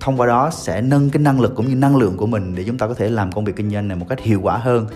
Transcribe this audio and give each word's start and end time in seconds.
thông 0.00 0.16
qua 0.20 0.26
đó 0.26 0.50
sẽ 0.50 0.80
nâng 0.80 1.10
cái 1.10 1.22
năng 1.22 1.40
lực 1.40 1.52
cũng 1.56 1.68
như 1.68 1.74
năng 1.74 1.96
lượng 1.96 2.16
của 2.16 2.26
mình 2.26 2.54
để 2.54 2.64
chúng 2.66 2.78
ta 2.78 2.88
có 2.88 2.94
thể 2.94 3.08
làm 3.08 3.32
công 3.32 3.44
việc 3.44 3.56
kinh 3.56 3.70
doanh 3.70 3.88
này 3.88 3.96
một 3.96 4.06
cách 4.08 4.20
hiệu 4.20 4.40
quả 4.42 4.56
hơn. 4.56 4.86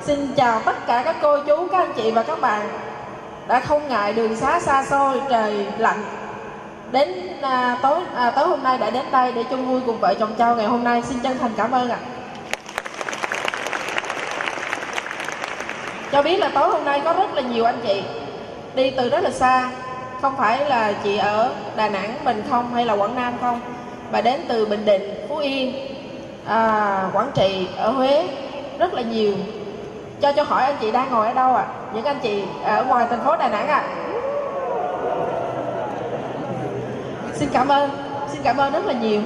Xin 0.00 0.18
chào 0.36 0.60
tất 0.66 0.76
cả 0.86 1.02
các 1.04 1.16
cô 1.22 1.44
chú, 1.46 1.68
các 1.72 1.78
anh 1.78 1.92
chị 1.96 2.10
và 2.10 2.22
các 2.22 2.40
bạn. 2.40 2.68
Đã 3.48 3.60
không 3.60 3.88
ngại 3.88 4.12
đường 4.12 4.36
xá 4.36 4.60
xa 4.60 4.84
xôi, 4.84 5.20
trời 5.30 5.66
lạnh 5.78 6.25
đến 6.92 7.38
à, 7.42 7.76
tối 7.82 8.00
à, 8.16 8.30
tối 8.30 8.48
hôm 8.48 8.62
nay 8.62 8.78
đã 8.78 8.90
đến 8.90 9.04
đây 9.12 9.32
để 9.32 9.44
chung 9.50 9.66
vui 9.66 9.80
cùng 9.86 10.00
vợ 10.00 10.14
chồng 10.14 10.34
trao 10.38 10.56
ngày 10.56 10.66
hôm 10.66 10.84
nay 10.84 11.02
xin 11.02 11.18
chân 11.20 11.38
thành 11.38 11.52
cảm 11.56 11.72
ơn 11.72 11.90
ạ. 11.90 11.98
Cho 16.12 16.22
biết 16.22 16.36
là 16.36 16.50
tối 16.54 16.68
hôm 16.68 16.84
nay 16.84 17.00
có 17.04 17.12
rất 17.12 17.34
là 17.34 17.42
nhiều 17.42 17.64
anh 17.64 17.80
chị 17.86 18.02
đi 18.74 18.90
từ 18.90 19.08
rất 19.08 19.20
là 19.20 19.30
xa, 19.30 19.70
không 20.22 20.34
phải 20.36 20.64
là 20.64 20.92
chị 21.04 21.16
ở 21.16 21.50
Đà 21.76 21.88
Nẵng, 21.88 22.14
Bình 22.24 22.42
không 22.50 22.74
hay 22.74 22.84
là 22.84 22.92
Quảng 22.92 23.14
Nam 23.14 23.34
không, 23.40 23.60
mà 24.12 24.20
đến 24.20 24.40
từ 24.48 24.66
Bình 24.66 24.84
Định, 24.84 25.26
Phú 25.28 25.36
Yên, 25.36 25.74
à, 26.46 27.02
Quảng 27.12 27.30
Trị, 27.34 27.68
ở 27.76 27.90
Huế 27.90 28.28
rất 28.78 28.94
là 28.94 29.02
nhiều. 29.02 29.34
Cho 30.20 30.32
cho 30.32 30.42
hỏi 30.42 30.64
anh 30.64 30.76
chị 30.80 30.90
đang 30.90 31.10
ngồi 31.10 31.26
ở 31.26 31.34
đâu 31.34 31.54
ạ? 31.54 31.62
À? 31.62 31.72
Những 31.94 32.04
anh 32.04 32.18
chị 32.22 32.42
ở 32.64 32.84
ngoài 32.84 33.06
thành 33.10 33.24
phố 33.24 33.36
Đà 33.36 33.48
Nẵng 33.48 33.68
ạ? 33.68 33.76
À? 33.76 34.05
Xin 37.36 37.48
cảm 37.52 37.68
ơn. 37.68 37.90
Xin 38.32 38.42
cảm 38.42 38.56
ơn 38.56 38.72
rất 38.72 38.86
là 38.86 38.92
nhiều. 38.92 39.20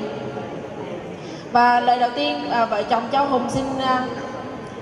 Và 1.52 1.80
lời 1.80 1.98
đầu 1.98 2.10
tiên 2.14 2.50
à, 2.50 2.64
vợ 2.64 2.82
chồng 2.82 3.02
Châu 3.12 3.26
Hùng 3.26 3.50
xin 3.50 3.64
à, 3.78 4.04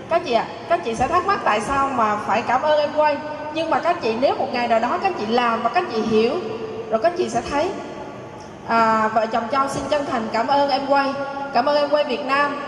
các 0.09 0.23
chị 0.25 0.33
ạ 0.33 0.47
à, 0.49 0.55
các 0.69 0.85
chị 0.85 0.95
sẽ 0.95 1.09
thắc 1.09 1.27
mắc 1.27 1.41
tại 1.45 1.61
sao 1.61 1.91
mà 1.95 2.17
phải 2.17 2.43
cảm 2.43 2.63
ơn 2.63 2.81
em 2.81 2.91
quay 2.97 3.17
nhưng 3.55 3.71
mà 3.71 3.81
các 3.81 4.03
chị 4.03 4.17
nếu 4.21 4.35
một 4.35 4.49
ngày 4.53 4.69
nào 4.69 4.81
đó 4.81 4.99
các 5.03 5.13
chị 5.19 5.27
làm 5.27 5.63
và 5.63 5.69
các 5.69 5.85
chị 5.93 6.01
hiểu 6.01 6.35
rồi 6.91 7.01
các 7.03 7.13
chị 7.19 7.29
sẽ 7.29 7.43
thấy. 7.51 7.71
À, 8.69 9.09
vợ 9.09 9.27
chồng 9.27 9.45
Châu 9.53 9.69
xin 9.69 9.83
chân 9.91 10.07
thành 10.07 10.23
cảm 10.33 10.47
ơn 10.47 10.71
em 10.71 10.87
quay. 10.89 11.13
Cảm 11.55 11.67
ơn 11.67 11.77
em 11.77 11.91
quay 11.91 12.05
Việt 12.05 12.27
Nam 12.27 12.61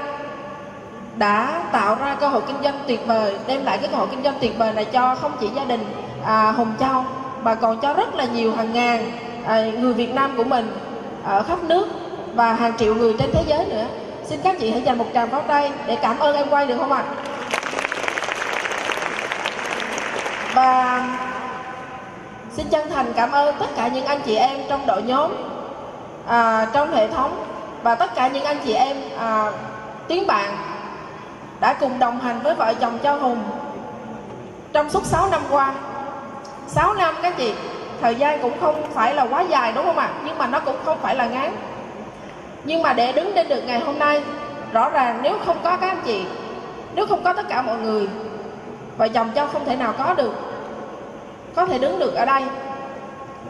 đã 1.16 1.62
tạo 1.72 1.94
ra 1.94 2.16
cơ 2.20 2.28
hội 2.28 2.42
kinh 2.46 2.62
doanh 2.62 2.74
tuyệt 2.86 3.06
vời 3.06 3.36
đem 3.46 3.64
lại 3.64 3.78
cái 3.78 3.88
cơ 3.88 3.96
hội 3.96 4.06
kinh 4.10 4.22
doanh 4.22 4.34
tuyệt 4.40 4.58
vời 4.58 4.72
này 4.72 4.84
cho 4.84 5.14
không 5.14 5.32
chỉ 5.40 5.48
gia 5.56 5.64
đình 5.64 5.84
à, 6.24 6.52
Hùng 6.52 6.72
Châu 6.80 7.04
mà 7.42 7.54
còn 7.54 7.80
cho 7.80 7.94
rất 7.94 8.14
là 8.14 8.24
nhiều 8.24 8.56
hàng 8.56 8.72
ngàn 8.72 9.10
À, 9.46 9.64
người 9.78 9.92
Việt 9.92 10.14
Nam 10.14 10.34
của 10.36 10.44
mình 10.44 10.72
ở 11.24 11.42
khắp 11.42 11.58
nước 11.64 11.88
và 12.34 12.52
hàng 12.52 12.76
triệu 12.78 12.94
người 12.94 13.14
trên 13.18 13.30
thế 13.32 13.44
giới 13.46 13.66
nữa. 13.66 13.86
Xin 14.24 14.40
các 14.42 14.56
chị 14.60 14.70
hãy 14.70 14.82
dành 14.82 14.98
một 14.98 15.06
tràng 15.14 15.30
pháo 15.30 15.42
tay 15.42 15.72
để 15.86 15.96
cảm 16.02 16.18
ơn 16.18 16.36
em 16.36 16.48
quay 16.50 16.66
được 16.66 16.76
không 16.78 16.92
ạ? 16.92 17.04
Và 20.54 21.02
xin 22.52 22.68
chân 22.68 22.90
thành 22.90 23.12
cảm 23.16 23.32
ơn 23.32 23.54
tất 23.58 23.66
cả 23.76 23.88
những 23.88 24.04
anh 24.04 24.20
chị 24.26 24.34
em 24.34 24.58
trong 24.68 24.86
đội 24.86 25.02
nhóm 25.02 25.30
à, 26.26 26.66
trong 26.72 26.92
hệ 26.92 27.08
thống 27.08 27.44
và 27.82 27.94
tất 27.94 28.14
cả 28.14 28.28
những 28.28 28.44
anh 28.44 28.58
chị 28.64 28.72
em 28.72 28.96
à, 29.18 29.52
tiếng 30.08 30.26
bạn 30.26 30.56
đã 31.60 31.74
cùng 31.80 31.98
đồng 31.98 32.20
hành 32.20 32.40
với 32.42 32.54
vợ 32.54 32.74
chồng 32.80 32.98
Châu 33.02 33.18
Hùng 33.18 33.42
trong 34.72 34.90
suốt 34.90 35.04
6 35.04 35.28
năm 35.30 35.42
qua. 35.50 35.74
6 36.68 36.94
năm 36.94 37.14
các 37.22 37.36
chị 37.36 37.54
thời 38.00 38.14
gian 38.14 38.42
cũng 38.42 38.60
không 38.60 38.82
phải 38.94 39.14
là 39.14 39.26
quá 39.30 39.40
dài, 39.40 39.72
đúng 39.72 39.84
không 39.86 39.98
ạ? 39.98 40.10
Nhưng 40.24 40.38
mà 40.38 40.46
nó 40.46 40.60
cũng 40.60 40.76
không 40.84 40.98
phải 41.02 41.14
là 41.14 41.26
ngắn. 41.26 41.56
Nhưng 42.64 42.82
mà 42.82 42.92
để 42.92 43.12
đứng 43.12 43.34
lên 43.34 43.48
được 43.48 43.60
ngày 43.66 43.80
hôm 43.80 43.98
nay, 43.98 44.22
rõ 44.72 44.90
ràng 44.90 45.18
nếu 45.22 45.38
không 45.46 45.56
có 45.62 45.76
các 45.76 45.88
anh 45.88 46.02
chị, 46.04 46.24
nếu 46.94 47.06
không 47.06 47.24
có 47.24 47.32
tất 47.32 47.48
cả 47.48 47.62
mọi 47.62 47.76
người 47.78 48.08
vợ 48.96 49.08
chồng 49.08 49.30
châu 49.34 49.46
không 49.46 49.64
thể 49.64 49.76
nào 49.76 49.94
có 49.98 50.14
được, 50.14 50.34
có 51.54 51.66
thể 51.66 51.78
đứng 51.78 51.98
được 51.98 52.14
ở 52.14 52.24
đây. 52.24 52.42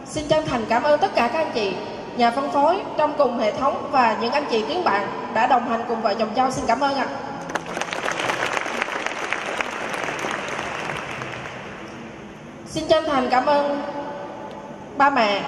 Xin 0.06 0.28
chân 0.28 0.46
thành 0.46 0.64
cảm 0.68 0.82
ơn 0.82 1.00
tất 1.00 1.14
cả 1.14 1.28
các 1.32 1.38
anh 1.38 1.50
chị, 1.54 1.72
nhà 2.16 2.30
phân 2.30 2.50
phối 2.50 2.80
trong 2.96 3.12
cùng 3.18 3.38
hệ 3.38 3.52
thống 3.52 3.88
và 3.90 4.16
những 4.20 4.32
anh 4.32 4.44
chị 4.50 4.64
tiếng 4.68 4.84
bạn 4.84 5.06
đã 5.34 5.46
đồng 5.46 5.68
hành 5.68 5.80
cùng 5.88 6.02
vợ 6.02 6.14
chồng 6.14 6.30
châu. 6.36 6.50
Xin 6.50 6.64
cảm 6.66 6.80
ơn 6.80 6.94
ạ. 6.94 7.06
Xin 12.66 12.84
chân 12.88 13.04
thành 13.06 13.28
cảm 13.30 13.46
ơn 13.46 13.82
ba 15.00 15.10
mẹ. 15.10 15.42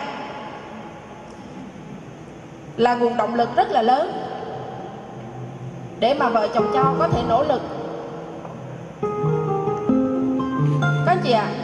Là 2.77 2.95
nguồn 2.95 3.17
động 3.17 3.35
lực 3.35 3.49
rất 3.57 3.71
là 3.71 3.83
lớn 3.83 4.13
để 5.99 6.15
mà 6.15 6.29
vợ 6.29 6.49
chồng 6.55 6.71
châu 6.75 6.85
có 6.99 7.09
thể 7.09 7.23
nỗ 7.29 7.43
lực. 7.43 7.63
Các 11.07 11.19
chị 11.25 11.33
ạ 11.33 11.45
à, 11.45 11.55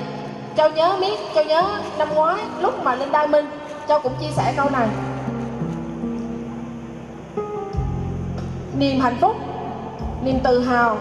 châu 0.57 0.71
nhớ 0.71 0.97
biết 1.01 1.19
châu 1.35 1.45
nhớ 1.45 1.63
năm 1.99 2.09
ngoái 2.15 2.37
lúc 2.61 2.85
mà 2.85 2.95
lên 2.95 3.13
đai 3.13 3.27
minh 3.27 3.51
châu 3.89 4.01
cũng 4.01 4.13
chia 4.21 4.31
sẻ 4.37 4.55
câu 4.57 4.71
này. 4.71 4.89
Niềm 8.79 9.01
hạnh 9.01 9.17
phúc 9.21 9.37
niềm 10.23 10.41
tự 10.45 10.61
hào. 10.61 10.97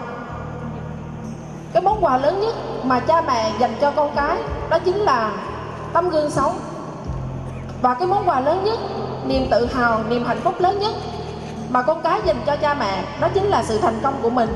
Cái 1.74 1.84
món 1.84 2.06
quà 2.06 2.18
lớn 2.18 2.40
nhất 2.42 2.56
mà 2.84 3.00
cha 3.00 3.22
mẹ 3.22 3.52
dành 3.60 3.76
cho 3.82 3.92
con 3.92 4.12
cái 4.16 4.38
đó 4.70 4.80
chính 4.80 4.96
là 4.96 5.32
tấm 5.94 6.10
gương 6.10 6.30
sống 6.30 6.60
và 7.82 7.94
cái 7.94 8.08
món 8.08 8.30
quà 8.30 8.40
lớn 8.40 8.64
nhất, 8.64 8.80
niềm 9.26 9.48
tự 9.52 9.66
hào, 9.74 10.00
niềm 10.10 10.26
hạnh 10.26 10.40
phúc 10.44 10.56
lớn 10.60 10.80
nhất 10.80 10.94
mà 11.70 11.82
con 11.82 12.02
cái 12.02 12.20
dành 12.26 12.42
cho 12.46 12.56
cha 12.56 12.74
mẹ, 12.74 13.04
đó 13.20 13.28
chính 13.34 13.44
là 13.44 13.64
sự 13.64 13.80
thành 13.80 14.00
công 14.04 14.14
của 14.22 14.30
mình. 14.30 14.50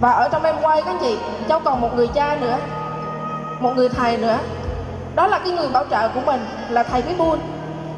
Và 0.00 0.10
ở 0.10 0.28
trong 0.28 0.44
em 0.44 0.56
quay 0.62 0.82
các 0.82 0.96
chị, 1.00 1.16
cháu 1.48 1.60
còn 1.60 1.80
một 1.80 1.96
người 1.96 2.06
cha 2.06 2.36
nữa, 2.40 2.58
một 3.60 3.72
người 3.76 3.88
thầy 3.88 4.16
nữa. 4.16 4.38
Đó 5.14 5.26
là 5.26 5.38
cái 5.38 5.52
người 5.52 5.68
bảo 5.68 5.84
trợ 5.90 6.08
của 6.08 6.20
mình, 6.26 6.46
là 6.68 6.82
thầy 6.82 7.02
Quý 7.02 7.14
Buôn 7.18 7.38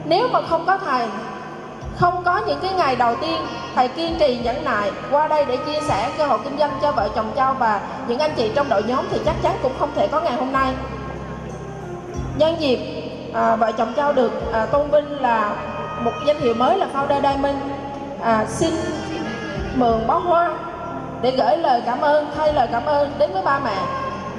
nếu 0.05 0.29
mà 0.29 0.41
không 0.43 0.67
có 0.67 0.79
thầy, 0.79 1.07
không 1.97 2.23
có 2.25 2.41
những 2.47 2.61
cái 2.63 2.73
ngày 2.73 2.97
đầu 2.97 3.17
tiên 3.17 3.41
thầy 3.75 3.89
kiên 3.89 4.17
trì 4.21 4.39
nhẫn 4.39 4.65
nại 4.65 4.93
qua 5.11 5.29
đây 5.29 5.45
để 5.45 5.57
chia 5.57 5.81
sẻ 5.89 6.11
cơ 6.19 6.27
hội 6.27 6.39
kinh 6.45 6.59
doanh 6.59 6.71
cho 6.83 6.93
vợ 6.93 7.09
chồng 7.15 7.33
cháu 7.37 7.55
và 7.55 7.81
những 8.09 8.19
anh 8.19 8.35
chị 8.37 8.51
trong 8.55 8.69
đội 8.69 8.83
nhóm 8.83 9.05
thì 9.11 9.19
chắc 9.25 9.35
chắn 9.43 9.57
cũng 9.63 9.73
không 9.79 9.91
thể 9.95 10.09
có 10.09 10.21
ngày 10.21 10.33
hôm 10.33 10.53
nay 10.53 10.73
nhân 12.41 12.61
dịp 12.61 12.79
à, 13.35 13.57
vợ 13.57 13.73
chồng 13.73 13.93
trao 13.97 14.13
được 14.13 14.53
à, 14.53 14.67
tôn 14.67 14.91
vinh 14.91 15.21
là 15.21 15.53
một 16.01 16.13
danh 16.27 16.41
hiệu 16.41 16.55
mới 16.55 16.79
là 16.79 16.87
founder 16.95 17.23
diamond 17.23 17.57
à, 18.23 18.45
xin 18.49 18.71
mượn 19.75 20.07
bó 20.07 20.19
hoa 20.19 20.51
để 21.23 21.31
gửi 21.31 21.57
lời 21.57 21.83
cảm 21.87 22.01
ơn 22.01 22.31
thay 22.37 22.53
lời 22.53 22.69
cảm 22.73 22.85
ơn 22.85 23.13
đến 23.19 23.33
với 23.33 23.43
ba 23.43 23.61
mẹ 23.65 23.77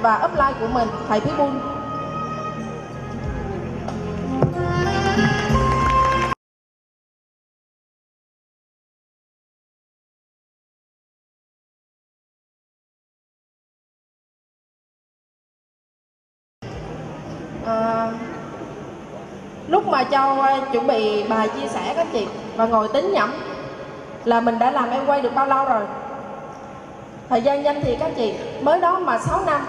và 0.00 0.20
upline 0.24 0.52
của 0.60 0.66
mình 0.72 0.88
thầy 1.08 1.20
Thúy 1.20 1.32
Bun. 1.38 1.71
Châu 20.12 20.40
ờ, 20.40 20.60
chuẩn 20.72 20.86
bị 20.86 21.22
bài 21.22 21.48
chia 21.48 21.68
sẻ 21.68 21.94
các 21.96 22.06
chị. 22.12 22.26
Và 22.56 22.66
ngồi 22.66 22.88
tính 22.88 23.12
nhẩm 23.12 23.32
là 24.24 24.40
mình 24.40 24.58
đã 24.58 24.70
làm 24.70 24.90
em 24.90 25.06
quay 25.06 25.22
được 25.22 25.34
bao 25.34 25.46
lâu 25.46 25.64
rồi. 25.64 25.82
Thời 27.28 27.42
gian 27.42 27.62
nhanh 27.62 27.82
thì 27.82 27.96
các 28.00 28.10
chị, 28.16 28.34
mới 28.60 28.80
đó 28.80 28.98
mà 28.98 29.18
6 29.18 29.40
năm. 29.46 29.66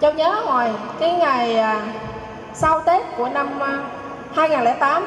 Châu 0.00 0.12
nhớ 0.12 0.42
hồi 0.44 0.68
cái 1.00 1.12
ngày 1.12 1.58
ờ, 1.58 1.80
sau 2.54 2.80
tết 2.80 3.02
của 3.16 3.28
năm 3.28 3.58
ờ, 3.60 3.78
2008 4.34 5.06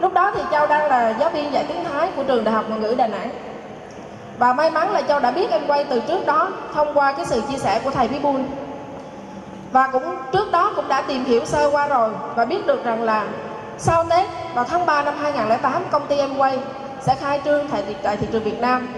lúc 0.00 0.12
đó 0.12 0.32
thì 0.34 0.42
châu 0.50 0.66
đang 0.66 0.86
là 0.86 1.14
giáo 1.20 1.30
viên 1.30 1.52
dạy 1.52 1.64
tiếng 1.68 1.84
thái 1.84 2.10
của 2.16 2.22
trường 2.22 2.44
đại 2.44 2.54
học 2.54 2.64
ngoại 2.68 2.80
ngữ 2.80 2.94
đà 2.98 3.06
nẵng. 3.06 3.30
Và 4.38 4.52
may 4.52 4.70
mắn 4.70 4.90
là 4.90 5.02
châu 5.02 5.20
đã 5.20 5.30
biết 5.30 5.50
em 5.50 5.66
quay 5.66 5.84
từ 5.84 6.00
trước 6.08 6.26
đó 6.26 6.50
thông 6.74 6.94
qua 6.94 7.12
cái 7.12 7.26
sự 7.26 7.42
chia 7.50 7.58
sẻ 7.58 7.80
của 7.84 7.90
thầy 7.90 8.08
Bí 8.08 8.18
và 9.72 9.86
cũng 9.86 10.16
trước 10.32 10.52
đó 10.52 10.72
cũng 10.76 10.88
đã 10.88 11.02
tìm 11.02 11.24
hiểu 11.24 11.44
sơ 11.44 11.70
qua 11.70 11.88
rồi 11.88 12.10
và 12.34 12.44
biết 12.44 12.66
được 12.66 12.84
rằng 12.84 13.02
là 13.02 13.24
sau 13.78 14.04
Tết 14.10 14.26
vào 14.54 14.64
tháng 14.64 14.86
3 14.86 15.02
năm 15.02 15.14
2008 15.22 15.82
công 15.90 16.06
ty 16.06 16.16
Amway 16.16 16.58
sẽ 17.00 17.14
khai 17.14 17.40
trương 17.44 17.68
tại, 17.68 17.82
tại 18.02 18.16
thị 18.16 18.26
trường 18.32 18.44
Việt 18.44 18.60
Nam. 18.60 18.88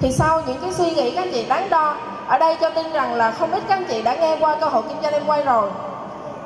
Thì 0.00 0.12
sau 0.12 0.42
những 0.46 0.58
cái 0.60 0.72
suy 0.72 0.90
nghĩ 0.90 1.10
các 1.10 1.22
anh 1.22 1.32
chị 1.32 1.44
đáng 1.48 1.70
đo 1.70 1.96
ở 2.28 2.38
đây 2.38 2.56
cho 2.60 2.70
tin 2.70 2.92
rằng 2.92 3.14
là 3.14 3.30
không 3.30 3.52
ít 3.52 3.62
các 3.68 3.74
anh 3.76 3.84
chị 3.88 4.02
đã 4.02 4.14
nghe 4.14 4.36
qua 4.40 4.56
cơ 4.60 4.66
hội 4.66 4.82
kinh 4.88 5.02
doanh 5.02 5.12
em 5.12 5.22
quay 5.26 5.42
rồi. 5.42 5.70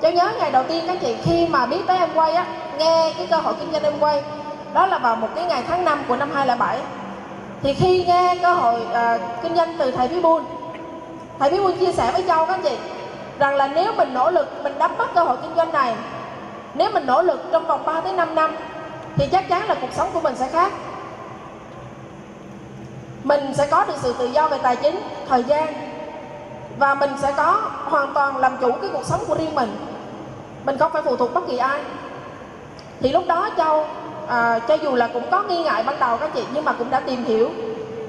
Cháu 0.02 0.12
nhớ 0.12 0.32
ngày 0.38 0.50
đầu 0.50 0.64
tiên 0.68 0.84
các 0.86 0.92
anh 0.92 0.98
chị 0.98 1.16
khi 1.24 1.46
mà 1.46 1.66
biết 1.66 1.80
tới 1.86 1.98
em 1.98 2.08
quay 2.14 2.32
á 2.32 2.46
nghe 2.78 3.12
cái 3.18 3.26
cơ 3.30 3.36
hội 3.36 3.54
kinh 3.60 3.72
doanh 3.72 3.82
em 3.82 3.98
quay 4.00 4.22
đó 4.74 4.86
là 4.86 4.98
vào 4.98 5.16
một 5.16 5.28
cái 5.34 5.44
ngày 5.44 5.62
tháng 5.68 5.84
5 5.84 5.98
của 6.08 6.16
năm 6.16 6.30
2007 6.34 6.78
thì 7.62 7.74
khi 7.74 8.04
nghe 8.04 8.38
cơ 8.42 8.54
hội 8.54 8.80
uh, 8.80 9.20
kinh 9.42 9.56
doanh 9.56 9.76
từ 9.78 9.90
thầy 9.90 10.08
Bí 10.08 10.20
Bun 10.20 10.42
thầy 11.38 11.50
Bí 11.50 11.58
Bun 11.58 11.72
chia 11.76 11.92
sẻ 11.92 12.12
với 12.12 12.24
Châu 12.28 12.46
các 12.46 12.54
anh 12.54 12.62
chị 12.62 12.76
rằng 13.38 13.54
là 13.54 13.66
nếu 13.66 13.92
mình 13.96 14.14
nỗ 14.14 14.30
lực 14.30 14.64
mình 14.64 14.78
nắm 14.78 14.90
bắt 14.98 15.10
cơ 15.14 15.24
hội 15.24 15.36
kinh 15.42 15.54
doanh 15.56 15.72
này 15.72 15.94
nếu 16.76 16.90
mình 16.90 17.06
nỗ 17.06 17.22
lực 17.22 17.40
trong 17.52 17.66
vòng 17.66 17.82
3 17.86 18.00
tới 18.00 18.12
5 18.12 18.34
năm 18.34 18.56
thì 19.16 19.26
chắc 19.32 19.48
chắn 19.48 19.68
là 19.68 19.74
cuộc 19.80 19.92
sống 19.92 20.08
của 20.12 20.20
mình 20.20 20.34
sẽ 20.36 20.48
khác. 20.48 20.72
Mình 23.24 23.54
sẽ 23.54 23.66
có 23.66 23.84
được 23.84 23.94
sự 23.96 24.14
tự 24.18 24.26
do 24.26 24.48
về 24.48 24.58
tài 24.62 24.76
chính 24.76 25.00
thời 25.28 25.44
gian 25.44 25.74
và 26.78 26.94
mình 26.94 27.10
sẽ 27.22 27.32
có 27.36 27.70
hoàn 27.84 28.14
toàn 28.14 28.36
làm 28.36 28.56
chủ 28.60 28.72
cái 28.72 28.90
cuộc 28.92 29.04
sống 29.04 29.20
của 29.26 29.34
riêng 29.34 29.54
mình. 29.54 29.76
Mình 30.64 30.78
không 30.78 30.92
phải 30.92 31.02
phụ 31.02 31.16
thuộc 31.16 31.34
bất 31.34 31.46
kỳ 31.46 31.56
ai. 31.56 31.80
Thì 33.00 33.12
lúc 33.12 33.24
đó 33.28 33.50
châu 33.56 33.86
à, 34.28 34.58
cho 34.58 34.74
dù 34.74 34.94
là 34.94 35.08
cũng 35.12 35.30
có 35.30 35.42
nghi 35.42 35.62
ngại 35.62 35.82
ban 35.82 36.00
đầu 36.00 36.16
các 36.16 36.30
chị 36.34 36.44
nhưng 36.54 36.64
mà 36.64 36.72
cũng 36.72 36.90
đã 36.90 37.00
tìm 37.00 37.24
hiểu 37.24 37.50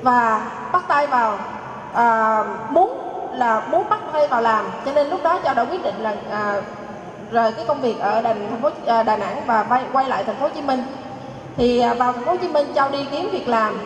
và 0.01 0.51
bắt 0.71 0.83
tay 0.87 1.07
vào 1.07 1.37
à, 1.93 2.43
muốn 2.69 2.99
là 3.33 3.61
muốn 3.71 3.89
bắt 3.89 3.99
tay 4.13 4.27
vào 4.27 4.41
làm. 4.41 4.65
Cho 4.85 4.91
nên 4.93 5.09
lúc 5.09 5.23
đó 5.23 5.39
châu 5.43 5.53
đã 5.53 5.65
quyết 5.65 5.83
định 5.83 5.95
là 5.99 6.13
à, 6.31 6.61
rời 7.31 7.51
cái 7.51 7.65
công 7.67 7.81
việc 7.81 7.99
ở 7.99 8.21
đành 8.21 8.47
thành 8.49 8.61
phố 8.61 8.69
à, 8.85 9.03
Đà 9.03 9.17
Nẵng 9.17 9.41
và 9.45 9.63
quay, 9.63 9.83
quay 9.93 10.09
lại 10.09 10.23
thành 10.23 10.35
phố 10.35 10.41
Hồ 10.41 10.53
Chí 10.55 10.61
Minh. 10.61 10.83
Thì 11.57 11.79
à, 11.79 11.93
vào 11.93 12.13
thành 12.13 12.25
phố 12.25 12.31
Hồ 12.31 12.37
Chí 12.37 12.47
Minh 12.47 12.67
châu 12.75 12.89
đi 12.89 13.05
kiếm 13.11 13.29
việc 13.31 13.47
làm 13.47 13.79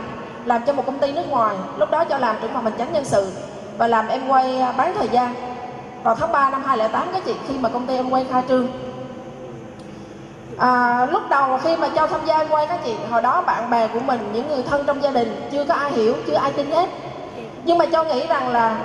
làm 0.46 0.62
cho 0.68 0.74
một 0.74 0.86
công 0.86 1.00
ty 1.00 1.12
nước 1.12 1.30
ngoài 1.30 1.56
lúc 1.78 1.92
đó 1.92 2.06
cho 2.06 2.18
làm 2.18 2.36
trưởng 2.42 2.54
phòng 2.54 2.64
hành 2.64 2.74
chính 2.78 2.94
nhân 2.94 3.06
sự 3.06 3.32
và 3.78 3.88
làm 3.88 4.08
em 4.08 4.28
quay 4.28 4.60
à, 4.60 4.72
bán 4.72 4.94
thời 4.98 5.08
gian. 5.08 5.34
Vào 6.04 6.16
tháng 6.16 6.32
3 6.32 6.50
năm 6.50 6.64
2008 6.64 7.08
các 7.14 7.22
chị 7.26 7.34
khi 7.48 7.54
mà 7.58 7.70
công 7.70 7.88
ty 7.88 7.96
em 7.96 8.10
quay 8.10 8.26
khai 8.32 8.44
trương. 8.50 8.68
À, 10.58 11.06
lúc 11.06 11.22
đầu 11.30 11.58
khi 11.64 11.76
mà 11.76 11.90
Châu 11.96 12.08
tham 12.08 12.22
gia 12.26 12.38
em 12.38 12.48
quay 12.50 12.68
các 12.68 12.80
chị 12.86 12.96
hồi 13.12 13.22
đó 13.22 13.42
bạn 13.42 13.70
bè 13.70 13.88
của 13.88 14.00
mình 14.00 14.30
những 14.34 14.48
người 14.48 14.64
thân 14.64 14.84
trong 14.88 15.04
gia 15.04 15.12
đình 15.12 15.50
chưa 15.52 15.66
có 15.66 15.74
ai 15.74 15.92
hiểu 15.92 16.16
chưa 16.28 16.34
ai 16.34 16.52
tin 16.52 16.72
hết. 16.72 16.90
Nhưng 17.64 17.78
mà 17.78 17.86
Châu 17.92 18.04
nghĩ 18.04 18.28
rằng 18.28 18.50
là 18.50 18.78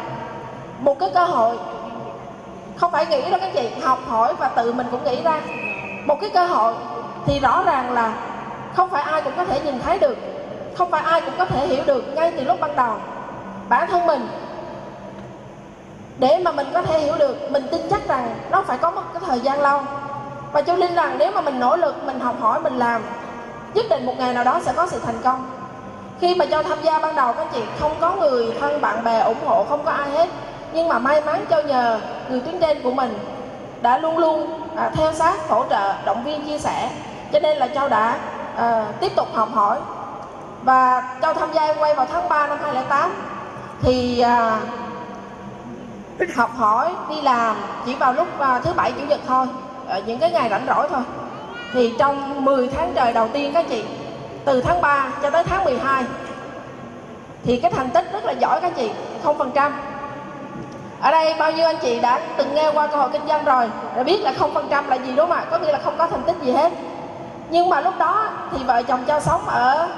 một 0.78 0.98
cái 0.98 1.10
cơ 1.14 1.24
hội 1.24 1.56
không 2.76 2.92
phải 2.92 3.06
nghĩ 3.06 3.30
đâu 3.30 3.40
các 3.40 3.50
chị, 3.54 3.68
học 3.82 3.98
hỏi 4.08 4.34
và 4.38 4.48
tự 4.48 4.72
mình 4.72 4.86
cũng 4.90 5.04
nghĩ 5.04 5.22
ra. 5.22 5.40
Một 6.06 6.20
cái 6.20 6.30
cơ 6.30 6.46
hội 6.46 6.74
thì 7.26 7.40
rõ 7.40 7.62
ràng 7.62 7.92
là 7.92 8.12
không 8.74 8.90
phải 8.90 9.02
ai 9.02 9.22
cũng 9.22 9.32
có 9.36 9.44
thể 9.44 9.60
nhìn 9.60 9.80
thấy 9.80 9.98
được, 9.98 10.18
không 10.78 10.90
phải 10.90 11.02
ai 11.02 11.20
cũng 11.20 11.34
có 11.38 11.44
thể 11.44 11.66
hiểu 11.66 11.84
được 11.86 12.14
ngay 12.14 12.32
từ 12.36 12.44
lúc 12.44 12.60
ban 12.60 12.76
đầu. 12.76 12.94
Bản 13.68 13.88
thân 13.90 14.06
mình, 14.06 14.28
để 16.18 16.40
mà 16.44 16.52
mình 16.52 16.66
có 16.74 16.82
thể 16.82 16.98
hiểu 16.98 17.14
được, 17.18 17.50
mình 17.50 17.66
tin 17.70 17.80
chắc 17.90 18.08
rằng 18.08 18.36
nó 18.50 18.62
phải 18.62 18.78
có 18.78 18.90
một 18.90 19.02
cái 19.12 19.22
thời 19.26 19.40
gian 19.40 19.60
lâu. 19.60 19.80
Và 20.52 20.62
cho 20.62 20.74
linh 20.74 20.94
rằng 20.94 21.18
nếu 21.18 21.32
mà 21.32 21.40
mình 21.40 21.60
nỗ 21.60 21.76
lực, 21.76 22.04
mình 22.06 22.20
học 22.20 22.34
hỏi, 22.40 22.60
mình 22.60 22.78
làm, 22.78 23.02
nhất 23.74 23.86
định 23.90 24.06
một 24.06 24.14
ngày 24.18 24.34
nào 24.34 24.44
đó 24.44 24.60
sẽ 24.62 24.72
có 24.76 24.86
sự 24.86 25.00
thành 25.06 25.18
công. 25.24 25.46
Khi 26.20 26.34
mà 26.34 26.44
cho 26.44 26.62
tham 26.62 26.78
gia 26.82 26.98
ban 26.98 27.16
đầu, 27.16 27.32
các 27.32 27.46
chị, 27.52 27.62
không 27.80 27.94
có 28.00 28.16
người 28.16 28.54
thân, 28.60 28.80
bạn 28.80 29.04
bè 29.04 29.20
ủng 29.20 29.46
hộ, 29.46 29.64
không 29.64 29.84
có 29.84 29.90
ai 29.90 30.10
hết 30.10 30.28
nhưng 30.76 30.88
mà 30.88 30.98
may 30.98 31.20
mắn 31.20 31.44
cho 31.50 31.62
nhờ 31.62 32.00
người 32.28 32.40
tuyến 32.40 32.60
trên 32.60 32.82
của 32.82 32.90
mình 32.90 33.18
đã 33.82 33.98
luôn 33.98 34.18
luôn 34.18 34.60
à, 34.76 34.90
theo 34.94 35.12
sát 35.12 35.48
hỗ 35.48 35.64
trợ 35.70 35.92
động 36.04 36.24
viên 36.24 36.46
chia 36.46 36.58
sẻ. 36.58 36.90
Cho 37.32 37.38
nên 37.40 37.56
là 37.56 37.68
châu 37.68 37.88
đã 37.88 38.18
à, 38.56 38.86
tiếp 39.00 39.12
tục 39.16 39.28
học 39.34 39.48
hỏi. 39.52 39.78
Và 40.62 41.02
châu 41.22 41.34
tham 41.34 41.52
gia 41.52 41.74
quay 41.74 41.94
vào 41.94 42.06
tháng 42.12 42.28
3 42.28 42.46
năm 42.46 42.58
2008 42.62 43.12
thì 43.82 44.20
à, 44.20 44.60
học 46.36 46.50
hỏi 46.56 46.94
đi 47.08 47.22
làm 47.22 47.56
chỉ 47.86 47.94
vào 47.94 48.12
lúc 48.12 48.38
à, 48.38 48.60
thứ 48.64 48.72
bảy 48.72 48.92
chủ 48.92 49.06
nhật 49.08 49.20
thôi 49.26 49.46
à, 49.88 50.00
những 50.06 50.18
cái 50.18 50.30
ngày 50.30 50.48
rảnh 50.48 50.66
rỗi 50.66 50.88
thôi. 50.88 51.02
Thì 51.72 51.94
trong 51.98 52.44
10 52.44 52.68
tháng 52.68 52.92
trời 52.94 53.12
đầu 53.12 53.28
tiên 53.32 53.50
các 53.54 53.64
chị 53.68 53.84
từ 54.44 54.60
tháng 54.60 54.80
3 54.80 55.08
cho 55.22 55.30
tới 55.30 55.44
tháng 55.44 55.64
12 55.64 56.04
thì 57.44 57.56
cái 57.56 57.70
thành 57.70 57.90
tích 57.90 58.12
rất 58.12 58.24
là 58.24 58.32
giỏi 58.32 58.60
các 58.60 58.72
chị 58.76 58.90
không 59.22 59.38
phần 59.38 59.50
trăm 59.54 59.72
ở 61.00 61.10
đây 61.10 61.34
bao 61.38 61.52
nhiêu 61.52 61.66
anh 61.66 61.76
chị 61.82 62.00
đã 62.00 62.20
từng 62.36 62.54
nghe 62.54 62.70
qua 62.74 62.86
cơ 62.86 62.96
hội 62.96 63.08
kinh 63.12 63.28
doanh 63.28 63.44
rồi 63.44 63.70
đã 63.96 64.02
biết 64.02 64.22
là 64.22 64.32
không 64.38 64.54
phần 64.54 64.66
trăm 64.70 64.88
là 64.88 64.96
gì 64.96 65.12
đúng 65.16 65.28
không 65.28 65.38
ạ? 65.38 65.44
Có 65.50 65.58
nghĩa 65.58 65.72
là 65.72 65.78
không 65.84 65.94
có 65.98 66.06
thành 66.06 66.22
tích 66.22 66.36
gì 66.42 66.52
hết. 66.52 66.72
Nhưng 67.50 67.70
mà 67.70 67.80
lúc 67.80 67.94
đó 67.98 68.28
thì 68.52 68.64
vợ 68.64 68.82
chồng 68.82 69.04
cho 69.06 69.20
sống 69.20 69.40
ở 69.48 69.88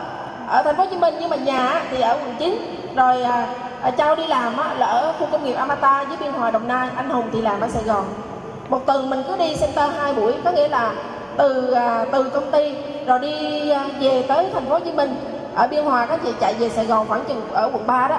ở 0.48 0.62
thành 0.62 0.76
phố 0.76 0.82
hồ 0.84 0.90
chí 0.90 0.96
minh 0.96 1.14
nhưng 1.20 1.30
mà 1.30 1.36
nhà 1.36 1.82
thì 1.90 2.00
ở 2.00 2.12
quận 2.12 2.34
9 2.38 2.78
rồi 2.96 3.22
à, 3.22 3.46
à 3.82 3.90
cháu 3.90 4.16
đi 4.16 4.26
làm 4.26 4.56
á, 4.56 4.74
là 4.74 4.86
ở 4.86 5.12
khu 5.18 5.26
công 5.32 5.44
nghiệp 5.44 5.54
amata 5.54 6.04
với 6.04 6.16
biên 6.16 6.32
hòa 6.32 6.50
đồng 6.50 6.68
nai 6.68 6.88
anh 6.96 7.10
hùng 7.10 7.24
thì 7.32 7.40
làm 7.40 7.60
ở 7.60 7.68
sài 7.68 7.82
gòn. 7.82 8.04
Một 8.68 8.86
tuần 8.86 9.10
mình 9.10 9.22
cứ 9.28 9.36
đi 9.36 9.56
center 9.60 9.90
hai 9.98 10.14
buổi 10.14 10.34
có 10.44 10.50
nghĩa 10.50 10.68
là 10.68 10.92
từ 11.36 11.72
à, 11.72 12.04
từ 12.12 12.30
công 12.30 12.50
ty 12.50 12.74
rồi 13.06 13.18
đi 13.18 13.70
à, 13.70 13.84
về 14.00 14.24
tới 14.28 14.46
thành 14.54 14.64
phố 14.64 14.70
hồ 14.70 14.80
chí 14.80 14.92
minh. 14.92 15.16
Ở 15.54 15.66
biên 15.66 15.84
hòa 15.84 16.06
các 16.06 16.20
chị 16.24 16.32
chạy 16.40 16.54
về 16.54 16.68
sài 16.68 16.86
gòn 16.86 17.08
khoảng 17.08 17.24
chừng 17.24 17.42
ở 17.52 17.70
quận 17.72 17.86
3 17.86 18.08
đó. 18.08 18.18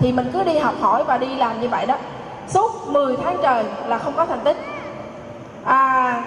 Thì 0.00 0.12
mình 0.12 0.30
cứ 0.32 0.42
đi 0.42 0.58
học 0.58 0.74
hỏi 0.80 1.04
và 1.04 1.18
đi 1.18 1.34
làm 1.34 1.60
như 1.60 1.68
vậy 1.68 1.86
đó 1.86 1.94
suốt 2.48 2.88
10 2.88 3.16
tháng 3.16 3.36
trời 3.42 3.64
là 3.86 3.98
không 3.98 4.12
có 4.16 4.26
thành 4.26 4.40
tích. 4.44 4.56
À, 5.64 6.22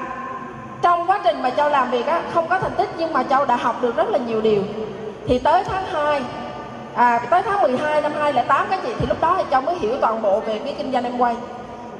trong 0.81 1.05
quá 1.07 1.19
trình 1.23 1.41
mà 1.41 1.49
châu 1.49 1.69
làm 1.69 1.91
việc 1.91 2.05
á 2.05 2.21
không 2.33 2.47
có 2.47 2.59
thành 2.59 2.75
tích 2.77 2.89
nhưng 2.97 3.13
mà 3.13 3.23
châu 3.23 3.45
đã 3.45 3.55
học 3.55 3.75
được 3.81 3.95
rất 3.95 4.09
là 4.09 4.17
nhiều 4.17 4.41
điều. 4.41 4.63
Thì 5.27 5.39
tới 5.39 5.63
tháng 5.63 5.85
2 5.85 6.21
à, 6.95 7.19
tới 7.29 7.41
tháng 7.43 7.61
12 7.61 8.01
năm 8.01 8.11
2008 8.19 8.65
các 8.69 8.79
chị 8.83 8.93
thì 8.99 9.05
lúc 9.07 9.21
đó 9.21 9.35
thì 9.37 9.43
châu 9.51 9.61
mới 9.61 9.75
hiểu 9.75 9.95
toàn 10.01 10.21
bộ 10.21 10.39
về 10.39 10.59
cái 10.65 10.75
kinh 10.77 10.91
doanh 10.91 11.03
em 11.03 11.17
quay. 11.17 11.35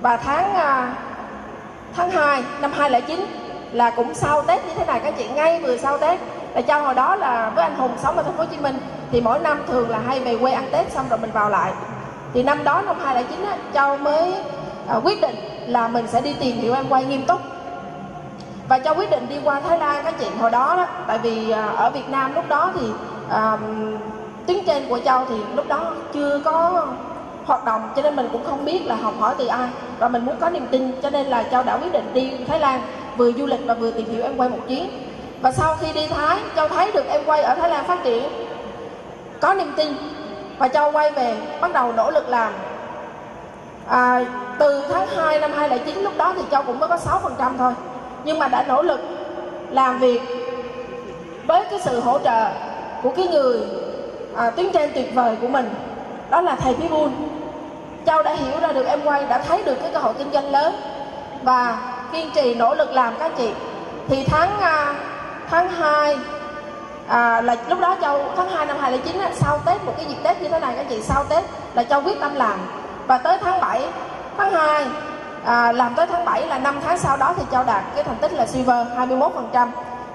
Và 0.01 0.17
tháng 0.17 0.53
à, 0.53 0.93
tháng 1.95 2.11
2 2.11 2.43
năm 2.61 2.71
2009 2.71 3.25
là 3.71 3.89
cũng 3.89 4.13
sau 4.13 4.41
Tết 4.41 4.65
như 4.65 4.73
thế 4.75 4.85
này 4.85 4.99
các 5.03 5.13
chị 5.17 5.27
ngay 5.27 5.61
vừa 5.61 5.77
sau 5.77 5.97
Tết 5.97 6.19
là 6.53 6.61
châu 6.61 6.81
hồi 6.81 6.93
đó 6.93 7.15
là 7.15 7.51
với 7.55 7.63
anh 7.63 7.75
Hùng 7.75 7.91
sống 7.97 8.17
ở 8.17 8.23
thành 8.23 8.33
phố 8.33 8.43
Hồ 8.43 8.49
Chí 8.51 8.57
Minh. 8.57 8.77
Thì 9.11 9.21
mỗi 9.21 9.39
năm 9.39 9.61
thường 9.67 9.89
là 9.89 9.99
hay 10.07 10.19
về 10.19 10.37
quê 10.37 10.51
ăn 10.51 10.65
Tết 10.71 10.91
xong 10.91 11.05
rồi 11.09 11.19
mình 11.19 11.31
vào 11.31 11.49
lại 11.49 11.71
thì 12.33 12.43
năm 12.43 12.63
đó 12.63 12.81
năm 12.81 12.95
2009 13.03 13.45
á, 13.45 13.57
châu 13.73 13.97
mới 13.97 14.33
à, 14.87 14.95
quyết 15.03 15.21
định 15.21 15.35
là 15.67 15.87
mình 15.87 16.07
sẽ 16.07 16.21
đi 16.21 16.33
tìm 16.33 16.57
hiểu 16.57 16.73
em 16.73 16.85
quay 16.89 17.05
nghiêm 17.05 17.25
túc. 17.25 17.41
Và 18.67 18.79
châu 18.79 18.95
quyết 18.95 19.09
định 19.09 19.25
đi 19.29 19.35
qua 19.43 19.61
Thái 19.61 19.79
Lan 19.79 20.03
các 20.03 20.19
chị 20.19 20.25
hồi 20.39 20.51
đó 20.51 20.75
đó. 20.75 20.85
Tại 21.07 21.17
vì 21.17 21.51
à, 21.51 21.67
ở 21.67 21.89
Việt 21.89 22.09
Nam 22.09 22.35
lúc 22.35 22.49
đó 22.49 22.71
thì 22.75 22.87
à, 23.29 23.57
tuyến 24.47 24.65
trên 24.65 24.89
của 24.89 24.99
châu 24.99 25.25
thì 25.29 25.35
lúc 25.55 25.67
đó 25.67 25.93
chưa 26.13 26.41
có 26.45 26.87
hoạt 27.45 27.65
động 27.65 27.89
cho 27.95 28.01
nên 28.01 28.15
mình 28.15 28.29
cũng 28.31 28.45
không 28.45 28.65
biết 28.65 28.85
là 28.85 28.95
học 28.95 29.13
hỏi 29.19 29.35
từ 29.37 29.47
ai. 29.47 29.69
Và 29.99 30.07
mình 30.07 30.25
muốn 30.25 30.35
có 30.39 30.49
niềm 30.49 30.67
tin 30.67 30.91
cho 31.01 31.09
nên 31.09 31.27
là 31.27 31.43
châu 31.43 31.63
đã 31.63 31.77
quyết 31.77 31.93
định 31.93 32.13
đi 32.13 32.31
Thái 32.47 32.59
Lan 32.59 32.81
vừa 33.17 33.31
du 33.31 33.45
lịch 33.45 33.59
và 33.65 33.73
vừa 33.73 33.91
tìm 33.91 34.05
hiểu 34.05 34.23
em 34.23 34.37
quay 34.37 34.49
một 34.49 34.59
chuyến. 34.67 34.89
Và 35.41 35.51
sau 35.51 35.75
khi 35.75 35.93
đi 35.93 36.07
Thái 36.07 36.39
châu 36.55 36.67
thấy 36.67 36.91
được 36.91 37.05
em 37.07 37.21
quay 37.25 37.43
ở 37.43 37.55
Thái 37.55 37.69
Lan 37.69 37.85
phát 37.85 38.03
triển 38.03 38.23
có 39.41 39.53
niềm 39.53 39.73
tin 39.77 39.87
và 40.59 40.67
châu 40.67 40.91
quay 40.91 41.11
về 41.11 41.37
bắt 41.61 41.73
đầu 41.73 41.93
nỗ 41.93 42.11
lực 42.11 42.29
làm. 42.29 42.53
À, 43.87 44.25
từ 44.59 44.83
tháng 44.91 45.07
2 45.07 45.39
năm 45.39 45.51
2009 45.53 46.03
lúc 46.03 46.13
đó 46.17 46.33
thì 46.35 46.41
châu 46.51 46.63
cũng 46.63 46.79
mới 46.79 46.89
có 46.89 46.95
6% 46.95 47.57
thôi. 47.57 47.73
Nhưng 48.23 48.39
mà 48.39 48.47
đã 48.47 48.65
nỗ 48.67 48.81
lực 48.81 48.99
làm 49.69 49.99
việc 49.99 50.21
với 51.47 51.63
cái 51.69 51.79
sự 51.79 51.99
hỗ 51.99 52.19
trợ 52.19 52.49
của 53.03 53.11
cái 53.15 53.27
người 53.27 53.59
à, 54.35 54.49
tuyến 54.49 54.71
trên 54.71 54.91
tuyệt 54.95 55.15
vời 55.15 55.37
của 55.41 55.47
mình. 55.47 55.69
Đó 56.29 56.41
là 56.41 56.55
thầy 56.55 56.73
Pibun 56.73 57.11
Châu 58.05 58.23
đã 58.23 58.33
hiểu 58.33 58.59
ra 58.61 58.71
được 58.71 58.85
em 58.85 59.01
quay 59.03 59.25
đã 59.25 59.37
thấy 59.37 59.63
được 59.63 59.75
cái 59.81 59.91
cơ 59.93 59.99
hội 59.99 60.13
kinh 60.17 60.31
doanh 60.31 60.51
lớn. 60.51 60.75
Và 61.43 61.77
kiên 62.11 62.31
trì 62.35 62.55
nỗ 62.55 62.75
lực 62.75 62.91
làm 62.91 63.13
các 63.19 63.31
chị. 63.37 63.51
Thì 64.07 64.23
tháng 64.23 64.59
à, 64.59 64.95
tháng 65.49 65.71
2 65.71 66.17
à, 67.09 67.41
là 67.41 67.55
lúc 67.69 67.79
đó 67.79 67.95
Châu 68.01 68.19
tháng 68.37 68.49
2 68.49 68.65
năm 68.65 68.77
2009 68.79 69.21
á, 69.21 69.31
sau 69.33 69.59
Tết 69.65 69.83
một 69.83 69.93
cái 69.97 70.05
dịp 70.05 70.17
Tết 70.23 70.41
như 70.41 70.49
thế 70.49 70.59
này 70.59 70.73
các 70.77 70.85
chị 70.89 71.01
sau 71.01 71.23
Tết 71.23 71.43
là 71.73 71.83
Châu 71.83 72.01
quyết 72.01 72.19
tâm 72.19 72.35
làm. 72.35 72.59
Và 73.07 73.17
tới 73.17 73.37
tháng 73.41 73.61
7 73.61 73.87
tháng 74.37 74.51
2 74.51 74.85
à, 75.45 75.71
làm 75.71 75.95
tới 75.95 76.07
tháng 76.07 76.25
7 76.25 76.47
là 76.47 76.59
5 76.59 76.79
tháng 76.85 76.97
sau 76.97 77.17
đó 77.17 77.33
thì 77.37 77.43
Châu 77.51 77.63
đạt 77.63 77.83
cái 77.95 78.03
thành 78.03 78.17
tích 78.21 78.33
là 78.33 78.45
silver 78.45 78.87
21% 78.97 79.67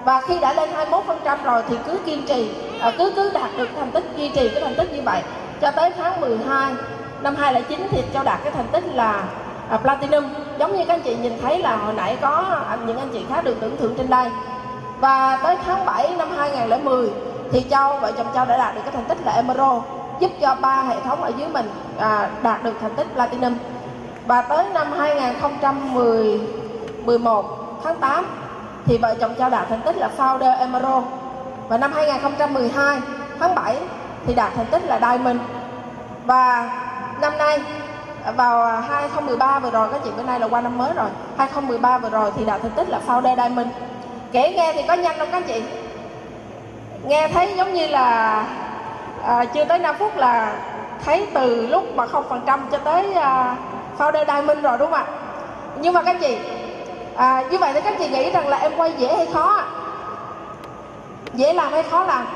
và 0.05 0.21
khi 0.21 0.39
đã 0.39 0.53
lên 0.53 0.69
21% 0.89 1.37
rồi 1.43 1.63
thì 1.69 1.75
cứ 1.87 1.97
kiên 2.05 2.25
trì 2.27 2.51
à, 2.81 2.91
cứ 2.97 3.13
cứ 3.15 3.31
đạt 3.33 3.49
được 3.57 3.69
thành 3.79 3.91
tích 3.91 4.03
duy 4.15 4.29
trì 4.29 4.49
cái 4.49 4.61
thành 4.63 4.75
tích 4.75 4.93
như 4.93 5.01
vậy. 5.01 5.21
Cho 5.61 5.71
tới 5.71 5.91
tháng 5.97 6.21
12 6.21 6.73
năm 7.21 7.35
2009 7.35 7.87
thì 7.91 8.03
Châu 8.13 8.23
đạt 8.23 8.39
cái 8.43 8.51
thành 8.51 8.67
tích 8.71 8.83
là 8.93 9.23
à, 9.69 9.77
platinum. 9.77 10.23
Giống 10.59 10.77
như 10.77 10.85
các 10.85 10.93
anh 10.93 11.01
chị 11.01 11.15
nhìn 11.15 11.33
thấy 11.41 11.61
là 11.61 11.75
hồi 11.75 11.93
nãy 11.93 12.17
có 12.21 12.45
à, 12.69 12.77
những 12.85 12.97
anh 12.97 13.09
chị 13.13 13.25
khác 13.29 13.43
được 13.43 13.57
tưởng 13.61 13.77
thưởng 13.77 13.95
trên 13.97 14.09
đây 14.09 14.29
và 14.99 15.39
tới 15.43 15.57
tháng 15.65 15.85
7 15.85 16.15
năm 16.17 16.29
2010 16.37 17.09
thì 17.51 17.65
Châu 17.69 17.97
vợ 17.97 18.11
chồng 18.17 18.27
Châu 18.35 18.45
đã 18.45 18.57
đạt 18.57 18.75
được 18.75 18.81
cái 18.83 18.91
thành 18.91 19.05
tích 19.05 19.17
là 19.25 19.31
Emerald 19.31 19.81
giúp 20.19 20.31
cho 20.41 20.55
ba 20.61 20.81
hệ 20.81 20.95
thống 21.03 21.23
ở 21.23 21.31
dưới 21.37 21.47
mình 21.47 21.69
à, 21.99 22.29
đạt 22.43 22.63
được 22.63 22.73
thành 22.81 22.95
tích 22.95 23.07
Platinum. 23.13 23.57
Và 24.27 24.41
tới 24.41 24.65
năm 24.73 24.91
2011 24.91 27.45
tháng 27.83 27.95
8 27.95 28.25
thì 28.85 28.97
vợ 28.97 29.15
chồng 29.19 29.35
Châu 29.39 29.49
đạt 29.49 29.69
thành 29.69 29.81
tích 29.81 29.97
là 29.97 30.09
Founder 30.17 30.59
Emerald. 30.59 31.03
Và 31.67 31.77
năm 31.77 31.93
2012 31.93 32.99
tháng 33.39 33.55
7 33.55 33.77
thì 34.27 34.33
đạt 34.33 34.51
thành 34.55 34.65
tích 34.65 34.85
là 34.85 34.99
Diamond. 34.99 35.39
Và 36.25 36.69
năm 37.21 37.37
nay 37.37 37.61
vào 38.35 38.81
2013 38.81 39.59
vừa 39.59 39.69
rồi 39.69 39.89
các 39.91 40.01
chị 40.03 40.09
bữa 40.17 40.23
nay 40.23 40.39
là 40.39 40.47
qua 40.47 40.61
năm 40.61 40.77
mới 40.77 40.93
rồi 40.93 41.09
2013 41.37 41.97
vừa 41.97 42.09
rồi 42.09 42.31
thì 42.37 42.45
đạt 42.45 42.61
thành 42.61 42.71
tích 42.71 42.89
là 42.89 42.99
Founder 43.07 43.35
Diamond 43.35 43.67
kể 44.35 44.51
nghe 44.51 44.73
thì 44.73 44.81
có 44.87 44.93
nhanh 44.93 45.19
không 45.19 45.31
các 45.31 45.43
chị? 45.47 45.63
Nghe 47.07 47.27
thấy 47.27 47.53
giống 47.57 47.73
như 47.73 47.87
là 47.87 48.43
à, 49.23 49.45
chưa 49.45 49.65
tới 49.65 49.79
5 49.79 49.95
phút 49.99 50.17
là 50.17 50.55
thấy 51.05 51.27
từ 51.33 51.67
lúc 51.67 51.95
mà 51.95 52.07
không 52.07 52.25
phần 52.29 52.41
trăm 52.45 52.67
cho 52.71 52.77
tới 52.77 53.13
à, 53.13 53.55
Founder 53.97 54.25
Diamond 54.25 54.59
rồi 54.59 54.77
đúng 54.77 54.91
không 54.91 54.99
ạ? 54.99 55.05
Nhưng 55.77 55.93
mà 55.93 56.01
các 56.01 56.17
chị 56.21 56.37
à, 57.15 57.43
như 57.51 57.57
vậy 57.57 57.73
thì 57.73 57.81
các 57.81 57.93
chị 57.99 58.09
nghĩ 58.09 58.31
rằng 58.31 58.47
là 58.47 58.57
em 58.57 58.71
quay 58.77 58.93
dễ 58.97 59.15
hay 59.15 59.27
khó 59.33 59.63
dễ 61.33 61.53
làm 61.53 61.71
hay 61.71 61.83
khó 61.83 62.03
làm? 62.03 62.27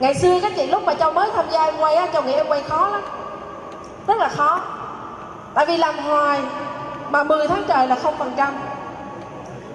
Ngày 0.00 0.14
xưa 0.14 0.40
các 0.42 0.52
chị 0.56 0.66
lúc 0.66 0.82
mà 0.82 0.94
châu 0.94 1.12
mới 1.12 1.30
tham 1.36 1.44
gia 1.50 1.64
em 1.64 1.74
quay 1.78 1.94
á 1.94 2.06
châu 2.12 2.22
nghĩ 2.22 2.32
em 2.32 2.46
quay 2.48 2.62
khó 2.62 2.88
lắm. 2.88 3.02
Rất 4.06 4.18
là 4.18 4.28
khó. 4.28 4.60
Tại 5.54 5.66
vì 5.66 5.76
làm 5.76 5.98
hoài 5.98 6.40
mà 7.10 7.24
10 7.24 7.48
tháng 7.48 7.62
trời 7.68 7.86
là 7.86 7.94
không 7.94 8.14
phần 8.18 8.32
trăm 8.36 8.52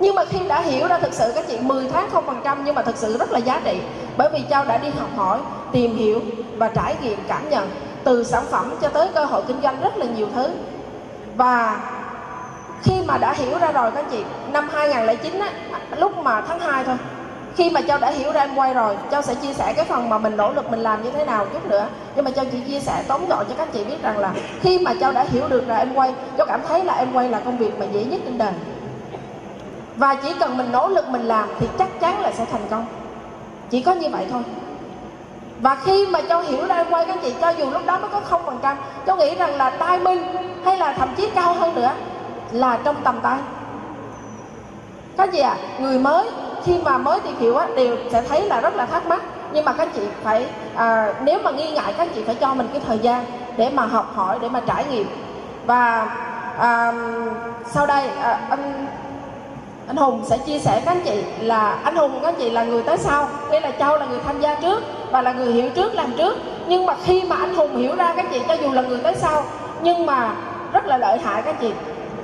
nhưng 0.02 0.16
mà 0.16 0.26
khi 0.26 0.40
đã 0.48 0.62
hiểu 0.62 0.88
ra 0.88 0.98
thực 0.98 1.14
sự 1.14 1.32
các 1.36 1.48
chị 1.48 1.58
10 1.60 1.88
tháng 1.94 2.10
không 2.12 2.26
phần 2.26 2.42
trăm, 2.44 2.64
nhưng 2.66 2.76
mà 2.76 2.82
thực 2.82 2.98
sự 2.98 3.18
rất 3.18 3.32
là 3.32 3.40
giá 3.40 3.62
trị. 3.64 3.80
Bởi 4.18 4.30
vì 4.34 4.44
châu 4.50 4.66
đã 4.66 4.78
đi 4.78 4.90
học 5.00 5.10
hỏi, 5.16 5.40
tìm 5.72 5.96
hiểu 5.96 6.22
và 6.58 6.68
trải 6.68 6.96
nghiệm 7.02 7.20
cảm 7.28 7.50
nhận 7.50 7.70
từ 8.04 8.24
sản 8.24 8.44
phẩm 8.52 8.74
cho 8.82 8.88
tới 8.90 9.08
cơ 9.14 9.26
hội 9.26 9.42
kinh 9.48 9.62
doanh 9.62 9.82
rất 9.82 9.98
là 9.98 10.06
nhiều 10.06 10.28
thứ. 10.36 10.50
Và 11.36 11.80
khi 12.84 12.94
mà 13.08 13.18
đã 13.18 13.34
hiểu 13.34 13.58
ra 13.60 13.72
rồi 13.72 13.92
các 13.92 14.06
chị, 14.12 14.24
năm 14.52 14.70
2009 14.74 15.40
á, 15.40 15.50
lúc 15.98 16.18
mà 16.18 16.42
tháng 16.42 16.60
2 16.60 16.84
thôi, 16.84 16.96
khi 17.56 17.70
mà 17.70 17.82
châu 17.82 17.98
đã 17.98 18.12
hiểu 18.12 18.32
ra 18.32 18.42
em 18.42 18.56
quay 18.56 18.74
rồi, 18.74 18.98
châu 19.12 19.22
sẽ 19.22 19.36
chia 19.36 19.54
sẻ 19.54 19.74
cái 19.76 19.86
phần 19.86 20.10
mà 20.10 20.18
mình 20.18 20.38
nỗ 20.38 20.52
lực 20.52 20.72
mình 20.72 20.80
làm 20.80 21.04
như 21.04 21.12
thế 21.12 21.26
nào 21.26 21.46
chút 21.54 21.66
nữa. 21.66 21.88
Nhưng 22.16 22.26
mà 22.26 22.32
châu 22.32 22.46
chỉ 22.52 22.60
chia 22.68 22.80
sẻ, 22.80 23.04
tóm 23.08 23.28
gọn 23.28 23.46
cho 23.50 23.56
các 23.58 23.74
chị 23.74 23.84
biết 23.84 24.02
rằng 24.04 24.18
là 24.18 24.34
khi 24.62 24.80
mà 24.80 24.94
châu 25.00 25.12
đã 25.12 25.26
hiểu 25.30 25.48
được 25.48 25.68
là 25.68 25.78
em 25.78 25.94
quay, 25.94 26.14
châu 26.38 26.48
cảm 26.48 26.62
thấy 26.68 26.84
là 26.84 26.94
em 26.94 27.14
quay 27.14 27.30
là 27.30 27.40
công 27.40 27.58
việc 27.58 27.80
mà 27.80 27.86
dễ 27.86 28.04
nhất 28.04 28.22
trên 28.26 28.38
đời 28.38 28.54
và 29.98 30.16
chỉ 30.16 30.34
cần 30.40 30.58
mình 30.58 30.72
nỗ 30.72 30.88
lực 30.88 31.10
mình 31.10 31.22
làm 31.22 31.50
thì 31.60 31.68
chắc 31.80 32.00
chắn 32.00 32.22
là 32.22 32.32
sẽ 32.32 32.46
thành 32.52 32.68
công. 32.70 32.86
Chỉ 33.70 33.82
có 33.82 33.94
như 33.94 34.10
vậy 34.10 34.28
thôi. 34.32 34.42
Và 35.62 35.76
khi 35.76 36.08
mà 36.08 36.20
châu 36.30 36.42
hiểu 36.42 36.66
ra 36.66 36.84
quay 36.90 37.06
các 37.06 37.18
chị 37.22 37.34
cho 37.42 37.50
dù 37.50 37.70
lúc 37.70 37.86
đó 37.86 37.98
nó 38.02 38.08
có 38.08 38.20
không 38.20 38.42
phần 38.46 38.60
trăm 38.64 38.78
châu 39.08 39.16
nghĩ 39.16 39.36
rằng 39.36 39.56
là 39.56 39.70
tai 39.70 40.00
minh 40.00 40.24
hay 40.66 40.78
là 40.78 40.94
thậm 40.94 41.10
chí 41.18 41.30
cao 41.36 41.54
hơn 41.54 41.76
nữa 41.76 41.92
là 42.52 42.80
trong 42.84 42.96
tầm 43.04 43.20
tay. 43.22 43.38
Các 45.18 45.30
chị 45.32 45.40
ạ? 45.40 45.56
À, 45.60 45.80
người 45.80 46.00
mới 46.00 46.30
khi 46.64 46.80
mà 46.84 46.98
mới 46.98 47.20
tìm 47.20 47.36
hiểu 47.40 47.58
á, 47.58 47.68
đều 47.76 47.98
sẽ 48.12 48.22
thấy 48.22 48.42
là 48.42 48.62
rất 48.62 48.76
là 48.76 48.86
thắc 48.86 49.06
mắc. 49.06 49.22
Nhưng 49.54 49.66
mà 49.66 49.74
các 49.74 49.90
chị 49.96 50.02
phải 50.24 50.48
à, 50.76 51.14
nếu 51.24 51.40
mà 51.44 51.52
nghi 51.52 51.72
ngại 51.72 51.94
các 51.98 52.08
chị 52.16 52.24
phải 52.24 52.36
cho 52.36 52.54
mình 52.54 52.70
cái 52.74 52.82
thời 52.88 53.00
gian 53.00 53.26
để 53.58 53.70
mà 53.70 53.86
học 53.86 54.12
hỏi 54.16 54.40
để 54.42 54.50
mà 54.50 54.62
trải 54.68 54.86
nghiệm. 54.86 55.08
Và 55.66 56.08
à, 56.60 56.94
sau 57.66 57.86
đây 57.86 58.10
à, 58.24 58.40
anh 58.50 58.88
anh 59.92 59.98
Hùng 59.98 60.22
sẽ 60.26 60.38
chia 60.38 60.60
sẻ 60.60 60.82
các 60.86 60.92
anh 60.92 61.02
chị 61.06 61.24
là 61.42 61.70
anh 61.84 61.96
Hùng 61.96 62.12
các 62.22 62.28
anh 62.28 62.36
chị 62.36 62.50
là 62.50 62.64
người 62.64 62.84
tới 62.84 62.98
sau. 62.98 63.28
Nghĩa 63.52 63.60
là 63.60 63.72
Châu 63.72 63.98
là 63.98 64.06
người 64.06 64.20
tham 64.26 64.42
gia 64.42 64.56
trước 64.56 64.84
và 65.12 65.22
là 65.22 65.34
người 65.34 65.54
hiểu 65.54 65.70
trước 65.70 65.96
làm 65.96 66.12
trước. 66.18 66.38
Nhưng 66.68 66.86
mà 66.86 66.96
khi 67.04 67.24
mà 67.24 67.36
anh 67.36 67.56
Hùng 67.56 67.78
hiểu 67.78 67.96
ra 67.96 68.14
các 68.16 68.26
anh 68.26 68.34
chị 68.34 68.40
cho 68.48 68.54
dù 68.54 68.72
là 68.72 68.82
người 68.82 69.00
tới 69.04 69.16
sau 69.16 69.44
nhưng 69.82 70.06
mà 70.06 70.36
rất 70.74 70.86
là 70.86 70.98
lợi 70.98 71.18
hại 71.18 71.42
các 71.42 71.52
anh 71.52 71.62
chị. 71.62 71.72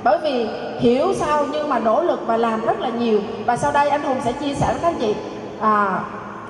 Bởi 0.04 0.18
vì 0.18 0.48
hiểu 0.80 1.14
sao 1.14 1.44
nhưng 1.52 1.68
mà 1.68 1.78
nỗ 1.78 2.02
lực 2.02 2.20
và 2.26 2.36
làm 2.36 2.64
rất 2.64 2.80
là 2.80 2.88
nhiều. 2.88 3.20
Và 3.46 3.56
sau 3.56 3.72
đây 3.72 3.88
anh 3.88 4.02
Hùng 4.02 4.18
sẽ 4.24 4.32
chia 4.32 4.54
sẻ 4.54 4.66
với 4.66 4.78
các 4.82 4.88
anh 4.88 4.98
chị 5.00 5.14
à, 5.60 6.00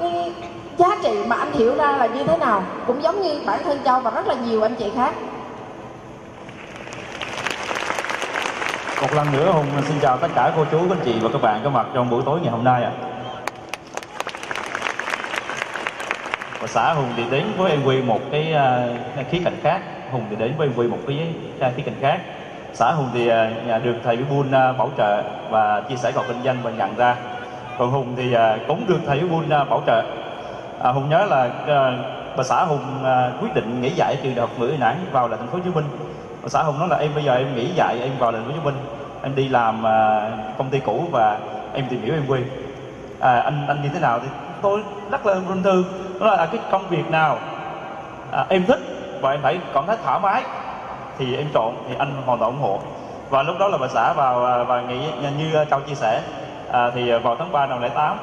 cái 0.01 0.33
giá 0.77 0.97
trị 1.03 1.11
mà 1.27 1.37
anh 1.37 1.53
hiểu 1.53 1.75
ra 1.75 1.93
là 1.93 2.07
như 2.07 2.25
thế 2.25 2.37
nào. 2.37 2.63
Cũng 2.87 3.03
giống 3.03 3.23
như 3.23 3.41
bản 3.47 3.59
thân 3.65 3.79
Châu 3.85 4.01
và 4.01 4.11
rất 4.11 4.27
là 4.27 4.35
nhiều 4.35 4.63
anh 4.63 4.75
chị 4.75 4.91
khác. 4.97 5.15
Một 9.01 9.15
lần 9.15 9.33
nữa 9.33 9.51
Hùng 9.53 9.67
xin 9.83 9.97
chào 10.01 10.17
tất 10.17 10.29
cả 10.35 10.53
cô 10.57 10.65
chú, 10.71 10.79
anh 10.79 11.01
chị 11.05 11.15
và 11.21 11.29
các 11.33 11.43
bạn 11.43 11.61
có 11.65 11.71
mặt 11.71 11.87
trong 11.95 12.11
buổi 12.11 12.23
tối 12.27 12.41
ngày 12.43 12.51
hôm 12.51 12.65
nay 12.65 12.83
ạ. 12.83 12.91
À. 12.91 13.05
Và 16.61 16.67
xã 16.67 16.93
Hùng 16.93 17.09
thì 17.17 17.25
đến 17.31 17.45
với 17.57 17.71
em 17.71 17.85
Quy 17.85 18.03
một 18.03 18.21
cái 18.31 18.55
uh, 19.21 19.27
khía 19.31 19.41
cạnh 19.45 19.57
khác, 19.63 19.81
Hùng 20.13 20.25
thì 20.31 20.37
đến 20.37 20.55
với 20.57 20.67
em 20.69 20.77
Quy 20.77 20.87
một 20.87 20.99
cái 21.07 21.35
uh, 21.59 21.77
khía 21.77 21.83
cạnh 21.83 21.95
khác. 22.01 22.21
Xã 22.73 22.91
Hùng 22.93 23.09
thì 23.15 23.29
à, 23.29 23.51
uh, 23.77 23.85
được 23.85 23.97
thầy 24.05 24.17
Bun 24.17 24.47
uh, 24.47 24.79
bảo 24.79 24.91
trợ 24.97 25.23
và 25.51 25.81
chia 25.89 25.97
sẻ 25.97 26.13
còn 26.15 26.25
kinh 26.29 26.43
doanh 26.45 26.57
và 26.63 26.71
nhận 26.71 26.97
ra. 26.97 27.17
Còn 27.79 27.91
Hùng 27.91 28.15
thì 28.17 28.35
uh, 28.35 28.41
cũng 28.69 28.85
được 28.89 29.01
thầy 29.07 29.21
Bun 29.21 29.45
uh, 29.45 29.69
bảo 29.69 29.83
trợ. 29.87 30.03
À, 30.83 30.93
Hùng 30.93 31.11
nhớ 31.11 31.25
là 31.25 31.45
uh, 31.45 31.67
bà 32.37 32.45
xã 32.45 32.65
Hùng 32.65 32.85
uh, 33.03 33.43
quyết 33.43 33.55
định 33.55 33.81
nghỉ 33.81 33.91
dạy 33.91 34.17
trường 34.23 34.35
đại 34.35 34.41
học 34.41 34.51
Mười 34.57 34.77
Nẵng 34.79 34.97
vào 35.13 35.29
là 35.29 35.37
thành 35.37 35.47
phố 35.47 35.53
Hồ 35.53 35.65
Chí 35.65 35.71
Minh 35.71 35.85
xã 36.49 36.63
hùng 36.63 36.79
nói 36.79 36.89
là 36.89 36.97
em 36.97 37.11
bây 37.15 37.25
giờ 37.25 37.35
em 37.35 37.55
nghỉ 37.55 37.71
dạy 37.75 38.01
em 38.03 38.13
vào 38.19 38.33
thành 38.33 38.45
phố 38.45 38.49
hồ 38.49 38.55
chí 38.55 38.65
minh 38.65 38.75
em 39.23 39.35
đi 39.35 39.49
làm 39.49 39.81
uh, 39.81 40.59
công 40.59 40.71
ty 40.71 40.81
cũ 40.81 41.05
và 41.11 41.39
em 41.75 41.87
tìm 41.91 42.03
hiểu 42.03 42.15
em 42.15 42.27
quê. 42.29 42.41
À, 43.21 43.41
anh 43.41 43.67
anh 43.69 43.83
như 43.83 43.89
thế 43.89 44.01
nào 44.01 44.19
thì 44.23 44.29
tôi 44.63 44.83
rất 45.11 45.27
là 45.27 45.35
rung 45.49 45.63
thư. 45.63 45.85
Đó 46.21 46.27
là 46.27 46.47
cái 46.47 46.61
công 46.71 46.89
việc 46.89 47.11
nào 47.11 47.39
à, 48.33 48.47
em 48.49 48.65
thích 48.67 48.81
và 49.21 49.31
em 49.31 49.41
phải 49.43 49.59
cảm 49.75 49.87
thấy 49.87 49.97
thoải 50.05 50.21
mái 50.21 50.43
thì 51.19 51.37
em 51.37 51.47
chọn 51.55 51.85
thì 51.89 51.95
anh 51.99 52.13
hoàn 52.27 52.39
toàn 52.39 52.53
ủng 52.53 52.61
hộ. 52.61 52.81
Và 53.31 53.43
lúc 53.43 53.57
đó 53.59 53.69
là 53.69 53.79
bà 53.79 53.89
xã 53.89 54.13
vào 54.13 54.45
à, 54.45 54.65
và 54.65 54.81
nghĩ 54.81 54.99
như 55.39 55.55
à, 55.55 55.65
châu 55.65 55.81
chia 55.81 55.95
sẻ. 55.95 56.21
À, 56.73 56.91
thì 56.95 57.13
vào 57.13 57.37
tháng 57.37 57.53
3 57.53 57.67
năm 57.67 57.81
08 57.95 58.17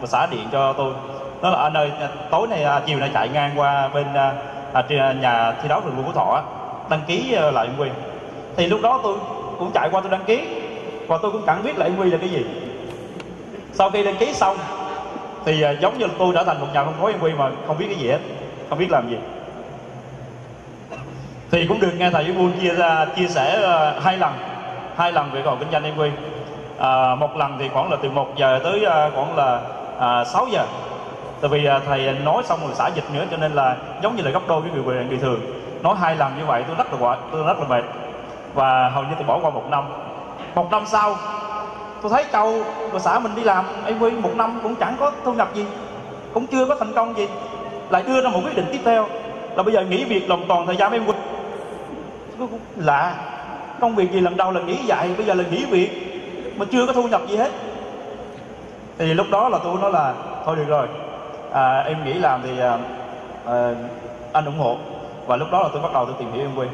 bà 0.00 0.06
xã 0.06 0.26
điện 0.26 0.48
cho 0.52 0.72
tôi. 0.72 0.94
Nó 1.42 1.50
là 1.50 1.62
anh 1.62 1.74
ơi 1.74 1.92
tối 2.30 2.48
nay 2.48 2.66
chiều 2.86 2.98
nay 2.98 3.10
chạy 3.14 3.28
ngang 3.28 3.50
qua 3.56 3.88
bên 3.88 4.06
à, 4.14 5.12
nhà 5.12 5.52
thi 5.62 5.68
đấu 5.68 5.80
trường 5.80 6.04
Phú 6.04 6.12
Thọ 6.12 6.42
đăng 6.90 7.00
ký 7.06 7.30
lại 7.30 7.52
lại 7.52 7.68
quyền. 7.78 7.92
Thì 8.56 8.66
lúc 8.66 8.80
đó 8.82 9.00
tôi 9.02 9.16
cũng 9.58 9.70
chạy 9.74 9.88
qua 9.92 10.00
tôi 10.00 10.10
đăng 10.10 10.24
ký 10.24 10.42
và 11.06 11.18
tôi 11.22 11.32
cũng 11.32 11.42
chẳng 11.46 11.62
biết 11.64 11.78
là 11.78 11.88
quy 11.98 12.10
là 12.10 12.18
cái 12.18 12.28
gì. 12.28 12.44
Sau 13.72 13.90
khi 13.90 14.02
đăng 14.04 14.16
ký 14.16 14.32
xong 14.32 14.56
thì 15.44 15.62
ờ, 15.62 15.76
giống 15.80 15.98
như 15.98 16.06
tôi 16.18 16.34
đã 16.34 16.44
thành 16.44 16.60
một 16.60 16.66
nhà 16.74 16.84
phân 16.84 16.94
phối 17.00 17.14
quy 17.20 17.32
mà 17.32 17.50
không 17.66 17.78
biết 17.78 17.86
cái 17.88 17.98
gì 17.98 18.08
hết 18.08 18.18
không 18.68 18.78
biết 18.78 18.90
làm 18.90 19.10
gì. 19.10 19.16
Thì 21.50 21.66
cũng 21.66 21.80
được 21.80 21.92
nghe 21.98 22.10
thầy 22.10 22.32
Buôn 22.32 22.52
chia 22.60 22.74
ra 22.74 23.06
chia 23.16 23.28
sẻ 23.28 23.58
uh, 23.58 24.02
hai 24.02 24.18
lần 24.18 24.32
hai 24.96 25.12
lần 25.12 25.30
về 25.32 25.42
còn 25.44 25.58
kinh 25.58 25.70
doanh 25.72 25.84
em 25.84 25.96
quy. 25.96 26.10
À, 26.78 27.14
một 27.14 27.36
lần 27.36 27.56
thì 27.58 27.68
khoảng 27.68 27.90
là 27.90 27.96
từ 28.02 28.10
1 28.10 28.36
giờ 28.36 28.60
tới 28.64 28.86
uh, 28.86 29.14
khoảng 29.14 29.36
là 29.36 29.60
uh, 30.20 30.26
6 30.26 30.46
giờ. 30.52 30.66
Tại 31.40 31.48
vì 31.48 31.68
uh, 31.68 31.82
thầy 31.86 32.12
nói 32.24 32.42
xong 32.44 32.60
rồi 32.66 32.74
xả 32.74 32.88
dịch 32.94 33.04
nữa 33.12 33.24
cho 33.30 33.36
nên 33.36 33.52
là 33.52 33.76
giống 34.02 34.16
như 34.16 34.22
là 34.22 34.30
gấp 34.30 34.48
đôi 34.48 34.62
cái 34.62 34.70
người 34.74 35.04
người 35.04 35.18
thường 35.18 35.40
nói 35.82 35.94
hai 36.00 36.16
lần 36.16 36.32
như 36.38 36.44
vậy 36.44 36.64
tôi 36.66 36.76
rất 36.76 36.92
là 36.92 36.98
gọi 36.98 37.16
tôi 37.32 37.44
rất 37.44 37.58
là 37.60 37.66
mệt. 37.68 37.84
Và 38.54 38.88
hầu 38.88 39.02
như 39.02 39.10
tôi 39.18 39.26
bỏ 39.26 39.38
qua 39.42 39.50
một 39.50 39.70
năm. 39.70 39.84
Một 40.54 40.70
năm 40.70 40.82
sau 40.86 41.16
tôi 42.02 42.10
thấy 42.10 42.24
cầu 42.32 42.62
của 42.92 42.98
xã 42.98 43.18
mình 43.18 43.34
đi 43.34 43.42
làm 43.42 43.64
anh 43.84 43.98
quy 43.98 44.10
một 44.10 44.36
năm 44.36 44.60
cũng 44.62 44.76
chẳng 44.76 44.96
có 45.00 45.12
thu 45.24 45.32
nhập 45.32 45.48
gì 45.54 45.66
cũng 46.34 46.46
chưa 46.46 46.66
có 46.66 46.76
thành 46.78 46.92
công 46.92 47.16
gì. 47.16 47.28
Lại 47.90 48.02
đưa 48.02 48.22
ra 48.22 48.30
một 48.30 48.40
quyết 48.44 48.56
định 48.56 48.66
tiếp 48.72 48.80
theo 48.84 49.06
là 49.56 49.62
bây 49.62 49.74
giờ 49.74 49.84
nghỉ 49.84 50.04
việc 50.04 50.30
lòng 50.30 50.44
toàn 50.48 50.66
thời 50.66 50.76
gian 50.76 50.92
em 50.92 51.06
quy 51.06 51.14
lạ 52.76 53.14
công 53.80 53.94
việc 53.94 54.12
gì 54.12 54.20
lần 54.20 54.36
đầu 54.36 54.52
là 54.52 54.60
nghỉ 54.60 54.76
dạy 54.76 55.10
bây 55.16 55.26
giờ 55.26 55.34
là 55.34 55.44
nghỉ 55.50 55.64
việc 55.64 55.90
mà 56.56 56.64
chưa 56.72 56.86
có 56.86 56.92
thu 56.92 57.08
nhập 57.08 57.20
gì 57.28 57.36
hết. 57.36 57.50
Thì 58.98 59.14
lúc 59.14 59.26
đó 59.30 59.48
là 59.48 59.58
tôi 59.64 59.74
nói 59.80 59.92
là 59.92 60.14
thôi 60.44 60.56
được 60.56 60.68
rồi 60.68 60.86
à, 61.52 61.78
em 61.78 62.04
nghĩ 62.04 62.12
làm 62.12 62.40
thì 62.42 62.60
à, 62.60 62.78
à, 63.46 63.70
anh 64.32 64.44
ủng 64.44 64.58
hộ 64.58 64.76
và 65.26 65.36
lúc 65.36 65.48
đó 65.52 65.62
là 65.62 65.68
tôi 65.72 65.82
bắt 65.82 65.92
đầu 65.92 66.04
tôi 66.04 66.14
tìm 66.18 66.32
hiểu 66.32 66.42
em 66.42 66.56
quy. 66.56 66.66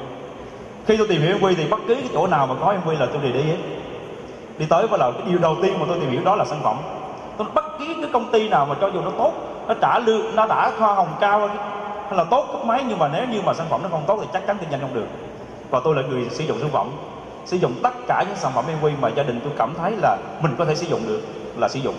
Khi 0.87 0.97
tôi 0.97 1.06
tìm 1.09 1.21
hiểu 1.21 1.30
em 1.30 1.40
quy 1.40 1.54
thì 1.54 1.66
bất 1.71 1.80
cứ 1.88 1.94
cái 1.94 2.09
chỗ 2.12 2.26
nào 2.26 2.47
mà 2.47 2.54
có 2.61 2.71
em 2.71 2.80
quy 2.87 2.97
là 2.97 3.06
tôi 3.06 3.23
đều 3.23 3.32
đi 3.32 3.42
hết. 3.42 3.56
Đi 4.59 4.66
tới 4.66 4.87
và 4.87 4.97
là 4.97 5.11
cái 5.11 5.23
điều 5.28 5.38
đầu 5.38 5.56
tiên 5.62 5.75
mà 5.80 5.87
tôi 5.88 6.00
tìm 6.00 6.11
hiểu 6.11 6.21
đó 6.25 6.37
là 6.37 6.44
sản 6.44 6.61
phẩm. 6.62 6.76
Tôi 7.37 7.47
bất 7.54 7.64
cứ 7.78 7.85
cái 8.00 8.11
công 8.12 8.30
ty 8.32 8.49
nào 8.49 8.66
mà 8.66 8.75
cho 8.80 8.87
dù 8.87 9.00
nó 9.00 9.11
tốt, 9.18 9.32
nó 9.68 9.75
trả 9.80 9.99
lương, 9.99 10.37
nó 10.37 10.47
đã 10.47 10.71
hoa 10.78 10.94
hồng 10.94 11.09
cao 11.21 11.49
hay 12.09 12.16
là 12.16 12.25
tốt 12.25 12.47
cấp 12.52 12.64
máy 12.64 12.85
nhưng 12.88 12.99
mà 12.99 13.09
nếu 13.09 13.25
như 13.32 13.40
mà 13.44 13.54
sản 13.54 13.66
phẩm 13.71 13.80
nó 13.82 13.88
không 13.88 14.04
tốt 14.06 14.18
thì 14.21 14.26
chắc 14.32 14.47
chắn 14.47 14.56
kinh 14.61 14.71
doanh 14.71 14.80
không 14.80 14.94
được. 14.94 15.06
Và 15.71 15.80
tôi 15.85 15.94
là 15.94 16.02
người 16.02 16.26
sử 16.30 16.44
dụng 16.44 16.59
sản 16.61 16.71
phẩm. 16.73 16.90
Sử 17.44 17.56
dụng 17.56 17.73
tất 17.82 17.92
cả 18.09 18.25
những 18.28 18.37
sản 18.37 18.52
phẩm 18.54 18.64
em 18.68 18.76
quy 18.82 18.92
mà 19.00 19.09
gia 19.09 19.23
đình 19.23 19.40
tôi 19.44 19.52
cảm 19.59 19.75
thấy 19.75 19.92
là 20.02 20.16
mình 20.42 20.54
có 20.59 20.64
thể 20.64 20.75
sử 20.75 20.87
dụng 20.87 21.00
được 21.06 21.21
là 21.56 21.68
sử 21.68 21.80
dụng. 21.80 21.94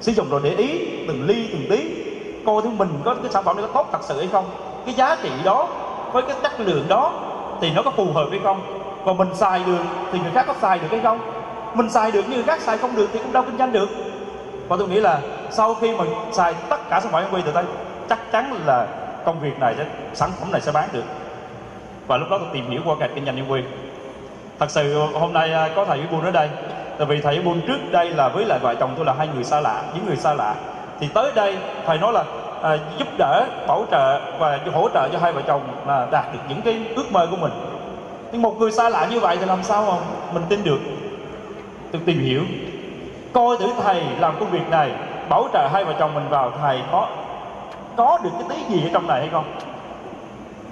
Sử 0.00 0.12
dụng 0.12 0.30
rồi 0.30 0.40
để 0.44 0.50
ý 0.50 0.86
từng 1.08 1.26
ly, 1.26 1.48
từng 1.52 1.66
tí, 1.70 1.90
coi 2.46 2.62
thứ 2.62 2.68
mình 2.70 2.88
có 3.04 3.14
cái 3.14 3.32
sản 3.32 3.44
phẩm 3.44 3.56
này 3.56 3.66
có 3.66 3.72
tốt 3.72 3.88
thật 3.92 3.98
sự 4.02 4.18
hay 4.18 4.28
không. 4.32 4.44
Cái 4.86 4.94
giá 4.94 5.16
trị 5.22 5.30
đó 5.44 5.68
với 6.12 6.22
cái 6.22 6.36
chất 6.42 6.60
lượng 6.60 6.84
đó 6.88 7.12
thì 7.60 7.70
nó 7.70 7.82
có 7.82 7.90
phù 7.90 8.12
hợp 8.12 8.26
hay 8.30 8.40
không? 8.44 8.60
Và 9.04 9.12
mình 9.12 9.34
xài 9.34 9.64
được 9.66 9.82
thì 10.12 10.18
người 10.18 10.30
khác 10.34 10.44
có 10.46 10.54
xài 10.60 10.78
được 10.78 10.88
hay 10.90 11.00
không? 11.00 11.18
Mình 11.74 11.90
xài 11.90 12.10
được 12.10 12.28
như 12.28 12.34
người 12.34 12.44
khác 12.44 12.60
xài 12.60 12.78
không 12.78 12.96
được 12.96 13.08
thì 13.12 13.18
cũng 13.18 13.32
đâu 13.32 13.42
kinh 13.42 13.58
doanh 13.58 13.72
được. 13.72 13.88
Và 14.68 14.76
tôi 14.78 14.88
nghĩ 14.88 15.00
là 15.00 15.20
sau 15.50 15.74
khi 15.74 15.96
mà 15.96 16.04
xài 16.32 16.54
tất 16.68 16.90
cả 16.90 17.00
sản 17.00 17.12
phẩm 17.12 17.24
quay 17.30 17.42
từ 17.46 17.52
đây 17.52 17.64
chắc 18.08 18.32
chắn 18.32 18.54
là 18.66 18.86
công 19.24 19.40
việc 19.40 19.58
này 19.60 19.74
sẽ, 19.78 19.86
sản 20.14 20.30
phẩm 20.40 20.52
này 20.52 20.60
sẽ 20.60 20.72
bán 20.72 20.88
được. 20.92 21.04
Và 22.06 22.16
lúc 22.16 22.30
đó 22.30 22.38
tôi 22.38 22.48
tìm 22.52 22.70
hiểu 22.70 22.80
qua 22.84 22.96
ngành 22.98 23.10
kinh 23.14 23.24
doanh 23.24 23.52
quay. 23.52 23.62
Thật 24.58 24.70
sự 24.70 24.98
hôm 25.14 25.32
nay 25.32 25.52
à, 25.52 25.68
có 25.76 25.84
thầy 25.84 26.00
buôn 26.10 26.24
ở 26.24 26.30
đây. 26.30 26.48
Tại 26.98 27.06
vì 27.06 27.20
thầy 27.20 27.40
buôn 27.40 27.60
trước 27.66 27.78
đây 27.90 28.10
là 28.10 28.28
với 28.28 28.44
lại 28.44 28.58
vợ 28.58 28.74
chồng 28.74 28.94
tôi 28.96 29.06
là 29.06 29.14
hai 29.18 29.28
người 29.34 29.44
xa 29.44 29.60
lạ, 29.60 29.82
những 29.94 30.06
người 30.06 30.16
xa 30.16 30.34
lạ. 30.34 30.54
Thì 31.00 31.08
tới 31.14 31.32
đây 31.34 31.58
thầy 31.86 31.98
nói 31.98 32.12
là 32.12 32.24
à, 32.62 32.78
giúp 32.98 33.08
đỡ 33.18 33.46
bảo 33.66 33.84
trợ 33.90 34.20
và 34.38 34.58
hỗ 34.74 34.88
trợ 34.94 35.08
cho 35.12 35.18
hai 35.18 35.32
vợ 35.32 35.42
chồng 35.46 35.62
là 35.86 36.06
đạt 36.10 36.32
được 36.32 36.38
những 36.48 36.62
cái 36.62 36.86
ước 36.96 37.12
mơ 37.12 37.26
của 37.30 37.36
mình. 37.36 37.52
Nhưng 38.32 38.42
một 38.42 38.54
người 38.58 38.72
xa 38.72 38.88
lạ 38.88 39.06
như 39.10 39.20
vậy 39.20 39.36
thì 39.40 39.46
làm 39.46 39.62
sao 39.62 39.84
mà 39.86 39.92
mình 40.32 40.42
tin 40.48 40.64
được? 40.64 40.78
Tôi 41.92 42.00
tìm 42.06 42.18
hiểu. 42.18 42.42
Coi 43.32 43.56
thử 43.56 43.66
thầy 43.82 44.02
làm 44.20 44.34
công 44.40 44.50
việc 44.50 44.70
này 44.70 44.92
bảo 45.28 45.48
trợ 45.52 45.68
hai 45.72 45.84
vợ 45.84 45.92
chồng 45.98 46.14
mình 46.14 46.28
vào 46.28 46.52
thầy 46.60 46.80
có 46.92 47.08
có 47.96 48.18
được 48.22 48.30
cái 48.38 48.48
tí 48.48 48.74
gì 48.74 48.82
ở 48.86 48.90
trong 48.92 49.06
này 49.06 49.20
hay 49.20 49.28
không? 49.32 49.44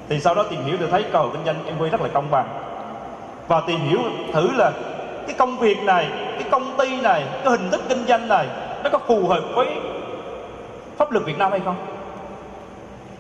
Thì 0.09 0.21
sau 0.21 0.35
đó 0.35 0.43
tìm 0.51 0.65
hiểu 0.65 0.77
tôi 0.81 0.89
thấy 0.91 1.05
cầu 1.13 1.31
kinh 1.33 1.45
doanh 1.45 1.77
MV 1.77 1.83
rất 1.93 2.01
là 2.01 2.09
công 2.09 2.31
bằng. 2.31 2.49
Và 3.49 3.61
tìm 3.67 3.81
hiểu 3.81 3.99
thử 4.33 4.53
là 4.53 4.73
cái 5.27 5.37
công 5.39 5.59
việc 5.59 5.83
này 5.83 6.09
cái 6.33 6.45
công 6.51 6.77
ty 6.77 7.01
này 7.01 7.25
cái 7.45 7.51
hình 7.51 7.71
thức 7.71 7.83
kinh 7.89 8.07
doanh 8.07 8.29
này 8.29 8.47
nó 8.85 8.91
có 8.91 8.99
phù 8.99 9.29
hợp 9.29 9.43
với 9.55 9.67
pháp 10.97 11.13
luật 11.13 11.25
Việt 11.25 11.39
Nam 11.39 11.51
hay 11.51 11.61
không? 11.61 11.77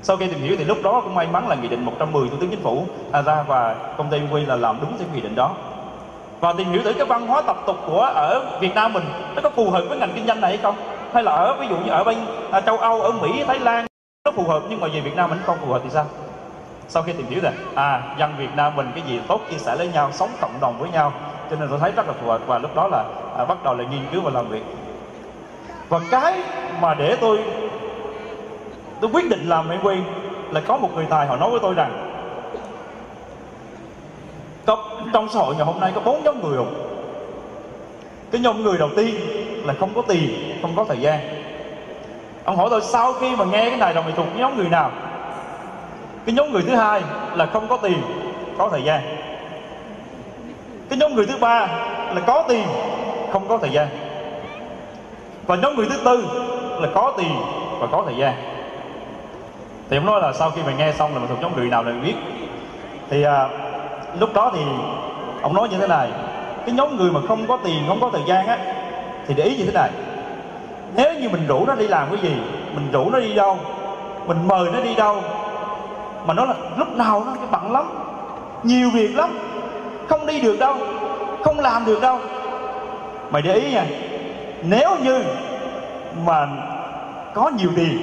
Sau 0.02 0.16
khi 0.16 0.26
tìm 0.26 0.40
hiểu 0.40 0.56
thì 0.58 0.64
lúc 0.64 0.78
đó 0.82 1.00
cũng 1.00 1.14
may 1.14 1.26
mắn 1.26 1.48
là 1.48 1.54
nghị 1.54 1.68
định 1.68 1.84
110 1.84 2.28
thủ 2.28 2.36
tướng 2.40 2.50
chính 2.50 2.62
phủ 2.62 2.86
à, 3.12 3.22
ra 3.22 3.42
và 3.42 3.76
công 3.96 4.10
ty 4.10 4.20
quy 4.32 4.46
là 4.46 4.56
làm 4.56 4.78
đúng 4.80 4.98
theo 4.98 5.08
nghị 5.14 5.20
định 5.20 5.34
đó. 5.34 5.54
Và 6.40 6.52
tìm 6.52 6.68
hiểu 6.68 6.82
thử 6.82 6.92
cái 6.92 7.06
văn 7.06 7.26
hóa 7.26 7.42
tập 7.42 7.56
tục 7.66 7.76
của 7.86 8.00
ở 8.00 8.58
Việt 8.60 8.74
Nam 8.74 8.92
mình 8.92 9.04
nó 9.34 9.42
có 9.42 9.50
phù 9.50 9.70
hợp 9.70 9.84
với 9.88 9.98
ngành 9.98 10.12
kinh 10.14 10.26
doanh 10.26 10.40
này 10.40 10.50
hay 10.50 10.58
không? 10.62 10.74
Hay 11.12 11.22
là 11.22 11.32
ở 11.32 11.56
ví 11.60 11.66
dụ 11.68 11.76
như 11.76 11.90
ở 11.90 12.04
bên 12.04 12.18
à, 12.50 12.60
châu 12.60 12.78
Âu 12.78 13.02
ở 13.02 13.12
Mỹ 13.12 13.44
Thái 13.46 13.58
Lan 13.58 13.86
nó 14.24 14.32
phù 14.32 14.42
hợp 14.42 14.62
nhưng 14.68 14.80
mà 14.80 14.88
về 14.92 15.00
Việt 15.00 15.16
Nam 15.16 15.30
mình 15.30 15.38
không 15.46 15.58
phù 15.60 15.72
hợp 15.72 15.80
thì 15.84 15.90
sao? 15.90 16.04
Sau 16.88 17.02
khi 17.02 17.12
tìm 17.12 17.26
hiểu 17.26 17.40
là 17.42 17.52
à 17.74 18.14
dân 18.18 18.34
Việt 18.38 18.56
Nam 18.56 18.76
mình 18.76 18.90
cái 18.94 19.02
gì 19.06 19.20
tốt 19.28 19.40
chia 19.50 19.58
sẻ 19.58 19.76
với 19.76 19.88
nhau 19.88 20.10
sống 20.12 20.30
cộng 20.40 20.60
đồng 20.60 20.78
với 20.78 20.90
nhau 20.90 21.12
cho 21.50 21.56
nên 21.56 21.68
tôi 21.68 21.78
thấy 21.78 21.92
rất 21.96 22.06
là 22.06 22.12
phù 22.12 22.26
hợp 22.26 22.40
và 22.46 22.58
lúc 22.58 22.76
đó 22.76 22.88
là 22.92 23.04
à, 23.38 23.44
bắt 23.44 23.58
đầu 23.64 23.74
là 23.74 23.84
nghiên 23.84 24.02
cứu 24.12 24.20
và 24.22 24.30
làm 24.30 24.48
việc 24.48 24.62
và 25.88 26.00
cái 26.10 26.32
mà 26.80 26.94
để 26.94 27.16
tôi 27.20 27.38
tôi 29.00 29.10
quyết 29.10 29.30
định 29.30 29.48
làm 29.48 29.68
MV 29.68 29.88
là 30.50 30.60
có 30.60 30.76
một 30.76 30.88
người 30.94 31.06
tài 31.10 31.26
họ 31.26 31.36
nói 31.36 31.50
với 31.50 31.60
tôi 31.60 31.74
rằng 31.74 32.12
trong 35.12 35.28
xã 35.28 35.40
hội 35.40 35.54
ngày 35.54 35.66
hôm 35.66 35.80
nay 35.80 35.92
có 35.94 36.00
bốn 36.00 36.24
nhóm 36.24 36.42
người 36.42 36.56
không? 36.56 36.74
Cái 38.30 38.40
nhóm 38.40 38.62
người 38.62 38.78
đầu 38.78 38.88
tiên 38.96 39.14
là 39.64 39.74
không 39.80 39.90
có 39.94 40.02
tiền, 40.02 40.58
không 40.62 40.72
có 40.76 40.84
thời 40.84 41.00
gian. 41.00 41.20
Ông 42.44 42.56
hỏi 42.56 42.68
tôi, 42.70 42.82
sau 42.82 43.12
khi 43.12 43.36
mà 43.36 43.44
nghe 43.44 43.68
cái 43.68 43.78
này 43.78 43.92
rồi 43.92 44.04
mày 44.04 44.12
thuộc 44.12 44.26
nhóm 44.36 44.56
người 44.56 44.68
nào? 44.68 44.90
Cái 46.26 46.34
nhóm 46.34 46.52
người 46.52 46.62
thứ 46.62 46.74
hai 46.74 47.02
là 47.34 47.46
không 47.46 47.68
có 47.68 47.76
tiền, 47.76 47.98
có 48.58 48.68
thời 48.68 48.82
gian. 48.82 49.00
Cái 50.88 50.98
nhóm 50.98 51.14
người 51.14 51.26
thứ 51.26 51.36
ba 51.40 51.66
là 52.14 52.20
có 52.26 52.44
tiền, 52.48 52.66
không 53.32 53.48
có 53.48 53.58
thời 53.58 53.70
gian 53.70 53.88
và 55.46 55.56
nhóm 55.56 55.76
người 55.76 55.86
thứ 55.90 55.96
tư 56.04 56.24
là 56.80 56.88
có 56.94 57.12
tiền 57.16 57.32
và 57.78 57.86
có 57.86 58.02
thời 58.06 58.16
gian. 58.16 58.34
Thì 59.90 59.96
ông 59.96 60.06
nói 60.06 60.20
là 60.20 60.32
sau 60.32 60.50
khi 60.50 60.62
mình 60.66 60.76
nghe 60.76 60.92
xong 60.92 61.12
là 61.14 61.18
mình 61.18 61.28
thuộc 61.28 61.40
nhóm 61.40 61.56
người 61.56 61.68
nào 61.68 61.82
là 61.82 61.90
mình 61.90 62.02
biết. 62.02 62.14
Thì 63.10 63.22
à, 63.22 63.48
lúc 64.20 64.34
đó 64.34 64.50
thì 64.54 64.60
ông 65.42 65.54
nói 65.54 65.68
như 65.68 65.78
thế 65.78 65.86
này 65.86 66.08
cái 66.66 66.74
nhóm 66.74 66.96
người 66.96 67.12
mà 67.12 67.20
không 67.28 67.46
có 67.46 67.58
tiền 67.64 67.84
không 67.88 68.00
có 68.00 68.10
thời 68.12 68.22
gian 68.26 68.46
á 68.46 68.58
thì 69.26 69.34
để 69.34 69.44
ý 69.44 69.56
như 69.56 69.64
thế 69.64 69.72
này. 69.72 69.90
Nếu 70.96 71.14
như 71.14 71.28
mình 71.28 71.46
rủ 71.46 71.64
nó 71.66 71.74
đi 71.74 71.88
làm 71.88 72.08
cái 72.10 72.18
gì 72.22 72.36
mình 72.74 72.88
rủ 72.92 73.10
nó 73.10 73.20
đi 73.20 73.34
đâu 73.34 73.58
mình 74.26 74.48
mời 74.48 74.70
nó 74.72 74.80
đi 74.80 74.94
đâu 74.94 75.22
mà 76.26 76.34
nó 76.34 76.44
là 76.44 76.54
lúc 76.76 76.96
nào 76.96 77.22
nó 77.26 77.32
cái 77.34 77.46
bận 77.50 77.72
lắm 77.72 77.84
nhiều 78.62 78.90
việc 78.90 79.16
lắm 79.16 79.38
không 80.08 80.26
đi 80.26 80.40
được 80.40 80.58
đâu 80.58 80.74
không 81.44 81.60
làm 81.60 81.84
được 81.84 82.00
đâu. 82.00 82.18
Mày 83.30 83.42
để 83.42 83.54
ý 83.54 83.72
nha 83.72 83.84
nếu 84.68 84.96
như 85.02 85.22
mà 86.26 86.48
có 87.34 87.50
nhiều 87.58 87.70
tiền, 87.76 87.98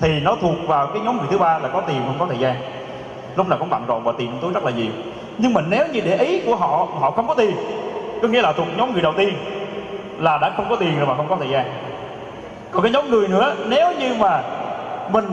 thì 0.00 0.20
nó 0.20 0.36
thuộc 0.40 0.54
vào 0.66 0.86
cái 0.86 1.02
nhóm 1.04 1.18
người 1.18 1.26
thứ 1.30 1.38
ba 1.38 1.58
là 1.58 1.68
có 1.68 1.80
tiền 1.80 2.02
không 2.06 2.16
có 2.18 2.26
thời 2.26 2.38
gian. 2.38 2.56
Lúc 3.36 3.48
nào 3.48 3.58
cũng 3.58 3.70
bận 3.70 3.86
rộn 3.86 4.04
và 4.04 4.12
tiền 4.18 4.38
túi 4.40 4.52
rất 4.52 4.64
là 4.64 4.70
nhiều. 4.70 4.92
Nhưng 5.38 5.54
mà 5.54 5.60
nếu 5.68 5.86
như 5.92 6.00
để 6.00 6.16
ý 6.16 6.40
của 6.40 6.56
họ 6.56 6.86
họ 7.00 7.10
không 7.10 7.26
có 7.26 7.34
tiền, 7.34 7.56
có 8.22 8.28
nghĩa 8.28 8.42
là 8.42 8.52
thuộc 8.52 8.66
nhóm 8.76 8.92
người 8.92 9.02
đầu 9.02 9.12
tiên 9.16 9.34
là 10.18 10.38
đã 10.38 10.52
không 10.56 10.66
có 10.70 10.76
tiền 10.76 10.98
rồi 10.98 11.06
mà 11.06 11.16
không 11.16 11.28
có 11.28 11.36
thời 11.36 11.48
gian. 11.48 11.64
Còn 12.70 12.82
cái 12.82 12.92
nhóm 12.92 13.10
người 13.10 13.28
nữa, 13.28 13.54
nếu 13.66 13.92
như 13.92 14.14
mà 14.18 14.42
mình, 15.12 15.24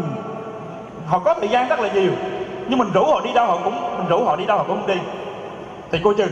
họ 1.08 1.20
có 1.20 1.34
thời 1.34 1.48
gian 1.48 1.68
rất 1.68 1.80
là 1.80 1.90
nhiều, 1.94 2.12
nhưng 2.68 2.80
mình 2.80 2.92
rủ 2.94 3.06
họ 3.06 3.22
đi 3.24 3.34
đâu 3.34 3.46
họ 3.46 3.58
cũng, 3.64 3.76
mình 3.98 4.08
rủ 4.08 4.24
họ 4.24 4.36
đi 4.36 4.46
đâu 4.46 4.58
họ 4.58 4.64
cũng 4.64 4.78
không 4.78 4.88
đi, 4.88 5.02
thì 5.92 6.00
coi 6.04 6.14
chừng, 6.18 6.32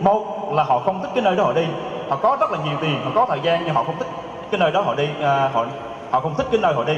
một 0.00 0.52
là 0.52 0.62
họ 0.62 0.78
không 0.78 1.02
thích 1.02 1.10
cái 1.14 1.24
nơi 1.24 1.36
đó 1.36 1.44
họ 1.44 1.52
đi 1.52 1.66
họ 2.12 2.18
có 2.22 2.36
rất 2.40 2.50
là 2.52 2.58
nhiều 2.64 2.78
tiền 2.80 3.00
họ 3.04 3.10
có 3.14 3.26
thời 3.28 3.40
gian 3.40 3.62
nhưng 3.64 3.74
họ 3.74 3.84
không 3.84 3.98
thích 3.98 4.08
cái 4.50 4.60
nơi 4.60 4.72
đó 4.72 4.80
họ 4.80 4.94
đi 4.94 5.08
à, 5.20 5.50
họ 5.52 5.66
họ 6.10 6.20
không 6.20 6.34
thích 6.34 6.46
cái 6.50 6.60
nơi 6.60 6.74
họ 6.74 6.84
đi. 6.84 6.96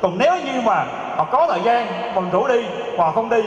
Còn 0.00 0.18
nếu 0.18 0.32
như 0.44 0.60
mà 0.64 0.84
họ 1.16 1.24
có 1.24 1.46
thời 1.50 1.60
gian 1.60 2.12
còn 2.14 2.30
rủ 2.30 2.48
đi 2.48 2.64
họ 2.96 3.10
không 3.10 3.28
đi 3.28 3.42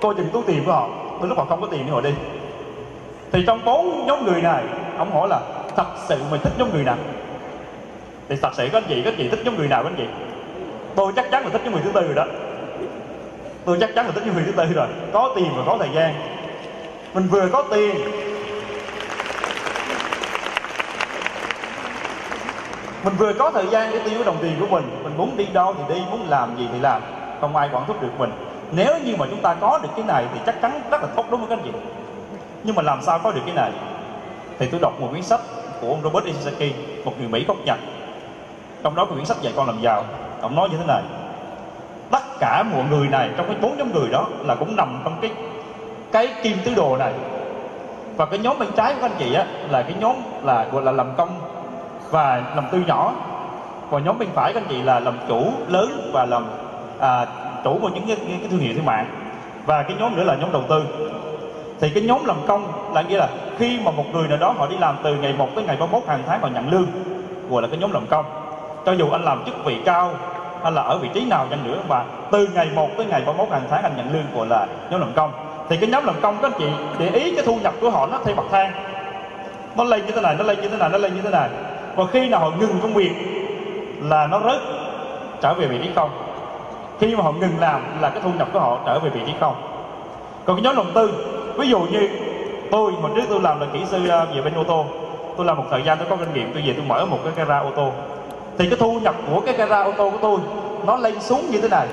coi 0.00 0.14
chừng 0.14 0.28
túi 0.32 0.42
tiền 0.46 0.64
của 0.64 0.72
họ 0.72 0.88
tôi 1.20 1.28
lúc 1.28 1.38
họ 1.38 1.44
không 1.44 1.60
có 1.60 1.66
tiền 1.70 1.82
để 1.86 1.92
họ 1.92 2.00
đi. 2.00 2.10
Thì 3.32 3.44
trong 3.46 3.64
bốn 3.64 4.06
nhóm 4.06 4.24
người 4.24 4.42
này 4.42 4.64
ông 4.98 5.14
hỏi 5.14 5.28
là 5.28 5.40
thật 5.76 5.86
sự 6.06 6.18
mình 6.30 6.40
thích 6.40 6.52
nhóm 6.58 6.72
người 6.72 6.84
nào? 6.84 6.96
Thì 8.28 8.36
thật 8.42 8.50
sự 8.54 8.68
các 8.72 8.78
anh 8.78 8.88
chị 8.88 9.02
các 9.02 9.10
anh 9.10 9.18
chị 9.18 9.28
thích 9.28 9.40
nhóm 9.44 9.56
người 9.56 9.68
nào 9.68 9.82
các 9.82 9.88
anh 9.88 9.96
chị? 9.96 10.06
Tôi 10.94 11.12
chắc 11.16 11.30
chắn 11.30 11.44
là 11.44 11.50
thích 11.50 11.60
nhóm 11.64 11.72
người 11.72 11.82
thứ 11.82 11.92
tư 11.92 12.00
rồi 12.00 12.14
đó. 12.14 12.24
Tôi 13.64 13.76
chắc 13.80 13.94
chắn 13.94 14.06
là 14.06 14.12
thích 14.12 14.22
nhóm 14.26 14.34
người 14.34 14.44
thứ 14.44 14.52
tư 14.52 14.64
rồi. 14.74 14.86
Có 15.12 15.32
tiền 15.36 15.50
và 15.56 15.62
có 15.66 15.76
thời 15.78 15.90
gian. 15.94 16.14
Mình 17.14 17.28
vừa 17.28 17.48
có 17.48 17.62
tiền 17.70 17.96
mình 23.04 23.14
vừa 23.18 23.32
có 23.32 23.50
thời 23.50 23.66
gian 23.66 23.92
để 23.92 23.98
tiêu 23.98 24.14
cái 24.14 24.24
đồng 24.24 24.36
tiền 24.42 24.56
của 24.60 24.66
mình. 24.66 24.84
Mình 25.02 25.16
muốn 25.16 25.36
đi 25.36 25.46
đâu 25.52 25.74
thì 25.74 25.94
đi, 25.94 26.02
muốn 26.10 26.28
làm 26.28 26.56
gì 26.58 26.68
thì 26.72 26.78
làm. 26.80 27.02
Không 27.40 27.56
ai 27.56 27.68
quản 27.72 27.86
thúc 27.86 28.02
được 28.02 28.18
mình. 28.18 28.32
Nếu 28.72 28.94
như 29.04 29.16
mà 29.18 29.26
chúng 29.30 29.40
ta 29.40 29.54
có 29.54 29.78
được 29.82 29.88
cái 29.96 30.04
này 30.04 30.24
thì 30.34 30.40
chắc 30.46 30.62
chắn 30.62 30.80
rất 30.90 31.02
là 31.02 31.08
tốt, 31.16 31.24
đúng 31.30 31.40
không 31.40 31.48
các 31.48 31.58
anh 31.58 31.64
chị? 31.64 31.78
Nhưng 32.64 32.74
mà 32.74 32.82
làm 32.82 33.02
sao 33.02 33.18
có 33.18 33.32
được 33.32 33.40
cái 33.46 33.54
này? 33.54 33.70
Thì 34.58 34.68
tôi 34.70 34.80
đọc 34.80 35.00
một 35.00 35.08
quyển 35.10 35.22
sách 35.22 35.40
của 35.80 35.88
ông 35.88 36.00
Robert 36.02 36.24
Isaki 36.24 36.74
một 37.04 37.12
người 37.18 37.28
Mỹ 37.28 37.44
gốc 37.48 37.56
Nhật. 37.64 37.78
Trong 38.82 38.94
đó 38.94 39.04
có 39.04 39.12
quyển 39.12 39.24
sách 39.24 39.42
dạy 39.42 39.52
con 39.56 39.66
làm 39.66 39.80
giàu. 39.80 40.04
Ông 40.40 40.54
nói 40.54 40.68
như 40.68 40.76
thế 40.76 40.84
này, 40.86 41.02
tất 42.10 42.22
cả 42.40 42.62
mọi 42.62 42.84
người 42.90 43.08
này, 43.08 43.30
trong 43.36 43.46
cái 43.46 43.56
bốn 43.60 43.76
nhóm 43.76 43.92
người 43.92 44.08
đó 44.10 44.26
là 44.44 44.54
cũng 44.54 44.76
nằm 44.76 45.00
trong 45.04 45.16
cái 45.20 45.30
cái 46.12 46.28
kim 46.42 46.56
tứ 46.64 46.74
đồ 46.74 46.96
này. 46.96 47.12
Và 48.16 48.26
cái 48.26 48.38
nhóm 48.38 48.58
bên 48.58 48.68
trái 48.76 48.94
của 48.94 49.06
anh 49.06 49.14
chị 49.18 49.34
á, 49.34 49.46
là 49.70 49.82
cái 49.82 49.94
nhóm 50.00 50.16
là, 50.42 50.66
gọi 50.72 50.82
là 50.82 50.92
làm 50.92 51.14
công 51.16 51.40
và 52.10 52.42
làm 52.54 52.64
tư 52.70 52.82
nhỏ. 52.86 53.12
Còn 53.90 54.04
nhóm 54.04 54.18
bên 54.18 54.28
phải 54.34 54.52
các 54.52 54.62
anh 54.62 54.68
chị 54.68 54.82
là 54.82 55.00
làm 55.00 55.18
chủ 55.28 55.52
lớn 55.68 56.10
và 56.12 56.24
làm 56.24 56.46
à, 57.00 57.26
chủ 57.64 57.78
của 57.82 57.88
những 57.88 58.06
cái, 58.06 58.16
cái 58.16 58.48
thương 58.50 58.60
hiệu 58.60 58.74
thương 58.74 58.86
mại. 58.86 59.04
Và 59.66 59.82
cái 59.82 59.96
nhóm 60.00 60.16
nữa 60.16 60.24
là 60.24 60.34
nhóm 60.34 60.52
đầu 60.52 60.62
tư. 60.68 60.84
Thì 61.80 61.90
cái 61.90 62.02
nhóm 62.02 62.24
làm 62.24 62.36
công 62.46 62.92
là 62.94 63.02
nghĩa 63.02 63.18
là 63.18 63.28
khi 63.58 63.80
mà 63.84 63.90
một 63.90 64.04
người 64.12 64.28
nào 64.28 64.38
đó 64.38 64.54
họ 64.58 64.66
đi 64.66 64.76
làm 64.80 64.96
từ 65.02 65.14
ngày 65.14 65.34
1 65.38 65.48
tới 65.54 65.64
ngày 65.64 65.76
31 65.76 66.08
hàng 66.08 66.22
tháng 66.26 66.40
họ 66.40 66.48
nhận 66.48 66.70
lương 66.70 66.86
gọi 67.50 67.62
là 67.62 67.68
cái 67.68 67.78
nhóm 67.78 67.92
làm 67.92 68.06
công. 68.06 68.24
Cho 68.86 68.92
dù 68.92 69.10
anh 69.10 69.24
làm 69.24 69.44
chức 69.44 69.64
vị 69.64 69.76
cao 69.84 70.10
hay 70.62 70.72
là 70.72 70.82
ở 70.82 70.98
vị 70.98 71.08
trí 71.14 71.24
nào 71.24 71.46
chăng 71.50 71.64
nữa 71.64 71.78
và 71.88 72.04
từ 72.30 72.48
ngày 72.54 72.70
1 72.74 72.88
tới 72.96 73.06
ngày 73.06 73.22
31 73.26 73.52
hàng 73.52 73.62
tháng 73.70 73.82
anh 73.82 73.92
nhận 73.96 74.12
lương 74.12 74.24
gọi 74.34 74.46
là 74.46 74.66
nhóm 74.90 75.00
làm 75.00 75.12
công. 75.12 75.32
Thì 75.68 75.76
cái 75.76 75.90
nhóm 75.90 76.04
làm 76.04 76.14
công 76.20 76.36
các 76.42 76.52
anh 76.52 76.58
chị 76.58 76.68
để 76.98 77.08
ý 77.08 77.34
cái 77.34 77.44
thu 77.44 77.56
nhập 77.62 77.74
của 77.80 77.90
họ 77.90 78.06
nó 78.06 78.18
theo 78.24 78.34
bậc 78.34 78.46
thang. 78.50 78.72
Nó 79.76 79.84
lên 79.84 80.06
như 80.06 80.12
thế 80.12 80.20
này 80.20 80.34
nó 80.38 80.44
lên 80.44 80.60
như 80.60 80.68
thế 80.68 80.76
này 80.78 80.88
nó 80.88 80.98
lên 80.98 81.14
như 81.14 81.20
thế 81.22 81.30
này 81.30 81.48
và 81.96 82.06
khi 82.06 82.28
nào 82.28 82.40
họ 82.40 82.50
ngừng 82.60 82.78
công 82.82 82.94
việc 82.94 83.12
là 84.00 84.26
nó 84.26 84.40
rớt 84.40 84.60
trở 85.40 85.54
về 85.54 85.66
vị 85.66 85.78
trí 85.82 85.90
không. 85.94 86.10
Khi 87.00 87.16
mà 87.16 87.22
họ 87.22 87.32
ngừng 87.32 87.58
làm 87.60 87.82
là 88.00 88.10
cái 88.10 88.20
thu 88.24 88.30
nhập 88.38 88.48
của 88.52 88.60
họ 88.60 88.78
trở 88.86 88.98
về 88.98 89.10
vị 89.10 89.20
trí 89.26 89.32
không. 89.40 89.54
Còn 90.44 90.56
cái 90.56 90.62
nhóm 90.62 90.76
đầu 90.76 90.86
tư 90.94 91.10
ví 91.56 91.68
dụ 91.68 91.78
như 91.80 92.08
tôi 92.70 92.92
hồi 92.92 93.10
trước 93.14 93.22
tôi 93.28 93.40
làm 93.40 93.60
là 93.60 93.66
kỹ 93.72 93.80
sư 93.84 94.08
à, 94.08 94.24
về 94.24 94.42
bên 94.42 94.54
ô 94.54 94.64
tô. 94.64 94.84
Tôi 95.36 95.46
làm 95.46 95.56
một 95.56 95.64
thời 95.70 95.82
gian 95.82 95.98
tôi 95.98 96.06
có 96.10 96.16
kinh 96.16 96.34
nghiệm 96.34 96.52
tôi 96.52 96.62
về 96.66 96.72
tôi 96.76 96.84
mở 96.86 97.06
một 97.06 97.18
cái 97.24 97.32
gara 97.36 97.58
ô 97.58 97.70
tô. 97.76 97.92
Thì 98.58 98.68
cái 98.70 98.78
thu 98.78 99.00
nhập 99.00 99.14
của 99.30 99.40
cái 99.40 99.54
gara 99.54 99.82
ô 99.82 99.92
tô 99.96 100.10
của 100.10 100.18
tôi 100.22 100.38
nó 100.86 100.96
lên 100.96 101.20
xuống 101.20 101.50
như 101.50 101.60
thế 101.60 101.68
này. 101.68 101.86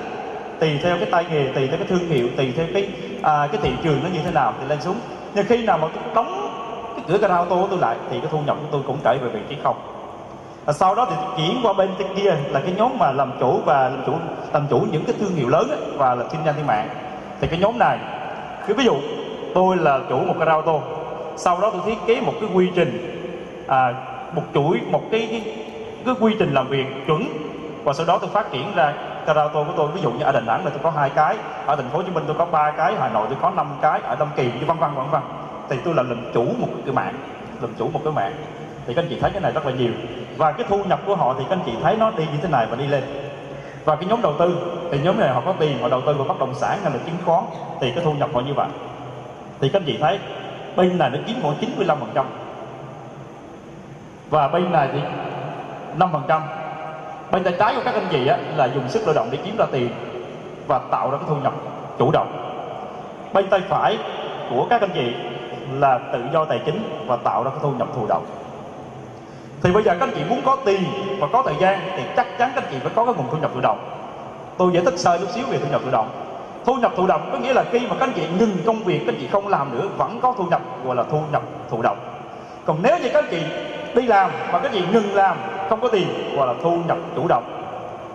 Tùy 0.59 0.79
theo 0.83 0.97
cái 0.97 1.07
tay 1.11 1.25
nghề 1.31 1.47
tùy 1.55 1.67
theo 1.67 1.77
cái 1.77 1.87
thương 1.87 2.09
hiệu 2.09 2.27
tùy 2.37 2.53
theo 2.57 2.65
cái 2.73 2.89
à, 3.21 3.47
cái 3.51 3.61
thị 3.63 3.71
trường 3.83 3.99
nó 4.03 4.09
như 4.13 4.19
thế 4.25 4.31
nào 4.31 4.53
thì 4.59 4.67
lên 4.67 4.81
xuống. 4.81 4.95
Nhưng 5.33 5.45
khi 5.45 5.65
nào 5.65 5.77
mà 5.77 5.87
tôi 5.93 6.03
đóng 6.15 6.49
cái 6.95 7.05
cửa 7.07 7.17
gara 7.17 7.37
ô 7.37 7.45
tô 7.45 7.57
của 7.61 7.67
tôi 7.69 7.79
lại 7.79 7.95
thì 8.11 8.19
cái 8.19 8.27
thu 8.31 8.39
nhập 8.45 8.57
của 8.61 8.67
tôi 8.71 8.81
cũng 8.87 8.97
trở 9.03 9.17
về 9.21 9.29
vị 9.29 9.39
trí 9.49 9.55
không 9.63 9.75
và 10.71 10.75
sau 10.75 10.95
đó 10.95 11.07
thì 11.09 11.15
chuyển 11.37 11.59
qua 11.63 11.73
bên 11.73 11.89
kia 12.15 12.35
là 12.51 12.59
cái 12.59 12.73
nhóm 12.77 12.91
mà 12.99 13.11
làm 13.11 13.31
chủ 13.39 13.59
và 13.65 13.89
làm 13.89 14.03
chủ 14.05 14.13
làm 14.53 14.67
chủ 14.69 14.79
những 14.91 15.05
cái 15.05 15.15
thương 15.19 15.35
hiệu 15.35 15.47
lớn 15.47 15.69
ấy, 15.69 15.79
và 15.97 16.15
là 16.15 16.23
kinh 16.31 16.41
doanh 16.45 16.55
trên 16.55 16.67
mạng 16.67 16.89
thì 17.41 17.47
cái 17.47 17.59
nhóm 17.59 17.79
này 17.79 17.97
cái 18.67 18.75
ví 18.75 18.83
dụ 18.83 18.95
tôi 19.53 19.77
là 19.77 19.99
chủ 20.09 20.19
một 20.19 20.35
cái 20.39 20.47
ô 20.47 20.61
tô 20.61 20.81
sau 21.37 21.61
đó 21.61 21.69
tôi 21.69 21.81
thiết 21.85 21.97
kế 22.07 22.21
một 22.21 22.33
cái 22.41 22.49
quy 22.53 22.71
trình 22.75 23.21
à, 23.67 23.93
một 24.35 24.41
chuỗi 24.53 24.81
một 24.91 25.01
cái, 25.11 25.27
cái 25.31 25.55
cái 26.05 26.15
quy 26.19 26.35
trình 26.39 26.53
làm 26.53 26.67
việc 26.67 26.85
chuẩn. 27.07 27.23
Và 27.83 27.93
sau 27.93 28.05
đó 28.05 28.17
tôi 28.17 28.29
phát 28.29 28.51
triển 28.51 28.75
ra 28.75 28.93
gara 29.25 29.47
của 29.53 29.65
tôi. 29.77 29.87
Ví 29.91 30.01
dụ 30.01 30.11
như 30.11 30.23
ở 30.23 30.31
đà 30.31 30.39
nẵng 30.39 30.65
là 30.65 30.69
tôi 30.69 30.79
có 30.83 30.89
hai 30.89 31.09
cái 31.09 31.37
ở 31.65 31.75
thành 31.75 31.89
phố 31.89 31.97
hồ 31.97 32.03
chí 32.03 32.11
minh 32.11 32.23
tôi 32.27 32.35
có 32.39 32.45
ba 32.45 32.71
cái 32.71 32.93
hà 32.99 33.09
nội 33.09 33.27
tôi 33.29 33.37
có 33.41 33.51
năm 33.55 33.67
cái 33.81 33.99
ở 34.03 34.15
đông 34.15 34.29
kỳ 34.35 34.43
như 34.43 34.65
vân 34.67 34.77
vân 34.77 34.89
vân 34.95 35.05
vân. 35.11 35.21
Thì 35.69 35.77
tôi 35.85 35.95
là 35.95 36.03
làm 36.03 36.31
chủ 36.33 36.45
một 36.59 36.67
cái 36.85 36.93
mạng 36.93 37.13
làm 37.61 37.71
chủ 37.79 37.89
một 37.93 38.01
cái 38.03 38.13
mạng. 38.13 38.33
Thì 38.87 38.93
các 38.93 39.01
anh 39.01 39.09
chị 39.09 39.17
thấy 39.21 39.31
cái 39.31 39.41
này 39.41 39.51
rất 39.51 39.65
là 39.65 39.71
nhiều 39.71 39.91
và 40.37 40.51
cái 40.51 40.65
thu 40.69 40.83
nhập 40.83 40.99
của 41.05 41.15
họ 41.15 41.35
thì 41.37 41.43
các 41.49 41.55
anh 41.55 41.63
chị 41.65 41.71
thấy 41.83 41.95
nó 41.97 42.11
đi 42.17 42.23
như 42.23 42.37
thế 42.41 42.49
này 42.49 42.67
và 42.69 42.75
đi 42.75 42.87
lên. 42.87 43.03
Và 43.85 43.95
cái 43.95 44.05
nhóm 44.05 44.21
đầu 44.21 44.33
tư 44.39 44.57
thì 44.91 44.99
nhóm 45.03 45.19
này 45.19 45.29
họ 45.29 45.41
có 45.45 45.53
tiền 45.59 45.81
họ 45.81 45.89
đầu 45.89 46.01
tư 46.01 46.13
vào 46.13 46.27
bất 46.27 46.39
động 46.39 46.53
sản 46.53 46.79
hay 46.83 46.91
là 46.91 46.99
chứng 47.05 47.15
khoán 47.25 47.43
thì 47.79 47.91
cái 47.91 48.03
thu 48.03 48.13
nhập 48.13 48.29
họ 48.33 48.41
như 48.41 48.53
vậy. 48.53 48.67
Thì 49.59 49.69
các 49.69 49.79
anh 49.79 49.85
chị 49.85 49.97
thấy 50.01 50.19
bên 50.75 50.97
này 50.97 51.09
nó 51.09 51.17
chiếm 51.27 51.41
khoảng 51.41 51.55
95 51.61 51.97
phần 51.99 52.09
trăm. 52.13 52.25
Và 54.29 54.47
bên 54.47 54.71
này 54.71 54.89
thì 54.93 54.99
5 55.97 56.09
phần 56.11 56.23
trăm. 56.27 56.41
Bên 57.31 57.43
tay 57.43 57.53
trái 57.59 57.75
của 57.75 57.81
các 57.85 57.93
anh 57.93 58.07
chị 58.11 58.27
á, 58.27 58.37
là 58.55 58.65
dùng 58.65 58.89
sức 58.89 59.01
lao 59.05 59.13
động 59.13 59.27
để 59.31 59.37
kiếm 59.43 59.55
ra 59.57 59.65
tiền 59.71 59.89
và 60.67 60.79
tạo 60.79 61.11
ra 61.11 61.17
cái 61.17 61.25
thu 61.29 61.35
nhập 61.35 61.53
chủ 61.99 62.11
động. 62.11 62.57
Bên 63.33 63.49
tay 63.49 63.61
phải 63.69 63.97
của 64.49 64.67
các 64.69 64.81
anh 64.81 64.91
chị 64.93 65.13
là 65.73 65.99
tự 66.13 66.19
do 66.33 66.45
tài 66.45 66.59
chính 66.65 67.05
và 67.07 67.15
tạo 67.15 67.43
ra 67.43 67.49
cái 67.49 67.59
thu 67.61 67.71
nhập 67.71 67.87
thụ 67.95 68.05
động 68.07 68.25
thì 69.63 69.71
bây 69.71 69.83
giờ 69.83 69.91
các 69.99 70.07
anh 70.07 70.15
chị 70.15 70.21
muốn 70.29 70.41
có 70.45 70.57
tiền 70.65 70.83
và 71.19 71.27
có 71.33 71.43
thời 71.45 71.55
gian 71.59 71.79
thì 71.97 72.03
chắc 72.15 72.37
chắn 72.37 72.51
các 72.55 72.63
anh 72.63 72.71
chị 72.71 72.77
phải 72.83 72.91
có 72.95 73.05
cái 73.05 73.13
nguồn 73.17 73.27
thu 73.31 73.37
nhập 73.37 73.51
tự 73.55 73.61
động. 73.61 73.79
Tôi 74.57 74.73
giải 74.73 74.83
thích 74.85 74.99
sơ 74.99 75.17
chút 75.17 75.29
xíu 75.35 75.45
về 75.47 75.57
thu 75.57 75.67
nhập 75.71 75.81
tự 75.85 75.91
động. 75.91 76.09
Thu 76.65 76.75
nhập 76.75 76.91
thụ 76.97 77.07
động 77.07 77.29
có 77.31 77.37
nghĩa 77.37 77.53
là 77.53 77.63
khi 77.71 77.79
mà 77.79 77.95
các 77.99 78.05
anh 78.05 78.13
chị 78.15 78.27
ngừng 78.39 78.57
công 78.65 78.83
việc 78.83 78.99
các 79.05 79.13
anh 79.13 79.19
chị 79.19 79.27
không 79.27 79.47
làm 79.47 79.71
nữa 79.71 79.87
vẫn 79.97 80.19
có 80.21 80.33
thu 80.37 80.43
nhập 80.43 80.61
gọi 80.85 80.95
là 80.95 81.03
thu 81.11 81.21
nhập 81.31 81.41
thụ 81.69 81.81
động. 81.81 81.97
Còn 82.65 82.77
nếu 82.81 82.97
như 82.99 83.09
các 83.13 83.23
anh 83.23 83.31
chị 83.31 83.43
đi 83.95 84.01
làm 84.01 84.31
mà 84.51 84.59
các 84.59 84.71
anh 84.71 84.71
chị 84.73 84.83
ngừng 84.93 85.15
làm 85.15 85.37
không 85.69 85.81
có 85.81 85.87
tiền 85.87 86.35
gọi 86.37 86.47
là 86.47 86.53
thu 86.63 86.77
nhập 86.87 86.97
chủ 87.15 87.27
động 87.27 87.43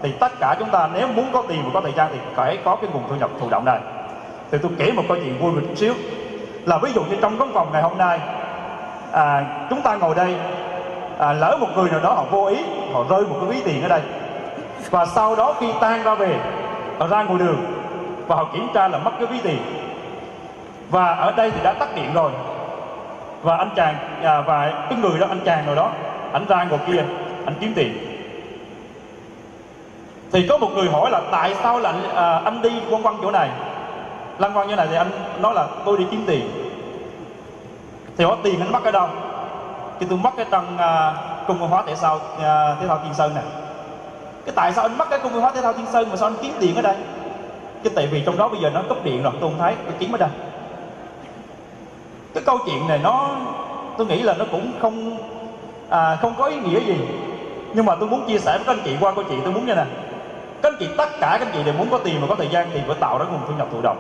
thì 0.03 0.13
tất 0.13 0.33
cả 0.41 0.57
chúng 0.59 0.71
ta 0.71 0.89
nếu 0.95 1.09
muốn 1.09 1.27
có 1.33 1.43
tiền 1.49 1.63
và 1.65 1.71
có 1.75 1.81
thời 1.81 1.93
gian 1.93 2.09
thì 2.13 2.19
phải 2.35 2.59
có 2.65 2.77
cái 2.77 2.91
nguồn 2.93 3.03
thu 3.09 3.17
nhập 3.17 3.31
thụ 3.41 3.49
động 3.51 3.65
này. 3.65 3.81
Thì 4.51 4.59
tôi 4.63 4.71
kể 4.79 4.93
một 4.93 5.03
câu 5.09 5.17
chuyện 5.17 5.39
vui 5.39 5.53
một 5.53 5.61
chút 5.69 5.77
xíu. 5.77 5.95
Là 6.65 6.79
ví 6.79 6.93
dụ 6.93 7.03
như 7.05 7.17
trong 7.21 7.39
căn 7.39 7.51
phòng 7.55 7.69
ngày 7.73 7.83
hôm 7.83 7.99
nay 7.99 8.21
à, 9.13 9.45
chúng 9.71 9.83
ta 9.83 9.97
ngồi 9.97 10.15
đây 10.15 10.37
à, 11.19 11.33
lỡ 11.33 11.57
một 11.61 11.69
người 11.77 11.91
nào 11.91 12.01
đó 12.01 12.13
họ 12.15 12.25
vô 12.31 12.47
ý 12.47 12.57
họ 12.93 13.05
rơi 13.11 13.21
một 13.21 13.37
cái 13.41 13.51
ví 13.51 13.63
tiền 13.65 13.83
ở 13.83 13.89
đây. 13.89 14.01
Và 14.91 15.07
sau 15.07 15.37
đó 15.37 15.55
khi 15.61 15.67
tan 15.81 16.03
ra 16.03 16.15
về 16.15 16.41
họ 16.99 17.07
ra 17.07 17.23
ngoài 17.23 17.39
đường 17.39 17.57
và 18.27 18.37
họ 18.37 18.45
kiểm 18.53 18.69
tra 18.75 18.89
là 18.89 18.99
mất 18.99 19.11
cái 19.19 19.27
ví 19.27 19.39
tiền. 19.43 19.59
Và 20.91 21.07
ở 21.07 21.33
đây 21.33 21.51
thì 21.51 21.61
đã 21.63 21.73
tắt 21.73 21.89
điện 21.97 22.13
rồi. 22.15 22.31
Và 23.43 23.57
anh 23.57 23.71
chàng 23.77 23.95
à, 24.23 24.41
và 24.41 24.87
cái 24.91 24.99
người 24.99 25.19
đó 25.19 25.27
anh 25.29 25.41
chàng 25.45 25.67
rồi 25.67 25.77
đó 25.77 25.91
anh 26.33 26.45
ra 26.49 26.65
ngồi 26.65 26.79
kia 26.87 27.05
anh 27.45 27.55
kiếm 27.61 27.73
tiền. 27.77 27.99
Thì 30.33 30.47
có 30.49 30.59
một 30.59 30.69
người 30.75 30.89
hỏi 30.91 31.11
là 31.11 31.21
tại 31.31 31.55
sao 31.63 31.79
là 31.79 31.91
anh, 31.91 32.15
à, 32.15 32.41
anh 32.45 32.63
đi 32.63 32.71
quanh 32.91 33.03
quanh 33.03 33.17
chỗ 33.23 33.31
này? 33.31 33.51
Lăn 34.39 34.57
quanh 34.57 34.69
như 34.69 34.77
này 34.77 34.87
thì 34.91 34.97
anh 34.97 35.11
nói 35.41 35.55
là 35.55 35.67
tôi 35.85 35.99
đi 35.99 36.07
kiếm 36.11 36.25
tiền. 36.27 36.51
Thì 38.17 38.25
hỏi 38.25 38.37
tiền 38.43 38.61
anh 38.61 38.73
mất 38.73 38.85
ở 38.85 38.91
đâu? 38.91 39.09
Thì 40.01 40.07
tôi 40.11 40.19
mất 40.19 40.31
cái 40.37 40.47
trong 40.51 40.75
uh, 40.75 40.81
à, 40.81 41.15
cung 41.47 41.59
văn 41.59 41.71
hóa 41.71 41.83
thể 41.87 41.95
thao 41.95 42.17
uh, 42.17 42.81
thể 42.81 42.87
thao 42.87 43.01
thiên 43.05 43.15
sơn 43.15 43.35
này 43.35 43.45
cái 44.45 44.53
tại 44.57 44.73
sao 44.73 44.85
anh 44.85 44.99
mất 44.99 45.11
cái 45.11 45.19
cung 45.19 45.33
văn 45.33 45.41
hóa 45.41 45.53
thể 45.55 45.63
thao 45.63 45.73
thiên 45.73 45.87
sơn 45.87 46.11
mà 46.11 46.17
sao 46.17 46.29
anh 46.29 46.37
kiếm 46.43 46.53
tiền 46.61 46.77
ở 46.77 46.83
đây? 46.83 46.97
Cái 47.85 47.93
tại 47.97 48.07
vì 48.07 48.23
trong 48.27 48.39
đó 48.39 48.49
bây 48.49 48.61
giờ 48.61 48.71
nó 48.71 48.83
cấp 48.89 48.99
điện 49.05 49.23
rồi 49.23 49.33
tôi 49.41 49.51
không 49.51 49.59
thấy 49.59 49.75
tôi 49.85 49.95
kiếm 49.99 50.13
ở 50.13 50.19
đây. 50.19 50.29
Cái 52.35 52.43
câu 52.47 52.59
chuyện 52.67 52.89
này 52.89 53.01
nó 53.03 53.31
tôi 53.99 54.07
nghĩ 54.07 54.23
là 54.23 54.35
nó 54.35 54.45
cũng 54.51 54.73
không 54.81 55.19
à, 55.89 56.17
không 56.17 56.35
có 56.39 56.47
ý 56.47 56.57
nghĩa 56.57 56.81
gì. 56.81 56.97
Nhưng 57.75 57.87
mà 57.87 57.95
tôi 57.95 58.09
muốn 58.09 58.27
chia 58.27 58.39
sẻ 58.39 58.59
với 58.59 58.67
các 58.67 58.73
anh 58.73 58.85
chị 58.85 58.97
qua 59.01 59.13
câu 59.13 59.25
chuyện 59.25 59.41
tôi 59.45 59.53
muốn 59.53 59.67
như 59.67 59.75
này 59.75 59.87
các 60.63 60.73
anh 60.73 60.77
chị 60.79 60.89
tất 60.97 61.09
cả 61.21 61.37
các 61.41 61.47
anh 61.47 61.53
chị 61.55 61.63
đều 61.63 61.75
muốn 61.75 61.89
có 61.91 61.99
tiền 61.99 62.21
và 62.21 62.27
có 62.27 62.35
thời 62.35 62.49
gian 62.49 62.69
thì 62.75 62.81
phải 62.87 62.97
tạo 63.01 63.19
ra 63.19 63.25
nguồn 63.25 63.41
thu 63.49 63.55
nhập 63.59 63.69
thụ 63.73 63.81
động. 63.83 63.97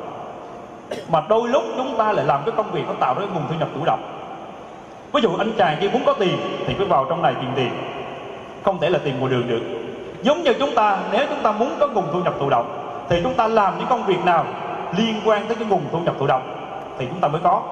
Mà 1.09 1.23
đôi 1.29 1.49
lúc 1.49 1.63
chúng 1.77 1.97
ta 1.99 2.13
lại 2.13 2.25
làm 2.25 2.43
cái 2.45 2.53
công 2.57 2.71
việc 2.71 2.83
nó 2.87 2.93
tạo 3.01 3.15
ra 3.15 3.27
nguồn 3.35 3.43
thu 3.49 3.55
nhập 3.59 3.69
thụ 3.75 3.85
động 3.85 4.16
ví 5.13 5.21
dụ 5.23 5.31
anh 5.39 5.53
chàng 5.59 5.77
kia 5.81 5.89
muốn 5.89 6.03
có 6.07 6.13
tiền 6.13 6.39
thì 6.67 6.75
phải 6.75 6.87
vào 6.87 7.07
trong 7.09 7.23
này 7.23 7.35
tìm 7.41 7.51
tiền. 7.57 7.71
Không 8.65 8.79
thể 8.81 8.91
là 8.91 8.99
tiền 9.05 9.21
ngoài 9.21 9.33
đường 9.33 9.49
được. 9.49 9.61
Giống 10.23 10.43
như 10.43 10.53
chúng 10.53 10.75
ta, 10.75 10.99
nếu 11.13 11.27
chúng 11.29 11.43
ta 11.43 11.53
muốn 11.53 11.77
có 11.81 11.89
nguồn 11.89 12.05
thu 12.13 12.21
nhập 12.21 12.35
thụ 12.41 12.51
động, 12.51 12.79
thì 13.09 13.21
chúng 13.23 13.35
ta 13.35 13.49
làm 13.49 13.79
những 13.79 13.89
công 13.89 14.07
việc 14.07 14.25
nào 14.25 14.45
liên 14.97 15.21
quan 15.25 15.47
tới 15.47 15.57
cái 15.57 15.69
nguồn 15.69 15.83
thu 15.93 15.99
nhập 15.99 16.15
thụ 16.19 16.27
động 16.27 16.43
thì 16.99 17.07
chúng 17.09 17.21
ta 17.21 17.29
mới 17.29 17.41
có. 17.45 17.63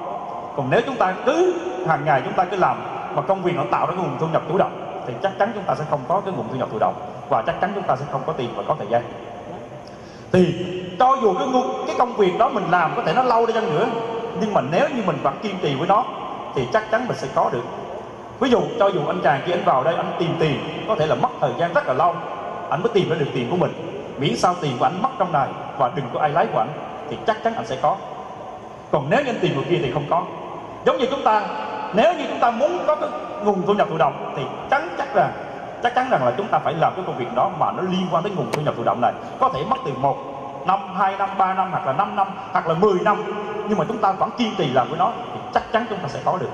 Còn 0.55 0.67
nếu 0.69 0.81
chúng 0.85 0.95
ta 0.95 1.13
cứ, 1.25 1.53
hàng 1.87 2.05
ngày 2.05 2.21
chúng 2.23 2.33
ta 2.33 2.43
cứ 2.43 2.57
làm 2.57 2.77
mà 3.15 3.21
công 3.21 3.43
việc 3.43 3.55
nó 3.55 3.63
tạo 3.71 3.87
ra 3.87 3.93
nguồn 3.95 4.17
thu 4.19 4.27
nhập 4.33 4.43
chủ 4.49 4.57
động, 4.57 5.03
thì 5.07 5.13
chắc 5.23 5.39
chắn 5.39 5.51
chúng 5.55 5.63
ta 5.63 5.75
sẽ 5.75 5.83
không 5.89 5.99
có 6.07 6.21
cái 6.25 6.33
nguồn 6.37 6.47
thu 6.49 6.55
nhập 6.55 6.69
thụ 6.71 6.79
động 6.79 6.93
và 7.29 7.41
chắc 7.41 7.61
chắn 7.61 7.71
chúng 7.75 7.83
ta 7.83 7.95
sẽ 7.95 8.05
không 8.11 8.21
có 8.25 8.33
tiền 8.33 8.49
và 8.55 8.63
có 8.67 8.75
thời 8.79 8.87
gian. 8.87 9.01
Thì 10.31 10.65
cho 10.99 11.17
dù 11.21 11.33
cái 11.33 11.47
cái 11.87 11.95
công 11.99 12.13
việc 12.13 12.37
đó 12.39 12.49
mình 12.49 12.65
làm 12.71 12.91
có 12.95 13.01
thể 13.05 13.13
nó 13.13 13.23
lâu 13.23 13.45
đi 13.45 13.53
chăng 13.53 13.75
nữa, 13.75 13.85
nhưng 14.41 14.53
mà 14.53 14.61
nếu 14.71 14.87
như 14.95 15.01
mình 15.05 15.17
vẫn 15.23 15.33
kiên 15.43 15.55
trì 15.61 15.75
với 15.75 15.87
nó 15.87 16.03
thì 16.55 16.67
chắc 16.73 16.91
chắn 16.91 17.07
mình 17.07 17.17
sẽ 17.17 17.27
có 17.35 17.49
được. 17.53 17.63
Ví 18.39 18.49
dụ, 18.49 18.61
cho 18.79 18.87
dù 18.87 19.07
anh 19.07 19.21
chàng 19.23 19.41
kia 19.45 19.53
anh 19.53 19.63
vào 19.65 19.83
đây 19.83 19.95
anh 19.95 20.15
tìm 20.19 20.29
tiền, 20.39 20.85
có 20.87 20.95
thể 20.95 21.05
là 21.05 21.15
mất 21.15 21.29
thời 21.41 21.51
gian 21.57 21.73
rất 21.73 21.87
là 21.87 21.93
lâu, 21.93 22.15
anh 22.69 22.81
mới 22.83 22.89
tìm 22.93 23.09
ra 23.09 23.15
được 23.15 23.27
tiền 23.33 23.47
của 23.51 23.57
mình. 23.57 23.71
Miễn 24.17 24.35
sao 24.35 24.55
tiền 24.61 24.71
của 24.79 24.85
anh 24.85 25.01
mất 25.01 25.09
trong 25.19 25.31
này 25.31 25.47
và 25.77 25.91
đừng 25.95 26.05
có 26.13 26.19
ai 26.19 26.29
lấy 26.29 26.47
của 26.53 26.59
anh, 26.59 26.69
thì 27.09 27.17
chắc 27.27 27.43
chắn 27.43 27.55
anh 27.55 27.65
sẽ 27.65 27.77
có. 27.81 27.95
Còn 28.91 29.05
nếu 29.09 29.23
như 29.23 29.29
anh 29.29 29.39
tìm 29.41 29.55
người 29.55 29.65
kia 29.69 29.79
thì 29.83 29.91
không 29.91 30.05
có. 30.09 30.23
Giống 30.85 30.97
như 30.97 31.05
chúng 31.11 31.23
ta, 31.23 31.41
nếu 31.93 32.13
như 32.13 32.23
chúng 32.29 32.39
ta 32.39 32.51
muốn 32.51 32.79
có 32.87 32.95
cái 32.95 33.09
nguồn 33.43 33.61
thu 33.65 33.73
nhập 33.73 33.87
thụ 33.89 33.97
động, 33.97 34.33
thì 34.37 34.43
chắc 34.71 34.83
chắc 34.97 35.15
là 35.15 35.31
chắc 35.83 35.95
chắn 35.95 36.07
rằng 36.11 36.25
là 36.25 36.31
chúng 36.37 36.47
ta 36.47 36.59
phải 36.59 36.73
làm 36.73 36.93
cái 36.95 37.03
công 37.07 37.17
việc 37.17 37.35
đó 37.35 37.51
mà 37.59 37.71
nó 37.71 37.81
liên 37.81 38.07
quan 38.11 38.23
tới 38.23 38.31
nguồn 38.35 38.51
thu 38.51 38.61
nhập 38.61 38.73
thụ 38.77 38.83
động 38.83 39.01
này. 39.01 39.13
Có 39.39 39.49
thể 39.53 39.63
mất 39.69 39.77
từ 39.85 39.91
một 40.01 40.17
năm, 40.65 40.79
hai 40.95 41.17
năm, 41.17 41.29
ba 41.37 41.53
năm 41.53 41.71
hoặc 41.71 41.87
là 41.87 41.93
5 41.93 42.15
năm 42.15 42.27
hoặc 42.51 42.67
là 42.67 42.73
10 42.73 42.99
năm. 42.99 43.23
Nhưng 43.69 43.77
mà 43.77 43.85
chúng 43.87 43.97
ta 43.97 44.11
vẫn 44.11 44.29
kiên 44.37 44.55
trì 44.57 44.69
làm 44.69 44.89
với 44.89 44.99
nó 44.99 45.11
thì 45.33 45.39
chắc 45.53 45.71
chắn 45.71 45.85
chúng 45.89 45.99
ta 45.99 46.07
sẽ 46.07 46.19
có 46.25 46.37
được. 46.37 46.49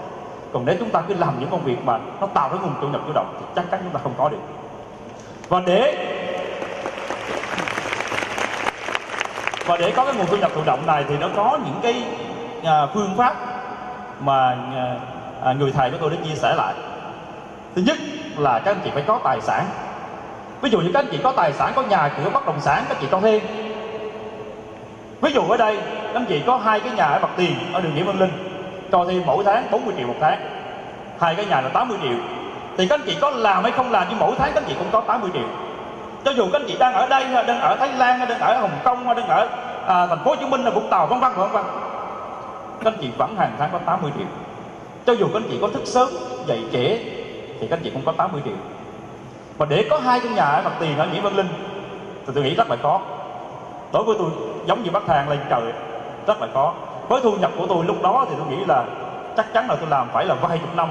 Còn 0.53 0.65
nếu 0.65 0.75
chúng 0.79 0.89
ta 0.89 1.01
cứ 1.07 1.13
làm 1.13 1.39
những 1.39 1.49
công 1.49 1.63
việc 1.63 1.85
mà 1.85 1.99
nó 2.21 2.27
tạo 2.27 2.49
ra 2.49 2.57
nguồn 2.61 2.73
thu 2.81 2.87
nhập 2.87 3.01
chủ 3.07 3.13
động 3.13 3.35
thì 3.39 3.45
chắc 3.55 3.71
chắn 3.71 3.79
chúng 3.83 3.93
ta 3.93 3.99
không 4.03 4.13
có 4.17 4.29
được. 4.29 4.37
Và 5.49 5.61
để 5.65 6.07
và 9.65 9.77
để 9.77 9.91
có 9.91 10.05
cái 10.05 10.13
nguồn 10.13 10.25
thu 10.25 10.37
nhập 10.37 10.51
thụ 10.55 10.61
động 10.65 10.85
này 10.85 11.05
thì 11.09 11.17
nó 11.17 11.27
có 11.35 11.59
những 11.65 11.79
cái 11.81 12.03
à, 12.63 12.85
phương 12.93 13.13
pháp 13.17 13.35
mà 14.19 14.57
à, 14.75 14.95
à, 15.43 15.53
người 15.53 15.71
thầy 15.71 15.91
của 15.91 15.97
tôi 16.01 16.09
đã 16.09 16.17
chia 16.23 16.35
sẻ 16.35 16.55
lại. 16.55 16.73
Thứ 17.75 17.81
nhất 17.85 17.97
là 18.37 18.59
các 18.59 18.71
anh 18.71 18.81
chị 18.83 18.91
phải 18.93 19.03
có 19.07 19.19
tài 19.23 19.41
sản. 19.41 19.65
Ví 20.61 20.69
dụ 20.69 20.79
như 20.79 20.91
các 20.93 20.99
anh 20.99 21.11
chị 21.11 21.19
có 21.23 21.31
tài 21.31 21.53
sản 21.53 21.73
có 21.75 21.81
nhà 21.81 22.09
cửa 22.17 22.29
bất 22.29 22.45
động 22.45 22.61
sản 22.61 22.83
các 22.89 22.97
chị 23.01 23.07
cho 23.11 23.19
thêm 23.19 23.41
ví 25.21 25.31
dụ 25.31 25.41
ở 25.41 25.57
đây 25.57 25.77
các 26.13 26.13
anh 26.13 26.25
chị 26.25 26.41
có 26.45 26.57
hai 26.57 26.79
cái 26.79 26.91
nhà 26.91 27.05
ở 27.05 27.19
mặt 27.19 27.29
tiền 27.37 27.55
ở 27.73 27.81
đường 27.81 27.93
Nguyễn 27.93 28.05
Văn 28.05 28.19
Linh 28.19 28.31
cho 28.91 29.05
thêm 29.05 29.23
mỗi 29.25 29.43
tháng 29.43 29.71
40 29.71 29.93
triệu 29.97 30.07
một 30.07 30.15
tháng. 30.21 30.39
Hai 31.19 31.35
cái 31.35 31.45
nhà 31.45 31.61
là 31.61 31.69
80 31.69 31.97
triệu. 32.01 32.17
Thì 32.77 32.87
các 32.87 32.99
anh 32.99 33.05
chị 33.05 33.17
có 33.21 33.29
làm 33.29 33.63
hay 33.63 33.71
không 33.71 33.91
làm 33.91 34.07
nhưng 34.09 34.19
mỗi 34.19 34.35
tháng 34.37 34.51
các 34.53 34.63
anh 34.63 34.69
chị 34.69 34.75
cũng 34.77 34.87
có 34.91 35.01
80 35.01 35.31
triệu. 35.33 35.47
Cho 36.25 36.31
dù 36.31 36.49
các 36.53 36.61
anh 36.61 36.67
chị 36.67 36.75
đang 36.79 36.93
ở 36.93 37.07
đây 37.07 37.23
đang 37.47 37.59
ở 37.59 37.75
Thái 37.75 37.89
Lan 37.97 38.19
hay 38.19 38.27
đang 38.27 38.39
ở 38.39 38.57
Hồng 38.57 38.79
Kông 38.83 39.05
hay 39.05 39.15
đang 39.15 39.27
ở 39.27 39.49
à, 39.87 40.07
thành 40.07 40.23
phố 40.23 40.31
Hồ 40.31 40.35
Chí 40.35 40.45
Minh 40.45 40.63
là 40.63 40.69
Vũng 40.69 40.89
Tàu 40.89 41.07
vân 41.07 41.19
vân 41.19 41.31
vân 41.35 41.51
vân. 41.51 41.63
Các 42.83 42.93
anh 42.93 42.97
chị 43.01 43.09
vẫn 43.17 43.35
hàng 43.37 43.51
tháng 43.59 43.69
có 43.71 43.77
80 43.85 44.11
triệu. 44.17 44.27
Cho 45.05 45.13
dù 45.13 45.27
các 45.33 45.39
anh 45.39 45.49
chị 45.51 45.57
có 45.61 45.67
thức 45.67 45.81
sớm 45.85 46.09
dậy 46.47 46.63
trễ 46.71 46.97
thì 47.59 47.67
các 47.67 47.75
anh 47.77 47.83
chị 47.83 47.89
cũng 47.89 48.05
có 48.05 48.11
80 48.11 48.41
triệu. 48.45 48.53
Và 49.57 49.65
để 49.69 49.87
có 49.89 49.99
hai 49.99 50.19
căn 50.19 50.35
nhà 50.35 50.43
ở 50.43 50.61
mặt 50.61 50.71
tiền 50.79 50.97
ở 50.97 51.07
Nguyễn 51.07 51.23
Văn 51.23 51.35
Linh 51.35 51.47
thì 52.27 52.33
tôi 52.35 52.43
nghĩ 52.43 52.55
rất 52.55 52.69
là 52.69 52.75
khó 52.75 53.01
đối 53.93 54.03
với 54.03 54.15
tôi, 54.19 54.29
giống 54.65 54.83
như 54.83 54.91
bắt 54.91 55.03
thang 55.07 55.29
lên 55.29 55.39
trời, 55.49 55.61
rất 56.27 56.41
là 56.41 56.47
khó. 56.53 56.73
Với 57.07 57.21
thu 57.21 57.31
nhập 57.31 57.51
của 57.57 57.67
tôi 57.67 57.85
lúc 57.85 58.01
đó 58.01 58.25
thì 58.29 58.35
tôi 58.37 58.47
nghĩ 58.47 58.65
là 58.67 58.83
chắc 59.37 59.53
chắn 59.53 59.67
là 59.69 59.75
tôi 59.75 59.89
làm 59.89 60.07
phải 60.13 60.25
là 60.25 60.35
vài 60.35 60.57
chục 60.57 60.75
năm. 60.75 60.89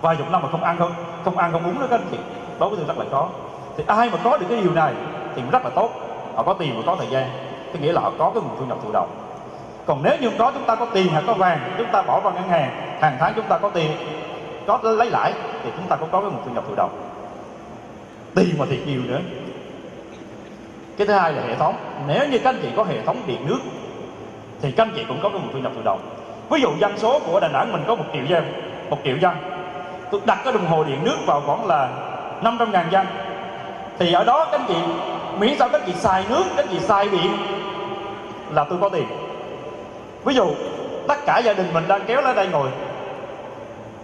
Vài 0.00 0.16
chục 0.16 0.30
năm 0.30 0.42
mà 0.42 0.48
không 0.48 0.64
ăn 0.64 0.76
không 0.78 0.92
không 1.24 1.38
ăn 1.38 1.52
không 1.52 1.64
uống 1.64 1.80
nữa 1.80 1.86
các 1.90 2.00
anh 2.00 2.06
chị. 2.10 2.18
Đối 2.58 2.68
với 2.68 2.78
tôi 2.78 2.86
rất 2.86 2.98
là 2.98 3.04
khó. 3.10 3.28
Thì 3.76 3.84
ai 3.86 4.10
mà 4.10 4.18
có 4.24 4.36
được 4.36 4.46
cái 4.48 4.60
điều 4.60 4.72
này 4.72 4.94
thì 5.36 5.42
rất 5.52 5.64
là 5.64 5.70
tốt. 5.70 5.90
Họ 6.34 6.42
có 6.42 6.54
tiền 6.54 6.76
và 6.76 6.82
có 6.86 6.96
thời 6.96 7.08
gian. 7.10 7.30
Có 7.72 7.78
nghĩa 7.80 7.92
là 7.92 8.00
họ 8.00 8.12
có 8.18 8.30
cái 8.34 8.42
nguồn 8.42 8.56
thu 8.58 8.66
nhập 8.66 8.78
thụ 8.84 8.92
động. 8.92 9.08
Còn 9.86 10.02
nếu 10.02 10.16
như 10.20 10.30
có 10.38 10.50
chúng 10.54 10.64
ta 10.64 10.74
có 10.74 10.86
tiền 10.92 11.08
hay 11.12 11.22
có 11.26 11.34
vàng, 11.34 11.74
chúng 11.78 11.86
ta 11.92 12.02
bỏ 12.02 12.20
vào 12.20 12.32
ngân 12.32 12.48
hàng 12.48 12.98
hàng 13.00 13.16
tháng 13.20 13.32
chúng 13.36 13.44
ta 13.48 13.58
có 13.58 13.68
tiền, 13.68 13.90
có 14.66 14.78
lấy 14.82 15.10
lãi, 15.10 15.32
thì 15.64 15.70
chúng 15.76 15.86
ta 15.88 15.96
cũng 15.96 16.08
có 16.12 16.20
cái 16.20 16.30
nguồn 16.30 16.42
thu 16.44 16.50
nhập 16.54 16.64
thụ 16.68 16.74
động. 16.74 16.90
Tiền 18.34 18.54
mà 18.58 18.66
thiệt 18.70 18.78
nhiều 18.86 19.00
nữa 19.04 19.20
cái 20.98 21.06
thứ 21.06 21.12
hai 21.12 21.32
là 21.32 21.42
hệ 21.48 21.54
thống. 21.54 21.74
Nếu 22.08 22.28
như 22.28 22.38
các 22.38 22.50
anh 22.50 22.58
chị 22.62 22.68
có 22.76 22.84
hệ 22.84 23.02
thống 23.02 23.16
điện 23.26 23.46
nước, 23.46 23.60
thì 24.62 24.72
các 24.72 24.82
anh 24.82 24.92
chị 24.96 25.04
cũng 25.08 25.18
có 25.22 25.28
cái 25.28 25.40
nguồn 25.40 25.52
thu 25.52 25.58
nhập 25.58 25.72
tự 25.76 25.82
động 25.84 26.00
ví 26.50 26.60
dụ 26.60 26.68
dân 26.78 26.98
số 26.98 27.18
của 27.18 27.40
đà 27.40 27.48
nẵng 27.48 27.72
mình 27.72 27.84
có 27.86 27.94
một 27.94 28.04
triệu 28.12 28.24
dân, 28.24 28.52
một 28.90 28.98
triệu 29.04 29.16
dân. 29.16 29.34
Tôi 30.10 30.20
đặt 30.24 30.38
cái 30.44 30.52
đồng 30.52 30.66
hồ 30.66 30.84
điện 30.84 30.98
nước 31.04 31.16
vào 31.26 31.42
khoảng 31.46 31.66
là 31.66 31.88
500 32.42 32.72
ngàn 32.72 32.86
dân. 32.90 33.06
Thì 33.98 34.12
ở 34.12 34.24
đó 34.24 34.44
các 34.44 34.60
anh 34.60 34.66
chị, 34.68 34.74
miễn 35.38 35.58
sao 35.58 35.68
các 35.68 35.80
anh 35.80 35.86
chị 35.86 35.92
xài 35.92 36.24
nước, 36.28 36.44
các 36.56 36.62
anh 36.64 36.68
chị 36.70 36.78
xài 36.80 37.08
điện 37.08 37.36
là 38.50 38.64
tôi 38.64 38.78
có 38.80 38.88
tiền. 38.88 39.06
Ví 40.24 40.34
dụ, 40.34 40.46
tất 41.08 41.18
cả 41.26 41.38
gia 41.38 41.52
đình 41.52 41.66
mình 41.72 41.84
đang 41.88 42.00
kéo 42.06 42.22
lên 42.22 42.36
đây 42.36 42.48
ngồi. 42.48 42.68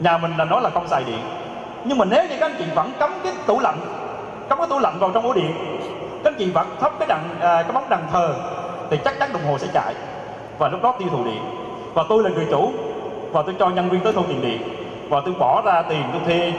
Nhà 0.01 0.19
mình 0.19 0.33
là 0.39 0.45
nói 0.45 0.63
là 0.63 0.71
không 0.71 0.89
xài 0.89 1.05
điện. 1.05 1.21
Nhưng 1.85 1.99
mà 1.99 2.05
nếu 2.05 2.23
như 2.23 2.37
các 2.41 2.47
anh 2.51 2.55
chị 2.59 2.65
vẫn 2.75 2.93
cấm 2.99 3.13
cái 3.23 3.33
tủ 3.47 3.61
lạnh, 3.61 3.79
cấm 4.49 4.59
cái 4.59 4.67
tủ 4.71 4.79
lạnh 4.79 4.99
vào 4.99 5.11
trong 5.11 5.27
ổ 5.27 5.33
điện 5.33 5.53
các 6.25 6.31
anh 6.31 6.39
chị 6.39 6.51
vẫn 6.51 6.77
thắp 6.81 6.93
cái 6.99 7.09
đằng 7.09 7.29
à, 7.41 7.63
cái 7.63 7.73
bóng 7.73 7.89
đằng 7.89 8.07
thờ 8.13 8.35
thì 8.91 8.99
chắc 9.05 9.19
chắn 9.19 9.33
đồng 9.33 9.45
hồ 9.45 9.59
sẽ 9.59 9.67
chạy. 9.73 9.95
Và 10.59 10.69
lúc 10.69 10.83
đó 10.83 10.95
tiêu 10.99 11.09
thụ 11.11 11.25
điện. 11.25 11.43
Và 11.95 12.05
tôi 12.09 12.23
là 12.23 12.31
người 12.31 12.47
chủ 12.51 12.73
và 13.33 13.43
tôi 13.43 13.55
cho 13.59 13.69
nhân 13.69 13.89
viên 13.89 14.01
tới 14.01 14.13
thu 14.13 14.23
tiền 14.29 14.43
điện. 14.43 14.63
Và 15.09 15.21
tôi 15.25 15.35
bỏ 15.39 15.63
ra 15.65 15.83
tiền 15.83 16.03
tôi 16.13 16.21
thuê 16.25 16.53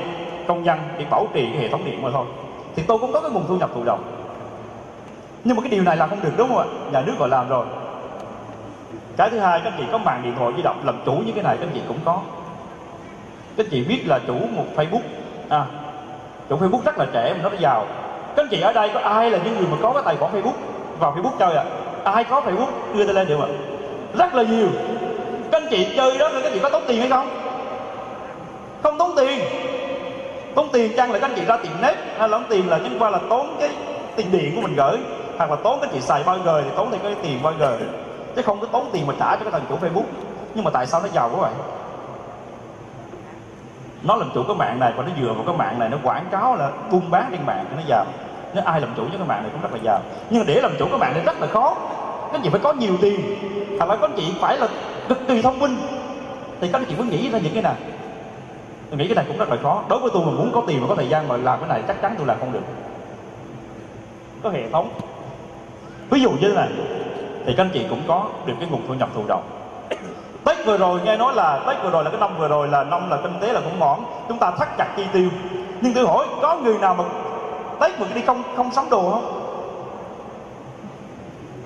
công 0.48 0.64
nhân 0.64 0.80
để 0.98 1.06
bảo 1.10 1.28
trì 1.34 1.50
cái 1.54 1.62
hệ 1.62 1.70
thống 1.70 1.86
điện 1.86 2.02
mà 2.02 2.10
thôi. 2.14 2.26
Thì 2.76 2.84
tôi 2.88 2.98
cũng 2.98 3.14
có 3.14 3.22
cái 3.22 3.32
nguồn 3.32 3.48
thu 3.48 3.58
nhập 3.58 3.70
thụ 3.76 3.84
động. 3.84 4.04
Nhưng 5.44 5.58
mà 5.58 5.62
cái 5.62 5.70
điều 5.70 5.84
này 5.84 5.98
là 5.98 6.08
không 6.08 6.22
được 6.22 6.34
đúng 6.38 6.48
không 6.48 6.58
ạ? 6.58 6.66
Nhà 6.92 7.02
nước 7.02 7.14
gọi 7.20 7.30
làm 7.30 7.50
rồi. 7.50 7.66
Cái 9.18 9.30
thứ 9.30 9.40
hai 9.40 9.62
các 9.64 9.74
chị 9.78 9.84
có 9.92 9.98
mạng 9.98 10.22
điện 10.24 10.34
thoại 10.38 10.54
di 10.58 10.62
động 10.62 10.82
làm 10.84 10.96
chủ 11.06 11.12
như 11.12 11.32
cái 11.32 11.44
này 11.44 11.58
các 11.58 11.70
chị 11.74 11.82
cũng 11.88 12.00
có. 12.06 12.20
Các 13.58 13.66
chị 13.72 13.84
biết 13.84 14.04
là 14.08 14.20
chủ 14.28 14.34
một 14.34 14.66
facebook 14.76 15.02
à 15.50 15.66
chủ 16.50 16.58
facebook 16.58 16.82
rất 16.86 16.98
là 16.98 17.06
trẻ 17.14 17.34
mà 17.34 17.50
nó 17.50 17.56
giàu 17.60 17.86
các 18.36 18.44
anh 18.44 18.48
chị 18.50 18.62
ở 18.62 18.74
đây 18.74 18.90
có 18.94 19.00
ai 19.00 19.32
là 19.32 19.40
những 19.44 19.58
người 19.58 19.68
mà 19.72 19.78
có 19.82 19.94
cái 19.94 20.04
tài 20.06 20.16
khoản 20.16 20.34
facebook 20.34 20.54
vào 21.00 21.16
facebook 21.16 21.38
chơi 21.40 21.56
ạ 21.56 21.64
à? 22.04 22.12
ai 22.12 22.24
có 22.24 22.42
facebook 22.42 22.98
đưa 22.98 23.06
tay 23.06 23.14
lên 23.14 23.28
được 23.28 23.40
ạ 23.40 23.48
à? 23.48 23.76
rất 24.18 24.36
là 24.36 24.44
nhiều. 24.44 24.68
Các 25.52 25.62
anh 25.62 25.68
chị 25.70 25.88
chơi 25.96 26.18
đó, 26.18 26.30
các 26.34 26.44
anh 26.44 26.54
chị 26.54 26.60
có 26.60 26.70
tốn 26.70 26.84
tiền 26.88 27.00
hay 27.00 27.10
không? 27.10 27.30
Không 28.84 28.98
tốn 28.98 29.14
tiền. 29.18 29.40
Tốn 30.56 30.70
tiền 30.74 30.92
chăng 30.98 31.12
là 31.12 31.20
các 31.20 31.30
anh 31.30 31.36
chị 31.36 31.46
ra 31.46 31.58
tiền 31.58 31.72
nếp 31.82 31.96
hay 32.18 32.30
là 32.30 32.38
tốn 32.38 32.44
tiền 32.50 32.70
là 32.70 32.80
chẳng 32.84 32.96
qua 33.00 33.10
là 33.10 33.20
tốn 33.30 33.56
cái 33.60 33.70
tiền 34.16 34.32
điện 34.32 34.56
của 34.56 34.62
mình 34.62 34.76
gửi, 34.76 34.98
hoặc 35.38 35.50
là 35.50 35.56
tốn 35.56 35.80
các 35.80 35.88
anh 35.88 35.94
chị 35.94 36.02
xài 36.02 36.24
bao 36.24 36.38
giờ 36.46 36.62
thì 36.66 36.70
tốn 36.76 36.92
thêm 36.92 37.02
cái 37.04 37.16
tiền 37.24 37.40
bao 37.44 37.54
giờ 37.60 37.78
chứ 38.36 38.42
không 38.42 38.60
có 38.60 38.68
tốn 38.68 38.90
tiền 38.92 39.08
mà 39.08 39.14
trả 39.20 39.36
cho 39.36 39.44
cái 39.44 39.52
thằng 39.52 39.66
chủ 39.70 39.76
facebook. 39.76 40.06
Nhưng 40.56 40.64
mà 40.64 40.72
tại 40.72 40.88
sao 40.88 41.02
nó 41.02 41.08
giàu 41.14 41.30
quá 41.34 41.42
vậy? 41.42 41.52
Nó 44.04 44.16
làm 44.16 44.30
chủ 44.34 44.44
cái 44.48 44.56
mạng 44.56 44.80
này 44.80 44.94
và 44.98 45.04
nó 45.04 45.10
dựa 45.22 45.34
vào 45.34 45.44
cái 45.48 45.56
mạng 45.58 45.80
này, 45.80 45.90
nó 45.90 45.98
quảng 46.04 46.26
cáo 46.32 46.56
là 46.56 46.70
buôn 46.92 47.12
bán 47.12 47.28
trên 47.32 47.46
mạng 47.46 47.66
nó 47.76 47.82
giàu 47.88 48.06
nếu 48.56 48.64
ai 48.64 48.82
làm 48.82 48.90
chủ 48.98 49.04
cho 49.12 49.18
các 49.18 49.28
bạn 49.28 49.44
này 49.44 49.52
cũng 49.52 49.62
rất 49.62 49.72
là 49.74 49.80
giàu. 49.84 50.00
Nhưng 50.30 50.46
để 50.46 50.62
làm 50.62 50.72
chủ 50.80 50.88
các 50.92 50.98
bạn 50.98 51.14
này 51.14 51.24
rất 51.26 51.42
là 51.42 51.48
khó. 51.48 51.76
Các 52.32 52.38
anh 52.38 52.42
chị 52.42 52.50
phải 52.50 52.60
có 52.60 52.74
nhiều 52.74 52.98
tiền. 53.02 53.22
Hoặc 53.78 53.90
là 53.90 53.96
các 53.96 54.02
anh 54.02 54.14
chị 54.18 54.34
phải 54.42 54.58
là 54.58 54.68
cực 55.10 55.28
kỳ 55.28 55.42
thông 55.42 55.60
minh. 55.60 55.78
Thì 56.62 56.70
các 56.72 56.80
anh 56.80 56.86
chị 56.90 56.96
mới 56.96 57.08
nghĩ 57.08 57.30
ra 57.30 57.40
những 57.40 57.54
cái 57.54 57.64
này 57.64 57.76
tôi 58.90 59.00
nghĩ 59.00 59.08
cái 59.08 59.16
này 59.16 59.26
cũng 59.28 59.38
rất 59.38 59.50
là 59.50 59.58
khó. 59.64 59.82
Đối 59.90 60.00
với 60.00 60.12
tôi 60.14 60.26
mà 60.26 60.32
muốn 60.32 60.52
có 60.54 60.62
tiền 60.68 60.82
và 60.82 60.88
có 60.90 60.96
thời 60.96 61.10
gian 61.10 61.28
mà 61.28 61.38
làm 61.38 61.60
cái 61.60 61.70
này, 61.70 61.82
chắc 61.88 62.02
chắn 62.02 62.16
tôi 62.18 62.28
làm 62.28 62.40
không 62.40 62.52
được. 62.52 62.64
Có 64.44 64.50
hệ 64.50 64.70
thống. 64.72 64.90
Ví 66.10 66.22
dụ 66.22 66.30
như 66.30 66.50
thế 66.50 66.56
này. 66.56 66.70
Thì 67.46 67.54
các 67.58 67.64
anh 67.64 67.70
chị 67.74 67.86
cũng 67.90 68.02
có 68.08 68.26
được 68.46 68.54
cái 68.60 68.70
nguồn 68.72 68.82
thu 68.88 68.94
nhập 68.94 69.10
thụ 69.16 69.22
động. 69.28 69.44
Tết 70.46 70.66
vừa 70.66 70.78
rồi, 70.78 71.00
nghe 71.04 71.18
nói 71.18 71.34
là 71.34 71.60
Tết 71.68 71.84
vừa 71.84 71.90
rồi 71.90 72.04
là 72.04 72.10
cái 72.10 72.20
năm 72.20 72.38
vừa 72.38 72.48
rồi 72.48 72.68
là 72.68 72.84
năm 72.84 73.10
là 73.10 73.18
kinh 73.24 73.40
tế 73.40 73.54
là 73.54 73.62
cũng 73.62 73.80
mỏng 73.80 74.06
chúng 74.28 74.40
ta 74.40 74.52
thắt 74.52 74.78
chặt 74.78 74.88
chi 74.98 75.04
tiêu. 75.14 75.30
Nhưng 75.82 75.94
tôi 75.94 76.06
hỏi, 76.08 76.26
có 76.42 76.56
người 76.56 76.78
nào 76.78 76.94
mà 76.94 77.04
Tết 77.80 78.00
mà 78.00 78.08
đi 78.14 78.22
không 78.22 78.44
không 78.56 78.72
sắm 78.72 78.90
đồ 78.90 79.12
không? 79.12 79.42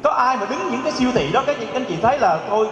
Có 0.04 0.12
ai 0.12 0.38
mà 0.38 0.46
đứng 0.50 0.60
những 0.72 0.82
cái 0.84 0.92
siêu 0.92 1.10
thị 1.14 1.32
đó 1.32 1.44
các 1.46 1.56
anh 1.74 1.86
chị 1.86 1.98
thấy 2.02 2.20
là 2.20 2.40
thôi 2.50 2.68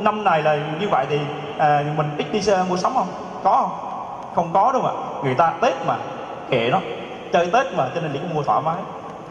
năm 0.00 0.24
này 0.24 0.42
là 0.42 0.58
như 0.80 0.88
vậy 0.88 1.06
thì 1.08 1.18
à, 1.58 1.84
mình 1.96 2.06
ít 2.18 2.26
đi 2.32 2.40
à, 2.52 2.64
mua 2.68 2.76
sắm 2.76 2.92
không? 2.94 3.08
Có 3.44 3.56
không? 3.60 3.70
Không 4.34 4.50
có 4.52 4.72
đâu 4.72 4.82
mà. 4.82 4.90
Người 5.24 5.34
ta 5.34 5.52
tết 5.60 5.74
mà 5.86 5.96
kệ 6.50 6.70
nó. 6.70 6.80
Chơi 7.32 7.46
tết 7.52 7.66
mà 7.76 7.88
cho 7.94 8.00
nên 8.00 8.12
cũng 8.12 8.34
mua 8.34 8.42
thoải 8.42 8.62
mái. 8.62 8.76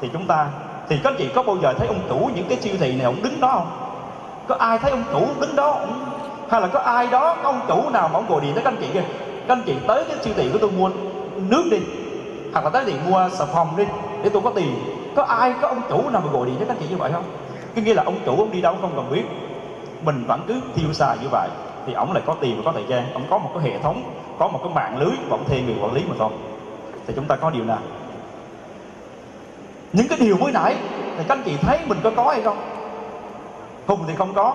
Thì 0.01 0.09
chúng 0.13 0.27
ta 0.27 0.47
thì 0.89 0.99
các 1.03 1.09
anh 1.09 1.15
chị 1.17 1.29
có 1.35 1.43
bao 1.43 1.57
giờ 1.61 1.73
thấy 1.77 1.87
ông 1.87 1.99
chủ 2.09 2.29
những 2.35 2.45
cái 2.49 2.57
siêu 2.61 2.73
thị 2.79 2.95
này 2.95 3.05
ông 3.05 3.23
đứng 3.23 3.41
đó 3.41 3.47
không? 3.47 3.67
Có 4.47 4.55
ai 4.55 4.77
thấy 4.77 4.91
ông 4.91 5.03
chủ 5.11 5.27
đứng 5.39 5.55
đó 5.55 5.71
ông... 5.71 6.05
hay 6.49 6.61
là 6.61 6.67
có 6.67 6.79
ai 6.79 7.07
đó 7.07 7.35
có 7.43 7.49
ông 7.49 7.61
chủ 7.67 7.89
nào 7.89 8.07
mà 8.07 8.19
ông 8.19 8.25
gọi 8.29 8.41
điện 8.41 8.53
tới 8.53 8.63
các 8.63 8.73
anh 8.73 8.77
chị 8.81 8.87
kìa? 8.93 9.03
Các 9.47 9.53
anh 9.53 9.63
chị 9.65 9.75
tới 9.87 10.03
cái 10.07 10.17
siêu 10.21 10.33
thị 10.37 10.49
của 10.53 10.59
tôi 10.61 10.71
mua 10.71 10.89
nước 11.35 11.63
đi 11.71 11.79
hoặc 12.51 12.63
là 12.63 12.69
tới 12.69 12.85
điện 12.85 12.97
mua 13.09 13.29
xà 13.31 13.45
phòng 13.45 13.77
đi, 13.77 13.83
để 14.23 14.29
tôi 14.29 14.41
có 14.41 14.49
tiền. 14.49 14.75
Có 15.15 15.23
ai, 15.23 15.53
có 15.61 15.67
ông 15.67 15.81
chủ 15.89 16.09
nào 16.09 16.21
mà 16.25 16.31
gọi 16.31 16.45
điện 16.45 16.55
cho 16.59 16.65
các 16.65 16.77
chị 16.79 16.85
như 16.89 16.97
vậy 16.97 17.11
không? 17.11 17.23
Cái 17.75 17.83
nghĩa 17.83 17.93
là 17.93 18.03
ông 18.03 18.15
chủ, 18.25 18.35
ông 18.37 18.51
đi 18.51 18.61
đâu 18.61 18.77
không 18.81 18.91
cần 18.95 19.09
biết. 19.11 19.23
Mình 20.01 20.23
vẫn 20.27 20.41
cứ 20.47 20.61
tiêu 20.75 20.93
xài 20.93 21.17
như 21.21 21.27
vậy, 21.31 21.49
thì 21.85 21.93
ông 21.93 22.13
lại 22.13 22.23
có 22.25 22.35
tiền 22.41 22.57
và 22.57 22.61
có 22.65 22.71
thời 22.71 22.85
gian. 22.87 23.13
Ông 23.13 23.23
có 23.29 23.37
một 23.37 23.49
cái 23.53 23.63
hệ 23.63 23.79
thống, 23.79 24.03
có 24.39 24.47
một 24.47 24.59
cái 24.63 24.73
mạng 24.73 24.97
lưới 24.97 25.11
và 25.29 25.37
ông 25.37 25.45
thuê 25.45 25.61
người 25.61 25.75
quản 25.81 25.93
lý 25.93 26.03
mà 26.09 26.15
thôi. 26.19 26.29
Thì 27.07 27.13
chúng 27.15 27.25
ta 27.25 27.35
có 27.35 27.49
điều 27.49 27.63
nào? 27.63 27.79
Những 29.93 30.07
cái 30.07 30.17
điều 30.21 30.37
mới 30.37 30.51
nãy, 30.51 30.75
thì 31.17 31.23
các 31.27 31.37
anh 31.37 31.43
chị 31.45 31.57
thấy 31.57 31.79
mình 31.87 31.97
có 32.03 32.11
có 32.15 32.23
hay 32.23 32.41
không? 32.41 32.57
Hùng 33.87 33.99
thì 34.07 34.15
không 34.15 34.33
có. 34.33 34.53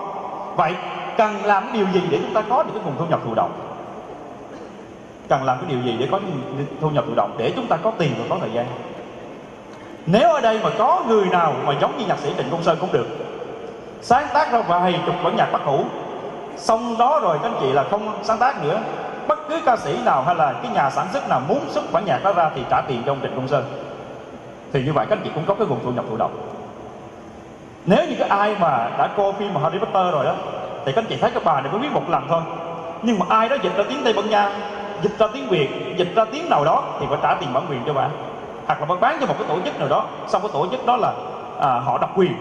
Vậy, 0.55 0.73
cần 1.17 1.45
làm 1.45 1.73
điều 1.73 1.85
gì 1.93 2.01
để 2.09 2.19
chúng 2.21 2.33
ta 2.33 2.41
có 2.49 2.63
được 2.63 2.71
cái 2.73 2.83
nguồn 2.85 2.95
thu 2.99 3.05
nhập 3.05 3.19
thụ 3.25 3.33
động? 3.33 3.64
Cần 5.29 5.43
làm 5.43 5.57
cái 5.57 5.69
điều 5.69 5.81
gì 5.81 5.97
để 5.99 6.07
có 6.11 6.19
thu 6.81 6.89
nhập 6.89 7.03
thụ 7.07 7.13
động 7.15 7.35
để 7.37 7.53
chúng 7.55 7.67
ta 7.67 7.77
có 7.77 7.91
tiền 7.97 8.11
và 8.17 8.25
có 8.29 8.37
thời 8.41 8.51
gian. 8.53 8.65
Nếu 10.05 10.29
ở 10.29 10.41
đây 10.41 10.59
mà 10.63 10.69
có 10.77 11.03
người 11.07 11.25
nào 11.25 11.53
mà 11.65 11.73
giống 11.81 11.97
như 11.97 12.05
nhạc 12.05 12.19
sĩ 12.19 12.33
Trịnh 12.37 12.49
Công 12.51 12.63
Sơn 12.63 12.77
cũng 12.81 12.91
được, 12.91 13.07
sáng 14.01 14.27
tác 14.33 14.51
ra 14.51 14.61
vài 14.61 14.99
chục 15.05 15.15
bản 15.23 15.35
nhạc 15.35 15.51
bất 15.51 15.61
hủ 15.65 15.83
xong 16.57 16.97
đó 16.97 17.19
rồi 17.19 17.37
các 17.43 17.49
anh 17.49 17.57
chị 17.61 17.71
là 17.71 17.83
không 17.83 18.19
sáng 18.23 18.37
tác 18.37 18.63
nữa, 18.63 18.79
bất 19.27 19.39
cứ 19.49 19.61
ca 19.65 19.77
sĩ 19.77 19.97
nào 20.05 20.23
hay 20.23 20.35
là 20.35 20.53
cái 20.63 20.71
nhà 20.71 20.89
sản 20.89 21.07
xuất 21.13 21.29
nào 21.29 21.41
muốn 21.47 21.59
xuất 21.69 21.91
bản 21.91 22.05
nhạc 22.05 22.23
đó 22.23 22.33
ra 22.33 22.49
thì 22.55 22.61
trả 22.69 22.81
tiền 22.81 23.03
cho 23.05 23.11
ông 23.11 23.19
Trịnh 23.21 23.35
Công 23.35 23.47
Sơn. 23.47 23.63
Thì 24.73 24.83
như 24.83 24.93
vậy 24.93 25.05
các 25.09 25.17
anh 25.17 25.23
chị 25.23 25.31
cũng 25.35 25.45
có 25.45 25.53
cái 25.53 25.67
nguồn 25.67 25.79
thu 25.83 25.91
nhập 25.91 26.05
thụ 26.09 26.17
động. 26.17 26.37
Nếu 27.85 28.05
như 28.09 28.15
cái 28.19 28.29
ai 28.29 28.55
mà 28.59 28.89
đã 28.97 29.09
coi 29.17 29.33
phim 29.33 29.53
mà 29.53 29.61
Harry 29.61 29.77
Potter 29.77 30.13
rồi 30.13 30.25
đó 30.25 30.33
thì 30.85 30.91
các 30.91 31.01
anh 31.01 31.05
chị 31.09 31.17
thấy 31.21 31.31
cái 31.31 31.41
bà 31.45 31.61
này 31.61 31.71
mới 31.71 31.81
biết 31.81 31.91
một 31.93 32.09
lần 32.09 32.23
thôi. 32.29 32.41
Nhưng 33.01 33.19
mà 33.19 33.25
ai 33.29 33.49
đó 33.49 33.55
dịch 33.63 33.77
ra 33.77 33.83
tiếng 33.89 34.03
Tây 34.03 34.13
Ban 34.13 34.29
Nha 34.29 34.51
dịch 35.05 35.19
ra 35.19 35.27
tiếng 35.33 35.47
Việt 35.47 35.95
dịch 35.97 36.15
ra 36.15 36.25
tiếng 36.31 36.49
nào 36.49 36.65
đó 36.65 36.83
thì 36.99 37.05
phải 37.09 37.17
trả 37.21 37.35
tiền 37.35 37.53
bản 37.53 37.65
quyền 37.69 37.81
cho 37.85 37.93
bạn. 37.93 38.09
Hoặc 38.65 38.79
là 38.79 38.85
bạn 38.85 38.99
bán 38.99 39.17
cho 39.19 39.25
một 39.25 39.35
cái 39.39 39.47
tổ 39.47 39.57
chức 39.65 39.79
nào 39.79 39.87
đó 39.87 40.05
xong 40.27 40.41
cái 40.41 40.51
tổ 40.53 40.67
chức 40.71 40.85
đó 40.85 40.97
là 40.97 41.13
à, 41.59 41.79
họ 41.79 41.97
độc 41.97 42.17
quyền 42.17 42.33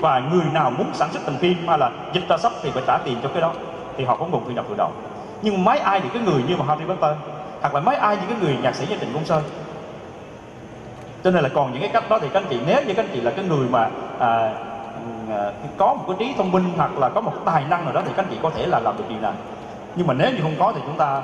và 0.00 0.22
người 0.32 0.44
nào 0.52 0.70
muốn 0.70 0.86
sản 0.92 1.08
xuất 1.12 1.22
thành 1.26 1.36
phim 1.36 1.68
hay 1.68 1.78
là 1.78 1.90
dịch 2.12 2.28
ra 2.28 2.36
sách 2.36 2.52
thì 2.62 2.70
phải 2.70 2.82
trả 2.86 2.98
tiền 3.04 3.16
cho 3.22 3.28
cái 3.28 3.42
đó 3.42 3.52
thì 3.96 4.04
họ 4.04 4.16
có 4.16 4.26
nguồn 4.26 4.44
quyền 4.46 4.56
đọc 4.56 4.66
thụ 4.68 4.74
động 4.74 4.92
nhưng 5.42 5.64
mấy 5.64 5.78
ai 5.78 6.00
thì 6.00 6.08
cái 6.14 6.22
người 6.22 6.42
như 6.48 6.56
mà 6.56 6.64
Harry 6.64 6.84
Potter 6.84 7.16
hoặc 7.60 7.74
là 7.74 7.80
mấy 7.80 7.96
ai 7.96 8.16
như 8.16 8.22
cái 8.28 8.36
người 8.40 8.58
nhạc 8.62 8.74
sĩ 8.74 8.86
như 8.90 8.96
Trịnh 9.00 9.12
Công 9.14 9.24
Sơn. 9.24 9.42
Cho 11.24 11.30
nên 11.30 11.42
là 11.42 11.48
còn 11.48 11.72
những 11.72 11.80
cái 11.82 11.90
cách 11.92 12.04
đó 12.08 12.18
thì 12.18 12.28
các 12.32 12.42
anh 12.42 12.48
chị 12.50 12.60
nếu 12.66 12.82
như 12.86 12.94
các 12.94 13.04
anh 13.04 13.10
chị 13.12 13.20
là 13.20 13.30
cái 13.30 13.44
người 13.44 13.66
mà 13.70 13.88
à, 14.18 14.52
à, 15.30 15.52
có 15.76 15.94
một 15.94 16.04
cái 16.06 16.16
trí 16.18 16.34
thông 16.36 16.52
minh 16.52 16.64
hoặc 16.76 16.98
là 16.98 17.08
có 17.08 17.20
một 17.20 17.32
tài 17.44 17.64
năng 17.70 17.84
nào 17.84 17.94
đó 17.94 18.00
thì 18.04 18.12
các 18.16 18.22
anh 18.22 18.30
chị 18.30 18.38
có 18.42 18.50
thể 18.50 18.66
là 18.66 18.78
làm 18.78 18.96
được 18.96 19.04
điều 19.08 19.20
này. 19.20 19.32
Nhưng 19.96 20.06
mà 20.06 20.14
nếu 20.14 20.30
như 20.30 20.38
không 20.42 20.56
có 20.58 20.72
thì 20.74 20.80
chúng 20.86 20.96
ta 20.96 21.22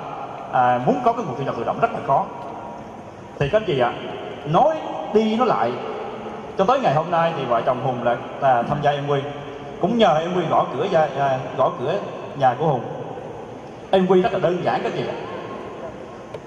à, 0.53 0.81
muốn 0.87 1.01
có 1.05 1.13
cái 1.13 1.25
nguồn 1.25 1.37
thu 1.39 1.45
nhập 1.45 1.55
tự 1.59 1.65
động 1.65 1.79
rất 1.81 1.93
là 1.93 1.99
khó. 2.07 2.27
Thì 3.39 3.49
các 3.49 3.63
anh 3.63 3.67
chị 3.67 3.79
ạ 3.79 3.89
à, 3.89 3.99
nói 4.47 4.77
đi 5.15 5.37
nó 5.37 5.45
lại. 5.45 5.73
Cho 6.59 6.65
tới 6.65 6.81
ngày 6.81 6.95
hôm 6.95 7.11
nay 7.11 7.33
thì 7.37 7.45
vợ 7.45 7.63
chồng 7.67 7.81
hùng 7.85 8.03
là 8.03 8.17
là 8.41 8.63
tham 8.63 8.79
gia 8.83 8.91
em 8.91 9.07
quy 9.09 9.21
cũng 9.81 9.99
nhờ 9.99 10.19
em 10.19 10.35
quy 10.37 10.43
gõ 10.51 10.67
cửa 10.75 10.87
ra 10.93 11.09
à, 11.19 11.39
gõ 11.57 11.73
cửa 11.81 11.95
nhà 12.39 12.55
của 12.59 12.67
hùng. 12.67 12.83
Em 13.91 14.07
quy 14.07 14.23
rất 14.23 14.33
là 14.33 14.39
đơn 14.39 14.65
giản 14.65 14.81
các 14.83 14.93
chị 14.97 15.03
ạ. 15.09 15.15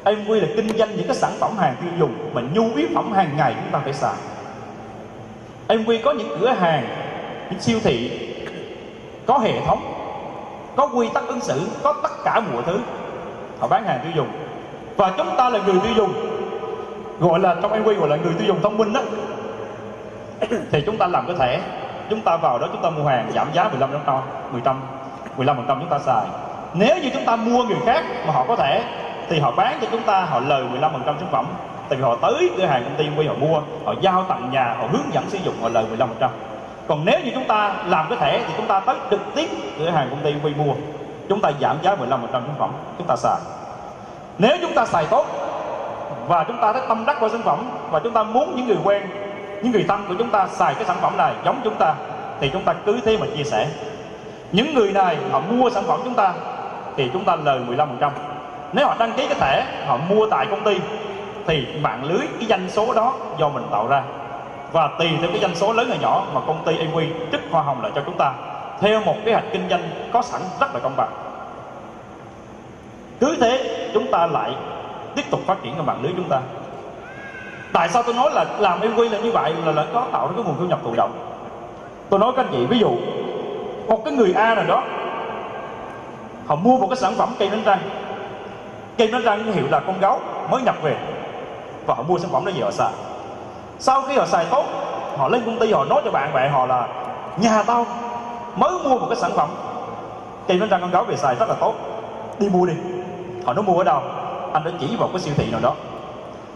Em 0.04 0.26
quy 0.28 0.40
là 0.40 0.48
kinh 0.56 0.78
doanh 0.78 0.96
những 0.96 1.08
cái 1.08 1.16
sản 1.16 1.32
phẩm 1.40 1.52
hàng 1.58 1.76
tiêu 1.82 1.92
dùng 2.00 2.14
mà 2.34 2.42
nhu 2.54 2.76
yếu 2.76 2.88
phẩm 2.96 3.12
hàng 3.12 3.38
ngày 3.38 3.56
chúng 3.62 3.72
ta 3.72 3.80
phải 3.80 3.94
xài. 3.94 4.16
Em 5.68 5.86
quy 5.86 5.98
có 5.98 6.12
những 6.12 6.38
cửa 6.40 6.50
hàng 6.50 6.88
những 7.50 7.62
siêu 7.62 7.80
thị 7.84 8.28
có 9.26 9.38
hệ 9.38 9.62
thống 9.66 9.94
có 10.76 10.88
quy 10.88 11.10
tắc 11.14 11.28
ứng 11.28 11.42
xử 11.42 11.62
có 11.84 11.94
tất 12.04 12.12
cả 12.24 12.40
mọi 12.54 12.64
thứ 12.64 12.80
họ 13.62 13.68
bán 13.68 13.84
hàng 13.86 14.00
tiêu 14.04 14.12
dùng. 14.16 14.28
Và 14.98 15.12
chúng 15.18 15.36
ta 15.38 15.50
là 15.50 15.60
người 15.66 15.80
tiêu 15.84 15.94
dùng, 15.96 16.14
gọi 17.20 17.40
là 17.40 17.56
trong 17.62 17.74
em 17.74 17.84
quy 17.84 17.96
gọi 17.96 18.10
là 18.10 18.16
người 18.16 18.34
tiêu 18.38 18.48
dùng 18.48 18.62
thông 18.62 18.78
minh 18.78 18.94
đó. 18.94 19.02
Thì 20.72 20.82
chúng 20.86 20.98
ta 20.98 21.08
làm 21.08 21.26
cái 21.28 21.36
thẻ, 21.40 21.62
chúng 22.10 22.22
ta 22.22 22.38
vào 22.38 22.60
đó 22.60 22.68
chúng 22.72 22.82
ta 22.82 22.90
mua 22.90 23.04
hàng 23.04 23.32
giảm 23.36 23.48
giá 23.54 23.70
15 23.70 23.92
đến 23.92 24.02
15 24.52 24.82
15 25.38 25.58
phần 25.58 25.66
trăm 25.68 25.80
chúng 25.80 25.90
ta 25.90 26.00
xài. 26.00 26.26
Nếu 26.74 26.98
như 26.98 27.10
chúng 27.14 27.26
ta 27.26 27.36
mua 27.36 27.64
người 27.64 27.78
khác 27.86 28.06
mà 28.28 28.34
họ 28.34 28.46
có 28.48 28.56
thẻ, 28.56 28.84
thì 29.30 29.40
họ 29.40 29.52
bán 29.52 29.78
cho 29.82 29.88
chúng 29.92 30.04
ta, 30.04 30.22
họ 30.22 30.40
lời 30.40 30.64
15 30.72 30.92
phần 30.94 31.02
trăm 31.06 31.16
sản 31.20 31.28
phẩm. 31.32 31.46
Tại 31.90 31.98
vì 31.98 32.04
họ 32.04 32.16
tới 32.22 32.52
cửa 32.58 32.66
hàng 32.66 32.84
công 32.84 32.96
ty 32.96 33.06
quy 33.18 33.28
họ 33.28 33.34
mua, 33.34 33.62
họ 33.86 33.94
giao 34.02 34.26
tận 34.30 34.50
nhà, 34.52 34.76
họ 34.80 34.88
hướng 34.92 35.14
dẫn 35.14 35.30
sử 35.30 35.38
dụng, 35.44 35.56
họ 35.62 35.70
lời 35.70 35.86
15 35.90 36.10
phần 36.10 36.18
trăm. 36.20 36.30
Còn 36.88 37.06
nếu 37.06 37.20
như 37.20 37.32
chúng 37.34 37.48
ta 37.48 37.76
làm 37.88 38.06
cái 38.10 38.18
thẻ 38.18 38.44
thì 38.48 38.54
chúng 38.58 38.68
ta 38.68 38.80
tới 38.80 38.96
trực 39.12 39.22
tiếp 39.36 39.50
cửa 39.80 39.90
hàng 39.90 40.08
công 40.10 40.20
ty 40.24 40.34
quy 40.44 40.54
mua 40.54 40.74
chúng 41.32 41.42
ta 41.42 41.52
giảm 41.62 41.78
giá 41.82 41.96
15% 41.96 42.18
sản 42.32 42.56
phẩm, 42.60 42.72
chúng 42.98 43.08
ta 43.08 43.16
xài. 43.16 43.40
Nếu 44.38 44.58
chúng 44.62 44.74
ta 44.74 44.86
xài 44.86 45.06
tốt 45.06 45.26
và 46.28 46.44
chúng 46.44 46.58
ta 46.62 46.74
thấy 46.74 46.82
tâm 46.88 47.06
đắc 47.06 47.22
vào 47.22 47.30
sản 47.30 47.42
phẩm 47.42 47.70
và 47.92 48.00
chúng 48.00 48.14
ta 48.14 48.24
muốn 48.24 48.56
những 48.56 48.68
người 48.68 48.78
quen, 48.84 49.04
những 49.62 49.72
người 49.72 49.86
thân 49.88 50.06
của 50.08 50.16
chúng 50.18 50.30
ta 50.30 50.48
xài 50.48 50.74
cái 50.74 50.86
sản 50.86 50.98
phẩm 51.02 51.18
này 51.18 51.34
giống 51.46 51.62
chúng 51.64 51.76
ta, 51.76 51.94
thì 52.40 52.50
chúng 52.54 52.64
ta 52.64 52.74
cứ 52.86 53.00
thế 53.06 53.18
mà 53.18 53.26
chia 53.38 53.44
sẻ. 53.44 53.68
Những 54.52 54.74
người 54.74 54.92
này 54.92 55.18
họ 55.32 55.40
mua 55.40 55.70
sản 55.70 55.84
phẩm 55.88 56.00
chúng 56.04 56.14
ta, 56.14 56.34
thì 56.98 57.10
chúng 57.14 57.26
ta 57.26 57.36
lời 57.36 57.60
15% 57.68 58.12
nếu 58.74 58.88
họ 58.88 58.96
đăng 59.00 59.14
ký 59.14 59.28
cái 59.28 59.40
thẻ 59.40 59.66
họ 59.88 59.98
mua 60.10 60.28
tại 60.32 60.46
công 60.46 60.64
ty, 60.64 60.80
thì 61.48 61.68
mạng 61.82 62.04
lưới 62.04 62.28
cái 62.40 62.50
doanh 62.50 62.70
số 62.70 62.94
đó 62.94 63.14
do 63.38 63.50
mình 63.50 63.64
tạo 63.72 63.88
ra. 63.88 64.04
Và 64.72 64.90
tùy 65.00 65.10
theo 65.22 65.30
cái 65.30 65.40
doanh 65.40 65.56
số 65.56 65.74
lớn 65.74 65.90
hay 65.90 65.98
nhỏ 65.98 66.24
mà 66.34 66.42
công 66.48 66.64
ty 66.66 66.78
EQ 66.78 67.06
trích 67.32 67.42
hoa 67.52 67.62
hồng 67.64 67.82
lại 67.82 67.92
cho 67.96 68.02
chúng 68.06 68.18
ta 68.18 68.34
theo 68.82 69.02
một 69.02 69.16
kế 69.26 69.32
hoạch 69.34 69.46
kinh 69.54 69.70
doanh 69.70 69.90
có 70.14 70.22
sẵn 70.22 70.42
rất 70.60 70.74
là 70.74 70.80
công 70.80 70.96
bằng. 70.98 71.12
Cứ 73.20 73.38
thế 73.42 73.90
chúng 73.94 74.12
ta 74.12 74.28
lại 74.28 74.56
tiếp 75.16 75.24
tục 75.32 75.40
phát 75.46 75.64
triển 75.64 75.74
cái 75.74 75.84
mạng 75.84 76.00
lưới 76.02 76.12
chúng 76.16 76.30
ta. 76.30 76.40
Tại 77.74 77.90
sao 77.90 78.04
tôi 78.04 78.14
nói 78.16 78.32
là 78.34 78.46
làm 78.60 78.80
EQ 78.82 79.12
là 79.12 79.18
như 79.18 79.32
vậy? 79.32 79.54
Là, 79.66 79.72
là 79.72 79.86
có 79.94 80.06
tạo 80.12 80.28
ra 80.28 80.34
cái 80.36 80.46
nguồn 80.46 80.56
thu 80.60 80.66
nhập 80.66 80.80
thụ 80.84 80.94
động. 80.96 81.12
Tôi 82.10 82.20
nói 82.20 82.32
các 82.36 82.46
anh 82.46 82.52
chị 82.52 82.66
ví 82.66 82.80
dụ 82.80 82.92
một 83.88 84.02
cái 84.06 84.14
người 84.14 84.34
A 84.34 84.56
nào 84.56 84.66
đó 84.68 84.84
họ 86.48 86.56
mua 86.56 86.78
một 86.78 86.88
cái 86.90 86.98
sản 86.98 87.16
phẩm 87.16 87.30
cây 87.40 87.50
nến 87.50 87.64
răng 87.64 87.80
cây 88.98 89.08
nến 89.08 89.22
răng 89.24 89.54
hiệu 89.54 89.66
là 89.72 89.80
con 89.80 90.00
gấu 90.00 90.20
mới 90.50 90.62
nhập 90.62 90.76
về 90.82 90.96
và 91.86 91.94
họ 91.94 92.04
mua 92.04 92.18
sản 92.18 92.30
phẩm 92.32 92.46
đó 92.46 92.52
về 92.56 92.62
họ 92.62 92.72
xài. 92.72 92.92
Sau 93.80 94.02
khi 94.02 94.18
họ 94.18 94.26
xài 94.26 94.46
tốt 94.46 94.66
họ 95.18 95.28
lên 95.28 95.42
công 95.46 95.60
ty 95.60 95.72
họ 95.72 95.86
nói 95.86 96.02
cho 96.06 96.12
bạn 96.12 96.34
bè 96.34 96.48
họ 96.48 96.66
là 96.66 96.88
nhà 97.38 97.64
tao 97.64 97.86
mới 98.56 98.72
mua 98.84 99.00
một 99.00 99.06
cái 99.10 99.16
sản 99.16 99.32
phẩm. 99.36 99.50
Kem 100.48 100.60
đánh 100.60 100.70
răng 100.70 100.82
con 100.82 100.92
gấu 100.92 101.04
về 101.04 101.16
xài 101.16 101.36
rất 101.36 101.50
là 101.50 101.56
tốt. 101.56 101.74
Đi 102.40 102.50
mua 102.50 102.66
đi. 102.66 102.74
Họ 103.46 103.54
nó 103.54 103.62
mua 103.62 103.78
ở 103.78 103.84
đâu? 103.84 104.02
Anh 104.54 104.64
đã 104.64 104.72
chỉ 104.80 104.96
vào 105.00 105.10
cái 105.14 105.20
siêu 105.20 105.34
thị 105.38 105.52
nào 105.52 105.60
đó. 105.64 105.74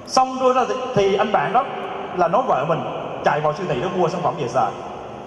Xong 0.08 0.38
rồi 0.40 0.54
ra 0.54 0.62
thì 0.96 1.16
anh 1.16 1.32
bạn 1.32 1.54
đó 1.54 1.64
là 2.18 2.28
nói 2.28 2.42
vợ 2.48 2.66
mình 2.68 2.80
chạy 3.26 3.42
vào 3.42 3.54
siêu 3.54 3.66
thị 3.70 3.82
đó 3.82 3.88
mua 3.96 4.10
sản 4.10 4.22
phẩm 4.22 4.34
về 4.38 4.48
xài 4.48 4.72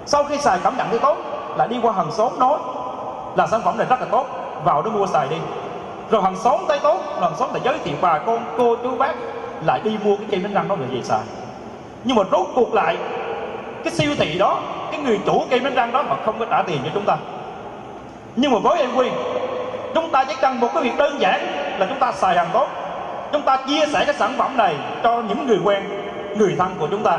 sau 0.09 0.25
khi 0.25 0.39
xài 0.39 0.59
cảm 0.65 0.77
nhận 0.77 0.87
thấy 0.91 0.99
tốt, 0.99 1.17
lại 1.57 1.69
đi 1.69 1.77
qua 1.83 1.93
hàng 1.93 2.13
xóm 2.13 2.39
nói 2.39 2.59
là 3.37 3.47
sản 3.47 3.61
phẩm 3.65 3.79
này 3.79 3.87
rất 3.91 4.01
là 4.01 4.07
tốt, 4.11 4.27
vào 4.65 4.83
đó 4.83 4.91
mua 4.91 5.07
xài 5.07 5.29
đi. 5.29 5.37
Rồi 6.11 6.23
hàng 6.23 6.37
xóm 6.37 6.61
thấy 6.69 6.79
tốt, 6.79 7.01
hàng 7.21 7.33
xóm 7.39 7.49
lại 7.53 7.61
giới 7.65 7.79
thiệu 7.85 7.97
bà 8.01 8.19
con, 8.19 8.39
cô, 8.59 8.77
chú, 8.83 8.91
bác 8.99 9.15
lại 9.65 9.81
đi 9.85 9.99
mua 10.05 10.17
cái 10.17 10.27
kem 10.31 10.43
đánh 10.43 10.55
răng 10.55 10.69
đó 10.69 10.75
về 10.75 11.03
xài 11.03 11.21
nhưng 12.05 12.17
mà 12.17 12.23
rốt 12.33 12.47
cuộc 12.55 12.75
lại, 12.75 12.97
cái 13.85 13.93
siêu 13.93 14.15
thị 14.19 14.39
đó 14.39 14.61
cái 14.91 15.01
người 15.01 15.21
chủ 15.27 15.45
cây 15.51 15.61
bánh 15.61 15.75
răng 15.75 15.93
đó 15.93 16.03
mà 16.03 16.17
không 16.25 16.39
có 16.39 16.45
trả 16.51 16.63
tiền 16.63 16.79
cho 16.85 16.91
chúng 16.95 17.05
ta. 17.05 17.17
Nhưng 18.37 18.53
mà 18.53 18.59
với 18.59 18.81
em 18.81 18.95
quy, 18.97 19.09
chúng 19.95 20.11
ta 20.11 20.25
chỉ 20.25 20.35
cần 20.41 20.61
một 20.61 20.69
cái 20.75 20.83
việc 20.83 20.97
đơn 20.97 21.21
giản 21.21 21.47
là 21.79 21.87
chúng 21.87 21.99
ta 21.99 22.13
xài 22.13 22.37
hàng 22.37 22.49
tốt. 22.53 22.69
Chúng 23.33 23.43
ta 23.43 23.57
chia 23.57 23.87
sẻ 23.87 24.05
cái 24.05 24.15
sản 24.15 24.35
phẩm 24.39 24.57
này 24.57 24.75
cho 25.03 25.23
những 25.29 25.47
người 25.47 25.59
quen, 25.65 25.83
người 26.37 26.55
thân 26.59 26.75
của 26.79 26.87
chúng 26.91 27.03
ta. 27.03 27.19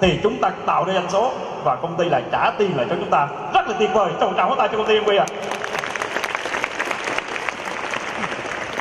Thì 0.00 0.20
chúng 0.22 0.36
ta 0.36 0.50
tạo 0.66 0.84
ra 0.84 0.94
doanh 0.94 1.10
số 1.10 1.30
và 1.64 1.76
công 1.76 1.96
ty 1.96 2.04
lại 2.04 2.22
trả 2.32 2.50
tiền 2.58 2.76
lại 2.76 2.86
cho 2.90 2.96
chúng 2.96 3.10
ta. 3.10 3.26
Rất 3.54 3.68
là 3.68 3.74
tuyệt 3.78 3.90
vời. 3.94 4.10
Trồng 4.20 4.34
trọng 4.36 4.56
tay 4.56 4.68
cho 4.68 4.76
công 4.76 4.86
ty 4.86 4.94
em 4.94 5.04
quy 5.04 5.16
ạ. 5.16 5.26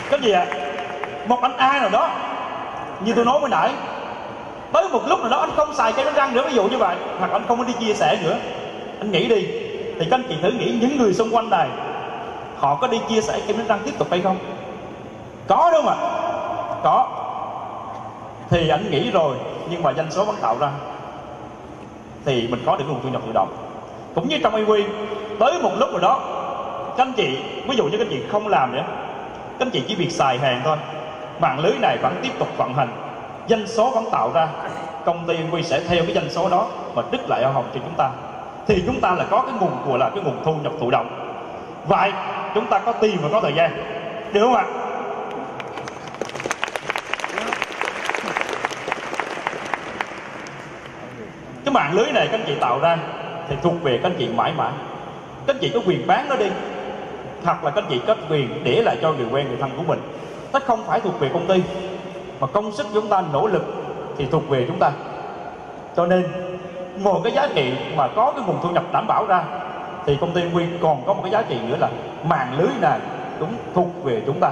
Cái 0.10 0.20
gì 0.20 0.32
ạ? 0.32 0.46
Một 1.28 1.42
anh 1.42 1.58
A 1.58 1.80
nào 1.80 1.90
đó, 1.90 2.10
như 3.00 3.14
tôi 3.14 3.26
nói 3.26 3.40
mới 3.40 3.50
nãy 3.50 3.70
tới 4.74 4.90
một 4.90 5.02
lúc 5.08 5.20
nào 5.20 5.30
đó 5.30 5.40
anh 5.40 5.52
không 5.56 5.74
xài 5.74 5.94
cái 5.94 6.06
đánh 6.06 6.14
răng 6.14 6.34
nữa, 6.34 6.44
ví 6.48 6.54
dụ 6.54 6.64
như 6.64 6.78
vậy. 6.78 6.96
Hoặc 7.20 7.32
anh 7.32 7.44
không 7.48 7.58
có 7.58 7.64
đi 7.64 7.74
chia 7.80 7.94
sẻ 7.94 8.20
nữa. 8.24 8.38
Anh 9.00 9.12
nghĩ 9.12 9.28
đi. 9.28 9.48
Thì 10.00 10.08
các 10.10 10.12
anh 10.12 10.24
chị 10.30 10.36
thử 10.42 10.52
nghĩ 10.52 10.78
những 10.82 10.98
người 10.98 11.14
xung 11.14 11.36
quanh 11.36 11.50
này 11.50 11.68
họ 12.58 12.76
có 12.76 12.88
đi 12.88 13.00
chia 13.10 13.22
sẻ 13.22 13.40
kem 13.48 13.58
đánh 13.58 13.68
răng 13.68 13.80
tiếp 13.86 13.92
tục 13.98 14.08
hay 14.12 14.22
không? 14.22 14.38
Có 15.48 15.72
đúng 15.74 15.86
không 15.86 15.94
ạ? 15.94 16.08
Có. 16.84 17.08
Thì 18.50 18.70
anh 18.70 18.92
nghĩ 18.92 19.12
rồi, 19.12 19.36
nhưng 19.70 19.84
mà 19.84 19.94
doanh 19.94 20.12
số 20.12 20.26
vẫn 20.26 20.36
tạo 20.42 20.56
ra. 20.60 20.70
Thì 22.26 22.48
mình 22.48 22.60
có 22.66 22.78
được 22.78 22.86
nguồn 22.88 23.00
thu 23.04 23.10
nhập 23.10 23.22
tự 23.26 23.32
động. 23.34 23.54
Cũng 24.16 24.28
như 24.28 24.38
trong 24.44 24.66
EQ 24.66 24.84
tới 25.40 25.60
một 25.62 25.72
lúc 25.78 25.92
rồi 25.92 26.02
đó, 26.02 26.20
các 26.98 27.04
anh 27.04 27.14
chị, 27.14 27.38
ví 27.68 27.76
dụ 27.76 27.84
như 27.84 27.98
các 27.98 28.06
anh 28.08 28.10
chị 28.10 28.20
không 28.32 28.48
làm 28.48 28.76
nữa 28.76 28.84
các 29.62 29.68
anh 29.68 29.72
chị 29.72 29.84
chỉ 29.88 29.96
việc 29.96 30.12
xài 30.12 30.38
hàng 30.38 30.62
thôi. 30.64 30.78
Mạng 31.40 31.60
lưới 31.60 31.74
này 31.82 31.98
vẫn 32.02 32.16
tiếp 32.22 32.32
tục 32.40 32.48
vận 32.58 32.74
hành 32.74 32.90
doanh 33.52 33.68
số 33.68 33.90
vẫn 33.90 34.06
tạo 34.12 34.32
ra. 34.34 34.48
Công 35.06 35.28
ty 35.28 35.38
quy 35.52 35.64
sẽ 35.64 35.82
theo 35.88 36.04
cái 36.06 36.16
doanh 36.16 36.30
số 36.30 36.50
đó 36.50 36.68
mà 36.96 37.02
đứt 37.12 37.30
lại 37.30 37.44
hoa 37.44 37.54
hồng 37.54 37.66
cho 37.74 37.80
chúng 37.84 37.94
ta. 37.98 38.10
Thì 38.68 38.84
chúng 38.86 39.02
ta 39.02 39.16
là 39.16 39.26
có 39.30 39.42
cái 39.42 39.56
nguồn 39.60 39.72
của 39.86 39.98
là 39.98 40.10
cái 40.10 40.24
nguồn 40.24 40.44
thu 40.46 40.54
nhập 40.64 40.74
thụ 40.80 40.92
động. 40.92 41.38
Vậy, 41.88 42.12
chúng 42.56 42.66
ta 42.66 42.80
có 42.80 42.92
tiền 42.92 43.18
và 43.22 43.30
có 43.32 43.42
thời 43.42 43.54
gian. 43.54 43.72
Được 44.34 44.42
không 44.44 44.56
ạ? 44.56 44.66
Cái 51.66 51.74
mạng 51.74 51.94
lưới 51.94 52.12
này 52.12 52.28
các 52.28 52.40
anh 52.40 52.48
chị 52.48 52.56
tạo 52.60 52.80
ra 52.80 52.98
thì 53.50 53.56
thuộc 53.64 53.84
về 53.84 54.00
các 54.04 54.10
anh 54.10 54.16
chị 54.20 54.28
mãi 54.28 54.54
mãi. 54.58 54.72
Các 55.48 55.56
anh 55.56 55.60
chị 55.62 55.72
có 55.74 55.80
quyền 55.86 56.08
bán 56.08 56.30
nó 56.30 56.36
đi, 56.36 56.50
hoặc 57.44 57.64
là 57.64 57.72
các 57.72 57.84
anh 57.84 57.90
chị 57.90 58.02
có 58.08 58.16
quyền 58.30 58.64
để 58.64 58.82
lại 58.86 58.98
cho 59.02 59.12
người 59.12 59.28
quen, 59.32 59.48
người 59.48 59.58
thân 59.62 59.72
của 59.78 59.84
mình. 59.84 60.00
Nó 60.54 60.60
không 60.60 60.84
phải 60.88 61.00
thuộc 61.00 61.20
về 61.20 61.30
công 61.34 61.48
ty 61.48 61.64
mà 62.42 62.48
công 62.48 62.72
sức 62.72 62.88
chúng 62.94 63.08
ta, 63.08 63.24
nỗ 63.34 63.48
lực 63.48 63.64
thì 64.18 64.26
thuộc 64.26 64.50
về 64.50 64.66
chúng 64.68 64.80
ta. 64.80 64.92
Cho 65.96 66.06
nên 66.06 66.24
một 66.98 67.22
cái 67.24 67.34
giá 67.34 67.48
trị 67.56 67.74
mà 67.96 68.08
có 68.08 68.32
cái 68.32 68.46
nguồn 68.48 68.58
thu 68.64 68.70
nhập 68.70 68.84
đảm 68.94 69.08
bảo 69.08 69.26
ra, 69.26 69.44
thì 70.06 70.18
công 70.22 70.32
ty 70.32 70.44
Nguyên 70.44 70.78
còn 70.82 71.04
có 71.06 71.14
một 71.14 71.20
cái 71.24 71.32
giá 71.32 71.42
trị 71.42 71.56
nữa 71.70 71.76
là 71.80 71.90
mạng 72.24 72.54
lưới 72.58 72.70
này 72.82 73.00
cũng 73.40 73.54
thuộc 73.76 73.88
về 74.04 74.22
chúng 74.26 74.40
ta. 74.40 74.52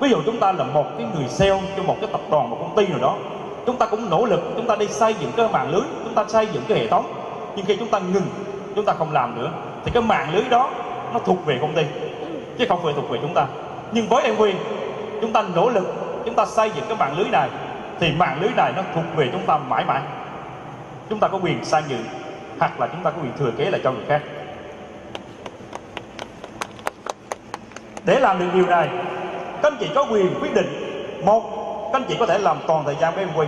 Ví 0.00 0.10
dụ 0.10 0.16
chúng 0.26 0.38
ta 0.38 0.52
là 0.52 0.64
một 0.64 0.84
cái 0.98 1.06
người 1.14 1.28
sale 1.28 1.60
cho 1.76 1.82
một 1.82 1.96
cái 2.00 2.08
tập 2.12 2.20
đoàn, 2.30 2.50
một 2.50 2.56
công 2.60 2.76
ty 2.76 2.86
nào 2.86 2.98
đó, 2.98 3.14
chúng 3.66 3.76
ta 3.76 3.86
cũng 3.86 4.10
nỗ 4.10 4.24
lực 4.24 4.40
chúng 4.56 4.66
ta 4.66 4.76
đi 4.76 4.86
xây 4.88 5.14
dựng 5.20 5.30
cái 5.36 5.48
mạng 5.52 5.70
lưới, 5.70 5.82
chúng 6.04 6.14
ta 6.14 6.24
xây 6.28 6.46
dựng 6.52 6.62
cái 6.68 6.78
hệ 6.78 6.86
thống. 6.86 7.04
Nhưng 7.56 7.66
khi 7.66 7.76
chúng 7.76 7.88
ta 7.88 7.98
ngừng, 7.98 8.26
chúng 8.74 8.84
ta 8.84 8.92
không 8.92 9.12
làm 9.12 9.42
nữa, 9.42 9.50
thì 9.84 9.90
cái 9.90 10.02
mạng 10.02 10.28
lưới 10.34 10.44
đó 10.50 10.70
nó 11.12 11.18
thuộc 11.18 11.46
về 11.46 11.58
công 11.60 11.74
ty, 11.74 11.82
chứ 12.58 12.64
không 12.68 12.80
phải 12.82 12.92
thuộc 12.92 13.10
về 13.10 13.18
chúng 13.22 13.34
ta. 13.34 13.46
Nhưng 13.92 14.08
với 14.08 14.22
em 14.22 14.36
Nguyên 14.36 14.56
chúng 15.20 15.32
ta 15.32 15.44
nỗ 15.54 15.68
lực 15.68 15.94
chúng 16.24 16.34
ta 16.34 16.46
xây 16.46 16.70
dựng 16.70 16.84
cái 16.88 16.96
mạng 16.96 17.18
lưới 17.18 17.28
này, 17.30 17.48
thì 18.00 18.12
mạng 18.12 18.38
lưới 18.40 18.50
này 18.56 18.72
nó 18.76 18.82
thuộc 18.94 19.04
về 19.16 19.28
chúng 19.32 19.46
ta 19.46 19.58
mãi 19.58 19.84
mãi. 19.84 20.02
Chúng 21.10 21.18
ta 21.18 21.28
có 21.28 21.38
quyền 21.42 21.64
sang 21.64 21.82
dự, 21.88 21.96
hoặc 22.58 22.80
là 22.80 22.86
chúng 22.86 23.02
ta 23.02 23.10
có 23.10 23.16
quyền 23.22 23.32
thừa 23.38 23.50
kế 23.58 23.70
lại 23.70 23.80
cho 23.84 23.92
người 23.92 24.04
khác. 24.08 24.22
Để 28.04 28.20
làm 28.20 28.38
được 28.38 28.46
điều 28.54 28.66
này, 28.66 28.88
các 29.62 29.72
anh 29.72 29.76
chị 29.80 29.90
có 29.94 30.06
quyền 30.10 30.40
quyết 30.40 30.54
định, 30.54 30.66
một, 31.24 31.42
các 31.92 32.02
anh 32.02 32.08
chị 32.08 32.16
có 32.18 32.26
thể 32.26 32.38
làm 32.38 32.56
toàn 32.66 32.84
thời 32.84 32.96
gian 33.00 33.14
với 33.14 33.24
em 33.24 33.30
quy. 33.36 33.46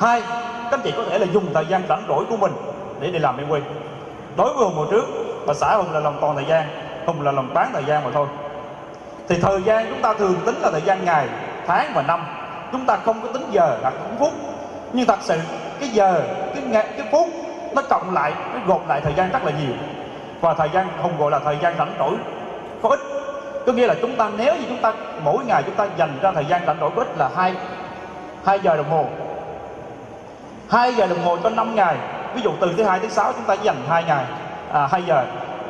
Hai, 0.00 0.20
các 0.20 0.70
anh 0.70 0.80
chị 0.84 0.92
có 0.96 1.04
thể 1.10 1.18
là 1.18 1.26
dùng 1.32 1.54
thời 1.54 1.66
gian 1.66 1.82
rảnh 1.88 2.04
rỗi 2.08 2.24
của 2.28 2.36
mình 2.36 2.52
để 3.00 3.10
đi 3.10 3.18
làm 3.18 3.38
em 3.38 3.48
quy. 3.48 3.60
Đối 4.36 4.54
với 4.54 4.64
hùng 4.64 4.74
hồi 4.74 4.86
trước, 4.90 5.04
bà 5.46 5.54
xã 5.54 5.76
hùng 5.76 5.92
là 5.92 6.00
làm 6.00 6.14
toàn 6.20 6.36
thời 6.36 6.44
gian, 6.44 6.68
hùng 7.06 7.22
là 7.22 7.32
làm 7.32 7.54
bán 7.54 7.70
thời 7.72 7.84
gian 7.84 8.04
mà 8.04 8.10
thôi. 8.14 8.26
Thì 9.28 9.38
thời 9.42 9.62
gian 9.62 9.86
chúng 9.88 10.02
ta 10.02 10.14
thường 10.14 10.34
tính 10.46 10.54
là 10.60 10.70
thời 10.70 10.80
gian 10.80 11.04
ngày 11.04 11.28
tháng 11.66 11.92
và 11.94 12.02
năm. 12.02 12.24
Chúng 12.72 12.86
ta 12.86 12.96
không 12.96 13.20
có 13.22 13.28
tính 13.28 13.46
giờ 13.50 13.78
là 13.82 13.90
tính 13.90 14.16
phút. 14.18 14.32
Nhưng 14.92 15.06
thật 15.06 15.18
sự 15.22 15.38
cái 15.80 15.88
giờ 15.88 16.22
cái 16.54 16.62
ngày 16.62 16.86
cái 16.96 17.06
phút 17.12 17.28
nó 17.74 17.82
cộng 17.82 18.14
lại 18.14 18.32
nó 18.54 18.60
gộp 18.66 18.88
lại 18.88 19.00
thời 19.00 19.14
gian 19.14 19.30
rất 19.30 19.44
là 19.44 19.52
nhiều. 19.52 19.74
Và 20.40 20.54
thời 20.54 20.68
gian 20.74 20.88
không 21.02 21.18
gọi 21.18 21.30
là 21.30 21.38
thời 21.38 21.58
gian 21.62 21.74
rảnh 21.78 21.94
rỗi 21.98 22.14
có 22.82 22.88
ích 22.88 23.00
có 23.66 23.72
nghĩa 23.72 23.86
là 23.86 23.94
chúng 24.00 24.16
ta 24.16 24.30
nếu 24.38 24.54
như 24.54 24.62
chúng 24.68 24.80
ta 24.80 24.92
mỗi 25.22 25.44
ngày 25.44 25.62
chúng 25.66 25.74
ta 25.74 25.86
dành 25.96 26.18
ra 26.22 26.32
thời 26.32 26.44
gian 26.44 26.66
rảnh 26.66 26.76
rỗi 26.80 26.90
có 26.96 27.02
ích 27.02 27.18
là 27.18 27.30
hai 27.36 27.54
hai 28.44 28.60
giờ 28.60 28.76
đồng 28.76 28.90
hồ. 28.90 29.06
Hai 30.70 30.94
giờ 30.94 31.06
đồng 31.06 31.24
hồ 31.24 31.36
cho 31.42 31.50
5 31.50 31.74
ngày. 31.74 31.96
Ví 32.34 32.42
dụ 32.42 32.50
từ 32.60 32.74
thứ 32.76 32.84
hai 32.84 32.98
tới 32.98 33.10
sáu 33.10 33.32
chúng 33.32 33.44
ta 33.44 33.54
dành 33.54 33.76
hai 33.88 34.04
ngày 34.04 34.24
à, 34.72 34.88
2 34.90 35.02
giờ. 35.02 35.24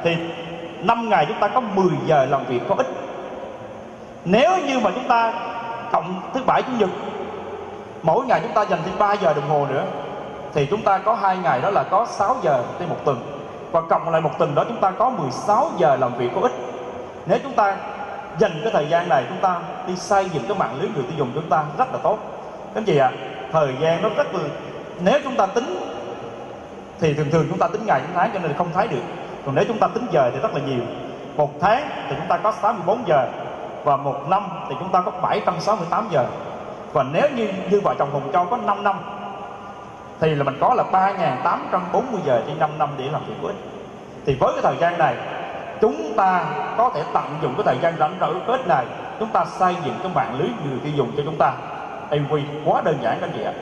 Thì 0.05 0.17
5 0.81 1.09
ngày 1.09 1.27
chúng 1.29 1.41
ta 1.41 1.49
có 1.49 1.61
10 1.61 1.87
giờ 2.07 2.27
làm 2.31 2.45
việc 2.45 2.61
có 2.69 2.75
ích 2.79 2.87
nếu 4.25 4.59
như 4.67 4.79
mà 4.79 4.91
chúng 4.95 5.09
ta 5.09 5.33
cộng 5.95 6.21
thứ 6.35 6.41
bảy 6.47 6.63
chủ 6.63 6.73
nhật 6.79 6.91
mỗi 8.03 8.27
ngày 8.27 8.41
chúng 8.43 8.53
ta 8.53 8.63
dành 8.63 8.79
thêm 8.85 8.95
3 8.99 9.13
giờ 9.13 9.35
đồng 9.35 9.49
hồ 9.49 9.67
nữa 9.71 9.85
thì 10.55 10.67
chúng 10.67 10.83
ta 10.83 10.99
có 10.99 11.15
hai 11.15 11.37
ngày 11.37 11.61
đó 11.61 11.71
là 11.71 11.83
có 11.83 12.07
6 12.11 12.37
giờ 12.43 12.63
trên 12.79 12.89
một 12.89 12.97
tuần 13.05 13.19
và 13.73 13.81
cộng 13.81 14.11
lại 14.11 14.21
một 14.21 14.31
tuần 14.39 14.55
đó 14.55 14.65
chúng 14.69 14.81
ta 14.81 14.91
có 14.91 15.11
16 15.11 15.71
giờ 15.79 15.97
làm 15.97 16.15
việc 16.15 16.31
có 16.35 16.41
ích 16.41 16.53
nếu 17.27 17.39
chúng 17.43 17.53
ta 17.53 17.77
dành 18.39 18.61
cái 18.63 18.73
thời 18.73 18.89
gian 18.89 19.09
này 19.09 19.25
chúng 19.29 19.39
ta 19.39 19.61
đi 19.87 19.97
xây 19.97 20.31
dựng 20.33 20.43
cái 20.49 20.59
mạng 20.59 20.77
lưới 20.81 20.89
người 20.95 21.03
tiêu 21.03 21.15
dùng 21.19 21.31
chúng 21.35 21.49
ta 21.49 21.65
rất 21.79 21.93
là 21.93 21.99
tốt 22.03 22.19
cái 22.75 22.85
gì 22.85 22.97
ạ 22.97 23.11
à, 23.15 23.19
thời 23.53 23.75
gian 23.81 24.03
nó 24.03 24.09
rất 24.17 24.35
là 24.35 24.41
nếu 25.01 25.19
chúng 25.25 25.37
ta 25.37 25.47
tính 25.47 25.77
thì 27.01 27.15
thường 27.15 27.31
thường 27.31 27.47
chúng 27.49 27.59
ta 27.59 27.69
tính 27.69 27.87
ngày 27.87 28.01
tính 28.01 28.11
tháng 28.15 28.31
cho 28.35 28.39
nên 28.39 28.53
không 28.59 28.69
thấy 28.75 28.89
được 28.89 29.03
còn 29.47 29.55
nếu 29.55 29.65
chúng 29.69 29.79
ta 29.79 29.89
tính 29.89 30.07
giờ 30.13 30.31
thì 30.35 30.41
rất 30.41 30.55
là 30.55 30.61
nhiều 30.67 30.81
một 31.37 31.51
tháng 31.61 31.89
thì 32.09 32.17
chúng 32.19 32.29
ta 32.29 32.37
có 32.37 32.53
64 32.53 32.99
giờ 33.07 33.29
và 33.85 33.97
một 33.97 34.29
năm 34.29 34.43
thì 34.69 34.75
chúng 34.79 34.89
ta 34.89 35.01
có 35.01 35.11
768 35.11 36.09
giờ. 36.11 36.27
Và 36.93 37.03
nếu 37.03 37.29
như 37.37 37.49
như 37.71 37.81
vợ 37.81 37.95
chồng 37.99 38.11
Hùng 38.11 38.33
Châu 38.33 38.45
có 38.45 38.57
5 38.57 38.85
năm, 38.85 38.97
thì 40.21 40.35
là 40.35 40.45
mình 40.45 40.57
có 40.61 40.75
là 40.75 40.85
3.840 40.93 42.03
giờ 42.25 42.43
trên 42.47 42.59
5 42.59 42.71
năm 42.79 42.89
để 42.97 43.05
làm 43.13 43.23
việc 43.27 43.35
của 43.43 43.49
ích 43.49 43.57
thì 44.27 44.37
với 44.41 44.53
cái 44.53 44.63
thời 44.63 44.77
gian 44.77 44.99
này, 44.99 45.15
chúng 45.81 46.13
ta 46.17 46.45
có 46.77 46.91
thể 46.95 47.03
tận 47.15 47.25
dụng 47.43 47.55
cái 47.55 47.65
thời 47.65 47.79
gian 47.83 47.95
rảnh 47.99 48.17
rỗi 48.21 48.35
kết 48.47 48.67
này, 48.67 48.85
chúng 49.21 49.29
ta 49.29 49.45
xây 49.45 49.75
dựng 49.85 49.95
cái 50.03 50.13
mạng 50.15 50.35
lưới 50.39 50.49
người 50.49 50.79
tiêu 50.85 50.93
dùng 50.97 51.13
cho 51.17 51.23
chúng 51.27 51.37
ta. 51.39 51.53
MV 52.11 52.35
quá 52.65 52.83
đơn 52.85 52.99
giản, 53.03 53.19
các 53.21 53.27
anh 53.27 53.33
chị 53.37 53.43
ạ. 53.45 53.53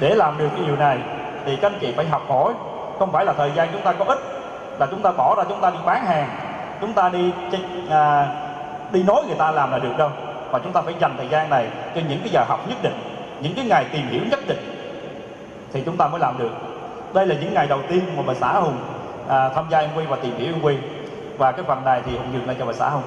Để 0.00 0.14
làm 0.14 0.38
được 0.38 0.48
cái 0.56 0.66
điều 0.66 0.76
này, 0.76 0.98
thì 1.46 1.56
các 1.56 1.72
anh 1.72 1.78
chị 1.80 1.94
phải 1.96 2.06
học 2.06 2.22
hỏi 2.28 2.52
không 3.00 3.12
phải 3.12 3.24
là 3.24 3.32
thời 3.32 3.52
gian 3.56 3.68
chúng 3.72 3.82
ta 3.82 3.92
có 3.92 4.04
ít 4.04 4.18
là 4.78 4.86
chúng 4.90 5.02
ta 5.02 5.12
bỏ 5.12 5.34
ra 5.34 5.44
chúng 5.48 5.60
ta 5.60 5.70
đi 5.70 5.78
bán 5.84 6.04
hàng 6.06 6.28
chúng 6.80 6.92
ta 6.92 7.08
đi 7.08 7.32
à, 7.90 8.28
đi 8.92 9.02
nói 9.02 9.22
người 9.26 9.36
ta 9.38 9.50
làm 9.50 9.72
là 9.72 9.78
được 9.78 9.98
đâu. 9.98 10.10
Và 10.50 10.58
chúng 10.58 10.72
ta 10.72 10.80
phải 10.80 10.94
dành 10.98 11.14
thời 11.16 11.28
gian 11.28 11.50
này 11.50 11.66
cho 11.94 12.00
những 12.08 12.20
cái 12.20 12.28
giờ 12.32 12.44
học 12.48 12.68
nhất 12.68 12.78
định 12.82 12.94
những 13.40 13.54
cái 13.54 13.64
ngày 13.64 13.84
tìm 13.92 14.08
hiểu 14.08 14.20
nhất 14.30 14.40
định 14.46 14.58
thì 15.72 15.82
chúng 15.86 15.96
ta 15.96 16.08
mới 16.08 16.20
làm 16.20 16.38
được. 16.38 16.50
Đây 17.14 17.26
là 17.26 17.34
những 17.34 17.54
ngày 17.54 17.66
đầu 17.66 17.80
tiên 17.88 18.00
mà 18.16 18.22
bà 18.26 18.34
xã 18.34 18.52
hùng 18.52 18.76
à, 19.28 19.48
tham 19.48 19.64
gia 19.70 19.78
em 19.78 19.90
quy 19.96 20.04
và 20.06 20.16
tìm 20.22 20.36
hiểu 20.38 20.52
em 20.54 20.62
quy. 20.62 20.76
Và 21.38 21.52
cái 21.52 21.64
phần 21.68 21.84
này 21.84 22.02
thì 22.06 22.16
hùng 22.16 22.32
dừng 22.32 22.46
lại 22.46 22.56
cho 22.58 22.66
bà 22.66 22.72
xã 22.72 22.88
hùng. 22.88 23.02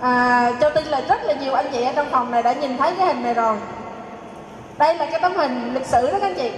À, 0.00 0.52
cho 0.60 0.70
tin 0.70 0.84
là 0.84 1.00
rất 1.08 1.24
là 1.24 1.34
nhiều 1.34 1.54
anh 1.54 1.66
chị 1.72 1.82
ở 1.82 1.92
trong 1.96 2.10
phòng 2.10 2.30
này 2.30 2.42
đã 2.42 2.52
nhìn 2.52 2.78
thấy 2.78 2.94
cái 2.98 3.06
hình 3.06 3.22
này 3.22 3.34
rồi. 3.34 3.56
Đây 4.78 4.94
là 4.94 5.06
cái 5.06 5.20
tấm 5.20 5.34
hình 5.36 5.74
lịch 5.74 5.86
sử 5.86 6.10
đó 6.12 6.18
các 6.20 6.26
anh 6.26 6.34
chị. 6.34 6.50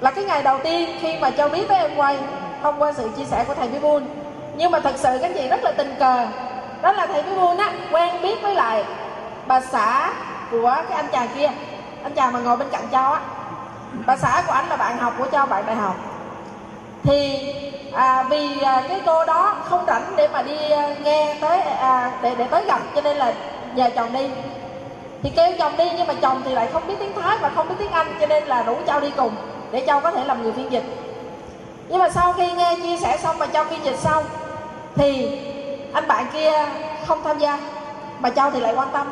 Là 0.00 0.10
cái 0.10 0.24
ngày 0.24 0.42
đầu 0.42 0.58
tiên 0.62 0.98
khi 1.00 1.18
mà 1.18 1.30
châu 1.30 1.48
biết 1.48 1.68
tới 1.68 1.78
em 1.78 1.96
quay 1.96 2.18
thông 2.62 2.82
qua 2.82 2.92
sự 2.92 3.10
chia 3.16 3.24
sẻ 3.24 3.44
của 3.48 3.54
thầy 3.54 3.68
Bibun 3.68 4.06
nhưng 4.56 4.70
mà 4.70 4.80
thật 4.80 4.94
sự 4.96 5.18
các 5.20 5.22
anh 5.22 5.34
chị 5.34 5.48
rất 5.48 5.64
là 5.64 5.72
tình 5.76 5.94
cờ. 5.98 6.26
Đó 6.82 6.92
là 6.92 7.06
thầy 7.06 7.22
Bibun 7.22 7.56
á 7.56 7.72
quen 7.90 8.22
biết 8.22 8.42
với 8.42 8.54
lại 8.54 8.84
bà 9.46 9.60
xã 9.60 10.12
của 10.50 10.76
cái 10.88 10.96
anh 10.96 11.08
chàng 11.12 11.28
kia. 11.36 11.50
Anh 12.02 12.12
chàng 12.12 12.32
mà 12.32 12.38
ngồi 12.38 12.56
bên 12.56 12.68
cạnh 12.72 12.84
châu 12.92 13.12
á. 13.12 13.20
Bà 14.06 14.16
xã 14.16 14.42
của 14.46 14.52
anh 14.52 14.68
là 14.68 14.76
bạn 14.76 14.98
học 14.98 15.12
của 15.18 15.26
châu 15.32 15.46
bạn 15.46 15.66
đại 15.66 15.76
học. 15.76 15.96
Thì 17.02 17.52
à, 17.96 18.22
vì 18.30 18.60
à, 18.60 18.82
cái 18.88 19.00
cô 19.06 19.24
đó 19.24 19.54
không 19.64 19.84
rảnh 19.86 20.12
để 20.16 20.28
mà 20.28 20.42
đi 20.42 20.70
à, 20.70 20.94
nghe 21.04 21.34
tới 21.40 21.60
à, 21.60 22.10
để 22.22 22.34
để 22.34 22.46
tới 22.50 22.64
gặp 22.64 22.80
cho 22.94 23.00
nên 23.00 23.16
là 23.16 23.32
nhờ 23.74 23.90
chồng 23.96 24.12
đi. 24.12 24.28
Thì 25.22 25.30
kêu 25.36 25.52
chồng 25.58 25.76
đi 25.76 25.90
nhưng 25.96 26.06
mà 26.06 26.14
chồng 26.14 26.42
thì 26.44 26.54
lại 26.54 26.68
không 26.72 26.86
biết 26.86 26.94
tiếng 26.98 27.12
thái 27.22 27.36
và 27.40 27.50
không 27.54 27.68
biết 27.68 27.74
tiếng 27.78 27.90
anh 27.90 28.06
cho 28.20 28.26
nên 28.26 28.44
là 28.44 28.62
rủ 28.62 28.74
cháu 28.86 29.00
đi 29.00 29.10
cùng 29.16 29.32
để 29.70 29.80
cháu 29.80 30.00
có 30.00 30.10
thể 30.10 30.24
làm 30.24 30.42
người 30.42 30.52
phiên 30.52 30.72
dịch. 30.72 30.84
Nhưng 31.88 31.98
mà 31.98 32.08
sau 32.08 32.32
khi 32.32 32.52
nghe 32.52 32.76
chia 32.82 32.96
sẻ 32.96 33.16
xong 33.22 33.38
và 33.38 33.46
châu 33.46 33.64
phiên 33.64 33.84
dịch 33.84 33.98
xong 33.98 34.24
thì 34.94 35.38
anh 35.92 36.08
bạn 36.08 36.26
kia 36.32 36.52
không 37.06 37.22
tham 37.24 37.38
gia 37.38 37.58
mà 38.20 38.30
cháu 38.30 38.50
thì 38.50 38.60
lại 38.60 38.74
quan 38.74 38.88
tâm. 38.92 39.06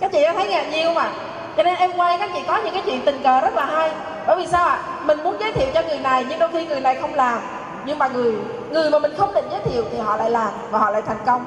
Các 0.00 0.12
chị 0.12 0.22
đã 0.22 0.32
thấy 0.32 0.48
ngạc 0.48 0.70
nhiên 0.70 0.94
mà. 0.94 1.10
Cho 1.56 1.62
nên 1.62 1.74
em 1.74 1.92
quay 1.96 2.18
các 2.18 2.30
chị 2.34 2.40
có 2.46 2.56
những 2.56 2.72
cái 2.74 2.82
chuyện 2.86 3.02
tình 3.04 3.22
cờ 3.22 3.40
rất 3.40 3.54
là 3.54 3.64
hay 3.64 3.90
bởi 4.26 4.36
vì 4.36 4.46
sao 4.46 4.66
ạ? 4.66 4.78
À? 4.82 4.94
mình 5.04 5.22
muốn 5.24 5.36
giới 5.40 5.52
thiệu 5.52 5.68
cho 5.74 5.82
người 5.82 5.98
này 5.98 6.26
nhưng 6.28 6.38
đôi 6.38 6.48
khi 6.52 6.66
người 6.66 6.80
này 6.80 6.96
không 7.00 7.14
làm. 7.14 7.40
Nhưng 7.86 7.98
mà 7.98 8.08
người 8.08 8.34
người 8.70 8.90
mà 8.90 8.98
mình 8.98 9.14
không 9.18 9.34
định 9.34 9.44
giới 9.50 9.60
thiệu 9.60 9.84
thì 9.92 9.98
họ 9.98 10.16
lại 10.16 10.30
làm 10.30 10.50
và 10.70 10.78
họ 10.78 10.90
lại 10.90 11.02
thành 11.02 11.18
công. 11.26 11.44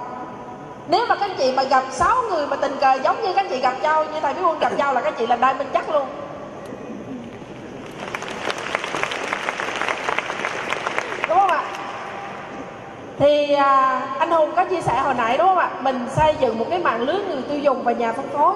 Nếu 0.88 1.06
mà 1.10 1.16
các 1.16 1.30
anh 1.30 1.38
chị 1.38 1.54
mà 1.56 1.64
gặp 1.64 1.84
sáu 1.92 2.16
người 2.30 2.48
mà 2.48 2.56
tình 2.56 2.78
cờ 2.82 2.94
giống 3.04 3.22
như 3.22 3.34
các 3.34 3.42
anh 3.42 3.50
chị 3.50 3.60
gặp 3.60 3.74
nhau 3.82 4.06
như 4.06 4.20
thầy 4.20 4.34
biết 4.34 4.42
quân 4.46 4.60
gặp 4.60 4.78
nhau 4.78 4.94
là 4.94 5.02
các 5.02 5.08
anh 5.08 5.16
chị 5.18 5.28
làm 5.28 5.40
đai 5.40 5.54
minh 5.54 5.68
chắc 5.74 5.90
luôn. 5.90 6.08
Đúng 11.30 11.40
không 11.40 11.50
ạ? 11.50 11.64
Thì 13.20 13.54
à, 13.54 14.02
anh 14.20 14.32
hùng 14.32 14.52
có 14.56 14.64
chia 14.64 14.82
sẻ 14.82 15.00
hồi 15.04 15.14
nãy 15.14 15.38
đúng 15.38 15.48
không 15.48 15.58
ạ? 15.58 15.70
Mình 15.82 16.08
xây 16.16 16.36
dựng 16.40 16.60
một 16.60 16.66
cái 16.70 16.80
mạng 16.80 17.02
lưới 17.02 17.16
người 17.16 17.42
tiêu 17.50 17.60
dùng 17.60 17.84
và 17.84 17.92
nhà 17.92 18.14
phân 18.14 18.30
phối. 18.30 18.56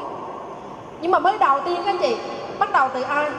Nhưng 1.02 1.12
mà 1.12 1.20
mới 1.20 1.38
đầu 1.38 1.60
tiên 1.60 1.82
các 1.86 1.92
anh 1.92 1.98
chị 1.98 2.18
bắt 2.60 2.72
đầu 2.72 2.90
từ 2.94 3.02
ai? 3.02 3.30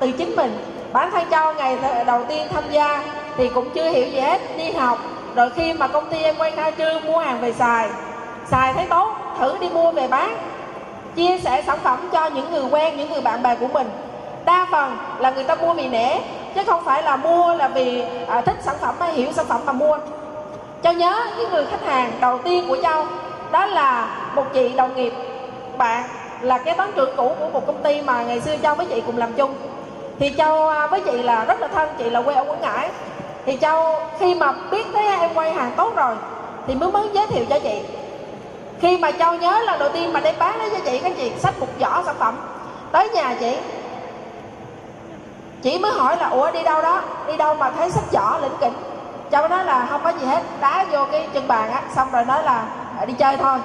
Từ 0.00 0.12
chính 0.12 0.36
mình. 0.36 0.58
Bản 0.92 1.10
thân 1.10 1.24
châu 1.30 1.54
ngày 1.54 1.78
đầu 2.06 2.24
tiên 2.28 2.46
tham 2.54 2.64
gia 2.70 3.02
thì 3.36 3.48
cũng 3.48 3.70
chưa 3.70 3.90
hiểu 3.90 4.08
gì 4.08 4.20
hết 4.20 4.40
đi 4.56 4.70
học. 4.70 4.98
Rồi 5.34 5.50
khi 5.56 5.72
mà 5.72 5.88
công 5.88 6.06
ty 6.10 6.22
em 6.22 6.34
quay 6.38 6.50
khai 6.50 6.72
trương 6.78 7.06
mua 7.06 7.18
hàng 7.18 7.40
về 7.40 7.52
xài 7.52 7.88
xài 8.50 8.72
thấy 8.72 8.86
tốt 8.86 9.14
thử 9.38 9.58
đi 9.60 9.68
mua 9.68 9.92
về 9.92 10.08
bán. 10.08 10.36
Chia 11.16 11.38
sẻ 11.38 11.62
sản 11.66 11.78
phẩm 11.82 12.08
cho 12.12 12.26
những 12.26 12.50
người 12.52 12.64
quen 12.70 12.96
những 12.96 13.12
người 13.12 13.20
bạn 13.20 13.42
bè 13.42 13.54
của 13.54 13.66
mình. 13.66 13.90
Đa 14.44 14.66
phần 14.70 14.96
là 15.18 15.30
người 15.30 15.44
ta 15.44 15.54
mua 15.54 15.72
vì 15.72 15.88
nể 15.88 16.18
chứ 16.54 16.60
không 16.66 16.84
phải 16.84 17.02
là 17.02 17.16
mua 17.16 17.54
là 17.54 17.68
vì 17.68 18.04
à, 18.28 18.40
thích 18.40 18.56
sản 18.60 18.74
phẩm 18.80 18.94
hay 19.00 19.12
hiểu 19.12 19.32
sản 19.32 19.46
phẩm 19.48 19.60
mà 19.66 19.72
mua. 19.72 19.98
Cho 20.82 20.90
nhớ 20.90 21.24
cái 21.36 21.46
người 21.52 21.66
khách 21.70 21.86
hàng 21.86 22.12
đầu 22.20 22.38
tiên 22.38 22.64
của 22.68 22.76
châu 22.82 23.04
đó 23.50 23.66
là 23.66 24.08
một 24.34 24.44
chị 24.52 24.68
đồng 24.68 24.96
nghiệp. 24.96 25.12
Bạn 25.78 26.04
là 26.40 26.58
cái 26.58 26.74
toán 26.74 26.90
trưởng 26.96 27.16
cũ 27.16 27.32
của 27.38 27.48
một 27.48 27.66
công 27.66 27.82
ty 27.82 28.02
mà 28.02 28.22
ngày 28.22 28.40
xưa 28.40 28.56
châu 28.62 28.74
với 28.74 28.86
chị 28.86 29.02
cùng 29.06 29.18
làm 29.18 29.32
chung 29.32 29.54
thì 30.18 30.32
châu 30.38 30.68
à, 30.68 30.86
với 30.86 31.00
chị 31.00 31.22
là 31.22 31.44
rất 31.44 31.60
là 31.60 31.68
thân, 31.68 31.88
chị 31.98 32.10
là 32.10 32.22
quê 32.22 32.34
ở 32.34 32.44
quảng 32.44 32.60
ngãi. 32.60 32.90
Thì 33.46 33.58
châu, 33.60 33.94
khi 34.18 34.34
mà 34.34 34.52
biết 34.70 34.86
tới 34.94 35.06
em 35.20 35.30
quay 35.34 35.52
hàng 35.52 35.72
tốt 35.76 35.96
rồi, 35.96 36.14
thì 36.66 36.74
mới 36.74 36.92
mới 36.92 37.08
giới 37.12 37.26
thiệu 37.26 37.44
cho 37.50 37.58
chị. 37.58 37.82
Khi 38.80 38.98
mà 38.98 39.10
châu 39.10 39.34
nhớ 39.34 39.62
lần 39.66 39.78
đầu 39.78 39.88
tiên 39.88 40.12
mà 40.12 40.20
đem 40.20 40.34
bán 40.38 40.58
đó 40.58 40.64
cho 40.72 40.78
chị 40.84 40.98
các 40.98 41.12
chị 41.16 41.32
sách 41.38 41.54
một 41.60 41.66
giỏ 41.80 42.02
sản 42.06 42.14
phẩm 42.18 42.36
tới 42.92 43.08
nhà 43.08 43.34
chị. 43.40 43.56
Chị 45.62 45.78
mới 45.78 45.92
hỏi 45.92 46.16
là, 46.16 46.28
ủa, 46.28 46.50
đi 46.50 46.62
đâu 46.62 46.82
đó? 46.82 47.02
Đi 47.26 47.36
đâu 47.36 47.54
mà 47.54 47.70
thấy 47.70 47.90
sách 47.90 48.04
giỏ 48.12 48.38
lĩnh 48.42 48.56
kỉnh? 48.60 48.74
Châu 49.30 49.48
nói 49.48 49.64
là, 49.64 49.86
không 49.90 50.00
có 50.04 50.12
gì 50.20 50.26
hết, 50.26 50.42
đá 50.60 50.84
vô 50.90 51.04
cái 51.12 51.26
chân 51.32 51.48
bàn 51.48 51.70
á, 51.70 51.82
xong 51.96 52.08
rồi 52.12 52.24
nói 52.24 52.42
là 52.42 52.64
à, 52.98 53.04
đi 53.04 53.12
chơi 53.12 53.36
thôi. 53.36 53.58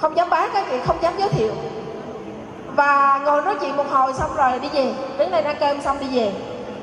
Không 0.00 0.16
dám 0.16 0.30
bán 0.30 0.50
các 0.54 0.64
chị 0.70 0.76
không 0.86 0.96
dám 1.02 1.12
giới 1.18 1.28
thiệu 1.28 1.52
và 2.76 3.20
ngồi 3.24 3.42
nói 3.42 3.54
chuyện 3.60 3.76
một 3.76 3.90
hồi 3.90 4.12
xong 4.12 4.30
rồi 4.36 4.58
đi 4.58 4.68
về. 4.72 4.94
Đứng 5.18 5.30
đây 5.30 5.42
ăn 5.42 5.56
cơm 5.60 5.80
xong 5.80 5.96
đi 6.00 6.06
về. 6.18 6.32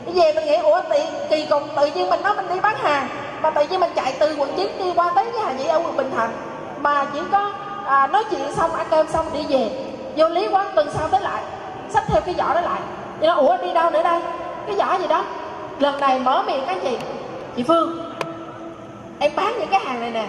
Đi 0.06 0.22
về 0.22 0.34
mình 0.34 0.46
nghĩ 0.46 0.56
ủa 0.56 0.82
tự 0.90 1.00
kỳ 1.30 1.46
cục 1.46 1.62
tự 1.76 1.86
nhiên 1.86 2.10
mình 2.10 2.22
nói 2.22 2.36
mình 2.36 2.48
đi 2.48 2.60
bán 2.60 2.76
hàng 2.76 3.08
mà 3.42 3.50
tự 3.50 3.68
nhiên 3.68 3.80
mình 3.80 3.92
chạy 3.96 4.14
từ 4.20 4.36
quận 4.38 4.54
9 4.58 4.72
đi 4.80 4.94
qua 4.96 5.12
tới 5.16 5.26
nhà 5.26 5.54
chị 5.58 5.68
ở 5.68 5.82
quận 5.86 5.98
bình 5.98 6.12
thạnh 6.16 6.32
mà 6.82 7.06
chỉ 7.14 7.20
có 7.32 7.52
à, 7.86 8.08
nói 8.08 8.24
chuyện 8.32 8.54
xong 8.56 8.72
ăn 8.72 8.88
cơm 8.90 9.08
xong 9.08 9.26
đi 9.34 9.46
về. 9.50 9.70
Vô 10.16 10.30
lý 10.30 10.48
quá 10.48 10.66
tuần 10.76 10.90
sau 10.94 11.08
tới 11.08 11.22
lại 11.22 11.44
xách 11.90 12.04
theo 12.08 12.22
cái 12.22 12.36
giỏ 12.38 12.54
đó 12.54 12.62
lại. 12.62 12.82
Thì 13.22 13.28
nó 13.28 13.34
ủa 13.34 13.58
đi 13.58 13.74
đâu 13.74 13.90
nữa 13.90 14.04
đây? 14.04 14.22
Cái 14.68 14.76
giỏ 14.76 14.98
gì 15.00 15.08
đó? 15.08 15.24
Lần 15.80 16.00
này 16.00 16.20
mở 16.20 16.44
miệng 16.48 16.64
các 16.68 16.78
chị 16.84 16.98
chị 17.56 17.64
phương 17.64 18.14
em 19.20 19.32
bán 19.36 19.54
những 19.60 19.70
cái 19.72 19.80
hàng 19.80 20.00
này 20.00 20.12
nè 20.12 20.28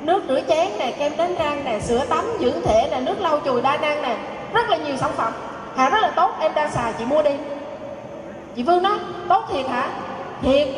nước 0.00 0.22
rửa 0.28 0.40
chén 0.48 0.68
nè 0.78 0.90
kem 0.98 1.16
đánh 1.16 1.34
răng 1.34 1.64
nè 1.64 1.80
sữa 1.80 2.04
tắm 2.08 2.24
dưỡng 2.40 2.62
thể 2.64 2.88
nè 2.90 3.00
nước 3.00 3.20
lau 3.20 3.40
chùi 3.44 3.62
đa 3.62 3.76
năng 3.76 4.02
nè 4.02 4.16
rất 4.54 4.68
là 4.68 4.76
nhiều 4.76 4.96
sản 4.96 5.10
phẩm. 5.16 5.32
Hàng 5.76 5.92
rất 5.92 6.00
là 6.02 6.10
tốt. 6.10 6.30
Em 6.40 6.54
đang 6.54 6.70
xài 6.70 6.92
chị 6.98 7.04
mua 7.04 7.22
đi. 7.22 7.30
Chị 8.56 8.62
vương 8.62 8.82
nói 8.82 8.98
tốt 9.28 9.44
thiệt 9.52 9.66
hả? 9.66 9.88
Thiệt. 10.42 10.68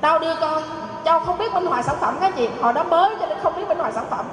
Tao 0.00 0.18
đưa 0.18 0.34
coi 0.34 0.62
châu 1.04 1.20
không 1.20 1.38
biết 1.38 1.52
minh 1.54 1.66
họa 1.66 1.82
sản 1.82 1.96
phẩm 2.00 2.16
các 2.20 2.32
chị 2.36 2.48
họ 2.60 2.72
đó 2.72 2.82
mới 2.82 3.10
cho 3.20 3.26
nên 3.26 3.38
không 3.42 3.56
biết 3.56 3.68
minh 3.68 3.78
họa 3.78 3.90
sản 3.90 4.04
phẩm. 4.10 4.24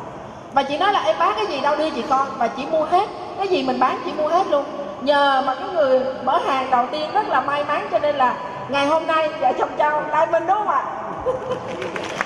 Và 0.54 0.64
chị 0.64 0.78
nói 0.78 0.94
là 0.94 1.04
em 1.06 1.16
bán 1.20 1.34
cái 1.36 1.48
gì 1.48 1.62
đâu 1.62 1.76
đi 1.76 1.90
chị 1.90 2.04
con. 2.10 2.28
Và 2.38 2.48
chị 2.48 2.66
mua 2.72 2.84
hết. 2.84 3.10
Cái 3.38 3.48
gì 3.48 3.64
mình 3.64 3.80
bán 3.80 4.00
chị 4.06 4.12
mua 4.18 4.28
hết 4.28 4.48
luôn. 4.48 4.64
Nhờ 5.02 5.44
mà 5.46 5.56
cái 5.56 5.70
người 5.74 6.02
mở 6.24 6.40
hàng 6.48 6.70
đầu 6.72 6.86
tiên 6.92 7.10
rất 7.14 7.28
là 7.30 7.42
may 7.42 7.64
mắn 7.64 7.88
cho 7.92 8.00
nên 8.00 8.16
là 8.16 8.36
ngày 8.70 8.88
hôm 8.88 9.08
nay 9.08 9.30
vợ 9.40 9.52
chồng 9.60 9.70
châu 9.78 10.02
lai 10.10 10.28
minh 10.28 10.44
đúng 10.48 10.58
không 10.58 10.70
ạ? 10.70 10.84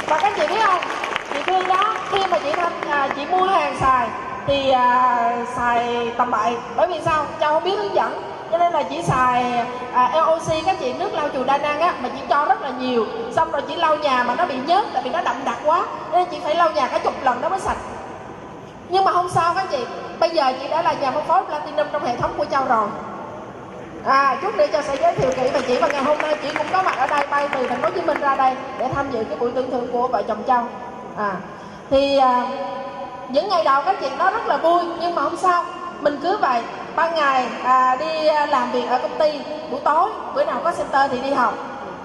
Và 0.07 0.20
các 0.22 0.34
chị 0.36 0.47
biết 0.47 0.61
không? 0.65 0.82
Chị 1.34 1.39
thương 1.45 1.68
đó 1.68 1.95
khi 2.11 2.18
mà 2.30 2.39
chị 2.39 2.51
tham 2.51 2.72
à, 2.89 3.09
chị 3.15 3.26
mua 3.32 3.45
hàng 3.45 3.76
xài 3.80 4.07
thì 4.47 4.69
à, 4.69 5.45
xài 5.55 6.11
tầm 6.17 6.31
bậy. 6.31 6.55
Bởi 6.75 6.87
vì 6.87 6.99
sao? 7.05 7.25
Châu 7.39 7.53
không 7.53 7.63
biết 7.63 7.75
hướng 7.77 7.95
dẫn 7.95 8.23
cho 8.51 8.57
nên 8.57 8.73
là 8.73 8.83
chỉ 8.83 9.01
xài 9.01 9.65
à, 9.93 10.11
LOC 10.15 10.65
các 10.65 10.75
chị 10.79 10.93
nước 10.93 11.13
lau 11.13 11.29
chùi 11.29 11.43
đa 11.43 11.57
năng 11.57 11.79
á 11.79 11.93
mà 12.01 12.09
chỉ 12.15 12.21
cho 12.29 12.45
rất 12.45 12.61
là 12.61 12.69
nhiều. 12.69 13.05
Xong 13.35 13.51
rồi 13.51 13.61
chỉ 13.67 13.75
lau 13.75 13.95
nhà 13.95 14.23
mà 14.23 14.35
nó 14.35 14.45
bị 14.45 14.55
nhớt 14.67 14.85
tại 14.93 15.03
vì 15.03 15.09
nó 15.09 15.21
đậm 15.21 15.35
đặc 15.45 15.57
quá 15.65 15.83
nên 16.11 16.27
chị 16.31 16.37
phải 16.43 16.55
lau 16.55 16.71
nhà 16.71 16.87
cả 16.87 16.99
chục 16.99 17.13
lần 17.23 17.41
nó 17.41 17.49
mới 17.49 17.59
sạch. 17.59 17.77
Nhưng 18.89 19.03
mà 19.03 19.11
không 19.11 19.29
sao 19.29 19.53
các 19.53 19.65
chị 19.71 19.85
bây 20.19 20.29
giờ 20.29 20.53
chị 20.61 20.67
đã 20.67 20.81
là 20.81 20.93
nhà 20.93 21.11
phân 21.11 21.25
phối 21.25 21.43
platinum 21.43 21.87
trong 21.91 22.05
hệ 22.05 22.15
thống 22.15 22.33
của 22.37 22.45
châu 22.45 22.65
rồi. 22.65 22.87
À 24.05 24.37
chút 24.41 24.55
nữa 24.57 24.65
cho 24.73 24.81
sẽ 24.81 24.95
giới 24.95 25.15
thiệu 25.15 25.31
kỹ 25.35 25.49
về 25.53 25.61
chị 25.67 25.77
và 25.81 25.87
ngày 25.87 26.03
hôm 26.03 26.17
nay 26.17 26.35
chị 26.41 26.49
cũng 26.57 26.67
có 26.73 26.83
mặt 26.83 26.97
ở 26.97 27.07
đây 27.07 27.27
bay 27.29 27.49
từ 27.51 27.67
thành 27.67 27.81
phố 27.81 27.87
hồ 27.87 27.93
chí 27.95 28.01
minh 28.01 28.19
ra 28.19 28.35
đây 28.35 28.55
để 28.79 28.89
tham 28.95 29.11
dự 29.11 29.23
cái 29.23 29.37
buổi 29.37 29.51
tưởng 29.51 29.71
thưởng 29.71 29.87
của 29.91 30.07
vợ 30.07 30.23
chồng 30.27 30.43
châu 30.47 30.63
à 31.17 31.31
thì 31.89 32.17
à, 32.17 32.43
những 33.30 33.49
ngày 33.49 33.63
đầu 33.63 33.82
các 33.86 33.95
chị 34.01 34.09
nó 34.19 34.32
rất 34.32 34.47
là 34.47 34.57
vui 34.57 34.82
nhưng 34.99 35.15
mà 35.15 35.21
không 35.21 35.38
sao. 35.38 35.65
Mình 36.01 36.19
cứ 36.23 36.38
vậy 36.38 36.61
ban 36.95 37.15
ngày 37.15 37.47
à, 37.63 37.95
đi 37.95 38.23
làm 38.49 38.71
việc 38.71 38.89
ở 38.89 38.99
công 39.01 39.17
ty 39.19 39.39
buổi 39.71 39.80
tối 39.84 40.09
bữa 40.36 40.45
nào 40.45 40.61
có 40.63 40.71
center 40.71 41.11
thì 41.11 41.21
đi 41.21 41.34
học. 41.34 41.53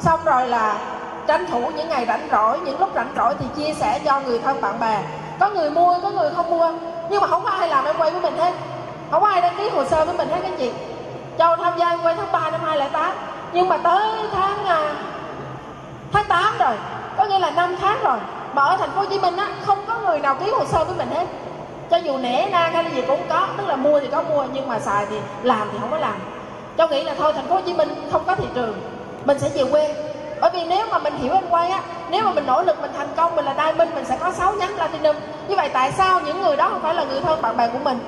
Xong 0.01 0.20
rồi 0.25 0.49
là 0.49 0.77
tranh 1.27 1.47
thủ 1.51 1.70
những 1.77 1.89
ngày 1.89 2.07
rảnh 2.07 2.29
rỗi 2.33 2.59
những 2.64 2.81
lúc 2.81 2.91
rảnh 2.95 3.12
rỗi 3.16 3.35
thì 3.39 3.47
chia 3.57 3.75
sẻ 3.75 4.01
cho 4.05 4.20
người 4.20 4.39
thân 4.39 4.61
bạn 4.61 4.81
bè. 4.81 5.03
Có 5.41 5.51
người 5.51 5.70
mua 5.70 5.99
có 6.03 6.11
người 6.11 6.31
không 6.37 6.51
mua. 6.51 6.73
Nhưng 7.11 7.20
mà 7.20 7.27
không 7.27 7.45
có 7.45 7.51
ai 7.51 7.68
làm 7.68 7.85
em 7.85 7.97
quay 7.99 8.11
với 8.11 8.20
mình 8.20 8.39
hết. 8.39 8.53
Không 9.11 9.23
có 9.23 9.29
ai 9.29 9.41
đăng 9.41 9.57
ký 9.57 9.68
hồ 9.68 9.85
sơ 9.85 10.05
với 10.05 10.14
mình 10.14 10.29
hết 10.29 10.41
các 10.43 10.53
chị. 10.59 10.73
Cho 11.39 11.57
tham 11.57 11.79
gia 11.79 11.89
em 11.89 11.99
quay 12.03 12.14
tháng 12.14 12.33
3 12.33 12.51
năm 12.51 12.61
2008 12.64 13.12
nhưng 13.53 13.68
mà 13.68 13.77
tới 13.77 14.09
tháng 14.33 14.64
à, 14.64 14.95
tháng 16.12 16.25
8 16.29 16.59
rồi 16.59 16.75
có 17.16 17.25
nghĩa 17.25 17.39
là 17.39 17.51
5 17.51 17.77
tháng 17.81 17.99
rồi 18.05 18.18
mà 18.53 18.62
ở 18.62 18.76
thành 18.76 18.90
phố 18.90 19.00
Hồ 19.00 19.07
Chí 19.11 19.18
Minh 19.18 19.36
á, 19.36 19.48
không 19.66 19.78
có 19.86 19.98
người 19.98 20.18
nào 20.18 20.34
ký 20.34 20.50
hồ 20.50 20.64
sơ 20.64 20.84
với 20.84 20.94
mình 20.98 21.09
hết. 21.14 21.26
Cho 21.90 21.96
dù 21.96 22.18
nể 22.18 22.48
nang 22.50 22.72
hay 22.72 22.84
là 22.84 22.90
gì 22.90 23.03
cũng 23.07 23.20
có, 23.28 23.48
tức 23.59 23.66
là 23.66 23.76
mua 23.76 24.00
thì 24.00 24.07
có 24.12 24.22
mua, 24.22 24.44
nhưng 24.53 24.68
mà 24.68 24.78
xài 24.78 25.07
thì 25.07 25.16
làm 25.42 25.68
thì 25.72 25.78
không 25.80 25.90
có 25.90 25.98
làm. 25.98 26.14
Châu 26.78 26.88
nghĩ 26.88 27.05
là 27.05 27.14
thôi, 27.18 27.32
thành 27.32 27.46
phố 27.46 27.55
Hồ 27.55 27.61
Chí 27.66 27.74
Minh 27.74 27.88
không 28.12 28.22
có 28.26 28.34
thị 28.34 28.46
trường, 28.55 28.74
mình 29.24 29.38
sẽ 29.38 29.48
về 29.55 29.70
quê. 29.70 29.94
Bởi 30.40 30.50
vì 30.55 30.64
nếu 30.64 30.86
mà 30.90 30.98
mình 30.98 31.16
hiểu 31.16 31.32
anh 31.32 31.46
quay 31.50 31.70
á, 31.70 31.80
nếu 32.11 32.24
mà 32.24 32.32
mình 32.32 32.46
nỗ 32.46 32.62
lực 32.62 32.80
mình 32.80 32.90
thành 32.96 33.09
công, 33.16 33.36
mình 33.36 33.44
là 33.44 33.55
diamond, 33.57 33.94
mình 33.94 34.05
sẽ 34.05 34.16
có 34.20 34.32
6 34.32 34.55
nhánh 34.55 34.74
platinum. 34.76 35.16
Như 35.48 35.57
vậy 35.57 35.70
tại 35.72 35.92
sao 35.92 36.20
những 36.20 36.42
người 36.42 36.57
đó 36.57 36.68
không 36.68 36.82
phải 36.82 36.94
là 36.94 37.05
người 37.05 37.20
thân 37.20 37.42
bạn 37.42 37.57
bè 37.57 37.68
của 37.68 37.78
mình? 37.78 37.98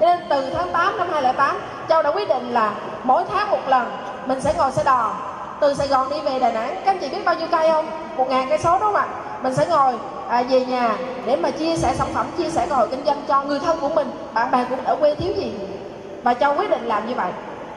Cho 0.00 0.06
nên 0.06 0.20
từ 0.30 0.50
tháng 0.54 0.72
8 0.72 0.98
năm 0.98 1.08
2008 1.12 1.56
Châu 1.88 2.02
đã 2.02 2.10
quyết 2.10 2.28
định 2.28 2.54
là 2.54 2.72
mỗi 3.04 3.24
tháng 3.34 3.50
một 3.50 3.68
lần, 3.68 3.96
mình 4.26 4.40
sẽ 4.40 4.54
ngồi 4.54 4.72
xe 4.72 4.84
đò. 4.84 5.14
Từ 5.60 5.74
Sài 5.74 5.88
Gòn 5.88 6.10
đi 6.10 6.20
về 6.20 6.38
Đà 6.38 6.52
Nẵng, 6.52 6.74
các 6.84 6.90
anh 6.90 6.98
chị 6.98 7.08
biết 7.08 7.24
bao 7.24 7.34
nhiêu 7.34 7.48
cây 7.50 7.70
không? 7.70 7.86
Một 8.16 8.28
ngàn 8.28 8.48
cây 8.48 8.58
số 8.58 8.72
đúng 8.72 8.80
không 8.80 8.94
ạ? 8.94 9.06
Mình 9.44 9.54
sẽ 9.54 9.66
ngồi 9.66 9.94
à, 10.28 10.42
về 10.42 10.64
nhà 10.64 10.96
để 11.26 11.36
mà 11.36 11.50
chia 11.50 11.76
sẻ 11.76 11.94
sản 11.94 12.08
phẩm 12.14 12.26
chia 12.38 12.50
sẻ 12.50 12.66
cơ 12.70 12.74
hội 12.74 12.88
kinh 12.90 13.04
doanh 13.06 13.22
cho 13.28 13.42
người 13.42 13.58
thân 13.58 13.78
của 13.80 13.88
mình 13.88 14.10
bạn 14.34 14.50
bè 14.50 14.64
của 14.70 14.76
mình 14.76 14.84
ở 14.84 14.96
quê 14.96 15.14
thiếu 15.14 15.32
gì. 15.36 15.52
Và 16.22 16.34
châu 16.34 16.54
quyết 16.54 16.70
định 16.70 16.86
làm 16.86 17.08
như 17.08 17.14
vậy. 17.14 17.32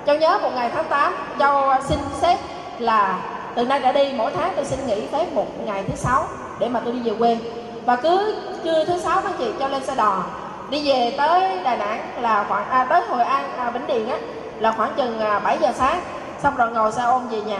Châu 0.05 0.18
nhớ 0.18 0.39
một 0.41 0.49
ngày 0.55 0.72
tháng 0.76 0.86
8 0.89 1.13
châu 1.39 1.74
xin 1.89 1.99
sếp 2.22 2.39
là 2.80 3.20
từ 3.55 3.65
nay 3.65 3.80
đã 3.80 3.91
đi 3.91 4.13
mỗi 4.18 4.32
tháng 4.36 4.51
tôi 4.55 4.65
xin 4.65 4.88
nghỉ 4.88 5.07
phép 5.11 5.34
một 5.34 5.45
ngày 5.65 5.84
thứ 5.84 5.95
sáu 5.95 6.28
để 6.59 6.70
mà 6.70 6.80
tôi 6.80 6.93
đi 6.93 6.99
về 6.99 7.13
quê. 7.20 7.38
Và 7.86 7.95
cứ 7.95 8.36
trưa 8.63 8.86
thứ 8.86 8.99
sáu 8.99 9.22
các 9.22 9.32
chị 9.38 9.51
cho 9.59 9.68
lên 9.68 9.84
xe 9.84 9.95
đò 9.95 10.24
đi 10.70 10.89
về 10.89 11.15
tới 11.18 11.57
đà 11.63 11.76
nẵng 11.76 11.99
là 12.22 12.45
khoảng 12.49 12.70
à, 12.70 12.86
tới 12.89 13.01
hội 13.01 13.24
an 13.24 13.43
à, 13.57 13.70
vĩnh 13.70 13.88
điện 13.88 14.09
á 14.09 14.18
là 14.59 14.72
khoảng 14.72 14.93
chừng 14.97 15.20
à, 15.20 15.39
7 15.39 15.57
giờ 15.61 15.72
sáng. 15.76 16.01
Xong 16.43 16.55
rồi 16.55 16.72
ngồi 16.72 16.91
xe 16.91 17.03
ôm 17.03 17.28
về 17.28 17.41
nhà 17.41 17.59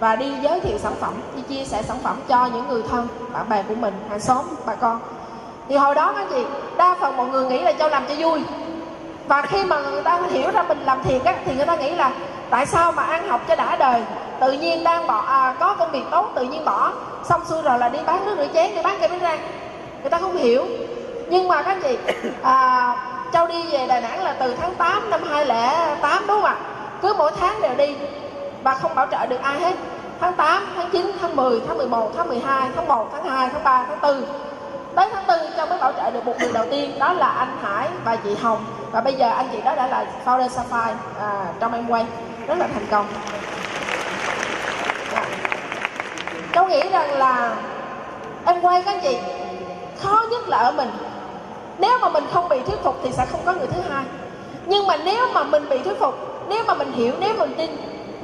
và 0.00 0.16
đi 0.16 0.26
giới 0.42 0.60
thiệu 0.60 0.78
sản 0.78 0.92
phẩm 1.00 1.14
đi 1.36 1.42
chia 1.42 1.64
sẻ 1.64 1.82
sản 1.82 1.96
phẩm 2.02 2.16
cho 2.28 2.46
những 2.46 2.68
người 2.68 2.82
thân 2.90 3.08
bạn 3.32 3.48
bè 3.48 3.62
của 3.68 3.74
mình 3.74 3.94
hàng 4.10 4.20
xóm 4.20 4.44
bà 4.66 4.74
con. 4.74 5.00
Thì 5.68 5.76
hồi 5.76 5.94
đó 5.94 6.12
các 6.16 6.26
chị 6.30 6.44
đa 6.76 6.96
phần 7.00 7.16
mọi 7.16 7.28
người 7.28 7.46
nghĩ 7.46 7.58
là 7.62 7.72
cho 7.72 7.88
làm 7.88 8.04
cho 8.08 8.14
vui. 8.18 8.42
Và 9.28 9.42
khi 9.42 9.64
mà 9.64 9.80
người 9.80 10.02
ta 10.02 10.20
hiểu 10.30 10.50
ra 10.50 10.62
mình 10.62 10.78
làm 10.84 11.02
thiệt 11.02 11.24
á 11.24 11.34
thì 11.44 11.54
người 11.54 11.66
ta 11.66 11.76
nghĩ 11.76 11.94
là 11.94 12.12
tại 12.50 12.66
sao 12.66 12.92
mà 12.92 13.02
ăn 13.02 13.28
học 13.28 13.40
cho 13.48 13.56
đã 13.56 13.76
đời? 13.76 14.02
Tự 14.40 14.52
nhiên 14.52 14.84
đang 14.84 15.06
bỏ 15.06 15.24
à, 15.26 15.54
có 15.60 15.74
công 15.74 15.90
việc 15.90 16.04
tốt 16.10 16.30
tự 16.34 16.44
nhiên 16.44 16.64
bỏ. 16.64 16.92
Xong 17.24 17.44
xuôi 17.44 17.62
rồi 17.62 17.78
là 17.78 17.88
đi 17.88 17.98
bán 18.06 18.26
nước 18.26 18.34
rửa 18.38 18.46
chén 18.54 18.74
đi 18.74 18.82
bán 18.82 18.96
cây 19.00 19.08
bánh 19.08 19.18
răng 19.18 19.38
người 20.02 20.10
ta 20.10 20.18
không 20.18 20.36
hiểu. 20.36 20.66
Nhưng 21.28 21.48
mà 21.48 21.62
các 21.62 21.78
chị 21.82 21.98
à, 22.42 22.94
châu 23.32 23.46
đi 23.46 23.62
về 23.70 23.86
đà 23.86 24.00
nẵng 24.00 24.24
là 24.24 24.32
từ 24.32 24.54
tháng 24.54 24.74
8 24.74 25.10
năm 25.10 25.20
2008 25.30 26.26
đúng 26.26 26.36
không 26.36 26.44
ạ? 26.44 26.56
Cứ 27.02 27.14
mỗi 27.18 27.32
tháng 27.40 27.62
đều 27.62 27.74
đi 27.74 27.96
và 28.62 28.74
không 28.74 28.94
bảo 28.94 29.06
trợ 29.10 29.26
được 29.26 29.42
ai 29.42 29.60
hết. 29.60 29.74
Tháng 30.20 30.34
8, 30.34 30.66
tháng 30.76 30.90
9, 30.92 31.12
tháng 31.20 31.36
10, 31.36 31.60
tháng 31.68 31.78
11, 31.78 32.10
tháng 32.16 32.28
12, 32.28 32.68
tháng 32.76 32.88
1, 32.88 33.08
tháng 33.12 33.24
2, 33.24 33.48
tháng 33.52 33.64
3, 33.64 33.84
tháng 33.88 34.00
4 34.00 34.22
tới 34.94 35.08
tháng 35.12 35.26
4 35.26 35.38
cho 35.56 35.66
mới 35.66 35.78
bảo 35.78 35.92
trợ 35.92 36.10
được 36.10 36.26
một 36.26 36.34
người 36.40 36.52
đầu 36.52 36.66
tiên 36.70 36.98
đó 36.98 37.12
là 37.12 37.28
anh 37.28 37.56
Hải 37.62 37.88
và 38.04 38.16
chị 38.16 38.34
Hồng. 38.34 38.64
Và 38.92 39.00
bây 39.00 39.14
giờ 39.14 39.28
anh 39.28 39.48
chị 39.52 39.60
đó 39.64 39.74
đã 39.74 39.86
là 39.86 40.06
founder 40.24 40.48
Sapphire 40.48 40.94
à, 41.20 41.46
trong 41.60 41.74
em 41.74 41.88
quay. 41.88 42.06
Rất 42.46 42.58
là 42.58 42.66
thành 42.74 42.86
công. 42.90 43.06
Dạ. 45.12 45.24
cháu 46.52 46.68
nghĩ 46.68 46.88
rằng 46.88 47.18
là 47.18 47.56
em 48.46 48.60
quay 48.60 48.82
các 48.82 48.96
chị 49.02 49.18
khó 50.02 50.22
nhất 50.30 50.48
là 50.48 50.58
ở 50.58 50.72
mình. 50.72 50.90
Nếu 51.78 51.98
mà 51.98 52.08
mình 52.08 52.24
không 52.32 52.48
bị 52.48 52.60
thuyết 52.66 52.82
phục 52.82 52.96
thì 53.02 53.12
sẽ 53.12 53.26
không 53.26 53.40
có 53.44 53.52
người 53.52 53.66
thứ 53.66 53.80
hai. 53.90 54.04
Nhưng 54.66 54.86
mà 54.86 54.96
nếu 54.96 55.28
mà 55.34 55.44
mình 55.44 55.68
bị 55.68 55.78
thuyết 55.78 56.00
phục 56.00 56.14
nếu 56.48 56.64
mà 56.66 56.74
mình 56.74 56.92
hiểu 56.92 57.14
nếu 57.20 57.34
mình 57.38 57.54
tin 57.56 57.70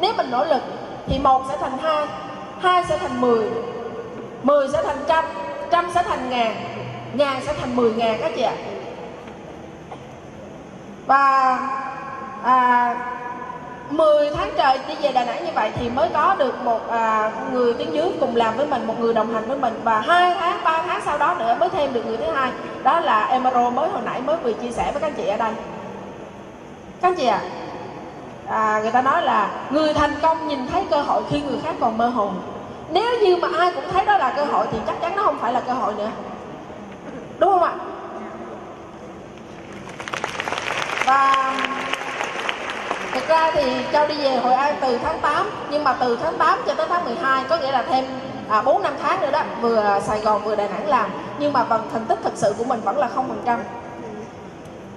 nếu 0.00 0.12
mình 0.16 0.30
nỗ 0.30 0.44
lực 0.44 0.62
thì 1.06 1.18
một 1.18 1.42
sẽ 1.48 1.56
thành 1.60 1.78
hai 1.78 2.06
hai 2.60 2.84
sẽ 2.88 2.98
thành 2.98 3.20
mười 3.20 3.44
mười 4.42 4.68
sẽ 4.68 4.82
thành 4.82 4.98
trăm 5.08 5.24
trăm 5.70 5.90
sẽ 5.94 6.02
thành 6.02 6.30
ngàn 6.30 6.54
ngàn 7.14 7.42
sẽ 7.46 7.52
thành 7.60 7.76
mười 7.76 7.92
ngàn 7.92 8.18
các 8.20 8.32
chị 8.36 8.42
ạ. 8.42 8.54
Và 11.06 11.58
à, 12.42 12.94
10 13.90 14.30
tháng 14.36 14.50
trời 14.56 14.78
đi 14.88 14.94
về 15.02 15.12
Đà 15.12 15.24
Nẵng 15.24 15.44
như 15.44 15.50
vậy 15.54 15.70
thì 15.74 15.88
mới 15.88 16.08
có 16.14 16.34
được 16.38 16.64
một 16.64 16.90
à, 16.90 17.32
người 17.52 17.74
tiếng 17.74 17.94
dưới 17.94 18.10
cùng 18.20 18.36
làm 18.36 18.56
với 18.56 18.66
mình 18.66 18.86
một 18.86 19.00
người 19.00 19.14
đồng 19.14 19.34
hành 19.34 19.44
với 19.48 19.58
mình. 19.58 19.80
Và 19.84 20.00
hai 20.00 20.34
tháng 20.40 20.64
ba 20.64 20.82
tháng 20.86 21.00
sau 21.04 21.18
đó 21.18 21.34
nữa 21.38 21.56
mới 21.60 21.68
thêm 21.68 21.92
được 21.92 22.06
người 22.06 22.16
thứ 22.16 22.32
hai 22.32 22.50
đó 22.82 23.00
là 23.00 23.24
Emaro 23.26 23.70
mới 23.70 23.88
hồi 23.88 24.02
nãy 24.04 24.20
mới 24.20 24.36
vừa 24.36 24.52
chia 24.52 24.70
sẻ 24.70 24.92
với 24.92 25.00
các 25.00 25.06
anh 25.06 25.14
chị 25.14 25.26
ở 25.26 25.36
đây. 25.36 25.52
Các 27.00 27.08
anh 27.08 27.14
chị 27.14 27.26
ạ. 27.26 27.40
à, 27.42 27.50
à, 28.48 28.80
người 28.82 28.92
ta 28.92 29.02
nói 29.02 29.22
là 29.22 29.50
người 29.70 29.94
thành 29.94 30.14
công 30.22 30.48
nhìn 30.48 30.66
thấy 30.66 30.84
cơ 30.90 31.02
hội 31.02 31.22
khi 31.30 31.40
người 31.40 31.58
khác 31.64 31.74
còn 31.80 31.98
mơ 31.98 32.08
hồ. 32.08 32.30
Nếu 32.90 33.20
như 33.20 33.36
mà 33.36 33.48
ai 33.58 33.72
cũng 33.74 33.84
thấy 33.92 34.04
đó 34.06 34.16
là 34.18 34.32
cơ 34.36 34.44
hội 34.44 34.66
thì 34.72 34.78
chắc 34.86 35.00
chắn 35.00 35.16
nó 35.16 35.22
không 35.22 35.38
phải 35.38 35.52
là 35.52 35.60
cơ 35.60 35.72
hội 35.72 35.94
nữa. 35.94 36.10
Đúng 37.38 37.50
không 37.50 37.62
ạ? 37.62 37.72
Và 41.06 41.54
thực 43.12 43.28
ra 43.28 43.50
thì 43.50 43.62
Châu 43.92 44.06
đi 44.06 44.14
về 44.14 44.36
Hội 44.36 44.52
An 44.52 44.76
từ 44.80 44.98
tháng 44.98 45.18
8 45.20 45.50
nhưng 45.70 45.84
mà 45.84 45.96
từ 46.00 46.18
tháng 46.22 46.38
8 46.38 46.58
cho 46.66 46.74
tới 46.74 46.86
tháng 46.88 47.04
12 47.04 47.44
có 47.48 47.56
nghĩa 47.56 47.72
là 47.72 47.82
thêm 47.82 48.04
à, 48.48 48.62
4 48.62 48.82
năm 48.82 48.92
tháng 49.02 49.20
nữa 49.20 49.30
đó 49.30 49.42
vừa 49.60 50.00
Sài 50.06 50.20
Gòn 50.20 50.44
vừa 50.44 50.56
Đà 50.56 50.68
Nẵng 50.68 50.88
làm. 50.88 51.10
Nhưng 51.38 51.52
mà 51.52 51.64
bằng 51.64 51.82
thành 51.92 52.06
tích 52.06 52.18
thực 52.24 52.32
sự 52.36 52.54
của 52.58 52.64
mình 52.64 52.80
vẫn 52.80 52.98
là 52.98 53.08
không 53.08 53.28
phần 53.28 53.42
trăm 53.46 53.60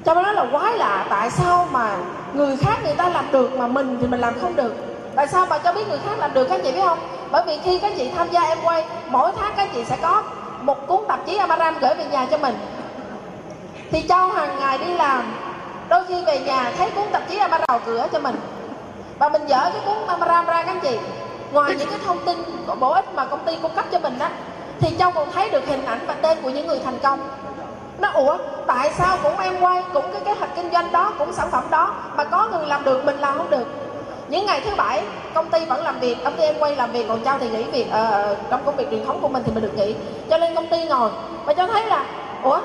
cho 0.06 0.14
nên 0.14 0.36
là 0.36 0.46
quái 0.52 0.78
lạ, 0.78 1.06
tại 1.10 1.32
sao 1.32 1.68
mà 1.72 1.98
người 2.34 2.58
khác 2.58 2.78
người 2.84 2.94
ta 2.94 3.10
làm 3.10 3.32
được 3.32 3.58
mà 3.58 3.68
mình 3.68 3.98
thì 4.02 4.08
mình 4.08 4.20
làm 4.20 4.40
không 4.42 4.56
được? 4.56 4.74
Tại 5.16 5.28
sao 5.28 5.46
mà 5.46 5.58
cho 5.58 5.74
biết 5.74 5.88
người 5.88 6.00
khác 6.06 6.20
làm 6.20 6.34
được 6.34 6.46
các 6.50 6.62
chị 6.64 6.72
biết 6.72 6.82
không? 6.82 7.00
Bởi 7.32 7.44
vì 7.46 7.60
khi 7.64 7.80
các 7.80 7.94
chị 7.98 8.12
tham 8.18 8.28
gia 8.32 8.42
em 8.42 8.58
quay, 8.64 8.86
mỗi 9.10 9.32
tháng 9.40 9.54
các 9.58 9.68
chị 9.74 9.86
sẽ 9.86 9.98
có 10.02 10.24
một 10.62 10.88
cuốn 10.88 11.00
tạp 11.08 11.26
chí 11.26 11.38
Amaram 11.38 11.80
gửi 11.80 11.94
về 11.94 12.06
nhà 12.12 12.28
cho 12.32 12.38
mình. 12.38 12.56
Thì 13.92 14.06
Châu 14.10 14.30
hàng 14.30 14.60
ngày 14.60 14.78
đi 14.78 14.94
làm, 14.94 15.24
đôi 15.90 16.04
khi 16.08 16.24
về 16.26 16.40
nhà 16.40 16.72
thấy 16.78 16.92
cuốn 16.92 17.06
tạp 17.12 17.30
chí 17.30 17.38
Amaram 17.38 17.66
vào 17.68 17.80
cửa 17.86 18.08
cho 18.12 18.20
mình. 18.20 18.36
Và 19.20 19.30
mình 19.30 19.42
dở 19.48 19.60
cái 19.74 19.82
cuốn 19.86 20.08
Amaram 20.08 20.46
ra 20.46 20.64
các 20.64 20.76
chị. 20.82 20.98
Ngoài 21.52 21.76
những 21.76 21.90
cái 21.90 22.00
thông 22.06 22.26
tin 22.26 22.38
bổ 22.80 22.90
ích 22.92 23.14
mà 23.14 23.26
công 23.26 23.46
ty 23.46 23.58
cung 23.62 23.76
cấp 23.76 23.86
cho 23.92 24.00
mình 24.00 24.20
đó 24.20 24.28
thì 24.80 24.96
Châu 25.00 25.12
còn 25.12 25.32
thấy 25.32 25.50
được 25.50 25.68
hình 25.68 25.86
ảnh 25.86 26.00
và 26.08 26.14
tên 26.14 26.38
của 26.42 26.50
những 26.50 26.68
người 26.68 26.80
thành 26.86 27.00
công 27.04 27.20
nó 28.02 28.10
ủa 28.10 28.38
tại 28.68 28.92
sao 28.98 29.18
cũng 29.24 29.38
em 29.38 29.62
quay 29.62 29.84
cũng 29.94 30.12
cái 30.12 30.22
kế 30.26 30.34
hoạch 30.34 30.56
kinh 30.56 30.72
doanh 30.72 30.92
đó 30.92 31.14
cũng 31.20 31.34
sản 31.34 31.52
phẩm 31.52 31.64
đó 31.70 31.94
mà 32.16 32.24
có 32.24 32.48
người 32.52 32.66
làm 32.66 32.84
được 32.84 33.06
mình 33.06 33.20
làm 33.20 33.38
không 33.38 33.50
được? 33.50 33.66
Những 34.28 34.46
ngày 34.46 34.62
thứ 34.66 34.76
bảy 34.76 35.04
công 35.34 35.50
ty 35.50 35.66
vẫn 35.66 35.84
làm 35.84 36.00
việc 36.00 36.18
công 36.24 36.38
ty 36.38 36.44
em 36.44 36.56
quay 36.60 36.76
làm 36.76 36.92
việc 36.92 37.06
còn 37.08 37.20
trao 37.22 37.40
thì 37.40 37.50
nghỉ 37.50 37.64
việc 37.64 37.88
ờ, 37.92 38.12
ờ, 38.12 38.36
trong 38.50 38.62
công 38.66 38.76
việc 38.76 38.88
truyền 38.92 39.06
thống 39.06 39.20
của 39.22 39.28
mình 39.28 39.44
thì 39.46 39.52
mình 39.52 39.64
được 39.64 39.78
nghỉ. 39.78 39.96
Cho 40.30 40.38
nên 40.38 40.56
công 40.56 40.68
ty 40.68 40.86
ngồi 40.86 41.10
và 41.46 41.54
cho 41.54 41.68
thấy 41.68 41.86
là 41.86 42.06
ủa 42.44 42.60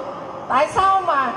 tại 0.48 0.68
sao 0.68 1.00
mà 1.00 1.32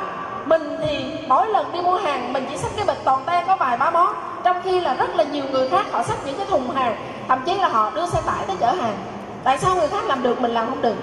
mình 0.45 0.77
thì 0.81 1.05
mỗi 1.27 1.47
lần 1.47 1.71
đi 1.71 1.81
mua 1.81 1.95
hàng 1.95 2.33
mình 2.33 2.45
chỉ 2.49 2.57
xách 2.57 2.71
cái 2.75 2.85
bịch 2.85 2.97
toàn 3.03 3.23
te 3.25 3.43
có 3.47 3.55
vài 3.55 3.77
ba 3.77 3.89
món 3.89 4.13
trong 4.43 4.61
khi 4.63 4.79
là 4.79 4.93
rất 4.93 5.15
là 5.15 5.23
nhiều 5.23 5.43
người 5.51 5.69
khác 5.69 5.85
họ 5.91 6.03
xách 6.03 6.17
những 6.25 6.37
cái 6.37 6.45
thùng 6.49 6.69
hàng 6.69 6.95
thậm 7.27 7.39
chí 7.45 7.55
là 7.55 7.67
họ 7.67 7.91
đưa 7.95 8.05
xe 8.05 8.19
tải 8.25 8.45
tới 8.47 8.55
chở 8.59 8.71
hàng. 8.71 8.97
Tại 9.43 9.57
sao 9.57 9.75
người 9.75 9.87
khác 9.87 10.05
làm 10.05 10.23
được 10.23 10.41
mình 10.41 10.51
làm 10.51 10.69
không 10.69 10.81
được? 10.81 10.95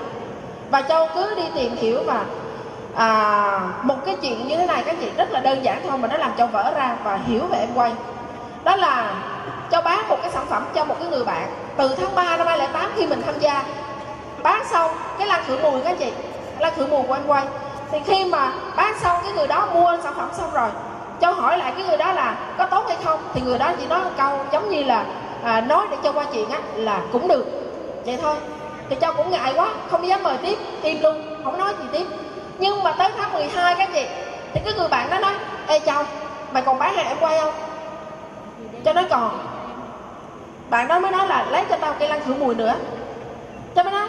Và 0.70 0.82
châu 0.82 1.08
cứ 1.14 1.34
đi 1.34 1.44
tìm 1.54 1.76
hiểu 1.76 2.02
và 2.06 2.24
à, 2.96 3.60
một 3.82 3.96
cái 4.06 4.16
chuyện 4.22 4.48
như 4.48 4.56
thế 4.56 4.66
này 4.66 4.82
các 4.86 4.96
chị 5.00 5.10
rất 5.16 5.32
là 5.32 5.40
đơn 5.40 5.64
giản 5.64 5.80
thôi 5.88 5.98
mà 5.98 6.08
nó 6.08 6.16
làm 6.16 6.32
cho 6.38 6.46
vỡ 6.46 6.72
ra 6.76 6.96
và 7.04 7.18
hiểu 7.26 7.46
về 7.50 7.58
em 7.58 7.68
quay. 7.74 7.92
Đó 8.64 8.76
là 8.76 9.14
cho 9.70 9.82
bán 9.82 10.08
một 10.08 10.16
cái 10.22 10.30
sản 10.30 10.46
phẩm 10.48 10.64
cho 10.74 10.84
một 10.84 10.96
cái 10.98 11.08
người 11.08 11.24
bạn. 11.24 11.46
Từ 11.76 11.94
tháng 12.00 12.14
3 12.14 12.36
năm 12.36 12.46
2008 12.46 12.90
khi 12.96 13.06
mình 13.06 13.22
tham 13.26 13.34
gia 13.38 13.64
bán 14.42 14.62
xong 14.70 14.90
cái 15.18 15.26
lan 15.26 15.42
khử 15.46 15.58
mùi 15.62 15.80
các 15.80 15.98
chị 15.98 16.12
lan 16.58 16.72
khử 16.76 16.86
mùi 16.86 17.02
của 17.02 17.12
anh 17.12 17.26
quay. 17.26 17.44
Thì 17.90 17.98
khi 18.06 18.24
mà 18.24 18.52
bán 18.76 18.94
xong 19.00 19.18
cái 19.24 19.32
người 19.32 19.46
đó 19.46 19.68
mua 19.74 19.96
sản 20.02 20.14
phẩm 20.16 20.28
xong 20.32 20.50
rồi 20.52 20.68
cho 21.20 21.30
hỏi 21.30 21.58
lại 21.58 21.72
cái 21.76 21.86
người 21.86 21.96
đó 21.96 22.12
là 22.12 22.36
có 22.58 22.66
tốt 22.66 22.84
hay 22.88 22.96
không 23.04 23.20
thì 23.34 23.40
người 23.40 23.58
đó 23.58 23.72
chỉ 23.80 23.86
nói 23.86 24.04
một 24.04 24.10
câu 24.16 24.38
giống 24.52 24.70
như 24.70 24.82
là 24.82 25.04
à, 25.44 25.60
nói 25.60 25.86
để 25.90 25.96
cho 26.02 26.12
qua 26.12 26.24
chuyện 26.32 26.50
á 26.50 26.58
là 26.74 27.00
cũng 27.12 27.28
được. 27.28 27.46
Vậy 28.06 28.18
thôi. 28.22 28.36
Thì 28.90 28.96
cho 29.00 29.12
cũng 29.12 29.30
ngại 29.30 29.52
quá 29.56 29.68
không 29.90 30.08
dám 30.08 30.22
mời 30.22 30.36
tiếp 30.36 30.58
im 30.82 31.02
luôn 31.02 31.40
không 31.44 31.58
nói 31.58 31.74
gì 31.78 31.84
tiếp 31.92 32.06
nhưng 32.58 32.82
mà 32.82 32.92
tới 32.92 33.10
tháng 33.18 33.32
12 33.32 33.74
các 33.78 33.88
chị, 33.94 34.06
thì 34.54 34.60
cái 34.64 34.74
người 34.74 34.88
bạn 34.88 35.10
đó 35.10 35.18
nói, 35.18 35.34
ê 35.66 35.78
chồng 35.78 36.06
mày 36.52 36.62
còn 36.62 36.78
bán 36.78 36.94
hàng 36.94 37.06
em 37.06 37.16
quay 37.20 37.38
không? 37.40 37.52
Cho 38.84 38.92
nó 38.92 39.02
còn. 39.10 39.30
Bạn 40.70 40.88
đó 40.88 40.98
mới 40.98 41.10
nói 41.10 41.28
là 41.28 41.46
lấy 41.50 41.64
cho 41.70 41.76
tao 41.76 41.94
cây 41.98 42.08
lăn 42.08 42.20
khử 42.26 42.34
mùi 42.34 42.54
nữa. 42.54 42.74
Cho 43.74 43.82
mới 43.82 43.92
nói, 43.92 44.08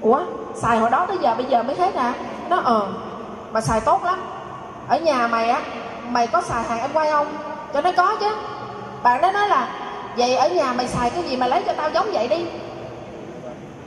ủa, 0.00 0.20
xài 0.54 0.78
hồi 0.78 0.90
đó 0.90 1.06
tới 1.08 1.16
giờ 1.20 1.34
bây 1.34 1.46
giờ 1.46 1.62
mới 1.62 1.76
hết 1.76 1.94
à 1.94 2.12
nó 2.48 2.60
ờ 2.64 2.86
mà 3.52 3.60
xài 3.60 3.80
tốt 3.80 4.04
lắm. 4.04 4.22
Ở 4.88 4.98
nhà 4.98 5.26
mày 5.26 5.50
á, 5.50 5.60
mày 6.08 6.26
có 6.26 6.40
xài 6.40 6.62
hàng 6.62 6.80
em 6.80 6.90
quay 6.92 7.10
không? 7.10 7.26
Cho 7.74 7.80
nó 7.80 7.90
có 7.96 8.16
chứ. 8.20 8.36
Bạn 9.02 9.20
đó 9.20 9.32
nói 9.32 9.48
là, 9.48 9.68
vậy 10.16 10.36
ở 10.36 10.48
nhà 10.48 10.72
mày 10.72 10.88
xài 10.88 11.10
cái 11.10 11.22
gì 11.22 11.36
mà 11.36 11.46
lấy 11.46 11.62
cho 11.66 11.72
tao 11.72 11.90
giống 11.90 12.12
vậy 12.12 12.28
đi? 12.28 12.46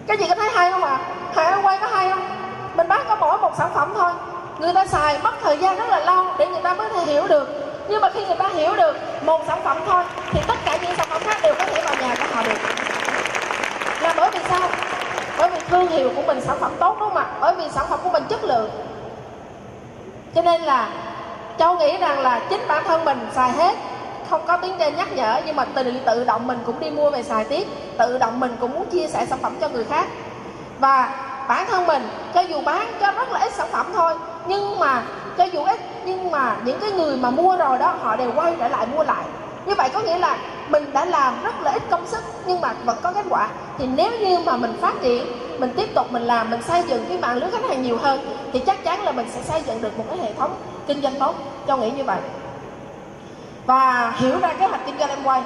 Cái 0.07 0.17
gì 0.17 0.25
có 0.29 0.35
thấy 0.35 0.49
hay 0.49 0.71
không 0.71 0.83
à? 0.83 0.99
Hàng 1.35 1.45
em 1.45 1.61
quay 1.61 1.77
có 1.81 1.87
hay 1.87 2.09
không? 2.09 2.27
Mình 2.75 2.87
bán 2.87 3.01
có 3.07 3.15
mỗi 3.15 3.37
một 3.37 3.51
sản 3.57 3.69
phẩm 3.73 3.93
thôi. 3.95 4.11
Người 4.59 4.73
ta 4.73 4.85
xài 4.85 5.19
mất 5.23 5.33
thời 5.43 5.57
gian 5.57 5.75
rất 5.75 5.89
là 5.89 5.99
lâu 5.99 6.25
để 6.37 6.47
người 6.47 6.61
ta 6.61 6.73
mới 6.73 6.89
thể 6.89 7.05
hiểu 7.05 7.27
được. 7.27 7.49
Nhưng 7.87 8.01
mà 8.01 8.09
khi 8.13 8.25
người 8.25 8.35
ta 8.35 8.47
hiểu 8.47 8.75
được 8.75 8.95
một 9.25 9.41
sản 9.47 9.59
phẩm 9.63 9.77
thôi, 9.85 10.03
thì 10.31 10.39
tất 10.47 10.55
cả 10.65 10.77
những 10.81 10.95
sản 10.95 11.07
phẩm 11.09 11.21
khác 11.25 11.37
đều 11.43 11.53
có 11.59 11.65
thể 11.65 11.81
vào 11.81 11.95
nhà 12.01 12.15
của 12.15 12.35
họ 12.35 12.43
được. 12.43 12.57
Là 14.01 14.13
bởi 14.17 14.29
vì 14.33 14.39
sao? 14.49 14.69
Bởi 15.37 15.49
vì 15.49 15.59
thương 15.69 15.87
hiệu 15.87 16.11
của 16.15 16.21
mình 16.21 16.41
sản 16.41 16.57
phẩm 16.59 16.71
tốt, 16.79 16.95
đúng 16.99 17.09
không 17.09 17.17
ạ? 17.17 17.25
Bởi 17.39 17.55
vì 17.55 17.63
sản 17.69 17.85
phẩm 17.89 17.99
của 18.03 18.09
mình 18.09 18.23
chất 18.29 18.43
lượng. 18.43 18.69
Cho 20.35 20.41
nên 20.41 20.61
là 20.61 20.87
châu 21.59 21.75
nghĩ 21.75 21.97
rằng 21.97 22.19
là 22.19 22.39
chính 22.49 22.67
bản 22.67 22.83
thân 22.87 23.05
mình 23.05 23.27
xài 23.35 23.51
hết 23.51 23.75
không 24.29 24.41
có 24.47 24.57
tiếng 24.57 24.75
trên 24.79 24.95
nhắc 24.95 25.13
nhở, 25.15 25.41
nhưng 25.45 25.55
mà 25.55 25.65
tự 25.65 25.83
tự 26.05 26.23
động 26.23 26.47
mình 26.47 26.59
cũng 26.65 26.79
đi 26.79 26.89
mua 26.89 27.09
về 27.09 27.23
xài 27.23 27.45
tiếp. 27.45 27.67
Tự 27.97 28.17
động 28.17 28.39
mình 28.39 28.55
cũng 28.59 28.73
muốn 28.73 28.85
chia 28.85 29.07
sẻ 29.07 29.25
sản 29.25 29.39
phẩm 29.39 29.55
cho 29.61 29.69
người 29.69 29.85
khác. 29.85 30.07
Và 30.79 31.19
bản 31.47 31.65
thân 31.69 31.87
mình, 31.87 32.09
cho 32.33 32.41
dù 32.41 32.61
bán 32.61 32.87
cho 33.01 33.11
rất 33.11 33.31
là 33.31 33.39
ít 33.39 33.53
sản 33.53 33.67
phẩm 33.71 33.85
thôi, 33.93 34.13
nhưng 34.47 34.79
mà, 34.79 35.03
cho 35.37 35.43
dù 35.43 35.63
ít, 35.63 35.79
nhưng 36.05 36.31
mà 36.31 36.55
những 36.65 36.79
cái 36.79 36.91
người 36.91 37.17
mà 37.17 37.29
mua 37.29 37.57
rồi 37.57 37.77
đó, 37.77 37.95
họ 38.01 38.15
đều 38.15 38.31
quay 38.35 38.55
trở 38.59 38.67
lại 38.67 38.87
mua 38.95 39.03
lại. 39.03 39.23
Như 39.65 39.73
vậy 39.77 39.89
có 39.93 39.99
nghĩa 39.99 40.17
là 40.17 40.37
mình 40.69 40.93
đã 40.93 41.05
làm 41.05 41.33
rất 41.43 41.61
là 41.61 41.71
ít 41.71 41.81
công 41.89 42.07
sức, 42.07 42.23
nhưng 42.45 42.61
mà 42.61 42.73
vẫn 42.85 42.97
có 43.01 43.11
kết 43.11 43.25
quả. 43.29 43.49
Thì 43.77 43.85
nếu 43.85 44.11
như 44.19 44.39
mà 44.45 44.57
mình 44.57 44.77
phát 44.81 44.93
triển, 45.01 45.25
mình 45.59 45.73
tiếp 45.77 45.95
tục 45.95 46.11
mình 46.11 46.23
làm, 46.23 46.49
mình 46.49 46.61
xây 46.61 46.83
dựng 46.87 47.05
cái 47.09 47.17
mạng 47.17 47.37
lưới 47.37 47.51
khách 47.51 47.69
hàng 47.69 47.81
nhiều 47.81 47.97
hơn, 47.97 48.35
thì 48.53 48.59
chắc 48.59 48.83
chắn 48.83 49.03
là 49.03 49.11
mình 49.11 49.27
sẽ 49.31 49.41
xây 49.41 49.61
dựng 49.61 49.81
được 49.81 49.97
một 49.97 50.03
cái 50.09 50.19
hệ 50.19 50.33
thống 50.33 50.55
kinh 50.87 51.01
doanh 51.01 51.19
tốt. 51.19 51.35
Cho 51.67 51.77
nghĩ 51.77 51.91
như 51.91 52.03
vậy 52.03 52.17
và 53.65 54.13
hiểu 54.17 54.39
ra 54.39 54.53
kế 54.59 54.65
hoạch 54.65 54.85
kinh 54.85 54.99
doanh 54.99 55.09
em 55.09 55.23
quay 55.23 55.41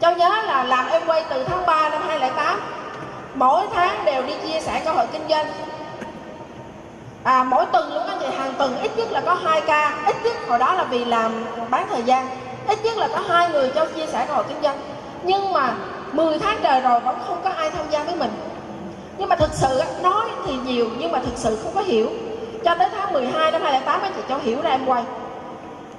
cho 0.00 0.10
nhớ 0.10 0.42
là 0.46 0.64
làm 0.64 0.86
em 0.86 1.02
quay 1.06 1.24
từ 1.30 1.44
tháng 1.44 1.66
3 1.66 1.88
năm 1.88 2.02
2008 2.06 2.60
mỗi 3.34 3.66
tháng 3.74 4.04
đều 4.04 4.22
đi 4.22 4.32
chia 4.46 4.60
sẻ 4.60 4.82
cơ 4.84 4.90
hội 4.90 5.06
kinh 5.12 5.28
doanh. 5.28 5.46
À, 7.24 7.44
mỗi 7.44 7.66
tuần 7.72 7.94
luôn 7.94 8.06
anh 8.06 8.18
chị 8.20 8.26
hàng 8.38 8.54
tuần 8.58 8.78
ít 8.82 8.90
nhất 8.96 9.12
là 9.12 9.20
có 9.20 9.34
hai 9.34 9.60
ca 9.60 10.04
ít 10.06 10.16
nhất 10.24 10.36
hồi 10.48 10.58
đó 10.58 10.74
là 10.74 10.84
vì 10.84 11.04
làm 11.04 11.44
bán 11.70 11.86
thời 11.90 12.02
gian 12.02 12.28
ít 12.68 12.78
nhất 12.84 12.96
là 12.96 13.08
có 13.08 13.20
hai 13.28 13.48
người 13.50 13.70
cho 13.74 13.86
chia 13.86 14.06
sẻ 14.06 14.24
cơ 14.28 14.34
hội 14.34 14.44
kinh 14.48 14.62
doanh. 14.62 14.78
Nhưng 15.22 15.52
mà 15.52 15.74
10 16.12 16.38
tháng 16.38 16.58
trời 16.62 16.80
rồi 16.80 17.00
vẫn 17.00 17.18
không 17.26 17.40
có 17.44 17.50
ai 17.50 17.70
tham 17.70 17.84
gia 17.90 18.04
với 18.04 18.14
mình. 18.14 18.30
Nhưng 19.18 19.28
mà 19.28 19.36
thực 19.36 19.50
sự 19.52 19.82
nói 20.02 20.26
thì 20.46 20.52
nhiều 20.66 20.88
nhưng 20.98 21.12
mà 21.12 21.18
thực 21.18 21.36
sự 21.36 21.58
không 21.62 21.74
có 21.74 21.80
hiểu. 21.80 22.10
Cho 22.64 22.74
tới 22.74 22.88
tháng 22.96 23.12
12 23.12 23.52
năm 23.52 23.62
2008 23.62 24.00
anh 24.00 24.12
chị 24.16 24.22
cho 24.28 24.38
hiểu 24.38 24.60
ra 24.62 24.70
em 24.70 24.86
quay 24.86 25.02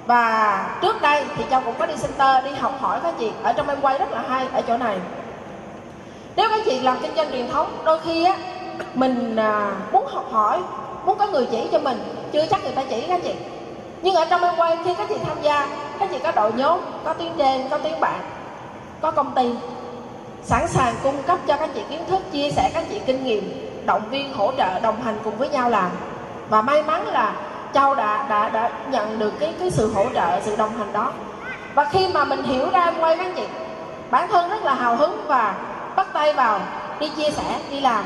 và 0.06 0.64
trước 0.82 1.02
đây 1.02 1.24
thì 1.36 1.44
châu 1.50 1.60
cũng 1.60 1.74
có 1.78 1.86
đi 1.86 1.94
center 2.02 2.44
đi 2.44 2.50
học 2.50 2.74
hỏi 2.80 3.00
các 3.02 3.14
chị. 3.18 3.30
Ở 3.42 3.52
trong 3.52 3.68
em 3.68 3.80
quay 3.80 3.98
rất 3.98 4.12
là 4.12 4.22
hay 4.28 4.46
ở 4.52 4.62
chỗ 4.62 4.76
này. 4.76 4.98
Nếu 6.36 6.48
các 6.50 6.60
chị 6.64 6.80
làm 6.80 6.98
kinh 7.02 7.14
doanh 7.16 7.30
truyền 7.32 7.48
thống 7.48 7.72
đôi 7.84 7.98
khi 7.98 8.24
á 8.24 8.36
mình 8.94 9.36
à, 9.36 9.72
muốn 9.92 10.06
học 10.06 10.24
hỏi 10.30 10.60
muốn 11.04 11.18
có 11.18 11.26
người 11.26 11.46
chỉ 11.50 11.68
cho 11.72 11.78
mình 11.78 11.98
chưa 12.32 12.46
chắc 12.46 12.62
người 12.64 12.72
ta 12.72 12.82
chỉ 12.90 13.04
các 13.08 13.20
chị. 13.24 13.34
Nhưng 14.02 14.14
ở 14.14 14.24
trong 14.24 14.42
em 14.42 14.54
quay 14.56 14.78
khi 14.84 14.94
các 14.94 15.08
chị 15.08 15.16
tham 15.26 15.36
gia 15.42 15.68
các 15.98 16.08
chị 16.12 16.18
có 16.18 16.32
đội 16.32 16.52
nhóm 16.52 16.80
có 17.04 17.12
tiếng 17.12 17.32
trên 17.38 17.68
có 17.68 17.78
tiếng 17.78 18.00
bạn 18.00 18.20
có 19.00 19.10
công 19.10 19.34
ty 19.34 19.54
sẵn 20.42 20.68
sàng 20.68 20.94
cung 21.02 21.22
cấp 21.22 21.38
cho 21.46 21.56
các 21.56 21.70
chị 21.74 21.82
kiến 21.90 22.00
thức 22.08 22.32
chia 22.32 22.50
sẻ 22.50 22.70
các 22.74 22.84
chị 22.90 23.00
kinh 23.06 23.24
nghiệm 23.24 23.70
động 23.86 24.02
viên 24.10 24.34
hỗ 24.34 24.52
trợ 24.52 24.80
đồng 24.80 25.02
hành 25.02 25.18
cùng 25.24 25.36
với 25.36 25.48
nhau 25.48 25.70
làm. 25.70 25.90
Và 26.48 26.62
may 26.62 26.82
mắn 26.82 27.06
là 27.06 27.32
châu 27.74 27.94
đã 27.94 28.26
đã 28.28 28.48
đã 28.48 28.70
nhận 28.90 29.18
được 29.18 29.32
cái 29.40 29.54
cái 29.60 29.70
sự 29.70 29.92
hỗ 29.92 30.04
trợ 30.14 30.40
sự 30.42 30.56
đồng 30.56 30.78
hành 30.78 30.92
đó. 30.92 31.12
Và 31.74 31.84
khi 31.84 32.08
mà 32.14 32.24
mình 32.24 32.42
hiểu 32.42 32.70
ra 32.70 32.84
em 32.84 32.94
quay 33.00 33.16
các 33.16 33.32
chị 33.36 33.44
bản 34.10 34.28
thân 34.28 34.50
rất 34.50 34.64
là 34.64 34.74
hào 34.74 34.96
hứng 34.96 35.24
và 35.26 35.54
bắt 35.96 36.06
tay 36.12 36.32
vào 36.32 36.60
đi 37.00 37.08
chia 37.16 37.30
sẻ 37.30 37.58
đi 37.70 37.80
làm. 37.80 38.04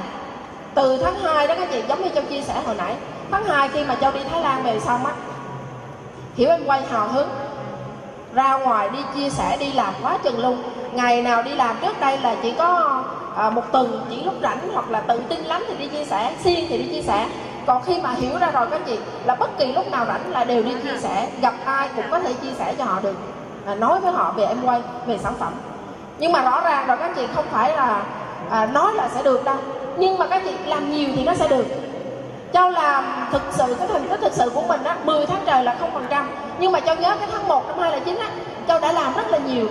Từ 0.75 0.99
tháng 1.03 1.15
2 1.15 1.47
đó 1.47 1.55
các 1.59 1.69
chị 1.73 1.83
giống 1.89 2.03
như 2.03 2.09
châu 2.09 2.25
chia 2.25 2.41
sẻ 2.41 2.55
hồi 2.67 2.75
nãy 2.75 2.95
tháng 3.31 3.45
2 3.45 3.69
khi 3.69 3.85
mà 3.85 3.95
châu 4.01 4.13
đi 4.13 4.21
Thái 4.31 4.41
Lan 4.41 4.63
về 4.63 4.81
xong 4.81 5.07
á 5.07 5.13
hiểu 6.37 6.51
em 6.51 6.65
quay 6.65 6.83
hào 6.83 7.09
hứng 7.09 7.29
ra 8.35 8.59
ngoài 8.59 8.89
đi 8.93 8.99
chia 9.15 9.31
sẻ 9.31 9.57
đi 9.61 9.73
làm 9.73 9.95
quá 10.03 10.19
chừng 10.25 10.39
luôn. 10.39 10.63
Ngày 10.93 11.23
nào 11.23 11.43
đi 11.43 11.55
làm 11.55 11.77
trước 11.83 12.01
đây 12.01 12.19
là 12.19 12.37
chỉ 12.43 12.53
có 12.59 13.03
à, 13.37 13.51
một 13.51 13.63
tuần 13.73 14.07
chỉ 14.11 14.23
lúc 14.23 14.35
rảnh 14.43 14.59
hoặc 14.73 14.91
là 14.91 15.01
tự 15.01 15.23
tin 15.29 15.41
lắm 15.45 15.65
thì 15.69 15.75
đi 15.75 15.87
chia 15.87 16.05
sẻ 16.05 16.33
siêng 16.45 16.67
thì 16.69 16.79
đi 16.79 16.95
chia 16.95 17.03
sẻ 17.03 17.27
còn 17.67 17.83
khi 17.83 18.01
mà 18.03 18.11
hiểu 18.11 18.39
ra 18.39 18.51
rồi 18.51 18.67
các 18.71 18.81
chị 18.87 18.99
là 19.25 19.35
bất 19.35 19.59
kỳ 19.59 19.73
lúc 19.73 19.91
nào 19.91 20.07
rảnh 20.07 20.33
là 20.33 20.45
đều 20.45 20.63
đi 20.63 20.75
chia 20.83 20.99
sẻ. 20.99 21.29
Gặp 21.41 21.55
ai 21.65 21.89
cũng 21.97 22.05
có 22.11 22.19
thể 22.19 22.35
chia 22.35 22.53
sẻ 22.59 22.75
cho 22.79 22.85
họ 22.85 23.01
được. 23.03 23.17
À, 23.67 23.75
nói 23.75 24.01
với 24.01 24.13
họ 24.13 24.33
về 24.37 24.45
em 24.45 24.59
quay 24.65 24.81
về 25.07 25.19
sản 25.19 25.35
phẩm. 25.39 25.53
Nhưng 26.19 26.33
mà 26.33 26.43
rõ 26.43 26.61
ràng 26.61 26.87
rồi 26.87 26.97
các 26.97 27.11
chị 27.17 27.27
không 27.35 27.45
phải 27.51 27.77
là 27.77 28.03
à, 28.51 28.67
nói 28.67 28.95
là 28.95 29.09
sẽ 29.15 29.23
được 29.23 29.45
đâu. 29.45 29.57
Nhưng 29.97 30.19
mà 30.19 30.27
các 30.27 30.43
chị 30.45 30.51
làm 30.67 30.93
nhiều 30.93 31.09
thì 31.17 31.25
nó 31.25 31.35
sẽ 31.35 31.49
được. 31.49 31.67
Cho 32.53 32.71
làm 32.71 33.05
thực 33.33 33.43
sự 33.51 33.75
cái 33.79 33.89
thành 33.89 34.09
tích 34.09 34.21
thực 34.21 34.33
sự 34.33 34.51
của 34.51 34.63
mình 34.63 34.85
á 34.85 34.97
10 35.05 35.27
tháng 35.27 35.43
trời 35.47 35.63
là 35.63 35.77
không 35.81 35.91
phần 35.93 36.07
trăm. 36.11 36.31
Nhưng 36.59 36.73
mà 36.73 36.81
cho 36.81 36.95
nhớ 36.95 37.17
cái 37.21 37.29
tháng 37.33 37.49
1 37.49 37.69
năm 37.69 37.79
2009 37.79 38.19
á 38.19 38.31
cho 38.69 38.79
đã 38.79 38.93
làm 38.93 39.15
rất 39.15 39.31
là 39.31 39.39
nhiều 39.39 39.67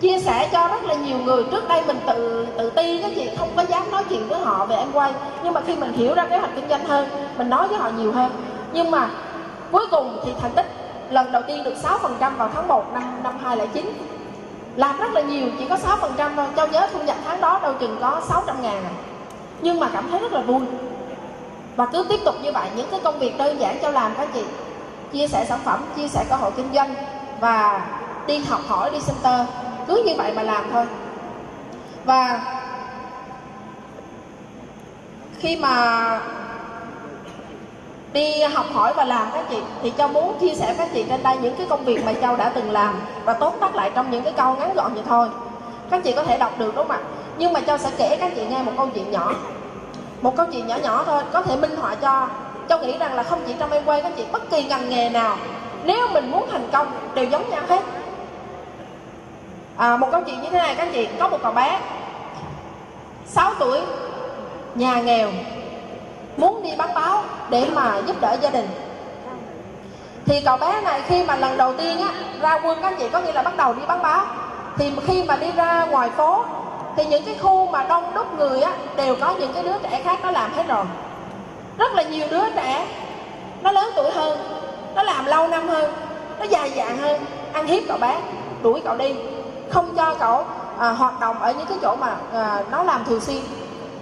chia 0.00 0.18
sẻ 0.18 0.48
cho 0.52 0.68
rất 0.68 0.84
là 0.84 0.94
nhiều 0.94 1.18
người. 1.18 1.44
Trước 1.50 1.68
đây 1.68 1.82
mình 1.86 1.98
tự 2.06 2.46
tự 2.58 2.70
ti 2.70 3.02
cái 3.02 3.12
chị, 3.14 3.30
không 3.38 3.48
có 3.56 3.62
dám 3.68 3.90
nói 3.90 4.04
chuyện 4.08 4.28
với 4.28 4.38
họ 4.38 4.66
về 4.66 4.76
em 4.76 4.88
quay. 4.92 5.12
Nhưng 5.44 5.52
mà 5.52 5.60
khi 5.66 5.76
mình 5.76 5.92
hiểu 5.92 6.14
ra 6.14 6.26
kế 6.26 6.38
hoạch 6.38 6.54
kinh 6.54 6.68
doanh 6.68 6.84
hơn, 6.84 7.08
mình 7.38 7.50
nói 7.50 7.68
với 7.68 7.78
họ 7.78 7.90
nhiều 7.98 8.12
hơn. 8.12 8.30
Nhưng 8.72 8.90
mà 8.90 9.10
cuối 9.72 9.86
cùng 9.90 10.20
thì 10.24 10.32
thành 10.40 10.52
tích 10.52 10.66
lần 11.10 11.32
đầu 11.32 11.42
tiên 11.46 11.64
được 11.64 11.74
6% 11.82 12.36
vào 12.36 12.50
tháng 12.54 12.68
1 12.68 12.92
năm 12.92 13.22
năm 13.22 13.38
2009 13.44 13.92
làm 14.76 14.98
rất 14.98 15.12
là 15.12 15.20
nhiều, 15.20 15.48
chỉ 15.58 15.64
có 15.68 15.76
6% 15.76 16.36
thôi. 16.36 16.46
Cho 16.56 16.66
nhớ 16.66 16.88
thu 16.92 17.02
nhập 17.02 17.16
tháng 17.26 17.40
đó 17.40 17.60
đâu 17.62 17.74
chừng 17.80 17.96
có 18.00 18.20
600 18.28 18.62
ngàn 18.62 18.84
à. 18.84 18.90
nhưng 19.60 19.80
mà 19.80 19.90
cảm 19.92 20.10
thấy 20.10 20.20
rất 20.20 20.32
là 20.32 20.40
vui. 20.40 20.60
Và 21.76 21.86
cứ 21.86 22.06
tiếp 22.08 22.20
tục 22.24 22.34
như 22.42 22.52
vậy, 22.52 22.68
những 22.76 22.86
cái 22.90 23.00
công 23.04 23.18
việc 23.18 23.38
đơn 23.38 23.60
giản 23.60 23.78
cho 23.82 23.90
làm 23.90 24.14
các 24.14 24.28
chị. 24.34 24.42
Chia 25.12 25.28
sẻ 25.28 25.44
sản 25.48 25.58
phẩm, 25.64 25.84
chia 25.96 26.08
sẻ 26.08 26.24
cơ 26.28 26.36
hội 26.36 26.50
kinh 26.56 26.68
doanh 26.74 26.94
và 27.40 27.86
đi 28.26 28.38
học 28.38 28.60
hỏi, 28.68 28.90
đi 28.90 28.98
center 29.06 29.40
cứ 29.86 30.02
như 30.06 30.14
vậy 30.16 30.32
mà 30.36 30.42
làm 30.42 30.64
thôi. 30.72 30.86
Và 32.04 32.40
khi 35.38 35.56
mà 35.56 36.20
đi 38.12 38.42
học 38.42 38.66
hỏi 38.72 38.92
và 38.96 39.04
làm 39.04 39.28
các 39.34 39.44
chị, 39.50 39.58
thì 39.82 39.92
châu 39.98 40.08
muốn 40.08 40.38
chia 40.40 40.54
sẻ 40.54 40.74
các 40.78 40.88
chị 40.94 41.04
trên 41.08 41.22
đây 41.22 41.36
những 41.42 41.56
cái 41.56 41.66
công 41.70 41.84
việc 41.84 42.04
mà 42.06 42.12
châu 42.12 42.36
đã 42.36 42.48
từng 42.54 42.70
làm 42.70 42.94
và 43.24 43.32
tóm 43.32 43.52
tắt 43.60 43.74
lại 43.74 43.90
trong 43.94 44.10
những 44.10 44.24
cái 44.24 44.32
câu 44.32 44.56
ngắn 44.56 44.74
gọn 44.74 44.94
vậy 44.94 45.02
thôi. 45.08 45.28
Các 45.90 46.02
chị 46.04 46.12
có 46.12 46.22
thể 46.22 46.38
đọc 46.38 46.58
được 46.58 46.76
đúng 46.76 46.88
không 46.88 46.96
ạ? 46.96 47.02
Nhưng 47.38 47.52
mà 47.52 47.60
châu 47.60 47.78
sẽ 47.78 47.90
kể 47.96 48.16
các 48.20 48.32
chị 48.36 48.46
nghe 48.46 48.62
một 48.62 48.72
câu 48.76 48.88
chuyện 48.94 49.10
nhỏ. 49.10 49.32
Một 50.22 50.36
câu 50.36 50.46
chuyện 50.52 50.66
nhỏ 50.66 50.76
nhỏ 50.82 51.02
thôi, 51.06 51.22
có 51.32 51.42
thể 51.42 51.56
minh 51.56 51.76
họa 51.76 51.94
cho 51.94 52.28
châu 52.68 52.78
nghĩ 52.78 52.98
rằng 52.98 53.14
là 53.14 53.22
không 53.22 53.40
chỉ 53.46 53.54
trong 53.58 53.70
em 53.70 53.84
quay 53.84 54.02
các 54.02 54.12
chị, 54.16 54.24
bất 54.32 54.50
kỳ 54.50 54.64
ngành 54.64 54.88
nghề 54.88 55.10
nào, 55.10 55.36
nếu 55.84 56.08
mình 56.12 56.30
muốn 56.30 56.46
thành 56.50 56.68
công 56.72 56.86
đều 57.14 57.24
giống 57.24 57.50
nhau 57.50 57.62
hết 57.68 57.80
à, 59.76 59.96
một 59.96 60.08
câu 60.12 60.20
chuyện 60.26 60.42
như 60.42 60.48
thế 60.50 60.58
này 60.58 60.74
các 60.74 60.88
chị. 60.92 61.08
Có 61.18 61.28
một 61.28 61.38
cậu 61.42 61.52
bé 61.52 61.80
6 63.26 63.52
tuổi 63.58 63.80
nhà 64.74 65.00
nghèo 65.00 65.30
muốn 66.36 66.62
đi 66.62 66.70
bán 66.78 66.94
báo 66.94 67.22
để 67.50 67.66
mà 67.72 67.98
giúp 68.06 68.20
đỡ 68.20 68.36
gia 68.40 68.50
đình. 68.50 68.68
Thì 70.26 70.40
cậu 70.44 70.56
bé 70.56 70.80
này 70.80 71.02
khi 71.06 71.24
mà 71.24 71.36
lần 71.36 71.56
đầu 71.56 71.74
tiên 71.74 72.00
á 72.00 72.08
ra 72.40 72.60
quân 72.64 72.78
các 72.82 72.94
chị 72.98 73.08
có 73.08 73.20
nghĩa 73.20 73.32
là 73.32 73.42
bắt 73.42 73.56
đầu 73.56 73.74
đi 73.74 73.82
bán 73.88 74.02
báo. 74.02 74.24
Thì 74.76 74.92
khi 75.06 75.22
mà 75.22 75.36
đi 75.36 75.52
ra 75.52 75.84
ngoài 75.84 76.10
phố 76.10 76.44
thì 76.96 77.04
những 77.06 77.24
cái 77.24 77.34
khu 77.42 77.66
mà 77.66 77.84
đông 77.88 78.14
đúc 78.14 78.38
người 78.38 78.60
á 78.60 78.72
đều 78.96 79.16
có 79.20 79.34
những 79.38 79.52
cái 79.54 79.62
đứa 79.62 79.78
trẻ 79.82 80.00
khác 80.04 80.18
nó 80.22 80.30
làm 80.30 80.52
hết 80.52 80.68
rồi. 80.68 80.84
Rất 81.78 81.94
là 81.94 82.02
nhiều 82.02 82.26
đứa 82.30 82.50
trẻ 82.56 82.86
nó 83.62 83.72
lớn 83.72 83.90
tuổi 83.96 84.10
hơn 84.10 84.38
nó 84.94 85.02
làm 85.02 85.24
lâu 85.24 85.48
năm 85.48 85.68
hơn 85.68 85.92
nó 86.38 86.44
dài 86.44 86.70
dạn 86.70 86.98
hơn 86.98 87.24
ăn 87.52 87.66
hiếp 87.66 87.82
cậu 87.88 87.98
bé 87.98 88.16
đuổi 88.62 88.80
cậu 88.84 88.96
đi 88.96 89.14
không 89.74 89.96
cho 89.96 90.14
cậu 90.18 90.44
à, 90.78 90.88
hoạt 90.88 91.20
động 91.20 91.42
ở 91.42 91.52
những 91.52 91.66
cái 91.66 91.78
chỗ 91.82 91.96
mà 91.96 92.16
à, 92.34 92.62
nó 92.70 92.82
làm 92.82 93.04
thường 93.04 93.20
xuyên. 93.20 93.42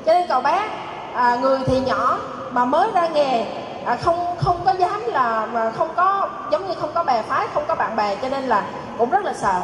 Cho 0.07 0.13
nên 0.13 0.29
cậu 0.29 0.41
bé 0.41 0.69
à, 1.15 1.37
người 1.37 1.59
thì 1.67 1.81
nhỏ 1.81 2.19
mà 2.51 2.65
mới 2.65 2.89
ra 2.95 3.07
nghề 3.07 3.47
à, 3.85 3.97
không 3.97 4.37
không 4.39 4.61
có 4.65 4.73
dám 4.73 5.01
là 5.07 5.47
mà 5.53 5.71
không 5.71 5.89
có 5.97 6.29
giống 6.51 6.69
như 6.69 6.75
không 6.81 6.91
có 6.95 7.05
bè 7.05 7.23
phái 7.23 7.47
không 7.55 7.65
có 7.69 7.75
bạn 7.75 7.97
bè 7.97 8.17
cho 8.17 8.29
nên 8.29 8.45
là 8.45 8.63
cũng 8.99 9.11
rất 9.11 9.25
là 9.25 9.33
sợ. 9.35 9.61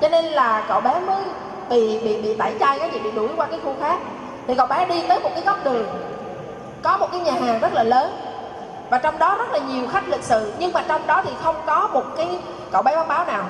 Cho 0.00 0.08
nên 0.08 0.24
là 0.24 0.64
cậu 0.68 0.80
bé 0.80 1.00
mới 1.00 1.24
bị 1.70 1.98
bị 1.98 2.22
bị 2.22 2.36
tẩy 2.36 2.54
chay 2.60 2.78
cái 2.78 2.90
gì 2.90 2.98
bị 2.98 3.10
đuổi 3.10 3.28
qua 3.36 3.46
cái 3.46 3.60
khu 3.64 3.74
khác. 3.80 3.98
Thì 4.46 4.54
cậu 4.54 4.66
bé 4.66 4.86
đi 4.86 5.02
tới 5.08 5.20
một 5.20 5.30
cái 5.34 5.42
góc 5.46 5.64
đường 5.64 5.86
có 6.82 6.96
một 6.96 7.12
cái 7.12 7.20
nhà 7.20 7.32
hàng 7.32 7.58
rất 7.60 7.72
là 7.72 7.82
lớn 7.82 8.10
và 8.90 8.98
trong 8.98 9.18
đó 9.18 9.36
rất 9.36 9.50
là 9.52 9.58
nhiều 9.58 9.86
khách 9.92 10.08
lịch 10.08 10.22
sự 10.22 10.52
nhưng 10.58 10.72
mà 10.72 10.82
trong 10.88 11.06
đó 11.06 11.22
thì 11.24 11.30
không 11.44 11.56
có 11.66 11.88
một 11.92 12.04
cái 12.16 12.38
cậu 12.72 12.82
bé 12.82 12.96
bán 12.96 13.08
báo 13.08 13.24
nào 13.24 13.44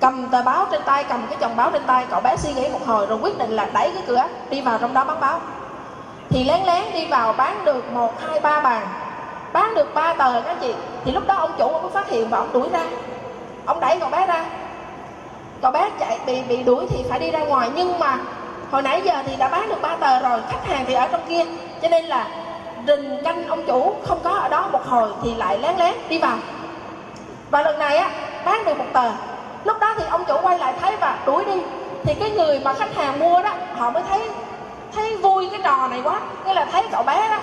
cầm 0.00 0.28
tờ 0.28 0.42
báo 0.42 0.66
trên 0.70 0.82
tay, 0.82 1.04
cầm 1.04 1.26
cái 1.28 1.36
chồng 1.40 1.56
báo 1.56 1.70
trên 1.70 1.82
tay, 1.86 2.06
cậu 2.10 2.20
bé 2.20 2.36
suy 2.36 2.52
nghĩ 2.52 2.68
một 2.68 2.86
hồi 2.86 3.06
rồi 3.06 3.18
quyết 3.22 3.38
định 3.38 3.50
là 3.50 3.68
đẩy 3.72 3.90
cái 3.90 4.02
cửa, 4.06 4.24
đi 4.50 4.60
vào 4.60 4.78
trong 4.78 4.94
đó 4.94 5.04
bán 5.04 5.20
báo. 5.20 5.40
Thì 6.30 6.44
lén 6.44 6.62
lén 6.62 6.84
đi 6.92 7.06
vào 7.06 7.32
bán 7.32 7.64
được 7.64 7.92
một, 7.92 8.20
hai, 8.20 8.40
ba 8.40 8.60
bàn. 8.60 8.86
Bán 9.52 9.74
được 9.74 9.94
ba 9.94 10.14
tờ 10.14 10.40
các 10.40 10.56
chị. 10.60 10.74
Thì 11.04 11.12
lúc 11.12 11.26
đó 11.26 11.34
ông 11.34 11.52
chủ 11.58 11.72
ông 11.72 11.82
mới 11.82 11.90
phát 11.90 12.08
hiện 12.08 12.28
và 12.28 12.38
ông 12.38 12.52
đuổi 12.52 12.68
ra. 12.72 12.84
Ông 13.66 13.80
đẩy 13.80 13.98
cậu 14.00 14.08
bé 14.08 14.26
ra. 14.26 14.44
Cậu 15.62 15.70
bé 15.70 15.90
chạy, 15.98 16.18
bị 16.26 16.42
bị 16.42 16.62
đuổi 16.62 16.86
thì 16.90 17.04
phải 17.08 17.18
đi 17.18 17.30
ra 17.30 17.38
ngoài. 17.38 17.70
Nhưng 17.74 17.98
mà 17.98 18.18
hồi 18.70 18.82
nãy 18.82 19.02
giờ 19.04 19.22
thì 19.26 19.36
đã 19.36 19.48
bán 19.48 19.68
được 19.68 19.82
ba 19.82 19.96
tờ 19.96 20.18
rồi, 20.18 20.40
khách 20.48 20.66
hàng 20.66 20.84
thì 20.86 20.94
ở 20.94 21.06
trong 21.06 21.20
kia. 21.28 21.44
Cho 21.82 21.88
nên 21.88 22.04
là 22.04 22.26
rình 22.86 23.24
canh 23.24 23.46
ông 23.46 23.62
chủ 23.66 23.94
không 24.02 24.18
có 24.24 24.30
ở 24.30 24.48
đó 24.48 24.68
một 24.72 24.86
hồi 24.86 25.10
thì 25.22 25.34
lại 25.34 25.58
lén 25.58 25.76
lén 25.76 25.94
đi 26.08 26.18
vào. 26.18 26.36
Và 27.50 27.62
lần 27.62 27.78
này 27.78 27.96
á, 27.96 28.10
bán 28.44 28.64
được 28.64 28.78
một 28.78 28.84
tờ 28.92 29.10
lúc 29.66 29.78
đó 29.80 29.94
thì 29.98 30.04
ông 30.10 30.24
chủ 30.24 30.36
quay 30.42 30.58
lại 30.58 30.74
thấy 30.80 30.96
và 30.96 31.18
đuổi 31.26 31.44
đi. 31.44 31.62
Thì 32.04 32.14
cái 32.14 32.30
người 32.30 32.60
mà 32.64 32.74
khách 32.74 32.94
hàng 32.94 33.18
mua 33.18 33.42
đó, 33.42 33.50
họ 33.76 33.90
mới 33.90 34.02
thấy 34.08 34.30
thấy 34.94 35.16
vui 35.16 35.48
cái 35.52 35.60
trò 35.64 35.88
này 35.88 36.00
quá. 36.04 36.20
Nghĩa 36.44 36.54
là 36.54 36.64
thấy 36.72 36.82
cậu 36.92 37.02
bé 37.02 37.28
đó 37.30 37.38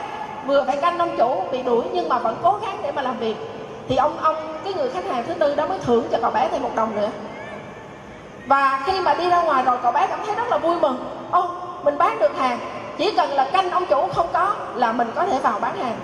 vừa 0.46 0.64
phải 0.68 0.78
canh 0.78 0.98
ông 0.98 1.18
chủ 1.18 1.44
bị 1.52 1.64
đuổi 1.64 1.86
nhưng 1.94 2.10
mà 2.10 2.18
vẫn 2.18 2.36
cố 2.44 2.60
gắng 2.62 2.78
để 2.84 2.92
mà 2.92 3.02
làm 3.02 3.18
việc. 3.18 3.36
Thì 3.90 3.96
ông 3.96 4.18
ông, 4.22 4.36
cái 4.64 4.74
người 4.74 4.90
khách 4.90 5.06
hàng 5.06 5.24
thứ 5.28 5.34
tư 5.34 5.56
đó 5.56 5.68
mới 5.68 5.80
thưởng 5.80 6.08
cho 6.12 6.18
cậu 6.22 6.32
bé 6.32 6.48
thêm 6.52 6.62
một 6.62 6.76
đồng 6.76 6.96
nữa. 6.96 7.10
Và 8.46 8.84
khi 8.86 9.00
mà 9.00 9.14
đi 9.14 9.30
ra 9.30 9.42
ngoài 9.42 9.64
rồi, 9.64 9.78
cậu 9.84 9.92
bé 9.92 10.08
cảm 10.08 10.20
thấy 10.26 10.36
rất 10.36 10.48
là 10.50 10.58
vui 10.58 10.76
mừng. 10.80 11.06
Ô, 11.32 11.50
mình 11.84 11.98
bán 11.98 12.20
được 12.20 12.38
hàng. 12.38 12.60
Chỉ 12.98 13.12
cần 13.12 13.30
là 13.30 13.46
canh 13.46 13.72
ông 13.72 13.86
chủ 13.86 14.08
không 14.16 14.28
có 14.34 14.54
là 14.76 14.92
mình 14.92 15.12
có 15.16 15.26
thể 15.26 15.40
vào 15.40 15.60
bán 15.60 15.78
hàng. 15.78 15.96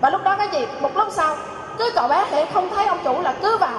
Và 0.00 0.10
lúc 0.10 0.24
đó 0.24 0.36
cái 0.38 0.48
gì? 0.52 0.66
Một 0.80 0.96
lúc 0.96 1.08
sau, 1.10 1.36
cứ 1.78 1.90
cậu 1.94 2.08
bé 2.08 2.24
thể 2.30 2.46
không 2.54 2.68
thấy 2.74 2.86
ông 2.86 2.98
chủ 3.04 3.20
là 3.22 3.34
cứ 3.42 3.58
vào 3.58 3.78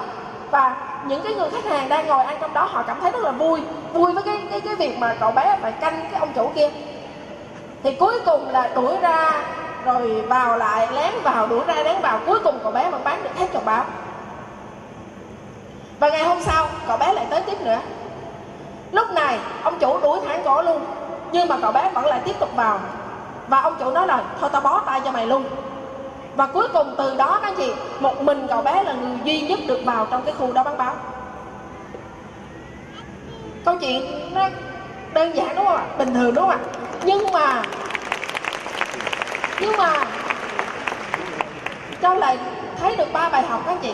và 0.50 0.76
những 1.06 1.22
cái 1.22 1.34
người 1.34 1.48
khách 1.50 1.64
hàng 1.64 1.88
đang 1.88 2.06
ngồi 2.06 2.24
ăn 2.24 2.36
trong 2.40 2.54
đó, 2.54 2.64
họ 2.64 2.82
cảm 2.86 3.00
thấy 3.00 3.10
rất 3.10 3.22
là 3.22 3.30
vui. 3.30 3.62
Vui 3.92 4.12
với 4.12 4.22
cái 4.22 4.42
cái 4.50 4.60
cái 4.60 4.74
việc 4.74 4.98
mà 4.98 5.14
cậu 5.20 5.30
bé 5.30 5.56
phải 5.62 5.72
canh 5.72 6.00
cái 6.10 6.20
ông 6.20 6.32
chủ 6.34 6.50
kia. 6.54 6.70
Thì 7.82 7.94
cuối 7.94 8.20
cùng 8.26 8.50
là 8.50 8.70
đuổi 8.74 8.96
ra, 9.00 9.42
rồi 9.84 10.22
vào 10.28 10.56
lại, 10.56 10.88
lén 10.92 11.12
vào, 11.22 11.46
đuổi 11.46 11.64
ra, 11.66 11.74
lén 11.74 12.00
vào. 12.02 12.20
Cuối 12.26 12.38
cùng 12.44 12.58
cậu 12.62 12.72
bé 12.72 12.90
vẫn 12.90 13.04
bán 13.04 13.22
được 13.22 13.38
hết 13.38 13.46
chồng 13.52 13.64
báo 13.64 13.84
và 16.00 16.10
ngày 16.10 16.24
hôm 16.24 16.40
sau, 16.40 16.68
cậu 16.88 16.96
bé 16.96 17.12
lại 17.12 17.26
tới 17.30 17.40
tiếp 17.40 17.60
nữa. 17.60 17.78
Lúc 18.92 19.10
này, 19.10 19.38
ông 19.62 19.78
chủ 19.78 19.98
đuổi 19.98 20.20
thẳng 20.28 20.42
cổ 20.44 20.62
luôn. 20.62 20.84
Nhưng 21.32 21.48
mà 21.48 21.56
cậu 21.62 21.72
bé 21.72 21.90
vẫn 21.94 22.06
lại 22.06 22.20
tiếp 22.24 22.38
tục 22.38 22.56
vào. 22.56 22.78
Và 23.48 23.60
ông 23.60 23.76
chủ 23.78 23.90
nói 23.90 24.06
là, 24.06 24.22
thôi 24.40 24.50
tao 24.52 24.60
bó 24.60 24.80
tay 24.86 25.00
cho 25.04 25.10
mày 25.10 25.26
luôn 25.26 25.44
và 26.38 26.46
cuối 26.46 26.68
cùng 26.72 26.94
từ 26.96 27.16
đó 27.16 27.38
các 27.42 27.54
chị, 27.56 27.72
một 28.00 28.22
mình 28.22 28.46
cậu 28.50 28.62
bé 28.62 28.82
là 28.82 28.92
người 28.92 29.18
duy 29.24 29.40
nhất 29.40 29.58
được 29.66 29.84
vào 29.84 30.06
trong 30.10 30.22
cái 30.24 30.34
khu 30.38 30.52
đó 30.52 30.62
bán 30.62 30.78
báo. 30.78 30.96
Câu 33.64 33.76
chuyện 33.76 34.02
nó 34.34 34.48
đơn 35.12 35.36
giản 35.36 35.56
đúng 35.56 35.64
không 35.64 35.76
ạ? 35.76 35.86
Bình 35.98 36.14
thường 36.14 36.34
đúng 36.34 36.44
không 36.44 36.50
ạ? 36.50 36.58
Nhưng 37.04 37.32
mà 37.32 37.62
nhưng 39.60 39.76
mà 39.76 40.04
cháu 42.02 42.14
lại 42.14 42.38
thấy 42.80 42.96
được 42.96 43.12
ba 43.12 43.28
bài 43.28 43.42
học 43.42 43.62
các 43.66 43.78
chị. 43.82 43.92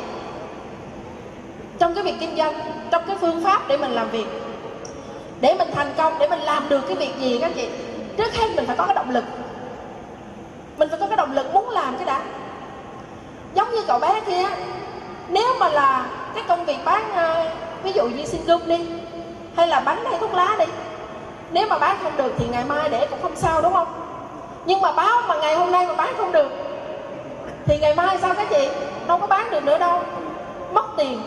Trong 1.78 1.95
cái 1.95 2.05
việc 2.05 2.14
kinh 2.20 2.36
doanh, 2.36 2.55
trong 2.90 3.03
cái 3.07 3.16
phương 3.20 3.45
pháp 3.45 3.68
để 3.68 3.76
mình 3.76 3.90
làm 3.90 4.11
việc, 4.11 4.26
để 5.40 5.55
mình 5.59 5.68
thành 5.74 5.92
công, 5.97 6.18
để 6.18 6.28
mình 6.28 6.40
làm 6.40 6.68
được 6.68 6.86
cái 6.86 6.97
việc 6.97 7.12
gì 7.18 7.38
các 7.40 7.53
chị, 7.57 7.68
trước 8.16 8.34
hết 8.34 8.49
mình 8.57 8.66
phải 8.66 8.76
có 8.76 8.84
cái 8.86 8.95
động 8.95 9.11
lực 9.11 9.24
mình 10.77 10.89
phải 10.89 10.99
có 10.99 11.07
cái 11.07 11.16
động 11.16 11.33
lực 11.33 11.55
muốn 11.55 11.70
làm 11.70 11.97
cái 11.97 12.05
đã. 12.05 12.20
Giống 13.55 13.70
như 13.75 13.83
cậu 13.87 13.99
bé 13.99 14.20
kia, 14.20 14.43
nếu 15.29 15.55
mà 15.61 15.68
là 15.68 16.07
cái 16.35 16.45
công 16.49 16.64
việc 16.64 16.79
bán 16.85 17.12
ờ, 17.14 17.51
ví 17.83 17.93
dụ 17.93 18.09
như 18.09 18.25
xin 18.25 18.41
gum 18.47 18.61
đi, 18.66 18.87
hay 19.57 19.66
là 19.66 19.81
bánh 19.81 20.05
hay 20.05 20.18
thuốc 20.18 20.35
lá 20.35 20.57
đi, 20.59 20.66
nếu 21.51 21.66
mà 21.66 21.79
bán 21.79 21.97
không 22.03 22.16
được 22.16 22.35
thì 22.39 22.47
ngày 22.49 22.64
mai 22.64 22.89
để 22.89 23.07
cũng 23.07 23.22
không 23.22 23.37
sao, 23.37 23.61
đúng 23.61 23.72
không? 23.72 23.89
Nhưng 24.66 24.81
mà 24.81 24.93
báo 24.93 25.22
mà 25.29 25.35
ngày 25.35 25.55
hôm 25.55 25.70
nay 25.70 25.87
mà 25.87 25.95
bán 25.95 26.14
không 26.16 26.33
được, 26.33 26.53
thì 27.66 27.79
ngày 27.79 27.95
mai 27.95 28.18
sao 28.18 28.35
các 28.35 28.47
chị 28.51 28.68
đâu 29.07 29.18
có 29.18 29.27
bán 29.27 29.51
được 29.51 29.64
nữa 29.64 29.79
đâu. 29.79 30.03
Mất 30.72 30.85
tiền. 30.97 31.22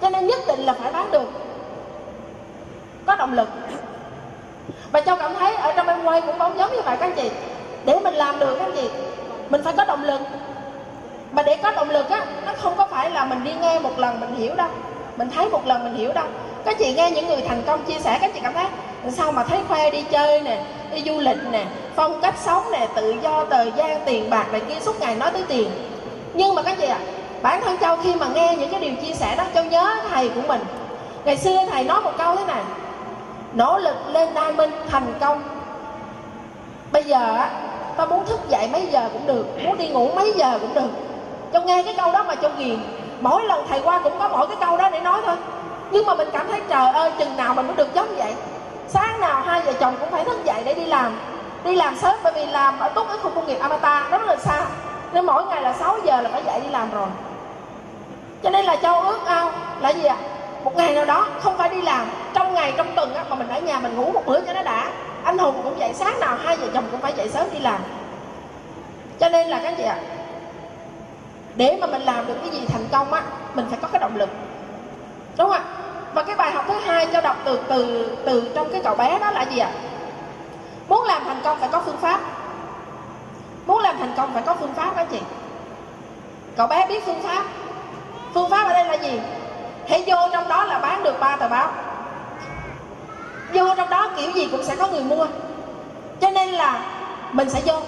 Cho 0.00 0.08
nên 0.08 0.26
nhất 0.26 0.40
định 0.46 0.60
là 0.60 0.72
phải 0.72 0.92
bán 0.92 1.10
được. 1.10 1.30
Có 3.06 3.16
động 3.16 3.32
lực. 3.32 3.48
Và 4.92 5.00
châu 5.00 5.16
cảm 5.16 5.34
thấy 5.34 5.56
ở 5.56 5.72
trong 5.72 5.88
em 5.88 6.04
quay 6.04 6.20
cũng 6.20 6.38
bóng 6.38 6.58
giống 6.58 6.72
như 6.72 6.82
vậy 6.82 6.96
các 7.00 7.12
chị 7.16 7.30
để 7.88 8.00
mình 8.04 8.14
làm 8.14 8.38
được 8.38 8.56
các 8.58 8.68
chị 8.76 8.88
mình 9.50 9.62
phải 9.64 9.72
có 9.76 9.84
động 9.84 10.04
lực. 10.04 10.20
Mà 11.32 11.42
để 11.42 11.56
có 11.56 11.70
động 11.70 11.90
lực 11.90 12.10
á 12.10 12.24
nó 12.46 12.52
không 12.62 12.74
có 12.76 12.86
phải 12.90 13.10
là 13.10 13.24
mình 13.24 13.44
đi 13.44 13.50
nghe 13.60 13.78
một 13.78 13.98
lần 13.98 14.20
mình 14.20 14.34
hiểu 14.34 14.54
đâu. 14.54 14.68
Mình 15.16 15.30
thấy 15.30 15.48
một 15.48 15.66
lần 15.66 15.84
mình 15.84 15.94
hiểu 15.94 16.12
đâu. 16.12 16.24
Các 16.64 16.78
chị 16.78 16.94
nghe 16.94 17.10
những 17.10 17.26
người 17.26 17.42
thành 17.48 17.62
công 17.66 17.84
chia 17.84 17.98
sẻ 17.98 18.18
các 18.20 18.30
chị 18.34 18.40
cảm 18.42 18.54
thấy 18.54 18.66
sao 19.10 19.32
mà 19.32 19.44
thấy 19.44 19.58
khoe 19.68 19.90
đi 19.90 20.02
chơi 20.02 20.40
nè 20.40 20.62
đi 20.94 21.02
du 21.06 21.20
lịch 21.20 21.38
nè 21.50 21.64
phong 21.94 22.20
cách 22.20 22.34
sống 22.44 22.62
nè 22.72 22.88
tự 22.94 23.14
do 23.22 23.44
thời 23.50 23.72
gian 23.76 24.00
tiền 24.04 24.30
bạc 24.30 24.46
này 24.52 24.60
kia 24.60 24.80
suốt 24.80 25.00
ngày 25.00 25.14
nói 25.14 25.30
tới 25.30 25.44
tiền. 25.48 25.70
Nhưng 26.34 26.54
mà 26.54 26.62
các 26.62 26.76
chị 26.80 26.86
ạ 26.86 26.98
à, 26.98 27.06
bản 27.42 27.60
thân 27.60 27.78
châu 27.78 27.96
khi 27.96 28.14
mà 28.14 28.26
nghe 28.34 28.56
những 28.56 28.70
cái 28.70 28.80
điều 28.80 28.94
chia 28.94 29.14
sẻ 29.14 29.34
đó 29.36 29.44
châu 29.54 29.64
nhớ 29.64 29.94
thầy 30.10 30.28
của 30.28 30.42
mình. 30.48 30.60
Ngày 31.24 31.36
xưa 31.36 31.58
thầy 31.70 31.84
nói 31.84 32.00
một 32.00 32.12
câu 32.18 32.36
thế 32.36 32.44
này 32.44 32.62
nỗ 33.52 33.78
lực 33.78 33.96
lên 34.08 34.34
đai 34.34 34.52
minh 34.52 34.70
thành 34.90 35.14
công. 35.20 35.42
Bây 36.92 37.04
giờ 37.04 37.34
á 37.36 37.50
tao 37.98 38.06
muốn 38.06 38.26
thức 38.26 38.40
dậy 38.48 38.68
mấy 38.72 38.86
giờ 38.90 39.08
cũng 39.12 39.26
được 39.26 39.46
muốn 39.64 39.78
đi 39.78 39.88
ngủ 39.88 40.10
mấy 40.14 40.32
giờ 40.32 40.58
cũng 40.60 40.74
được. 40.74 40.90
Châu 41.52 41.62
nghe 41.62 41.82
cái 41.82 41.94
câu 41.98 42.12
đó 42.12 42.24
mà 42.28 42.34
châu 42.34 42.50
ghiền. 42.58 42.78
Mỗi 43.20 43.44
lần 43.44 43.66
thầy 43.68 43.80
qua 43.80 43.98
cũng 43.98 44.18
có 44.18 44.28
mỗi 44.28 44.46
cái 44.46 44.56
câu 44.60 44.76
đó 44.76 44.90
để 44.90 45.00
nói 45.00 45.20
thôi. 45.26 45.36
Nhưng 45.90 46.06
mà 46.06 46.14
mình 46.14 46.28
cảm 46.32 46.48
thấy 46.48 46.60
trời 46.68 46.92
ơi 46.92 47.12
chừng 47.18 47.36
nào 47.36 47.54
mình 47.54 47.66
mới 47.66 47.76
được 47.76 47.94
giống 47.94 48.16
vậy. 48.16 48.34
Sáng 48.88 49.20
nào 49.20 49.42
hai 49.46 49.60
vợ 49.60 49.72
chồng 49.72 49.96
cũng 50.00 50.10
phải 50.10 50.24
thức 50.24 50.44
dậy 50.44 50.62
để 50.64 50.74
đi 50.74 50.84
làm. 50.84 51.18
Đi 51.64 51.74
làm 51.74 51.96
sớm 51.96 52.14
bởi 52.22 52.32
vì 52.32 52.46
làm 52.46 52.78
ở 52.78 52.88
tốt 52.88 53.08
ở 53.08 53.16
khu 53.22 53.30
công 53.30 53.46
nghiệp 53.46 53.58
Amata 53.60 54.08
rất 54.10 54.22
là 54.26 54.36
xa. 54.36 54.64
Nên 55.12 55.26
mỗi 55.26 55.44
ngày 55.44 55.62
là 55.62 55.72
6 55.72 55.98
giờ 56.04 56.20
là 56.20 56.30
phải 56.32 56.42
dậy 56.46 56.60
đi 56.60 56.68
làm 56.70 56.90
rồi. 56.90 57.08
Cho 58.42 58.50
nên 58.50 58.64
là 58.64 58.76
châu 58.76 59.00
ước 59.00 59.20
ao 59.26 59.50
là 59.80 59.88
gì 59.88 60.04
ạ? 60.04 60.16
À? 60.20 60.28
một 60.64 60.76
ngày 60.76 60.94
nào 60.94 61.04
đó 61.04 61.26
không 61.40 61.56
phải 61.58 61.68
đi 61.68 61.82
làm. 61.82 62.06
Trong 62.34 62.54
ngày 62.54 62.72
trong 62.76 62.86
tuần 62.94 63.14
á, 63.14 63.24
mà 63.30 63.36
mình 63.36 63.48
ở 63.48 63.60
nhà 63.60 63.78
mình 63.78 63.96
ngủ 63.96 64.10
một 64.12 64.22
bữa 64.26 64.40
cho 64.40 64.52
nó 64.52 64.62
đã 64.62 64.90
anh 65.24 65.38
hùng 65.38 65.60
cũng 65.64 65.78
dậy 65.78 65.92
sáng 65.94 66.20
nào 66.20 66.36
hai 66.44 66.56
vợ 66.56 66.66
chồng 66.74 66.84
cũng 66.90 67.00
phải 67.00 67.12
dậy 67.16 67.28
sớm 67.28 67.46
đi 67.52 67.58
làm. 67.58 67.80
Cho 69.20 69.28
nên 69.28 69.48
là 69.48 69.60
các 69.62 69.74
chị 69.76 69.82
ạ 69.82 69.98
à, 70.00 70.04
để 71.56 71.78
mà 71.80 71.86
mình 71.86 72.02
làm 72.02 72.26
được 72.26 72.34
cái 72.40 72.50
gì 72.50 72.66
thành 72.66 72.84
công 72.92 73.12
á 73.12 73.22
mình 73.54 73.66
phải 73.70 73.78
có 73.82 73.88
cái 73.88 74.00
động 74.00 74.16
lực. 74.16 74.28
Đúng 75.38 75.50
không 75.50 75.50
ạ? 75.50 75.62
Và 76.14 76.22
cái 76.22 76.36
bài 76.36 76.50
học 76.50 76.64
thứ 76.68 76.74
hai 76.74 77.06
cho 77.12 77.20
đọc 77.20 77.36
từ 77.44 77.60
từ 77.68 78.08
từ 78.26 78.52
trong 78.54 78.72
cái 78.72 78.80
cậu 78.84 78.94
bé 78.94 79.18
đó 79.18 79.30
là 79.30 79.42
gì 79.42 79.58
ạ? 79.58 79.70
Muốn 80.88 81.04
làm 81.04 81.24
thành 81.24 81.40
công 81.44 81.60
phải 81.60 81.68
có 81.72 81.82
phương 81.86 81.96
pháp. 81.96 82.20
Muốn 83.66 83.78
làm 83.78 83.98
thành 83.98 84.14
công 84.16 84.34
phải 84.34 84.42
có 84.42 84.54
phương 84.54 84.74
pháp 84.74 84.96
đó 84.96 85.02
chị. 85.10 85.20
Cậu 86.56 86.66
bé 86.66 86.86
biết 86.86 87.06
phương 87.06 87.22
pháp. 87.22 87.44
Phương 88.34 88.50
pháp 88.50 88.66
ở 88.66 88.72
đây 88.72 88.84
là 88.84 88.94
gì? 88.94 89.20
Hãy 89.88 90.04
vô 90.06 90.16
trong 90.32 90.48
đó 90.48 90.64
là 90.64 90.78
bán 90.78 91.02
được 91.02 91.20
ba 91.20 91.36
tờ 91.36 91.48
báo 91.48 91.72
vô 93.54 93.74
trong 93.76 93.90
đó 93.90 94.10
kiểu 94.16 94.30
gì 94.30 94.48
cũng 94.52 94.62
sẽ 94.62 94.76
có 94.76 94.86
người 94.86 95.02
mua. 95.02 95.26
Cho 96.20 96.30
nên 96.30 96.48
là 96.48 96.80
mình 97.32 97.50
sẽ 97.50 97.60
vô. 97.66 97.80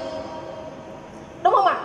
Đúng 1.42 1.54
không 1.54 1.66
ạ? 1.66 1.76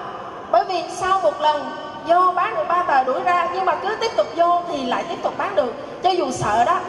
Bởi 0.51 0.63
vì 0.63 0.83
sau 0.95 1.19
một 1.21 1.41
lần 1.41 1.65
vô 2.07 2.31
bán 2.35 2.55
được 2.55 2.63
ba 2.67 2.83
tờ 2.83 3.03
đuổi 3.03 3.23
ra, 3.23 3.49
nhưng 3.53 3.65
mà 3.65 3.75
cứ 3.75 3.95
tiếp 4.01 4.11
tục 4.17 4.27
vô 4.35 4.61
thì 4.71 4.85
lại 4.85 5.03
tiếp 5.09 5.23
tục 5.23 5.33
bán 5.37 5.55
được. 5.55 5.73
Cho 6.03 6.09
dù 6.09 6.31
sợ 6.31 6.63
đó, 6.65 6.79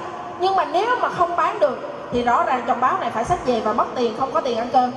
nhưng 0.41 0.57
mà 0.57 0.65
nếu 0.65 0.97
mà 1.01 1.09
không 1.09 1.37
bán 1.37 1.59
được 1.59 1.79
thì 2.13 2.23
rõ 2.23 2.45
ràng 2.45 2.63
trong 2.67 2.81
báo 2.81 2.99
này 3.01 3.11
phải 3.11 3.25
sách 3.25 3.47
về 3.47 3.61
và 3.61 3.73
mất 3.73 3.87
tiền, 3.95 4.15
không 4.19 4.33
có 4.33 4.41
tiền 4.41 4.59
ăn 4.59 4.69
cơm. 4.73 4.91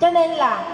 Cho 0.00 0.10
nên 0.10 0.30
là 0.30 0.64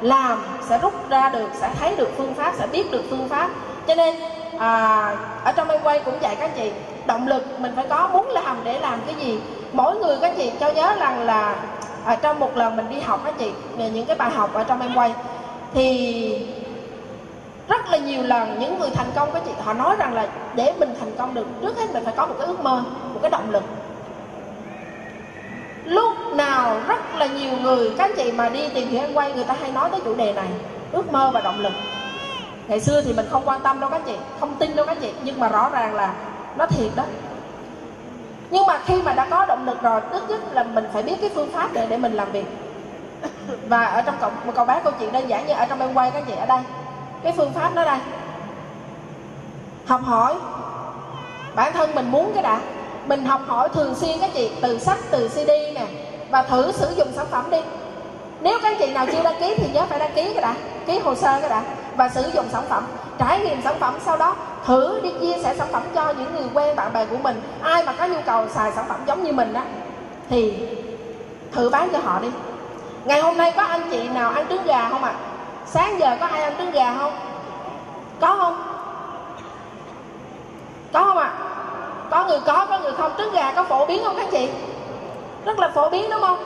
làm 0.00 0.42
sẽ 0.68 0.78
rút 0.78 1.08
ra 1.08 1.28
được, 1.28 1.48
sẽ 1.60 1.70
thấy 1.80 1.96
được 1.96 2.08
phương 2.16 2.34
pháp, 2.34 2.52
sẽ 2.58 2.66
biết 2.66 2.90
được 2.90 3.02
phương 3.10 3.28
pháp. 3.28 3.48
Cho 3.86 3.94
nên 3.94 4.16
à, 4.58 5.16
ở 5.44 5.52
trong 5.52 5.68
em 5.68 5.80
quay 5.82 5.98
cũng 5.98 6.22
dạy 6.22 6.36
các 6.36 6.50
chị. 6.56 6.72
Động 7.06 7.28
lực 7.28 7.60
mình 7.60 7.72
phải 7.76 7.86
có 7.88 8.08
muốn 8.12 8.28
làm 8.28 8.56
để 8.64 8.78
làm 8.78 9.00
cái 9.06 9.14
gì? 9.14 9.40
Mỗi 9.72 9.96
người 9.96 10.16
các 10.20 10.32
chị 10.36 10.52
cho 10.60 10.68
nhớ 10.68 10.94
rằng 11.00 11.20
là 11.20 11.56
ở 12.04 12.16
trong 12.16 12.38
một 12.38 12.56
lần 12.56 12.76
mình 12.76 12.88
đi 12.90 13.00
học 13.00 13.20
các 13.24 13.34
chị 13.38 13.52
về 13.76 13.90
những 13.90 14.06
cái 14.06 14.16
bài 14.16 14.30
học 14.30 14.54
ở 14.54 14.64
trong 14.64 14.80
em 14.80 14.94
quay 14.94 15.14
thì 15.74 16.46
rất 17.68 17.90
là 17.90 17.98
nhiều 17.98 18.22
lần 18.22 18.58
những 18.58 18.78
người 18.78 18.90
thành 18.90 19.06
công 19.14 19.32
các 19.32 19.42
chị 19.46 19.52
họ 19.64 19.72
nói 19.72 19.96
rằng 19.98 20.14
là 20.14 20.28
để 20.54 20.74
mình 20.78 20.94
thành 21.00 21.12
công 21.18 21.34
được 21.34 21.46
trước 21.62 21.78
hết 21.78 21.92
mình 21.92 22.04
phải 22.04 22.14
có 22.16 22.26
một 22.26 22.34
cái 22.38 22.46
ước 22.46 22.60
mơ 22.60 22.82
một 23.14 23.20
cái 23.22 23.30
động 23.30 23.50
lực. 23.50 23.64
Lúc 25.84 26.14
nào 26.34 26.80
rất 26.88 27.14
là 27.14 27.26
nhiều 27.26 27.52
người 27.62 27.90
các 27.98 28.10
chị 28.16 28.32
mà 28.32 28.48
đi 28.48 28.68
tìm 28.68 28.88
hiểu 28.88 29.00
em 29.00 29.14
quay 29.14 29.32
người 29.32 29.44
ta 29.44 29.54
hay 29.60 29.72
nói 29.72 29.90
tới 29.90 30.00
chủ 30.04 30.14
đề 30.14 30.32
này 30.32 30.48
ước 30.92 31.12
mơ 31.12 31.30
và 31.34 31.40
động 31.40 31.60
lực 31.60 31.72
ngày 32.68 32.80
xưa 32.80 33.02
thì 33.02 33.12
mình 33.12 33.26
không 33.30 33.42
quan 33.44 33.60
tâm 33.60 33.80
đâu 33.80 33.90
các 33.90 34.02
chị, 34.06 34.16
không 34.40 34.54
tin 34.58 34.76
đâu 34.76 34.86
các 34.86 34.96
chị. 35.00 35.12
Nhưng 35.22 35.40
mà 35.40 35.48
rõ 35.48 35.68
ràng 35.68 35.94
là 35.94 36.12
nó 36.56 36.66
thiệt 36.66 36.90
đó. 36.96 37.04
Nhưng 38.50 38.66
mà 38.66 38.78
khi 38.86 39.02
mà 39.02 39.12
đã 39.12 39.26
có 39.30 39.46
động 39.46 39.66
lực 39.66 39.82
rồi 39.82 40.00
tức 40.12 40.22
nhất 40.28 40.40
là 40.52 40.62
mình 40.62 40.88
phải 40.92 41.02
biết 41.02 41.14
cái 41.20 41.30
phương 41.34 41.52
pháp 41.52 41.68
để 41.72 41.86
để 41.86 41.96
mình 41.96 42.12
làm 42.12 42.32
việc. 42.32 42.46
Và 43.68 43.84
ở 43.84 44.02
trong 44.02 44.14
cộng 44.20 44.32
một 44.44 44.52
câu 44.54 44.64
bán 44.64 44.80
câu 44.84 44.92
chuyện 45.00 45.12
đơn 45.12 45.28
giản 45.28 45.46
như 45.46 45.52
ở 45.52 45.66
trong 45.66 45.80
em 45.80 45.94
quay 45.94 46.10
các 46.10 46.24
chị 46.26 46.32
ở 46.36 46.46
đây. 46.46 46.60
Cái 47.22 47.32
phương 47.36 47.52
pháp 47.52 47.74
nó 47.74 47.84
đây. 47.84 47.98
Học 49.86 50.00
hỏi. 50.04 50.34
Bản 51.54 51.72
thân 51.72 51.94
mình 51.94 52.10
muốn 52.10 52.30
cái 52.34 52.42
đã. 52.42 52.60
Mình 53.06 53.24
học 53.24 53.40
hỏi 53.46 53.68
thường 53.68 53.94
xuyên 53.94 54.18
các 54.20 54.30
chị, 54.34 54.50
từ 54.62 54.78
sách, 54.78 54.98
từ 55.10 55.28
cd 55.28 55.48
nè, 55.74 55.86
và 56.30 56.42
thử 56.42 56.72
sử 56.72 56.94
dụng 56.96 57.08
sản 57.16 57.26
phẩm 57.30 57.50
đi. 57.50 57.58
Nếu 58.40 58.58
các 58.62 58.76
chị 58.78 58.92
nào 58.92 59.06
chưa 59.12 59.22
đăng 59.22 59.40
ký 59.40 59.54
thì 59.56 59.72
nhớ 59.72 59.86
phải 59.88 59.98
đăng 59.98 60.12
ký 60.14 60.32
cái 60.32 60.42
đã, 60.42 60.54
ký 60.86 60.98
hồ 60.98 61.14
sơ 61.14 61.40
cái 61.40 61.50
đã 61.50 61.62
và 61.98 62.08
sử 62.08 62.30
dụng 62.34 62.46
sản 62.52 62.62
phẩm, 62.68 62.84
trải 63.18 63.40
nghiệm 63.40 63.62
sản 63.62 63.74
phẩm. 63.80 63.94
Sau 64.04 64.16
đó, 64.16 64.34
thử 64.64 65.00
đi 65.02 65.10
chia 65.20 65.42
sẻ 65.42 65.54
sản 65.58 65.68
phẩm 65.72 65.82
cho 65.94 66.12
những 66.18 66.34
người 66.34 66.48
quen 66.54 66.76
bạn 66.76 66.92
bè 66.92 67.04
của 67.04 67.16
mình. 67.16 67.42
Ai 67.62 67.84
mà 67.84 67.92
có 67.92 68.06
nhu 68.06 68.20
cầu 68.26 68.48
xài 68.48 68.72
sản 68.72 68.84
phẩm 68.88 69.00
giống 69.06 69.22
như 69.22 69.32
mình 69.32 69.52
đó 69.52 69.60
thì 70.30 70.66
thử 71.52 71.68
bán 71.68 71.88
cho 71.92 71.98
họ 71.98 72.18
đi. 72.20 72.28
Ngày 73.04 73.20
hôm 73.20 73.36
nay 73.36 73.52
có 73.56 73.62
anh 73.62 73.90
chị 73.90 74.08
nào 74.08 74.30
ăn 74.30 74.46
trứng 74.48 74.64
gà 74.64 74.88
không 74.88 75.04
ạ? 75.04 75.10
À? 75.10 75.20
sáng 75.66 76.00
giờ 76.00 76.16
có 76.20 76.26
ai 76.26 76.42
ăn 76.42 76.52
trứng 76.58 76.70
gà 76.70 76.94
không? 76.98 77.12
Có 78.20 78.36
không? 78.40 78.62
Có 80.92 81.04
không 81.04 81.18
ạ? 81.18 81.32
À? 81.38 81.44
có 82.10 82.24
người 82.26 82.40
có 82.46 82.66
có 82.66 82.78
người 82.78 82.92
không. 82.92 83.12
Trứng 83.18 83.32
gà 83.32 83.52
có 83.56 83.64
phổ 83.64 83.86
biến 83.86 84.02
không 84.04 84.16
các 84.16 84.28
chị? 84.30 84.48
Rất 85.44 85.58
là 85.58 85.68
phổ 85.68 85.90
biến, 85.90 86.10
đúng 86.10 86.20
không? 86.20 86.38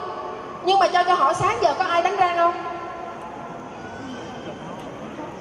Nhưng 0.65 0.79
mà 0.79 0.87
cho 0.87 1.03
cho 1.03 1.13
họ 1.13 1.33
sáng 1.33 1.57
giờ 1.61 1.73
có 1.77 1.83
ai 1.83 2.01
đánh 2.01 2.15
răng 2.15 2.37
không? 2.37 2.53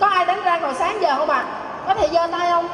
Có 0.03 0.09
ai 0.09 0.25
đánh 0.25 0.43
răng 0.45 0.63
hồi 0.63 0.75
sáng 0.79 1.03
giờ 1.03 1.17
không 1.17 1.31
ạ? 1.31 1.39
À? 1.39 1.47
có 1.87 1.95
thể 1.95 2.09
giơ 2.13 2.27
tay 2.27 2.51
không? 2.51 2.69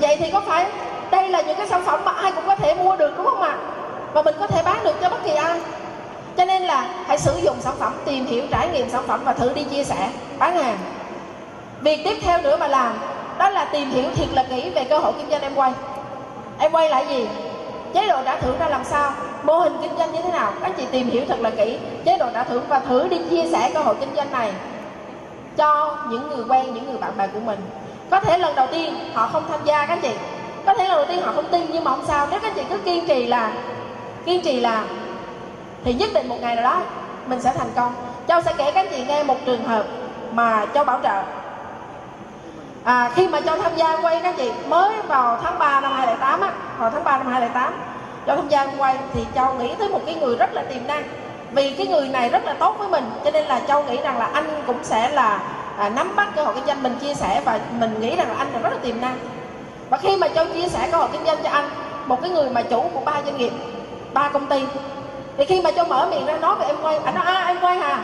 Vậy 0.00 0.16
thì 0.16 0.30
có 0.30 0.40
phải 0.40 0.66
đây 1.10 1.28
là 1.28 1.42
những 1.42 1.56
cái 1.56 1.68
sản 1.68 1.82
phẩm 1.84 2.00
mà 2.04 2.12
ai 2.12 2.32
cũng 2.32 2.46
có 2.46 2.56
thể 2.56 2.74
mua 2.74 2.96
được, 2.96 3.16
đúng 3.16 3.26
không 3.26 3.42
ạ? 3.42 3.48
À? 3.48 3.76
và 4.12 4.22
mình 4.22 4.34
có 4.40 4.46
thể 4.46 4.62
bán 4.62 4.84
được 4.84 4.94
cho 5.00 5.10
bất 5.10 5.24
kỳ 5.24 5.30
ai. 5.30 5.60
Cho 6.36 6.44
nên 6.44 6.62
là 6.62 6.88
hãy 7.06 7.18
sử 7.18 7.36
dụng 7.36 7.56
sản 7.60 7.74
phẩm, 7.78 7.92
tìm 8.04 8.26
hiểu, 8.26 8.44
trải 8.50 8.68
nghiệm 8.68 8.90
sản 8.90 9.02
phẩm 9.06 9.20
và 9.24 9.32
thử 9.32 9.52
đi 9.54 9.64
chia 9.64 9.84
sẻ, 9.84 10.10
bán 10.38 10.56
hàng. 10.56 10.78
Việc 11.80 12.00
tiếp 12.04 12.16
theo 12.22 12.42
nữa 12.42 12.56
mà 12.56 12.68
làm, 12.68 12.98
đó 13.38 13.48
là 13.50 13.64
tìm 13.64 13.90
hiểu 13.90 14.04
thiệt 14.14 14.28
là 14.32 14.44
kỹ 14.50 14.70
về 14.70 14.84
cơ 14.84 14.98
hội 14.98 15.12
kinh 15.18 15.30
doanh 15.30 15.42
em 15.42 15.54
quay 15.54 15.72
em 16.58 16.72
quay 16.72 16.90
lại 16.90 17.06
gì? 17.08 17.28
Chế 17.94 18.08
độ 18.08 18.16
trả 18.24 18.36
thưởng 18.36 18.58
ra 18.58 18.68
làm 18.68 18.84
sao? 18.84 19.12
Mô 19.42 19.58
hình 19.58 19.76
kinh 19.82 19.98
doanh 19.98 20.12
như 20.12 20.22
thế 20.22 20.30
nào? 20.30 20.52
Các 20.62 20.72
chị 20.76 20.84
tìm 20.90 21.10
hiểu 21.10 21.22
thật 21.28 21.40
là 21.40 21.50
kỹ. 21.50 21.78
Chế 22.04 22.18
độ 22.18 22.26
trả 22.34 22.44
thưởng 22.44 22.64
và 22.68 22.78
thử 22.78 23.08
đi 23.08 23.18
chia 23.30 23.42
sẻ 23.52 23.70
cơ 23.74 23.80
hội 23.80 23.94
kinh 24.00 24.14
doanh 24.16 24.32
này 24.32 24.52
cho 25.56 25.96
những 26.10 26.28
người 26.28 26.44
quen 26.48 26.74
những 26.74 26.86
người 26.86 26.98
bạn 26.98 27.16
bè 27.18 27.26
của 27.26 27.40
mình. 27.40 27.58
Có 28.10 28.20
thể 28.20 28.38
lần 28.38 28.54
đầu 28.54 28.66
tiên 28.72 28.94
họ 29.14 29.28
không 29.32 29.44
tham 29.48 29.60
gia 29.64 29.86
các 29.86 29.98
chị. 30.02 30.14
Có 30.66 30.74
thể 30.74 30.88
lần 30.88 30.96
đầu 30.96 31.06
tiên 31.08 31.22
họ 31.22 31.32
không 31.32 31.48
tin 31.50 31.66
nhưng 31.72 31.84
mà 31.84 31.90
không 31.90 32.04
sao. 32.06 32.26
Nếu 32.30 32.40
các 32.40 32.52
chị 32.54 32.62
cứ 32.70 32.78
kiên 32.78 33.06
trì 33.08 33.26
là 33.26 33.52
kiên 34.24 34.42
trì 34.42 34.60
là 34.60 34.84
thì 35.84 35.94
nhất 35.94 36.10
định 36.14 36.28
một 36.28 36.36
ngày 36.40 36.54
nào 36.54 36.64
đó 36.64 36.82
mình 37.26 37.40
sẽ 37.40 37.52
thành 37.58 37.70
công. 37.76 37.94
Châu 38.28 38.42
sẽ 38.42 38.52
kể 38.56 38.70
các 38.70 38.86
chị 38.90 39.04
nghe 39.04 39.22
một 39.22 39.36
trường 39.46 39.64
hợp 39.64 39.86
mà 40.32 40.66
châu 40.74 40.84
bảo 40.84 41.00
trợ. 41.02 41.22
À, 42.84 43.10
khi 43.14 43.28
mà 43.28 43.40
châu 43.40 43.58
tham 43.58 43.72
gia 43.76 43.96
quay 43.96 44.20
các 44.22 44.34
chị 44.36 44.50
mới 44.68 45.02
vào 45.08 45.38
tháng 45.42 45.58
3 45.58 45.80
năm 45.80 45.92
2008 45.92 46.40
á 46.40 46.52
vào 46.78 46.90
tháng 46.90 47.04
3 47.04 47.18
năm 47.18 47.26
2008 47.26 47.72
châu 48.26 48.36
tham 48.36 48.48
gia 48.48 48.66
quay 48.78 48.98
thì 49.14 49.26
châu 49.34 49.54
nghĩ 49.54 49.74
tới 49.78 49.88
một 49.88 50.00
cái 50.06 50.14
người 50.14 50.36
rất 50.36 50.54
là 50.54 50.62
tiềm 50.62 50.86
năng 50.86 51.02
vì 51.56 51.70
cái 51.70 51.86
người 51.86 52.08
này 52.08 52.28
rất 52.28 52.44
là 52.44 52.54
tốt 52.54 52.76
với 52.78 52.88
mình 52.88 53.10
cho 53.24 53.30
nên 53.30 53.44
là 53.44 53.60
châu 53.68 53.82
nghĩ 53.82 53.96
rằng 53.96 54.18
là 54.18 54.30
anh 54.32 54.62
cũng 54.66 54.78
sẽ 54.82 55.08
là 55.08 55.40
à, 55.78 55.88
nắm 55.88 56.16
bắt 56.16 56.28
cơ 56.36 56.44
hội 56.44 56.54
kinh 56.54 56.66
doanh. 56.66 56.82
Mình 56.82 56.98
chia 57.00 57.14
sẻ 57.14 57.42
và 57.44 57.60
mình 57.78 58.00
nghĩ 58.00 58.16
rằng 58.16 58.28
là 58.28 58.34
anh 58.38 58.52
là 58.52 58.58
rất 58.58 58.70
là 58.72 58.78
tiềm 58.82 59.00
năng. 59.00 59.18
Và 59.90 59.98
khi 59.98 60.16
mà 60.16 60.28
châu 60.28 60.46
chia 60.46 60.68
sẻ 60.68 60.88
cơ 60.92 60.98
hội 60.98 61.08
kinh 61.12 61.24
doanh 61.24 61.38
cho 61.42 61.50
anh 61.50 61.68
một 62.06 62.20
cái 62.22 62.30
người 62.30 62.50
mà 62.50 62.62
chủ 62.62 62.84
của 62.94 63.00
ba 63.04 63.22
doanh 63.24 63.36
nghiệp 63.36 63.52
ba 64.12 64.28
công 64.28 64.46
ty 64.46 64.64
thì 65.36 65.44
khi 65.44 65.60
mà 65.62 65.70
châu 65.70 65.84
mở 65.84 66.08
miệng 66.10 66.26
ra 66.26 66.36
nói 66.36 66.56
về 66.58 66.66
em 66.66 66.76
quay 66.82 66.98
anh 67.04 67.14
à, 67.14 67.24
nói 67.24 67.34
à 67.34 67.44
em 67.46 67.56
quay 67.60 67.78
hà 67.78 68.02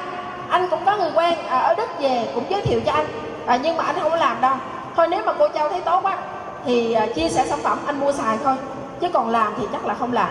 anh 0.48 0.68
cũng 0.68 0.84
có 0.84 0.96
người 0.96 1.11
quen 1.14 1.34
à, 1.48 1.59
ở 1.59 1.74
đức 1.74 1.88
về 2.00 2.28
cũng 2.34 2.44
giới 2.50 2.62
thiệu 2.62 2.80
cho 2.86 2.92
anh 2.92 3.07
à, 3.46 3.59
nhưng 3.62 3.76
mà 3.76 3.84
anh 3.84 3.96
không 4.00 4.11
có 4.11 4.16
làm 4.16 4.40
đâu. 4.40 4.55
Thôi 4.96 5.09
nếu 5.09 5.22
mà 5.24 5.32
cô 5.38 5.48
châu 5.48 5.68
thấy 5.68 5.80
tốt 5.80 6.00
quá 6.03 6.16
thì 6.64 6.92
à, 6.92 7.07
chia 7.07 7.28
sẻ 7.28 7.46
sản 7.46 7.59
phẩm 7.62 7.78
anh 7.86 8.00
mua 8.00 8.12
xài 8.12 8.38
thôi 8.44 8.55
chứ 9.00 9.09
còn 9.12 9.30
làm 9.30 9.55
thì 9.59 9.66
chắc 9.72 9.86
là 9.86 9.94
không 9.94 10.12
làm 10.12 10.28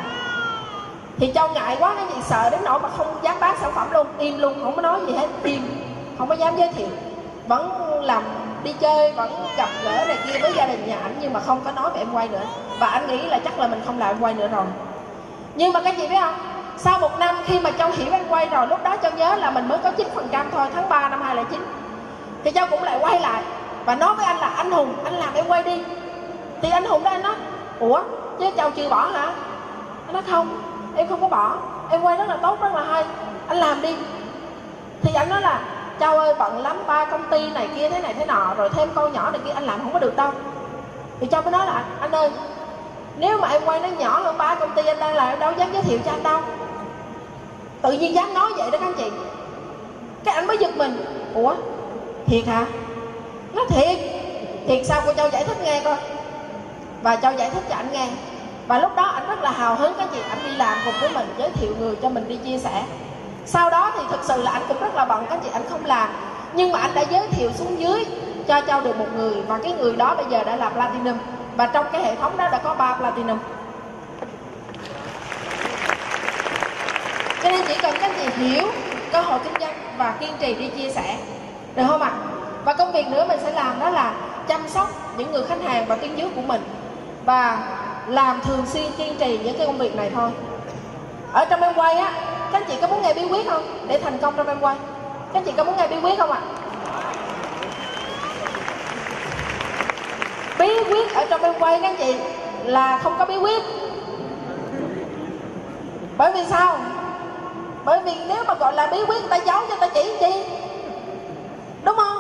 thì 1.21 1.31
châu 1.35 1.49
ngại 1.49 1.77
quá 1.79 1.93
cái 1.95 2.05
gì 2.15 2.21
sợ 2.21 2.49
đến 2.49 2.59
nỗi 2.63 2.79
mà 2.79 2.89
không 2.97 3.15
dám 3.21 3.35
bán 3.39 3.55
sản 3.61 3.71
phẩm 3.75 3.91
luôn. 3.91 4.07
Im 4.19 4.39
luôn 4.39 4.53
không 4.63 4.75
có 4.75 4.81
nói 4.81 4.99
gì 5.07 5.13
hết. 5.13 5.27
Im, 5.43 5.61
không 6.17 6.29
có 6.29 6.35
dám 6.35 6.57
giới 6.57 6.69
thiệu. 6.69 6.87
Vẫn 7.47 7.71
làm 8.03 8.23
đi 8.63 8.73
chơi, 8.73 9.11
vẫn 9.11 9.31
gặp 9.57 9.69
gỡ 9.83 10.05
này 10.07 10.17
kia 10.27 10.39
với 10.41 10.53
gia 10.55 10.65
đình 10.65 10.87
nhà 10.87 10.97
ảnh, 11.03 11.15
nhưng 11.21 11.33
mà 11.33 11.39
không 11.39 11.61
có 11.65 11.71
nói 11.71 11.89
về 11.93 11.99
em 11.99 12.13
quay 12.13 12.27
nữa. 12.27 12.43
Và 12.79 12.87
anh 12.87 13.07
nghĩ 13.07 13.21
là 13.21 13.39
chắc 13.39 13.59
là 13.59 13.67
mình 13.67 13.81
không 13.85 13.99
làm 13.99 14.09
em 14.09 14.19
quay 14.19 14.33
nữa 14.33 14.47
rồi. 14.47 14.65
Nhưng 15.55 15.73
mà 15.73 15.81
các 15.81 15.95
chị 15.97 16.07
biết 16.07 16.19
không? 16.21 16.35
Sau 16.77 16.99
một 16.99 17.19
năm 17.19 17.35
khi 17.45 17.59
mà 17.59 17.71
châu 17.71 17.89
hiểu 17.91 18.11
em 18.11 18.27
quay 18.29 18.45
rồi, 18.45 18.67
lúc 18.67 18.83
đó 18.83 18.95
châu 19.03 19.11
nhớ 19.11 19.35
là 19.35 19.51
mình 19.51 19.67
mới 19.67 19.77
có 19.77 19.91
9 19.91 20.07
phần 20.15 20.27
trăm 20.31 20.51
thôi, 20.51 20.67
tháng 20.75 20.89
3 20.89 21.09
năm 21.09 21.21
2009 21.21 21.65
thì 22.43 22.51
châu 22.51 22.67
cũng 22.67 22.83
lại 22.83 22.97
quay 23.01 23.19
lại 23.19 23.43
và 23.85 23.95
nói 23.95 24.15
với 24.15 24.25
anh 24.25 24.37
là, 24.37 24.47
anh 24.47 24.71
hùng, 24.71 24.93
anh 25.03 25.13
làm 25.13 25.33
em 25.33 25.47
quay 25.47 25.63
đi. 25.63 25.83
Thì 26.61 26.69
anh 26.69 26.85
hùng 26.85 27.03
đó 27.03 27.11
anh 27.11 27.21
nói, 27.21 27.35
ủa? 27.79 28.01
Chứ 28.39 28.45
châu 28.57 28.71
chưa 28.71 28.89
bỏ 28.89 29.07
hả? 29.07 29.33
Anh 30.07 30.13
nói, 30.13 30.23
không 30.29 30.70
em 30.95 31.07
không 31.07 31.21
có 31.21 31.27
bỏ. 31.27 31.55
Em 31.89 32.01
quay 32.01 32.17
rất 32.17 32.29
là 32.29 32.37
tốt, 32.41 32.61
rất 32.61 32.73
là 32.73 32.83
hay. 32.83 33.05
Anh 33.47 33.57
làm 33.57 33.81
đi. 33.81 33.95
Thì 35.01 35.13
anh 35.13 35.29
nói 35.29 35.41
là, 35.41 35.59
châu 35.99 36.17
ơi, 36.17 36.33
bận 36.39 36.61
lắm, 36.61 36.77
ba 36.87 37.05
công 37.05 37.23
ty 37.29 37.49
này 37.49 37.69
kia 37.75 37.89
thế 37.89 38.01
này 38.01 38.13
thế 38.13 38.25
nọ, 38.25 38.53
rồi 38.57 38.69
thêm 38.69 38.89
con 38.95 39.13
nhỏ 39.13 39.31
này 39.31 39.41
kia, 39.45 39.51
anh 39.51 39.63
làm 39.63 39.79
không 39.79 39.93
có 39.93 39.99
được 39.99 40.15
đâu. 40.15 40.31
Thì 41.19 41.27
châu 41.27 41.41
mới 41.41 41.51
nói 41.51 41.65
là, 41.65 41.83
anh 41.99 42.11
ơi, 42.11 42.29
nếu 43.17 43.37
mà 43.37 43.47
em 43.47 43.61
quay 43.65 43.79
nó 43.79 43.87
nhỏ 43.87 44.19
hơn 44.19 44.37
ba 44.37 44.55
công 44.55 44.73
ty, 44.75 44.85
anh 44.85 44.99
đang 44.99 45.15
làm, 45.15 45.29
em 45.29 45.39
đâu 45.39 45.51
dám 45.57 45.73
giới 45.73 45.83
thiệu 45.83 45.99
cho 46.05 46.11
anh 46.11 46.23
đâu. 46.23 46.39
Tự 47.81 47.91
nhiên 47.91 48.15
dám 48.15 48.33
nói 48.33 48.53
vậy 48.57 48.71
đó 48.71 48.77
các 48.77 48.87
anh 48.87 48.95
chị. 48.97 49.11
Cái 50.23 50.35
anh 50.35 50.47
mới 50.47 50.57
giật 50.57 50.77
mình. 50.77 51.05
Ủa? 51.33 51.55
Thiệt 52.25 52.47
hả? 52.47 52.65
Nó 53.53 53.65
thiệt. 53.69 53.99
Thiệt 54.67 54.85
sao? 54.85 55.01
Cô 55.05 55.13
châu 55.13 55.29
giải 55.29 55.43
thích 55.43 55.57
nghe 55.63 55.81
coi. 55.83 55.95
Và 57.01 57.15
châu 57.15 57.33
giải 57.33 57.49
thích 57.49 57.63
cho 57.69 57.75
anh 57.75 57.91
nghe 57.91 58.07
và 58.71 58.79
lúc 58.79 58.95
đó 58.95 59.03
anh 59.03 59.27
rất 59.27 59.41
là 59.41 59.51
hào 59.51 59.75
hứng 59.75 59.93
cái 59.97 60.07
chị 60.13 60.19
anh 60.29 60.39
đi 60.43 60.55
làm 60.55 60.77
cùng 60.85 60.93
với 61.01 61.09
mình, 61.09 61.33
giới 61.37 61.49
thiệu 61.49 61.73
người 61.79 61.95
cho 62.01 62.09
mình 62.09 62.27
đi 62.27 62.37
chia 62.37 62.57
sẻ. 62.57 62.83
Sau 63.45 63.69
đó 63.69 63.91
thì 63.95 64.03
thực 64.09 64.23
sự 64.23 64.41
là 64.41 64.51
anh 64.51 64.61
cũng 64.67 64.79
rất 64.79 64.95
là 64.95 65.05
bận 65.05 65.25
các 65.29 65.39
chị 65.43 65.49
anh 65.53 65.61
không 65.69 65.85
làm. 65.85 66.09
Nhưng 66.53 66.71
mà 66.71 66.79
anh 66.79 66.91
đã 66.93 67.01
giới 67.01 67.27
thiệu 67.27 67.51
xuống 67.55 67.79
dưới 67.79 68.05
cho 68.47 68.61
trao 68.61 68.81
được 68.81 68.97
một 68.97 69.05
người, 69.15 69.41
và 69.47 69.59
cái 69.63 69.71
người 69.73 69.95
đó 69.95 70.15
bây 70.15 70.25
giờ 70.29 70.43
đã 70.43 70.55
là 70.55 70.69
platinum. 70.69 71.17
Và 71.57 71.65
trong 71.65 71.85
cái 71.91 72.03
hệ 72.03 72.15
thống 72.15 72.37
đó 72.37 72.49
đã 72.51 72.57
có 72.57 72.73
ba 72.73 72.93
platinum. 72.93 73.39
Cho 77.43 77.49
nên 77.49 77.61
chỉ 77.67 77.77
cần 77.81 77.95
các 77.99 78.11
chị 78.17 78.43
hiểu 78.43 78.67
cơ 79.11 79.21
hội 79.21 79.39
kinh 79.43 79.53
doanh 79.59 79.73
và 79.97 80.13
kiên 80.19 80.31
trì 80.39 80.53
đi 80.55 80.67
chia 80.67 80.89
sẻ. 80.89 81.17
Được 81.75 81.83
không 81.87 82.01
ạ? 82.01 82.11
Và 82.63 82.73
công 82.73 82.91
việc 82.91 83.07
nữa 83.07 83.25
mình 83.27 83.39
sẽ 83.43 83.51
làm 83.51 83.79
đó 83.79 83.89
là 83.89 84.13
chăm 84.47 84.69
sóc 84.69 84.89
những 85.17 85.31
người 85.31 85.43
khách 85.47 85.61
hàng 85.61 85.85
và 85.87 85.95
tuyến 85.95 86.15
dưới 86.15 86.29
của 86.35 86.41
mình. 86.41 86.61
Và 87.25 87.59
làm 88.07 88.41
thường 88.41 88.65
xuyên 88.65 88.91
kiên 88.97 89.17
trì 89.17 89.37
những 89.37 89.57
cái 89.57 89.67
công 89.67 89.77
việc 89.77 89.95
này 89.95 90.11
thôi. 90.15 90.31
Ở 91.33 91.45
trong 91.45 91.61
em 91.61 91.73
quay 91.73 91.95
á, 91.95 92.11
các 92.51 92.61
anh 92.61 92.63
chị 92.67 92.77
có 92.81 92.87
muốn 92.87 93.01
nghe 93.01 93.13
bí 93.13 93.21
quyết 93.29 93.49
không? 93.49 93.63
Để 93.87 93.99
thành 94.03 94.17
công 94.17 94.33
trong 94.37 94.47
em 94.47 94.57
quay. 94.61 94.75
Các 95.33 95.39
anh 95.39 95.43
chị 95.45 95.51
có 95.57 95.63
muốn 95.63 95.77
nghe 95.77 95.87
bí 95.87 95.95
quyết 96.01 96.19
không 96.19 96.31
ạ? 96.31 96.41
Bí 100.59 100.67
quyết 100.89 101.13
ở 101.13 101.25
trong 101.29 101.41
em 101.41 101.53
quay, 101.59 101.79
các 101.81 101.87
anh 101.87 101.95
chị, 101.97 102.15
là 102.63 102.99
không 103.03 103.15
có 103.19 103.25
bí 103.25 103.37
quyết. 103.37 103.63
Bởi 106.17 106.31
vì 106.33 106.43
sao? 106.49 106.77
Bởi 107.85 107.99
vì 107.99 108.11
nếu 108.27 108.43
mà 108.47 108.53
gọi 108.53 108.73
là 108.73 108.87
bí 108.87 108.97
quyết, 109.07 109.21
người 109.21 109.29
ta 109.29 109.37
giấu 109.37 109.61
cho 109.69 109.75
ta 109.75 109.87
chỉ 109.93 110.11
chi? 110.19 110.43
Đúng 111.83 111.95
không? 111.95 112.17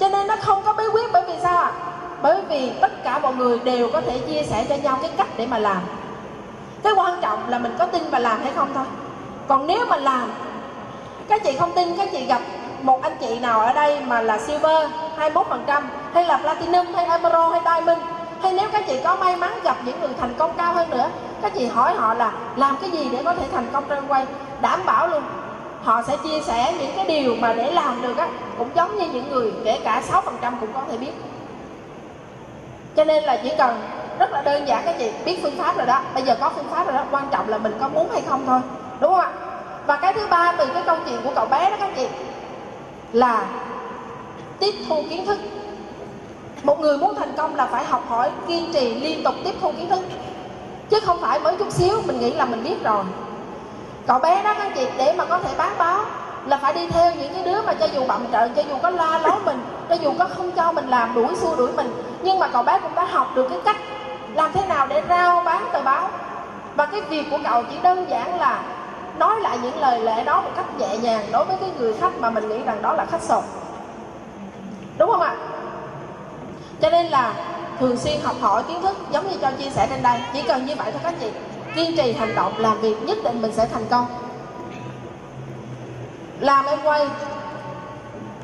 Cho 0.00 0.08
nên 0.08 0.26
nó 0.26 0.36
không 0.40 0.62
có 0.66 0.72
bí 0.72 0.84
quyết 0.92 1.12
bởi 1.12 1.22
vì 1.26 1.34
sao 1.42 1.56
ạ? 1.56 1.72
à? 1.74 1.91
Bởi 2.22 2.40
vì 2.48 2.72
tất 2.80 3.04
cả 3.04 3.18
mọi 3.18 3.34
người 3.34 3.58
đều 3.58 3.88
có 3.92 4.00
thể 4.00 4.18
chia 4.18 4.42
sẻ 4.42 4.66
cho 4.68 4.76
nhau 4.76 4.98
cái 5.02 5.10
cách 5.16 5.26
để 5.36 5.46
mà 5.46 5.58
làm. 5.58 5.80
Cái 6.82 6.92
quan 6.96 7.20
trọng 7.20 7.48
là 7.48 7.58
mình 7.58 7.74
có 7.78 7.86
tin 7.86 8.02
và 8.10 8.18
làm 8.18 8.42
hay 8.42 8.52
không 8.56 8.68
thôi. 8.74 8.84
Còn 9.48 9.66
nếu 9.66 9.86
mà 9.86 9.96
làm, 9.96 10.32
các 11.28 11.42
chị 11.44 11.56
không 11.58 11.72
tin, 11.72 11.96
các 11.96 12.08
chị 12.12 12.24
gặp 12.24 12.40
một 12.82 13.02
anh 13.02 13.16
chị 13.20 13.38
nào 13.38 13.60
ở 13.60 13.72
đây 13.72 14.00
mà 14.00 14.22
là 14.22 14.38
silver 14.38 14.90
21% 15.18 15.82
hay 16.14 16.24
là 16.24 16.36
platinum, 16.36 16.92
hay 16.94 17.06
emerald, 17.06 17.52
hay 17.52 17.60
diamond, 17.64 18.02
hay 18.42 18.52
nếu 18.52 18.68
các 18.72 18.84
chị 18.86 19.00
có 19.04 19.16
may 19.16 19.36
mắn 19.36 19.52
gặp 19.62 19.76
những 19.84 20.00
người 20.00 20.10
thành 20.20 20.34
công 20.38 20.52
cao 20.56 20.74
hơn 20.74 20.90
nữa, 20.90 21.08
các 21.42 21.52
chị 21.54 21.66
hỏi 21.66 21.94
họ 21.94 22.14
là 22.14 22.32
làm 22.56 22.76
cái 22.80 22.90
gì 22.90 23.08
để 23.12 23.22
có 23.24 23.34
thể 23.34 23.46
thành 23.52 23.66
công 23.72 23.84
trên 23.88 24.06
quay? 24.08 24.26
Đảm 24.60 24.80
bảo 24.86 25.08
luôn, 25.08 25.22
họ 25.82 26.02
sẽ 26.02 26.16
chia 26.24 26.40
sẻ 26.40 26.74
những 26.80 26.90
cái 26.96 27.04
điều 27.04 27.34
mà 27.36 27.52
để 27.52 27.72
làm 27.72 28.02
được 28.02 28.16
á, 28.16 28.28
cũng 28.58 28.68
giống 28.74 28.98
như 28.98 29.06
những 29.12 29.30
người 29.30 29.52
kể 29.64 29.80
cả 29.84 30.02
6% 30.10 30.22
cũng 30.60 30.72
có 30.74 30.82
thể 30.90 30.98
biết 30.98 31.12
cho 32.96 33.04
nên 33.04 33.24
là 33.24 33.40
chỉ 33.42 33.52
cần 33.58 33.80
rất 34.18 34.32
là 34.32 34.42
đơn 34.42 34.68
giản 34.68 34.82
các 34.84 34.94
chị 34.98 35.10
biết 35.24 35.38
phương 35.42 35.56
pháp 35.58 35.76
rồi 35.76 35.86
đó. 35.86 36.00
Bây 36.14 36.22
giờ 36.22 36.36
có 36.40 36.50
phương 36.56 36.68
pháp 36.70 36.86
rồi 36.86 36.94
đó, 36.94 37.04
quan 37.10 37.28
trọng 37.30 37.48
là 37.48 37.58
mình 37.58 37.76
có 37.80 37.88
muốn 37.88 38.10
hay 38.12 38.22
không 38.28 38.46
thôi. 38.46 38.60
Đúng 39.00 39.14
không 39.14 39.20
ạ? 39.20 39.30
Và 39.86 39.96
cái 39.96 40.12
thứ 40.12 40.26
ba 40.26 40.52
từ 40.58 40.66
cái 40.66 40.82
câu 40.86 40.96
chuyện 41.06 41.20
của 41.24 41.32
cậu 41.34 41.46
bé 41.46 41.70
đó 41.70 41.76
các 41.80 41.90
chị, 41.96 42.06
là 43.12 43.44
tiếp 44.58 44.74
thu 44.88 45.04
kiến 45.10 45.26
thức. 45.26 45.38
Một 46.62 46.80
người 46.80 46.98
muốn 46.98 47.14
thành 47.14 47.32
công 47.36 47.54
là 47.54 47.66
phải 47.66 47.84
học 47.84 48.04
hỏi, 48.08 48.30
kiên 48.48 48.72
trì 48.72 48.94
liên 48.94 49.24
tục 49.24 49.34
tiếp 49.44 49.54
thu 49.60 49.72
kiến 49.72 49.88
thức. 49.88 50.00
Chứ 50.90 51.00
không 51.00 51.20
phải 51.20 51.40
mới 51.40 51.56
chút 51.56 51.72
xíu, 51.72 52.02
mình 52.06 52.20
nghĩ 52.20 52.30
là 52.32 52.44
mình 52.44 52.64
biết 52.64 52.84
rồi. 52.84 53.04
Cậu 54.06 54.18
bé 54.18 54.42
đó 54.42 54.54
các 54.58 54.72
chị, 54.74 54.86
để 54.96 55.12
mà 55.12 55.24
có 55.24 55.38
thể 55.38 55.50
bán 55.58 55.72
báo 55.78 56.04
là 56.46 56.56
phải 56.56 56.72
đi 56.72 56.88
theo 56.88 57.12
những 57.14 57.34
cái 57.34 57.44
đứa 57.44 57.62
mà 57.62 57.74
cho 57.74 57.86
dù 57.86 58.04
bậm 58.06 58.26
trợn 58.32 58.54
cho 58.54 58.62
dù 58.62 58.76
có 58.82 58.90
la 58.90 59.18
lối 59.18 59.40
mình, 59.44 59.64
cho 59.88 59.94
dù 59.94 60.12
có 60.18 60.28
không 60.36 60.52
cho 60.52 60.72
mình 60.72 60.88
làm 60.88 61.14
đuổi 61.14 61.34
xua 61.36 61.56
đuổi 61.56 61.72
mình. 61.72 61.92
Nhưng 62.22 62.38
mà 62.38 62.48
cậu 62.48 62.62
bé 62.62 62.78
cũng 62.82 62.94
đã 62.94 63.04
học 63.04 63.30
được 63.34 63.46
cái 63.48 63.58
cách 63.64 63.76
làm 64.34 64.52
thế 64.52 64.66
nào 64.66 64.86
để 64.86 65.02
rao 65.08 65.42
bán 65.42 65.68
tờ 65.72 65.82
báo. 65.82 66.08
Và 66.76 66.86
cái 66.86 67.00
việc 67.00 67.26
của 67.30 67.38
cậu 67.44 67.62
chỉ 67.70 67.76
đơn 67.82 68.10
giản 68.10 68.40
là 68.40 68.62
nói 69.18 69.40
lại 69.40 69.58
những 69.62 69.80
lời 69.80 70.00
lẽ 70.00 70.24
đó 70.24 70.40
một 70.40 70.50
cách 70.56 70.66
nhẹ 70.78 70.96
nhàng 70.96 71.24
đối 71.32 71.44
với 71.44 71.56
cái 71.60 71.70
người 71.78 71.94
khách 72.00 72.18
mà 72.18 72.30
mình 72.30 72.48
nghĩ 72.48 72.58
rằng 72.64 72.82
đó 72.82 72.92
là 72.92 73.04
khách 73.04 73.22
sộp 73.22 73.44
đúng 74.98 75.10
không 75.10 75.20
ạ? 75.20 75.34
Cho 76.80 76.90
nên 76.90 77.06
là 77.06 77.34
thường 77.80 77.96
xuyên 77.96 78.20
học 78.24 78.36
hỏi 78.40 78.62
kiến 78.68 78.82
thức, 78.82 78.96
giống 79.10 79.28
như 79.28 79.36
cho 79.42 79.50
chia 79.58 79.70
sẻ 79.70 79.86
trên 79.90 80.02
đây. 80.02 80.18
Chỉ 80.32 80.42
cần 80.42 80.66
như 80.66 80.74
vậy 80.76 80.92
thôi 80.92 81.00
các 81.04 81.14
chị. 81.20 81.30
Kiên 81.74 81.96
trì 81.96 82.12
hành 82.12 82.34
động, 82.34 82.52
làm 82.58 82.80
việc, 82.80 83.02
nhất 83.02 83.18
định 83.24 83.42
mình 83.42 83.52
sẽ 83.52 83.66
thành 83.72 83.86
công 83.90 84.06
làm 86.42 86.66
em 86.66 86.78
quay. 86.84 87.06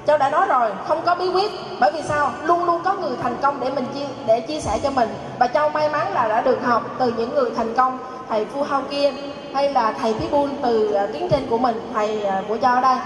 Châu 0.07 0.19
đã 0.19 0.31
nói 0.31 0.47
rồi 0.47 0.71
không 0.89 1.03
có 1.07 1.15
bí 1.15 1.29
quyết 1.29 1.51
bởi 1.81 1.93
vì 1.93 2.03
sao? 2.03 2.31
Luôn 2.43 2.65
luôn 2.65 2.81
có 2.85 2.95
người 2.95 3.17
thành 3.23 3.37
công 3.43 3.61
để 3.61 3.71
mình 3.71 3.87
chia 3.95 4.07
để 4.27 4.41
chia 4.41 4.61
sẻ 4.61 4.79
cho 4.83 4.91
mình. 4.91 5.09
Và 5.39 5.47
Châu 5.47 5.69
may 5.69 5.89
mắn 5.89 6.13
là 6.13 6.29
đã 6.29 6.41
được 6.41 6.59
học 6.65 6.83
từ 6.99 7.13
những 7.17 7.35
người 7.35 7.51
thành 7.57 7.75
công 7.75 7.99
thầy 8.29 8.45
Phu 8.45 8.63
Hao 8.63 8.83
kia, 8.91 9.13
hay 9.55 9.73
là 9.73 9.93
thầy 9.93 10.15
Thí 10.15 10.29
Buôn 10.29 10.51
từ 10.63 10.93
à, 10.93 11.07
tuyến 11.07 11.29
trên 11.29 11.47
của 11.51 11.59
mình 11.59 11.91
thầy 11.95 12.25
à, 12.25 12.43
của 12.49 12.57
Châu 12.57 12.81
đây. 12.81 12.97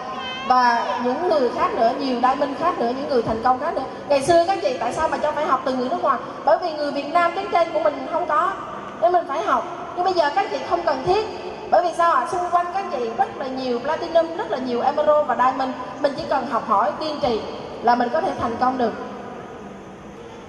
Và 0.48 0.84
những 1.04 1.28
người 1.28 1.50
khác 1.56 1.74
nữa 1.74 1.92
nhiều 1.98 2.20
đại 2.20 2.36
minh 2.36 2.54
khác 2.58 2.78
nữa 2.78 2.90
những 2.96 3.08
người 3.08 3.22
thành 3.22 3.42
công 3.44 3.60
khác 3.60 3.74
nữa. 3.74 3.84
Ngày 4.08 4.22
xưa 4.22 4.44
các 4.46 4.58
chị 4.62 4.76
tại 4.80 4.92
sao 4.92 5.08
mà 5.08 5.16
Châu 5.16 5.32
phải 5.32 5.46
học 5.46 5.60
từ 5.64 5.74
người 5.74 5.88
nước 5.88 6.02
ngoài? 6.02 6.18
Bởi 6.44 6.58
vì 6.62 6.72
người 6.72 6.92
Việt 6.92 7.12
Nam 7.12 7.32
tuyến 7.34 7.44
trên 7.52 7.72
của 7.72 7.80
mình 7.80 8.06
không 8.12 8.26
có 8.26 8.52
nên 9.00 9.12
mình 9.12 9.24
phải 9.28 9.42
học. 9.42 9.64
Nhưng 9.96 10.04
bây 10.04 10.14
giờ 10.14 10.30
các 10.34 10.46
chị 10.50 10.58
không 10.70 10.82
cần 10.82 11.02
thiết 11.06 11.51
bởi 11.72 11.82
vì 11.82 11.90
sao 11.96 12.12
ạ? 12.12 12.20
À? 12.20 12.26
xung 12.32 12.50
quanh 12.50 12.66
các 12.74 12.84
chị 12.92 13.10
rất 13.18 13.36
là 13.36 13.46
nhiều 13.46 13.78
platinum, 13.78 14.36
rất 14.36 14.50
là 14.50 14.58
nhiều 14.58 14.80
emerald 14.80 15.26
và 15.26 15.36
diamond. 15.36 15.70
Mình 16.00 16.12
chỉ 16.16 16.22
cần 16.28 16.46
học 16.46 16.68
hỏi, 16.68 16.92
kiên 17.00 17.20
trì 17.20 17.40
là 17.82 17.94
mình 17.94 18.08
có 18.12 18.20
thể 18.20 18.30
thành 18.40 18.56
công 18.60 18.78
được. 18.78 18.92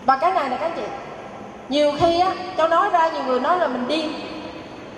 Và 0.05 0.17
cái 0.17 0.33
này 0.33 0.49
là 0.49 0.57
các 0.57 0.71
chị, 0.75 0.81
nhiều 1.69 1.91
khi 1.99 2.19
á, 2.19 2.33
cháu 2.57 2.67
nói 2.67 2.89
ra 2.89 3.09
nhiều 3.09 3.23
người 3.27 3.39
nói 3.39 3.59
là 3.59 3.67
mình 3.67 3.87
điên. 3.87 4.13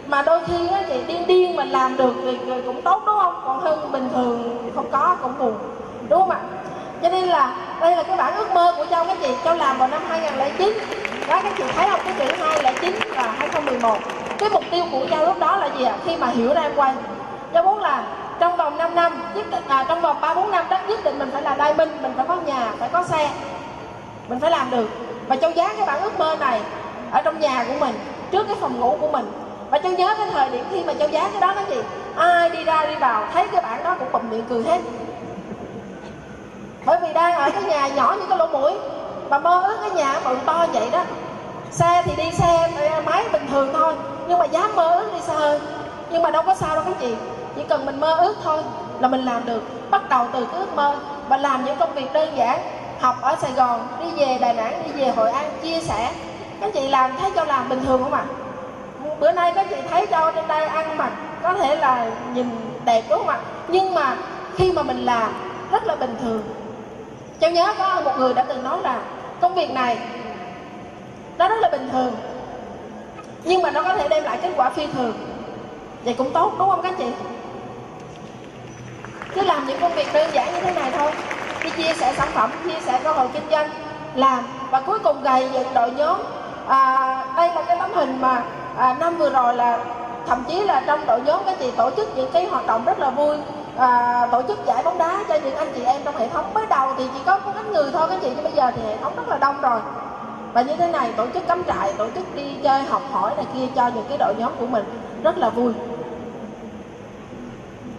Mà 0.08 0.22
đôi 0.22 0.42
khi 0.48 0.68
á, 0.68 0.84
chị 0.90 1.04
điên 1.08 1.28
điên 1.28 1.56
mình 1.56 1.70
làm 1.70 1.98
được 1.98 2.14
thì 2.22 2.38
cũng 2.66 2.82
tốt, 2.82 3.04
đúng 3.06 3.20
không? 3.20 3.42
Còn 3.46 3.60
hơn 3.60 3.92
bình 3.92 4.10
thường 4.14 4.72
không 4.76 4.92
có, 4.92 5.18
cũng 5.22 5.38
buồn, 5.40 5.56
đúng 6.10 6.20
không 6.20 6.30
ạ? 6.30 6.40
Cho 7.02 7.10
nên 7.10 7.28
là 7.28 7.56
đây 7.80 7.96
là 7.96 8.04
cái 8.04 8.18
bản 8.18 8.36
ước 8.36 8.52
mơ 8.54 8.74
của 8.78 8.86
châu 8.86 9.06
các 9.06 9.18
chị. 9.22 9.30
Châu 9.44 9.56
làm 9.56 9.78
vào 9.78 9.88
năm 9.88 10.02
2009 10.10 10.74
đó, 11.28 11.40
các 11.44 11.54
chị 11.58 11.64
thấy 11.76 11.88
không? 11.90 12.00
Cái 12.06 12.14
chữ 12.18 12.34
209 12.40 12.96
và 13.16 13.36
2011 13.38 13.98
cái 14.40 14.50
mục 14.50 14.64
tiêu 14.72 14.86
của 14.92 15.06
Châu 15.10 15.26
lúc 15.26 15.40
đó 15.40 15.58
là 15.58 15.70
gì 15.78 15.86
ạ? 15.86 15.96
Khi 16.06 16.16
mà 16.16 16.28
hiểu 16.28 16.54
ra 16.54 16.62
em 16.62 16.72
quay. 16.76 16.94
Châu 17.54 17.64
muốn 17.64 17.80
là 17.80 18.04
trong 18.40 18.58
vòng 18.58 18.78
5 18.78 18.96
năm 18.96 19.24
nhất 19.36 19.46
định 19.52 19.64
à, 19.68 19.86
trong 19.88 20.02
vòng 20.02 20.18
ba 20.22 20.34
bốn 20.34 20.52
năm 20.52 20.66
đó 20.70 20.78
nhất 20.88 21.04
định 21.04 21.20
mình 21.20 21.30
phải 21.34 21.42
là 21.42 21.56
đai 21.56 21.74
minh 21.74 21.90
mình 22.02 22.14
phải 22.18 22.26
có 22.28 22.36
nhà 22.36 22.72
phải 22.80 22.90
có 22.90 23.04
xe. 23.04 23.30
Mình 24.28 24.40
phải 24.40 24.52
làm 24.52 24.72
được. 24.72 24.90
Và 25.28 25.36
châu 25.36 25.52
dán 25.52 25.76
cái 25.78 25.88
bản 25.88 26.02
ước 26.02 26.20
mơ 26.20 26.36
này 26.40 26.62
ở 27.12 27.22
trong 27.22 27.40
nhà 27.40 27.66
của 27.68 27.74
mình 27.80 27.96
trước 28.32 28.48
cái 28.48 28.56
phòng 28.60 28.80
ngủ 28.80 28.98
của 29.02 29.08
mình. 29.08 29.32
Và 29.70 29.80
châu 29.80 29.92
nhớ 29.92 30.16
cái 30.18 30.28
thời 30.32 30.50
điểm 30.50 30.66
khi 30.72 30.84
mà 30.84 30.94
châu 30.94 31.10
dán 31.10 31.32
cái 31.32 31.42
đó 31.42 31.54
nó 31.56 31.62
gì? 31.76 31.82
ai 32.16 32.50
đi 32.50 32.64
ra 32.64 32.86
đi 32.86 32.96
vào 32.96 33.28
thấy 33.34 33.48
cái 33.52 33.62
bản 33.62 33.84
đó 33.84 33.96
cũng 34.00 34.12
bụm 34.12 34.30
miệng 34.30 34.46
cười 34.50 34.64
hết. 34.64 34.82
Bởi 36.86 36.98
vì 37.02 37.14
đang 37.14 37.36
ở 37.36 37.50
cái 37.50 37.64
nhà 37.64 37.88
nhỏ 37.88 38.16
như 38.20 38.26
cái 38.30 38.38
lỗ 38.38 38.48
mũi 38.48 38.72
mà 39.30 39.40
mơ 39.40 39.62
ước 39.68 39.78
cái 39.82 39.90
nhà 39.90 40.20
bự 40.26 40.36
to 40.46 40.68
vậy 40.74 40.90
đó 40.92 41.04
xe 41.72 42.02
thì 42.06 42.16
đi 42.16 42.32
xe 42.32 42.70
ờ, 42.92 43.02
máy 43.06 43.26
bình 43.34 43.48
thường 43.52 43.70
thôi. 43.74 43.94
Nhưng 44.28 44.40
mà 44.40 44.46
dám 44.46 44.76
mơ 44.76 44.96
ước 44.96 45.14
đi 45.14 45.22
xa 45.22 45.34
hơn 45.34 45.62
nhưng 46.10 46.22
mà 46.22 46.32
đâu 46.32 46.42
có 46.46 46.56
sao 46.56 46.76
đâu 46.76 46.84
các 46.88 46.96
chị. 47.00 47.16
Chỉ 47.56 47.62
cần 47.70 47.86
mình 47.86 48.00
mơ 48.00 48.14
ước 48.14 48.36
thôi 48.44 48.64
là 49.00 49.08
mình 49.08 49.26
làm 49.26 49.46
được. 49.46 49.64
Bắt 49.92 50.10
đầu 50.10 50.28
từ 50.34 50.46
cái 50.46 50.60
ước 50.60 50.76
mơ 50.76 50.96
và 51.30 51.38
làm 51.38 51.66
những 51.66 51.78
công 51.78 51.94
việc 51.94 52.14
đơn 52.14 52.38
giản. 52.38 52.60
Học 53.00 53.16
ở 53.22 53.36
Sài 53.42 53.52
Gòn, 53.52 53.88
đi 54.00 54.26
về 54.26 54.38
Đà 54.42 54.54
Nẵng, 54.54 54.84
đi 54.86 55.02
về 55.02 55.12
Hội 55.12 55.32
An, 55.32 55.46
chia 55.64 55.80
sẻ. 55.80 56.12
Các 56.62 56.74
chị 56.74 56.88
làm 56.88 57.12
thấy 57.18 57.32
cho 57.36 57.46
làm 57.46 57.70
bình 57.70 57.86
thường 57.86 58.04
không 58.04 58.14
ạ? 58.14 58.26
Bữa 59.20 59.32
nay 59.32 59.52
các 59.56 59.66
chị 59.70 59.76
thấy 59.90 60.08
cho 60.08 60.32
trên 60.32 60.48
đây 60.48 60.66
ăn 60.66 60.98
mặc 60.98 61.12
có 61.44 61.54
thể 61.54 61.76
là 61.76 62.12
nhìn 62.34 62.50
đẹp 62.86 63.04
đúng 63.10 63.18
không 63.18 63.28
ạ? 63.28 63.40
Nhưng 63.68 63.94
mà 63.94 64.16
khi 64.56 64.72
mà 64.72 64.84
mình 64.84 65.06
làm 65.06 65.34
rất 65.72 65.88
là 65.88 65.96
bình 65.96 66.16
thường. 66.22 66.44
Cháu 67.40 67.52
nhớ 67.52 67.74
có 67.78 68.02
một 68.06 68.12
người 68.18 68.34
đã 68.34 68.46
từng 68.48 68.64
nói 68.64 68.78
là 68.84 69.00
công 69.42 69.56
việc 69.56 69.72
này 69.72 69.98
nó 71.38 71.48
rất 71.48 71.56
là 71.62 71.70
bình 71.70 71.90
thường. 71.92 72.16
Nhưng 73.44 73.62
mà 73.62 73.72
nó 73.72 73.84
có 73.84 73.96
thể 73.96 74.08
đem 74.08 74.24
lại 74.24 74.40
kết 74.42 74.52
quả 74.56 74.70
phi 74.70 74.88
thường. 74.88 75.14
Vậy 76.06 76.16
cũng 76.18 76.34
tốt 76.34 76.54
đúng 76.60 76.70
không 76.70 76.82
các 76.82 76.94
chị? 76.98 77.12
Cứ 79.36 79.42
làm 79.42 79.68
những 79.68 79.80
công 79.82 79.94
việc 79.94 80.14
đơn 80.14 80.30
giản 80.34 80.54
như 80.54 80.60
thế 80.60 80.74
này 80.74 80.92
thôi. 80.98 81.12
Đi 81.64 81.70
chia 81.70 81.94
sẻ 81.94 82.14
sản 82.18 82.28
phẩm 82.34 82.52
chia 82.66 82.80
sẻ 82.86 83.00
cơ 83.04 83.12
hội 83.12 83.28
kinh 83.34 83.50
doanh 83.52 83.70
làm. 84.16 84.44
Và 84.72 84.82
cuối 84.82 85.00
cùng 85.00 85.24
gầy 85.24 85.50
dựng 85.54 85.74
đội 85.74 85.92
nhóm. 85.92 86.18
À, 86.68 87.26
đây 87.38 87.50
là 87.56 87.64
cái 87.68 87.78
tấm 87.80 87.94
hình 87.94 88.22
mà 88.22 88.44
à, 88.78 88.96
năm 89.00 89.18
vừa 89.18 89.30
rồi 89.30 89.56
là 89.56 89.80
thậm 90.28 90.44
chí 90.48 90.62
là 90.62 90.84
trong 90.88 91.06
đội 91.06 91.22
nhóm 91.22 91.40
các 91.46 91.56
chị 91.60 91.72
tổ 91.72 91.92
chức 91.92 92.16
những 92.16 92.32
cái 92.32 92.46
hoạt 92.46 92.68
động 92.68 92.86
rất 92.86 93.00
là 93.00 93.10
vui. 93.10 93.38
À, 93.78 94.28
tổ 94.32 94.42
chức 94.42 94.66
giải 94.66 94.84
bóng 94.84 94.98
đá 94.98 95.20
cho 95.30 95.36
những 95.36 95.56
anh 95.56 95.72
chị 95.76 95.84
em 95.84 96.02
trong 96.06 96.18
hệ 96.18 96.28
thống. 96.28 96.54
Mới 96.54 96.66
đầu 96.66 96.90
thì 96.98 97.08
chỉ 97.14 97.20
có 97.26 97.38
một 97.38 97.52
ít 97.56 97.66
người 97.66 97.92
thôi 97.94 98.08
các 98.10 98.20
chị 98.22 98.32
nhưng 98.36 98.44
bây 98.44 98.54
giờ 98.54 98.72
thì 98.76 98.82
hệ 98.88 98.98
thống 98.98 99.16
rất 99.16 99.28
là 99.28 99.38
đông 99.38 99.62
rồi 99.62 99.80
và 100.56 100.62
như 100.62 100.76
thế 100.76 100.92
này 100.92 101.14
tổ 101.18 101.26
chức 101.34 101.48
cắm 101.48 101.64
trại 101.64 101.94
tổ 101.94 102.08
chức 102.16 102.36
đi 102.36 102.56
chơi 102.64 102.84
học 102.84 103.02
hỏi 103.12 103.36
này 103.36 103.46
kia 103.54 103.68
cho 103.76 103.88
những 103.88 104.06
cái 104.10 104.18
đội 104.18 104.36
nhóm 104.38 104.52
của 104.60 104.68
mình. 104.68 104.84
Rất 105.24 105.38
là 105.38 105.50
vui. 105.50 105.74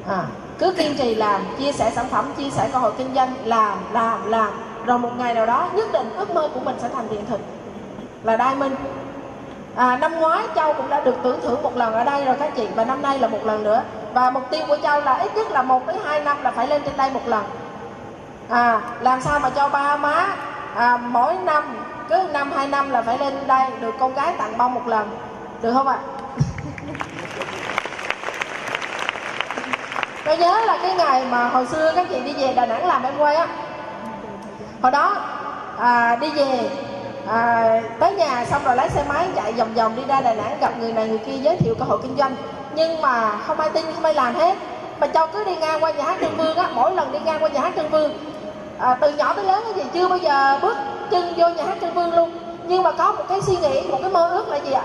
À, 0.08 0.22
cứ 0.58 0.72
kiên 0.72 0.96
trì 0.98 1.14
làm 1.14 1.40
chia 1.58 1.72
sẻ 1.72 1.90
sản 1.90 2.06
phẩm 2.10 2.24
chia 2.36 2.50
sẻ 2.50 2.68
cơ 2.72 2.78
hội 2.78 2.92
kinh 2.98 3.14
doanh 3.14 3.34
làm 3.44 3.78
làm 3.92 4.30
làm. 4.30 4.50
Rồi 4.86 4.98
một 4.98 5.10
ngày 5.18 5.34
nào 5.34 5.46
đó 5.46 5.68
nhất 5.74 5.92
định 5.92 6.10
ước 6.16 6.34
mơ 6.34 6.48
của 6.54 6.60
mình 6.60 6.76
sẽ 6.78 6.88
thành 6.88 7.08
hiện 7.08 7.26
thực. 7.26 7.40
Là 8.22 8.36
đai 8.36 8.54
minh 8.54 8.74
à, 9.74 9.96
năm 9.96 10.20
ngoái 10.20 10.42
châu 10.54 10.72
cũng 10.72 10.88
đã 10.88 11.00
được 11.00 11.16
tưởng 11.22 11.40
thưởng 11.40 11.62
một 11.62 11.76
lần 11.76 11.92
ở 11.92 12.04
đây 12.04 12.24
rồi 12.24 12.36
các 12.40 12.56
chị. 12.56 12.68
Và 12.74 12.84
năm 12.84 13.02
nay 13.02 13.18
là 13.18 13.28
một 13.28 13.44
lần 13.44 13.62
nữa. 13.62 13.82
Và 14.14 14.30
mục 14.30 14.50
tiêu 14.50 14.62
của 14.68 14.76
châu 14.82 15.00
là 15.00 15.14
ít 15.14 15.36
nhất 15.36 15.50
là 15.50 15.62
một 15.62 15.86
đến 15.86 15.96
hai 16.04 16.20
năm 16.20 16.42
là 16.42 16.50
phải 16.50 16.66
lên 16.66 16.82
trên 16.84 16.96
đây 16.96 17.10
một 17.10 17.26
lần. 17.26 17.44
À 18.48 18.80
làm 19.00 19.20
sao 19.20 19.40
mà 19.40 19.50
cho 19.50 19.68
ba 19.68 19.96
má 19.96 20.36
à, 20.74 20.96
mỗi 20.96 21.34
năm 21.34 21.64
cứ 22.08 22.28
năm 22.32 22.52
hai 22.52 22.68
năm 22.68 22.90
là 22.90 23.02
phải 23.02 23.18
lên 23.18 23.34
đây 23.46 23.70
được 23.80 23.94
con 24.00 24.14
gái 24.14 24.34
tặng 24.38 24.58
bông 24.58 24.74
một 24.74 24.86
lần. 24.86 25.18
Được 25.62 25.72
không 25.72 25.88
ạ? 25.88 25.98
À? 25.98 26.16
tôi 30.26 30.36
nhớ 30.36 30.60
là 30.66 30.78
cái 30.82 30.94
ngày 30.94 31.24
mà 31.30 31.48
hồi 31.48 31.66
xưa 31.66 31.92
các 31.96 32.06
chị 32.10 32.20
đi 32.20 32.32
về 32.32 32.52
đà 32.52 32.66
nẵng 32.66 32.86
làm 32.86 33.02
em 33.02 33.18
quay 33.18 33.36
á. 33.36 33.46
Hồi 34.82 34.92
đó 34.92 35.16
à, 35.78 36.16
đi 36.16 36.30
về 36.30 36.70
à, 37.28 37.80
tới 38.00 38.14
nhà 38.14 38.44
xong 38.44 38.64
rồi 38.64 38.76
lái 38.76 38.90
xe 38.90 39.04
máy 39.08 39.28
chạy 39.36 39.52
vòng 39.52 39.74
vòng 39.74 39.96
đi 39.96 40.02
ra 40.08 40.20
đà 40.20 40.34
nẵng 40.34 40.58
gặp 40.60 40.78
người 40.78 40.92
này 40.92 41.08
người 41.08 41.18
kia 41.18 41.36
giới 41.42 41.56
thiệu 41.56 41.74
cơ 41.78 41.84
hội 41.84 41.98
kinh 42.02 42.16
doanh. 42.16 42.36
Nhưng 42.74 43.02
mà 43.02 43.32
không 43.46 43.60
ai 43.60 43.70
tin 43.70 43.84
không 43.94 44.04
ai 44.04 44.14
làm 44.14 44.34
hết. 44.34 44.56
Mà 45.00 45.06
cho 45.06 45.26
cứ 45.26 45.44
đi 45.44 45.56
ngang 45.56 45.84
qua 45.84 45.90
nhà 45.90 46.04
hát 46.04 46.16
trương 46.20 46.36
vương 46.36 46.56
á 46.56 46.68
mỗi 46.74 46.92
lần 46.92 47.12
đi 47.12 47.18
ngang 47.24 47.42
qua 47.42 47.48
nhà 47.48 47.60
hát 47.60 47.72
trương 47.76 47.88
vương 47.88 48.18
à, 48.78 48.96
từ 49.00 49.12
nhỏ 49.12 49.32
tới 49.34 49.44
lớn 49.44 49.62
cái 49.64 49.74
gì 49.74 49.90
chưa 49.94 50.08
bao 50.08 50.18
giờ 50.18 50.58
bước 50.62 50.76
chân 51.10 51.34
vô 51.36 51.48
nhà 51.48 51.64
hát 51.66 51.76
trưng 51.80 51.94
vương 51.94 52.14
luôn. 52.16 52.30
Nhưng 52.66 52.82
mà 52.82 52.92
có 52.92 53.12
một 53.12 53.24
cái 53.28 53.42
suy 53.42 53.56
nghĩ 53.56 53.82
một 53.90 53.98
cái 54.02 54.10
mơ 54.10 54.30
ước 54.30 54.48
là 54.48 54.56
gì 54.56 54.72
ạ? 54.72 54.82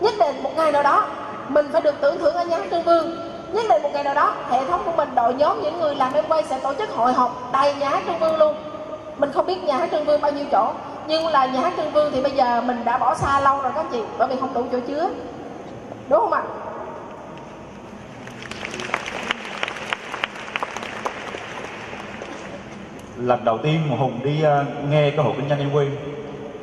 Nhất 0.00 0.14
định 0.18 0.42
một 0.42 0.50
ngày 0.56 0.72
nào 0.72 0.82
đó 0.82 1.04
mình 1.48 1.68
phải 1.72 1.80
được 1.82 1.94
tưởng 2.00 2.18
thưởng 2.18 2.34
ở 2.34 2.44
nhà 2.44 2.56
hát 2.56 2.66
trưng 2.70 2.82
vương. 2.82 3.16
Nhất 3.52 3.64
định 3.68 3.82
một 3.82 3.90
ngày 3.92 4.04
nào 4.04 4.14
đó 4.14 4.32
hệ 4.50 4.64
thống 4.64 4.80
của 4.84 4.92
mình 4.96 5.14
đội 5.14 5.34
nhóm 5.34 5.62
những 5.62 5.80
người 5.80 5.94
làm 5.94 6.12
em 6.12 6.24
quay 6.28 6.42
sẽ 6.42 6.58
tổ 6.58 6.74
chức 6.74 6.90
hội 6.90 7.12
họp 7.12 7.52
đầy 7.52 7.74
nhà 7.74 7.88
hát 7.88 8.02
trưng 8.06 8.18
vương 8.18 8.38
luôn. 8.38 8.54
Mình 9.18 9.32
không 9.32 9.46
biết 9.46 9.64
nhà 9.64 9.76
hát 9.76 9.88
trưng 9.90 10.04
vương 10.04 10.20
bao 10.20 10.32
nhiêu 10.32 10.44
chỗ 10.52 10.72
nhưng 11.06 11.26
là 11.26 11.46
nhà 11.46 11.60
hát 11.60 11.72
trưng 11.76 11.92
vương 11.92 12.12
thì 12.12 12.20
bây 12.20 12.32
giờ 12.32 12.60
mình 12.60 12.84
đã 12.84 12.98
bỏ 12.98 13.14
xa 13.14 13.40
lâu 13.40 13.60
rồi 13.62 13.72
các 13.74 13.86
chị 13.92 14.02
bởi 14.18 14.28
vì 14.28 14.36
không 14.40 14.54
đủ 14.54 14.64
chỗ 14.72 14.78
chứa. 14.86 15.08
Đúng 16.08 16.20
không 16.20 16.32
ạ? 16.32 16.42
Lần 23.24 23.44
đầu 23.44 23.58
tiên 23.58 23.80
mà 23.90 23.96
hùng 23.96 24.20
đi 24.22 24.44
uh, 24.44 24.90
nghe 24.90 25.10
cơ 25.10 25.22
hội 25.22 25.32
kinh 25.36 25.48
doanh 25.48 25.58
em 25.58 25.72
quy 25.72 25.86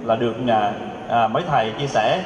là 0.04 0.16
được 0.16 0.40
nhà 0.40 0.72
à, 1.10 1.28
mấy 1.28 1.44
thầy 1.48 1.72
chia 1.80 1.88
sẻ. 1.88 2.24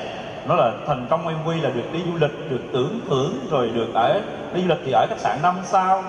Nó 0.47 0.55
là 0.55 0.71
thành 0.87 1.05
công 1.09 1.27
em 1.27 1.37
quy 1.45 1.61
là 1.61 1.69
được 1.69 1.93
đi 1.93 1.99
du 2.05 2.17
lịch 2.19 2.49
được 2.49 2.61
tưởng 2.73 2.99
thưởng 3.09 3.47
rồi 3.51 3.69
được 3.69 3.93
ở 3.93 4.21
đi 4.53 4.61
du 4.61 4.67
lịch 4.67 4.77
thì 4.85 4.91
ở 4.91 5.05
khách 5.09 5.19
sạn 5.19 5.37
năm 5.41 5.55
sao. 5.63 6.03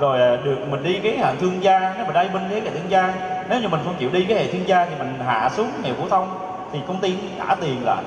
Rồi 0.00 0.20
à, 0.20 0.36
được 0.44 0.56
mình 0.70 0.82
đi 0.82 0.98
cái 1.02 1.18
hạng 1.18 1.36
thương 1.40 1.62
gia 1.62 1.94
nếu 1.96 2.06
mà 2.06 2.12
đây 2.12 2.28
bên 2.34 2.42
cái 2.50 2.60
hệ 2.60 2.70
thương 2.70 2.90
gia. 2.90 3.14
Nếu 3.48 3.60
như 3.60 3.68
mình 3.68 3.80
không 3.84 3.94
chịu 3.98 4.10
đi 4.12 4.24
cái 4.24 4.36
hệ 4.36 4.52
thương 4.52 4.68
gia 4.68 4.84
thì 4.84 4.94
mình 4.98 5.14
hạ 5.26 5.50
xuống 5.52 5.70
nghèo 5.82 5.94
phổ 5.94 6.08
thông 6.08 6.28
thì 6.72 6.80
công 6.86 7.00
ty 7.00 7.16
trả 7.38 7.54
tiền 7.54 7.84
lại. 7.84 8.02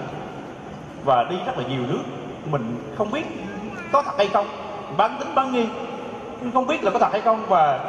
Và 1.03 1.23
đi 1.23 1.35
rất 1.45 1.57
là 1.57 1.63
nhiều 1.69 1.81
nước. 1.87 2.01
Mình 2.51 2.77
không 2.97 3.11
biết 3.11 3.23
có 3.91 4.01
thật 4.01 4.13
hay 4.17 4.27
không 4.27 4.47
bán 4.97 5.15
tính 5.19 5.35
bán 5.35 5.51
nghi 5.51 5.65
không 6.53 6.67
biết 6.67 6.83
là 6.83 6.91
có 6.91 6.99
thật 6.99 7.11
hay 7.11 7.21
không. 7.21 7.45
Và 7.47 7.79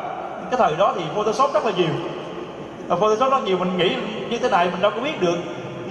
cái 0.51 0.59
thời 0.59 0.77
đó 0.77 0.93
thì 0.97 1.03
photoshop 1.15 1.55
rất 1.55 1.65
là 1.65 1.73
nhiều. 1.77 1.95
Và 2.87 2.97
photoshop 2.97 3.33
rất 3.33 3.45
nhiều 3.45 3.59
mình 3.59 3.77
nghĩ 3.79 3.97
như 4.31 4.39
thế 4.39 4.49
này 4.49 4.69
mình 4.71 4.81
đâu 4.81 4.91
có 4.91 5.01
biết 5.01 5.21
được. 5.21 5.39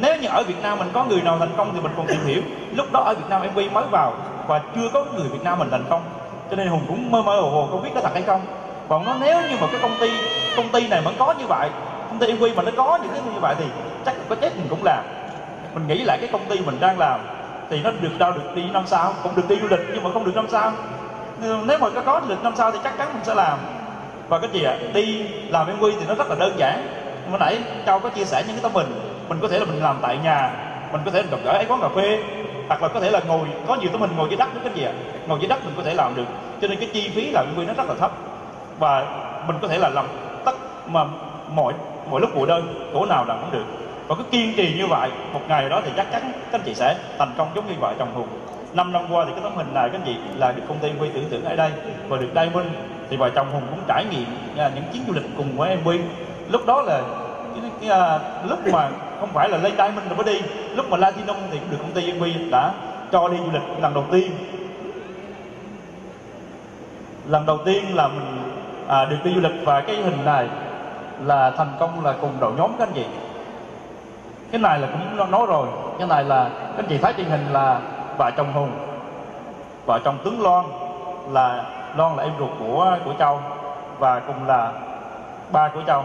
Nếu 0.02 0.18
như 0.18 0.28
ở 0.28 0.44
Việt 0.44 0.62
Nam 0.62 0.80
mình 0.80 0.90
có 0.94 1.04
người 1.04 1.22
nào 1.22 1.38
thành 1.40 1.54
công 1.58 1.72
thì 1.74 1.82
mình 1.82 1.92
còn 1.98 2.08
tìm 2.08 2.26
hiểu. 2.26 2.42
Lúc 2.76 2.92
đó 2.92 3.00
ở 3.00 3.14
Việt 3.14 3.30
Nam 3.30 3.42
MV 3.54 3.60
mới 3.74 3.84
vào 3.92 4.14
và 4.48 4.62
chưa 4.76 4.90
có 4.94 5.06
người 5.16 5.28
Việt 5.30 5.44
Nam 5.44 5.60
mình 5.60 5.70
thành 5.72 5.86
công. 5.90 6.02
Cho 6.50 6.56
nên 6.56 6.68
hùng 6.68 6.82
cũng 6.88 7.12
mơ 7.12 7.22
mơ 7.22 7.42
hồ 7.42 7.50
hồ 7.50 7.68
không 7.72 7.84
biết 7.84 7.90
có 7.96 8.02
thật 8.02 8.14
hay 8.14 8.22
không. 8.22 8.42
Còn 8.90 9.06
nó 9.06 9.16
nếu 9.20 9.42
như 9.42 9.58
mà 9.62 9.68
cái 9.72 9.82
công 9.82 9.96
ty 10.00 10.12
công 10.58 10.70
ty 10.70 10.88
này 10.88 11.02
vẫn 11.02 11.14
có 11.20 11.34
như 11.40 11.46
vậy, 11.48 11.70
công 12.10 12.20
ty 12.20 12.34
MV 12.34 12.44
mà 12.56 12.64
nó 12.64 12.72
có 12.78 13.00
những 13.04 13.12
cái 13.12 13.22
như 13.34 13.40
vậy 13.42 13.56
thì 13.60 13.66
chắc 14.06 14.16
có 14.30 14.36
chết 14.36 14.58
mình 14.58 14.68
cũng 14.70 14.84
làm. 14.84 15.04
Mình 15.74 15.88
nghĩ 15.88 16.04
lại 16.04 16.18
cái 16.22 16.30
công 16.32 16.46
ty 16.50 16.60
mình 16.60 16.78
đang 16.80 17.00
làm 17.00 17.20
thì 17.70 17.82
nó 17.84 17.92
được 18.02 18.18
đâu 18.18 18.32
được 18.32 18.56
đi 18.56 18.64
năm 18.74 18.84
sao. 18.86 19.14
Cũng 19.24 19.36
được 19.36 19.50
đi 19.50 19.56
du 19.62 19.68
lịch 19.68 19.88
nhưng 19.94 20.04
mà 20.04 20.10
không 20.14 20.26
được 20.26 20.36
năm 20.36 20.46
sao. 20.50 20.72
Nếu 21.42 21.78
mà 21.80 21.90
có 21.90 22.02
có 22.02 22.22
du 22.24 22.30
lịch 22.30 22.44
năm 22.44 22.54
sao 22.56 22.72
thì 22.72 22.80
chắc 22.84 22.98
chắn 22.98 23.08
mình 23.14 23.24
sẽ 23.24 23.36
làm 23.36 23.58
và 24.30 24.40
cái 24.40 24.50
gì 24.54 24.64
ạ 24.64 24.78
đi 24.94 25.24
làm 25.50 25.78
MV 25.78 25.86
thì 26.00 26.06
nó 26.08 26.16
rất 26.16 26.30
là 26.30 26.36
đơn 26.36 26.54
giản. 26.58 26.88
Hồi 27.30 27.40
nãy 27.40 27.60
châu 27.86 28.00
có 28.00 28.10
chia 28.10 28.26
sẻ 28.26 28.44
những 28.48 28.56
cái 28.56 28.64
tấm 28.64 28.72
hình. 28.74 28.94
Mình 29.30 29.40
có 29.42 29.48
thể 29.48 29.60
là 29.60 29.66
mình 29.66 29.84
làm 29.84 29.98
tại 30.02 30.18
nhà. 30.18 30.52
Mình 30.92 31.02
có 31.06 31.12
thể 31.12 31.24
gặp 31.32 31.38
gỡ 31.44 31.52
ấy 31.52 31.66
quán 31.66 31.82
cà 31.82 31.90
phê. 31.96 32.20
Hoặc 32.68 32.82
là 32.82 32.88
có 32.88 33.00
thể 33.00 33.12
là 33.12 33.20
ngồi, 33.28 33.48
có 33.68 33.76
nhiều 33.76 33.90
tấm 33.92 34.02
hình 34.02 34.16
ngồi 34.18 34.30
dưới 34.30 34.38
đất 34.38 34.56
nữa 34.56 34.62
cái 34.64 34.74
gì 34.76 34.84
ạ 34.84 34.92
à? 34.92 35.02
ngồi 35.28 35.40
dưới 35.40 35.48
đất 35.48 35.66
mình 35.66 35.74
có 35.78 35.84
thể 35.84 35.94
làm 35.94 36.16
được. 36.16 36.26
Cho 36.62 36.68
nên 36.68 36.80
cái 36.80 36.90
chi 36.94 37.10
phí 37.16 37.32
làm 37.32 37.46
MV 37.54 37.60
nó 37.68 37.74
rất 37.74 37.88
là 37.88 37.96
thấp. 38.00 38.12
Và 38.80 39.06
mình 39.48 39.58
có 39.62 39.68
thể 39.68 39.78
là 39.78 39.90
làm 39.90 40.06
tất 40.46 40.56
mà 40.88 41.06
mọi 41.50 41.74
mọi 42.12 42.22
lúc 42.22 42.36
buổi 42.36 42.48
đơn, 42.48 42.90
chỗ 42.94 43.06
nào 43.06 43.26
làm 43.28 43.38
cũng 43.42 43.52
được. 43.52 43.66
Và 44.08 44.16
cứ 44.16 44.24
kiên 44.32 44.54
trì 44.58 44.74
như 44.78 44.88
vậy, 44.88 45.10
một 45.34 45.42
ngày 45.48 45.70
đó 45.70 45.82
thì 45.86 45.92
chắc 45.98 46.12
chắn 46.12 46.32
các 46.52 46.60
anh 46.60 46.62
chị 46.66 46.76
sẽ 46.76 46.96
thành 47.18 47.34
công 47.38 47.48
giống 47.56 47.68
như 47.68 47.74
vợ 47.80 47.94
chồng 48.00 48.14
hùng. 48.14 48.28
Năm 48.74 48.92
năm 48.92 49.12
qua 49.12 49.26
thì 49.26 49.32
cái 49.32 49.42
tấm 49.44 49.56
hình 49.56 49.74
này 49.74 49.90
các 49.90 50.00
anh 50.02 50.06
chị 50.06 50.16
là 50.38 50.52
được 50.52 50.64
công 50.68 50.80
ty 50.80 50.90
quy 51.00 51.10
tưởng 51.14 51.30
tượng 51.30 51.44
ở 51.44 51.56
đây 51.56 51.72
và 52.08 52.18
được 52.18 52.28
Diamond 52.36 52.68
thì 53.10 53.18
vợ 53.18 53.30
chồng 53.30 53.52
hùng 53.52 53.64
cũng 53.70 53.80
trải 53.88 54.06
nghiệm 54.06 54.26
à, 54.58 54.72
những 54.76 54.84
chuyến 54.94 55.04
du 55.08 55.14
lịch 55.14 55.26
cùng 55.38 55.58
với 55.58 55.78
MV 55.78 55.90
lúc 56.50 56.66
đó 56.66 56.82
là 56.82 57.02
cái, 57.62 57.72
cái, 57.82 57.90
à, 57.90 58.20
lúc 58.50 58.60
mà 58.72 58.90
không 59.20 59.30
phải 59.34 59.50
là 59.50 59.58
lên 59.58 59.72
Diamond 59.78 60.08
rồi 60.08 60.16
mới 60.16 60.26
đi 60.26 60.42
lúc 60.76 60.90
mà 60.90 60.98
latinum 60.98 61.36
thì 61.52 61.60
cũng 61.60 61.72
được 61.72 61.78
công 61.82 61.92
ty 61.92 62.12
em 62.12 62.20
quy 62.20 62.34
đã 62.52 62.72
cho 63.12 63.28
đi 63.28 63.38
du 63.38 63.52
lịch 63.52 63.82
lần 63.82 63.94
đầu 63.94 64.04
tiên. 64.12 64.32
Lần 67.28 67.46
đầu 67.46 67.58
tiên 67.66 67.96
là 67.96 68.08
mình 68.08 68.44
à, 68.88 69.06
được 69.06 69.18
đi 69.24 69.32
du 69.36 69.42
lịch 69.42 69.66
và 69.66 69.82
cái 69.82 69.96
hình 69.96 70.26
này 70.26 70.48
là 71.26 71.50
thành 71.50 71.72
công 71.80 72.06
là 72.06 72.14
cùng 72.22 72.32
đội 72.40 72.52
nhóm 72.58 72.72
các 72.80 72.88
anh 72.88 72.94
chị. 72.94 73.06
Cái 74.52 74.62
này 74.62 74.80
là 74.80 74.88
cũng 74.88 75.32
nói 75.32 75.46
rồi 75.46 75.68
cái 76.00 76.08
này 76.08 76.24
là 76.24 76.50
các 76.50 76.84
anh 76.84 76.86
chị 76.90 76.98
thấy 76.98 77.14
trên 77.14 77.26
hình 77.26 77.46
là 77.52 77.80
vợ 78.18 78.32
chồng 78.38 78.54
hùng 78.54 78.72
vợ 79.86 80.00
chồng 80.06 80.18
tướng 80.24 80.42
loan 80.42 80.66
là 81.32 81.64
loan 81.98 82.16
là 82.16 82.24
em 82.24 82.34
ruột 82.40 82.50
của 82.60 82.98
của 83.06 83.14
châu 83.20 83.40
và 84.00 84.20
cùng 84.20 84.48
là 84.48 84.72
ba 85.52 85.68
của 85.68 85.82
châu. 85.88 86.04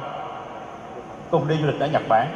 Cùng 1.30 1.48
đi 1.48 1.56
du 1.56 1.66
lịch 1.66 1.80
ở 1.80 1.86
nhật 1.86 2.02
bản. 2.08 2.28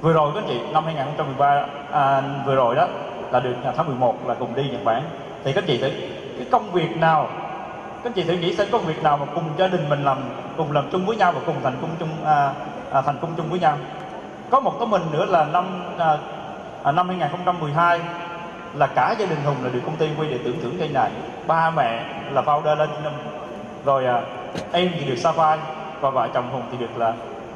Vừa 0.00 0.12
rồi 0.12 0.30
các 0.34 0.40
anh 0.40 0.48
chị 0.48 0.60
năm 0.72 0.84
2013 0.84 1.66
à, 1.92 2.22
vừa 2.46 2.54
rồi 2.54 2.74
đó 2.74 2.86
là 3.30 3.40
được 3.40 3.54
tháng 3.76 3.86
11 3.86 4.14
là 4.26 4.34
cùng 4.34 4.54
đi 4.54 4.68
Nhật 4.70 4.84
Bản. 4.84 5.02
Thì 5.44 5.52
các 5.52 5.64
chị 5.66 5.78
thử 5.78 5.88
cái 6.38 6.46
công 6.50 6.70
việc 6.70 6.96
nào 6.96 7.28
các 8.04 8.12
chị 8.14 8.24
thử 8.24 8.32
nghĩ 8.32 8.54
xem 8.54 8.68
công 8.72 8.84
việc 8.84 9.02
nào 9.02 9.16
mà 9.16 9.26
cùng 9.34 9.44
gia 9.56 9.66
đình 9.66 9.88
mình 9.88 10.04
làm 10.04 10.18
cùng 10.56 10.72
làm 10.72 10.84
chung 10.92 11.06
với 11.06 11.16
nhau 11.16 11.32
và 11.32 11.40
cùng 11.46 11.56
thành 11.62 11.76
công 11.80 11.90
chung 12.00 12.08
à, 12.24 12.52
à, 12.90 13.02
thành 13.02 13.18
công 13.20 13.34
chung 13.36 13.50
với 13.50 13.58
nhau. 13.58 13.76
Có 14.50 14.60
một 14.60 14.72
cái 14.78 14.88
mình 14.88 15.02
nữa 15.12 15.24
là 15.24 15.44
năm 15.44 15.64
à, 15.98 16.18
à, 16.82 16.92
năm 16.92 17.08
2012 17.08 18.00
là 18.76 18.86
cả 18.86 19.14
gia 19.18 19.26
đình 19.26 19.38
Hùng 19.44 19.56
là 19.62 19.70
được 19.70 19.80
công 19.86 19.96
ty 19.96 20.08
quy 20.18 20.28
để 20.28 20.38
tưởng 20.44 20.60
thưởng 20.62 20.76
cây 20.78 20.88
này. 20.88 21.10
Ba 21.46 21.70
mẹ 21.70 22.04
là 22.32 22.42
founder 22.42 22.76
lên 22.76 22.88
rồi 23.84 24.06
à, 24.06 24.20
em 24.72 24.90
thì 24.98 25.04
được 25.04 25.16
Sapphire 25.16 25.62
và 26.00 26.10
vợ 26.10 26.28
chồng 26.34 26.50
Hùng 26.52 26.62
thì 26.70 26.76
được 26.76 26.98
là 26.98 27.12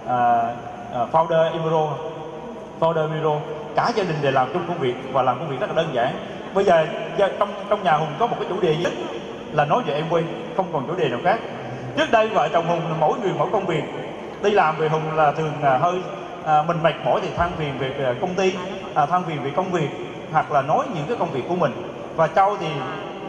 à, 0.06 0.40
à, 0.94 1.06
founder 1.12 1.52
Euro 1.52 1.88
founder 2.80 3.12
Euro 3.14 3.40
cả 3.74 3.92
gia 3.94 4.04
đình 4.04 4.16
đều 4.22 4.32
làm 4.32 4.48
chung 4.52 4.62
công 4.68 4.78
việc 4.78 4.94
và 5.12 5.22
làm 5.22 5.38
công 5.38 5.48
việc 5.48 5.60
rất 5.60 5.70
là 5.70 5.82
đơn 5.82 5.94
giản. 5.94 6.14
Bây 6.54 6.64
giờ 6.64 6.86
trong 7.38 7.48
trong 7.70 7.82
nhà 7.84 7.96
Hùng 7.96 8.08
có 8.18 8.26
một 8.26 8.36
cái 8.40 8.48
chủ 8.48 8.60
đề 8.60 8.76
nhất 8.76 8.92
là 9.52 9.64
nói 9.64 9.82
về 9.86 9.94
em 9.94 10.04
quy 10.10 10.22
không 10.56 10.66
còn 10.72 10.86
chủ 10.86 10.94
đề 10.94 11.08
nào 11.08 11.18
khác. 11.24 11.40
Trước 11.96 12.10
đây 12.10 12.28
vợ 12.28 12.48
chồng 12.48 12.66
Hùng 12.66 12.80
là 12.88 12.96
mỗi 13.00 13.18
người 13.18 13.32
mỗi 13.38 13.48
công 13.52 13.66
việc. 13.66 13.82
Đi 14.42 14.50
làm 14.50 14.76
về 14.76 14.88
Hùng 14.88 15.16
là 15.16 15.32
thường 15.32 15.52
à, 15.62 15.78
hơi 15.78 16.00
à, 16.44 16.62
mình 16.62 16.82
mệt 16.82 16.94
mỏi 17.04 17.20
thì 17.22 17.28
than 17.36 17.50
phiền 17.58 17.78
về 17.78 17.92
à, 18.04 18.14
công 18.20 18.34
ty 18.34 18.54
à, 18.94 19.06
than 19.06 19.22
phiền 19.24 19.42
về 19.42 19.50
công 19.56 19.72
việc 19.72 19.88
hoặc 20.33 20.53
là 20.53 20.62
nói 20.62 20.87
những 20.95 21.05
cái 21.09 21.16
công 21.18 21.31
việc 21.31 21.43
của 21.49 21.57
mình. 21.57 21.72
Và 22.16 22.26
Châu 22.26 22.57
thì 22.61 22.66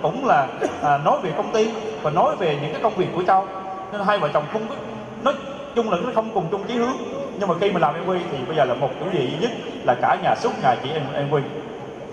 cũng 0.01 0.25
là 0.25 0.47
à, 0.83 0.97
nói 0.97 1.17
về 1.23 1.31
công 1.37 1.51
ty 1.51 1.69
và 2.01 2.09
nói 2.11 2.35
về 2.35 2.57
những 2.61 2.71
cái 2.73 2.81
công 2.81 2.95
việc 2.95 3.07
của 3.15 3.23
Châu. 3.23 3.47
Nên 3.91 4.01
hai 4.01 4.19
vợ 4.19 4.29
chồng 4.33 4.43
không 4.53 4.69
biết 4.69 4.75
nói 5.23 5.33
chung 5.75 5.89
là 5.89 5.97
nó 6.03 6.11
không 6.15 6.29
cùng 6.33 6.47
chung 6.51 6.63
chí 6.67 6.73
hướng. 6.73 6.97
Nhưng 7.39 7.49
mà 7.49 7.55
khi 7.59 7.71
mà 7.71 7.79
làm 7.79 7.95
em 7.95 8.05
quy 8.05 8.19
thì 8.31 8.37
bây 8.47 8.55
giờ 8.55 8.65
là 8.65 8.73
một 8.73 8.89
chủ 8.99 9.05
đề 9.13 9.19
duy 9.19 9.37
nhất 9.41 9.51
là 9.83 9.95
cả 10.01 10.17
nhà 10.23 10.35
suốt 10.35 10.51
ngày 10.63 10.77
chỉ 10.83 10.91
em 10.91 11.03
em 11.13 11.29
quy. 11.29 11.41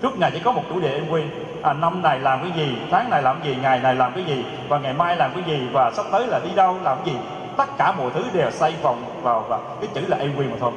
Suốt 0.01 0.19
ngày 0.19 0.31
chỉ 0.33 0.39
có 0.39 0.51
một 0.51 0.63
chủ 0.69 0.79
đề 0.79 1.01
MV 1.01 1.15
à, 1.61 1.73
năm 1.73 2.01
này 2.01 2.19
làm 2.19 2.39
cái 2.41 2.51
gì 2.55 2.77
tháng 2.91 3.09
này 3.09 3.21
làm 3.21 3.39
cái 3.43 3.51
gì 3.51 3.57
ngày 3.61 3.79
này 3.79 3.95
làm 3.95 4.13
cái 4.13 4.23
gì 4.23 4.45
và 4.69 4.77
ngày 4.77 4.93
mai 4.93 5.15
làm 5.15 5.31
cái 5.33 5.43
gì 5.47 5.67
và 5.71 5.91
sắp 5.91 6.05
tới 6.11 6.27
là 6.27 6.39
đi 6.39 6.49
đâu 6.55 6.77
làm 6.83 6.97
cái 7.05 7.13
gì. 7.13 7.19
Tất 7.57 7.77
cả 7.77 7.91
mọi 7.91 8.09
thứ 8.13 8.23
đều 8.33 8.51
xây 8.51 8.73
vòng 8.81 9.03
vào 9.21 9.45
và 9.49 9.59
cái 9.81 9.89
chữ 9.93 10.01
là 10.07 10.17
em 10.17 10.31
quy 10.37 10.45
mà 10.45 10.55
thôi. 10.59 10.71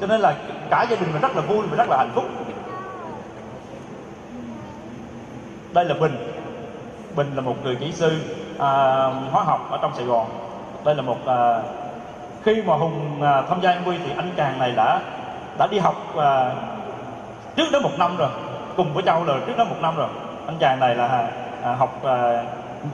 Cho 0.00 0.06
nên 0.06 0.20
là 0.20 0.34
cả 0.70 0.86
gia 0.90 0.96
đình 0.96 1.12
mình 1.12 1.22
rất 1.22 1.36
là 1.36 1.42
vui 1.42 1.66
và 1.70 1.76
rất 1.76 1.90
là 1.90 1.96
hạnh 1.96 2.10
phúc. 2.14 2.24
Đây 5.78 5.84
là 5.84 5.94
Bình. 5.94 6.16
Bình 7.16 7.34
là 7.34 7.40
một 7.40 7.54
người 7.64 7.76
kỹ 7.76 7.92
sư 7.92 8.20
à, 8.58 9.04
hóa 9.30 9.42
học 9.42 9.70
ở 9.70 9.78
trong 9.82 9.94
Sài 9.94 10.04
Gòn. 10.04 10.26
Đây 10.84 10.94
là 10.94 11.02
một 11.02 11.26
à, 11.26 11.60
khi 12.44 12.62
mà 12.62 12.74
Hùng 12.74 13.22
à, 13.22 13.42
tham 13.48 13.60
gia 13.60 13.74
MV 13.74 13.88
thì 14.04 14.12
anh 14.16 14.30
chàng 14.36 14.58
này 14.58 14.72
đã 14.76 15.00
đã 15.58 15.66
đi 15.66 15.78
học 15.78 15.94
à, 16.16 16.52
trước 17.56 17.70
đó 17.72 17.78
một 17.78 17.98
năm 17.98 18.16
rồi 18.16 18.28
cùng 18.76 18.94
với 18.94 19.02
Châu 19.02 19.24
rồi 19.24 19.40
trước 19.46 19.56
đó 19.56 19.64
một 19.64 19.76
năm 19.80 19.96
rồi. 19.96 20.08
Anh 20.46 20.56
chàng 20.58 20.80
này 20.80 20.94
là 20.94 21.28
à, 21.62 21.74
học 21.74 22.04
à, 22.04 22.44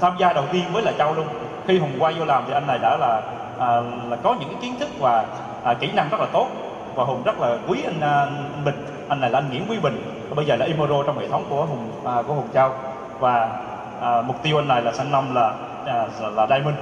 tham 0.01 0.13
gia 0.19 0.33
đầu 0.33 0.45
tiên 0.53 0.65
với 0.73 0.83
là 0.83 0.93
Châu 0.99 1.15
luôn. 1.15 1.27
Khi 1.67 1.79
Hùng 1.79 1.93
quay 1.99 2.15
vô 2.19 2.25
làm 2.25 2.45
thì 2.47 2.53
anh 2.53 2.67
này 2.67 2.79
đã 2.79 2.97
là 2.97 3.23
à, 3.59 3.81
là 4.11 4.17
có 4.23 4.35
những 4.41 4.49
cái 4.49 4.59
kiến 4.63 4.75
thức 4.81 4.89
và 4.99 5.25
à, 5.63 5.75
kỹ 5.75 5.93
năng 5.93 6.09
rất 6.09 6.21
là 6.21 6.27
tốt. 6.33 6.49
Và 6.95 7.05
Hùng 7.05 7.23
rất 7.25 7.41
là 7.41 7.57
quý 7.69 7.83
anh, 7.85 8.01
anh 8.01 8.65
Bình. 8.65 8.87
Anh 9.09 9.21
này 9.21 9.31
là 9.31 9.39
anh 9.39 9.49
Nguyễn 9.51 9.67
Quý 9.69 9.79
Bình 9.79 10.14
bây 10.31 10.45
giờ 10.45 10.57
là 10.57 10.67
Imoro 10.67 11.03
trong 11.03 11.19
hệ 11.19 11.29
thống 11.29 11.45
của 11.51 11.65
Hùng 11.65 11.91
à, 12.05 12.23
của 12.27 12.35
Hùng 12.35 12.49
Châu. 12.55 12.71
Và 13.19 13.49
à, 14.01 14.23
mục 14.23 14.43
tiêu 14.43 14.59
anh 14.59 14.69
này 14.69 14.83
là 14.83 14.93
sang 14.93 15.13
năm 15.13 15.35
là 15.35 15.53
à, 15.87 16.07
là 16.37 16.47
Diamond. 16.47 16.77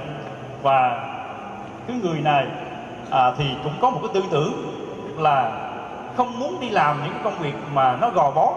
Và 0.61 1.09
cái 1.87 1.97
người 2.03 2.21
này 2.21 2.45
à, 3.09 3.31
thì 3.37 3.45
cũng 3.63 3.73
có 3.81 3.89
một 3.89 3.99
cái 4.01 4.09
tư 4.13 4.23
tưởng 4.31 4.53
là 5.17 5.51
không 6.17 6.39
muốn 6.39 6.59
đi 6.59 6.69
làm 6.69 6.97
những 7.03 7.13
công 7.23 7.37
việc 7.39 7.53
mà 7.73 7.97
nó 8.01 8.09
gò 8.09 8.31
bó. 8.31 8.53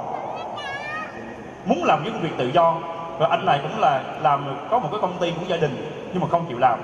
Muốn 1.64 1.84
làm 1.84 2.04
những 2.04 2.12
công 2.12 2.22
việc 2.22 2.36
tự 2.38 2.48
do. 2.48 2.74
Và 3.18 3.26
anh 3.26 3.46
này 3.46 3.60
cũng 3.62 3.80
là 3.80 4.02
làm 4.22 4.56
có 4.70 4.78
một 4.78 4.88
cái 4.90 5.00
công 5.00 5.18
ty 5.18 5.30
của 5.30 5.46
gia 5.46 5.56
đình 5.56 5.90
nhưng 6.12 6.22
mà 6.22 6.28
không 6.30 6.44
chịu 6.48 6.58
làm. 6.58 6.78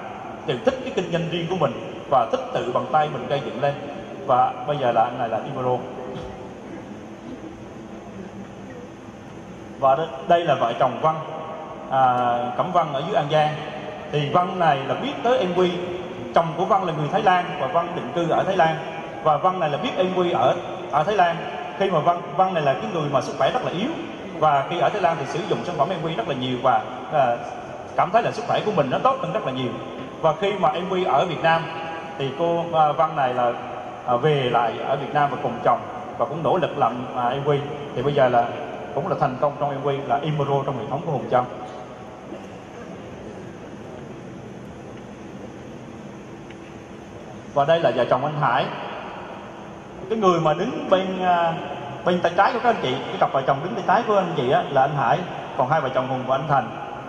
Thì 0.46 0.54
thích 0.64 0.78
cái 0.84 0.92
kinh 0.96 1.12
doanh 1.12 1.30
riêng 1.30 1.46
của 1.50 1.56
mình 1.56 1.72
và 2.10 2.26
thích 2.32 2.40
tự 2.52 2.72
bằng 2.72 2.86
tay 2.92 3.08
mình 3.12 3.26
gây 3.28 3.40
dựng 3.44 3.60
lên. 3.62 3.74
Và 4.26 4.52
bây 4.66 4.76
giờ 4.76 4.92
là 4.92 5.02
anh 5.02 5.18
này 5.18 5.28
là 5.28 5.40
Imoro. 5.44 5.76
Và 9.82 9.96
đây 10.28 10.44
là 10.44 10.54
vợ 10.54 10.72
chồng 10.72 10.98
Văn. 11.00 11.16
À, 11.90 12.38
Cẩm 12.56 12.72
Văn 12.72 12.92
ở 12.92 13.02
dưới 13.06 13.14
An 13.14 13.26
Giang. 13.30 13.54
Thì 14.12 14.28
Văn 14.28 14.58
này 14.58 14.78
là 14.88 14.94
biết 14.94 15.12
tới 15.22 15.38
Em 15.38 15.54
quy, 15.56 15.70
chồng 16.34 16.46
của 16.56 16.64
Văn 16.64 16.84
là 16.84 16.92
người 16.92 17.08
Thái 17.08 17.22
Lan 17.22 17.44
và 17.58 17.66
Văn 17.66 17.86
định 17.94 18.10
cư 18.14 18.30
ở 18.30 18.42
Thái 18.42 18.56
Lan. 18.56 18.76
Và 19.22 19.36
Văn 19.36 19.60
này 19.60 19.70
là 19.70 19.78
biết 19.78 19.90
Em 19.96 20.14
quy 20.14 20.30
ở 20.30 20.54
ở 20.90 21.02
Thái 21.02 21.16
Lan. 21.16 21.36
Khi 21.78 21.90
mà 21.90 22.00
Văn 22.00 22.20
Văn 22.36 22.54
này 22.54 22.62
là 22.62 22.74
cái 22.74 22.90
người 22.92 23.08
mà 23.12 23.20
sức 23.20 23.34
khỏe 23.38 23.50
rất 23.50 23.64
là 23.64 23.70
yếu. 23.70 23.90
Và 24.38 24.64
khi 24.70 24.78
ở 24.78 24.88
Thái 24.88 25.00
Lan 25.00 25.16
thì 25.18 25.26
sử 25.26 25.38
dụng 25.48 25.64
sản 25.64 25.74
phẩm 25.78 25.88
Em 25.90 25.98
quy 26.02 26.14
rất 26.14 26.28
là 26.28 26.34
nhiều 26.34 26.58
và 26.62 26.82
à, 27.12 27.36
cảm 27.96 28.10
thấy 28.10 28.22
là 28.22 28.30
sức 28.30 28.44
khỏe 28.46 28.60
của 28.66 28.72
mình 28.72 28.90
nó 28.90 28.98
tốt 28.98 29.16
hơn 29.22 29.32
rất 29.32 29.46
là 29.46 29.52
nhiều. 29.52 29.70
Và 30.20 30.32
khi 30.40 30.52
mà 30.52 30.68
Em 30.68 30.88
quy 30.90 31.04
ở 31.04 31.24
Việt 31.24 31.42
Nam 31.42 31.62
thì 32.18 32.30
cô 32.38 32.64
à, 32.72 32.92
Văn 32.92 33.16
này 33.16 33.34
là 33.34 33.52
à, 34.06 34.16
về 34.16 34.50
lại 34.50 34.72
ở 34.88 34.96
Việt 34.96 35.14
Nam 35.14 35.30
và 35.30 35.36
cùng 35.42 35.58
chồng 35.64 35.78
và 36.18 36.24
cũng 36.24 36.42
nỗ 36.42 36.56
lực 36.56 36.78
làm 36.78 36.92
à, 37.16 37.34
quy, 37.44 37.58
thì 37.96 38.02
bây 38.02 38.14
giờ 38.14 38.28
là 38.28 38.44
cũng 38.94 39.08
là 39.08 39.16
thành 39.20 39.36
công 39.40 39.52
trong 39.60 39.80
MV 39.80 39.88
là 40.08 40.18
Imoro 40.22 40.62
trong 40.66 40.78
hệ 40.78 40.84
thống 40.90 41.00
của 41.06 41.12
Hùng 41.12 41.28
Trâm. 41.30 41.44
Và 47.54 47.64
đây 47.64 47.80
là 47.80 47.92
vợ 47.96 48.04
chồng 48.10 48.24
anh 48.24 48.40
Hải. 48.40 48.66
Cái 50.08 50.18
người 50.18 50.40
mà 50.40 50.54
đứng 50.54 50.90
bên 50.90 51.22
à, 51.22 51.54
bên 52.04 52.20
tay 52.20 52.32
trái 52.36 52.52
của 52.52 52.58
các 52.62 52.68
anh 52.68 52.82
chị 52.82 52.92
cái 52.92 53.16
cặp 53.20 53.32
vợ 53.32 53.42
chồng 53.46 53.60
đứng 53.64 53.74
tay 53.74 53.84
trái 53.86 54.02
của 54.06 54.16
anh 54.16 54.32
chị 54.36 54.50
á, 54.50 54.64
là 54.70 54.80
anh 54.80 54.96
Hải. 54.96 55.18
Còn 55.58 55.68
hai 55.68 55.80
vợ 55.80 55.88
chồng 55.94 56.08
Hùng 56.08 56.22
và 56.26 56.36
anh 56.36 56.48
Thành. 56.48 56.68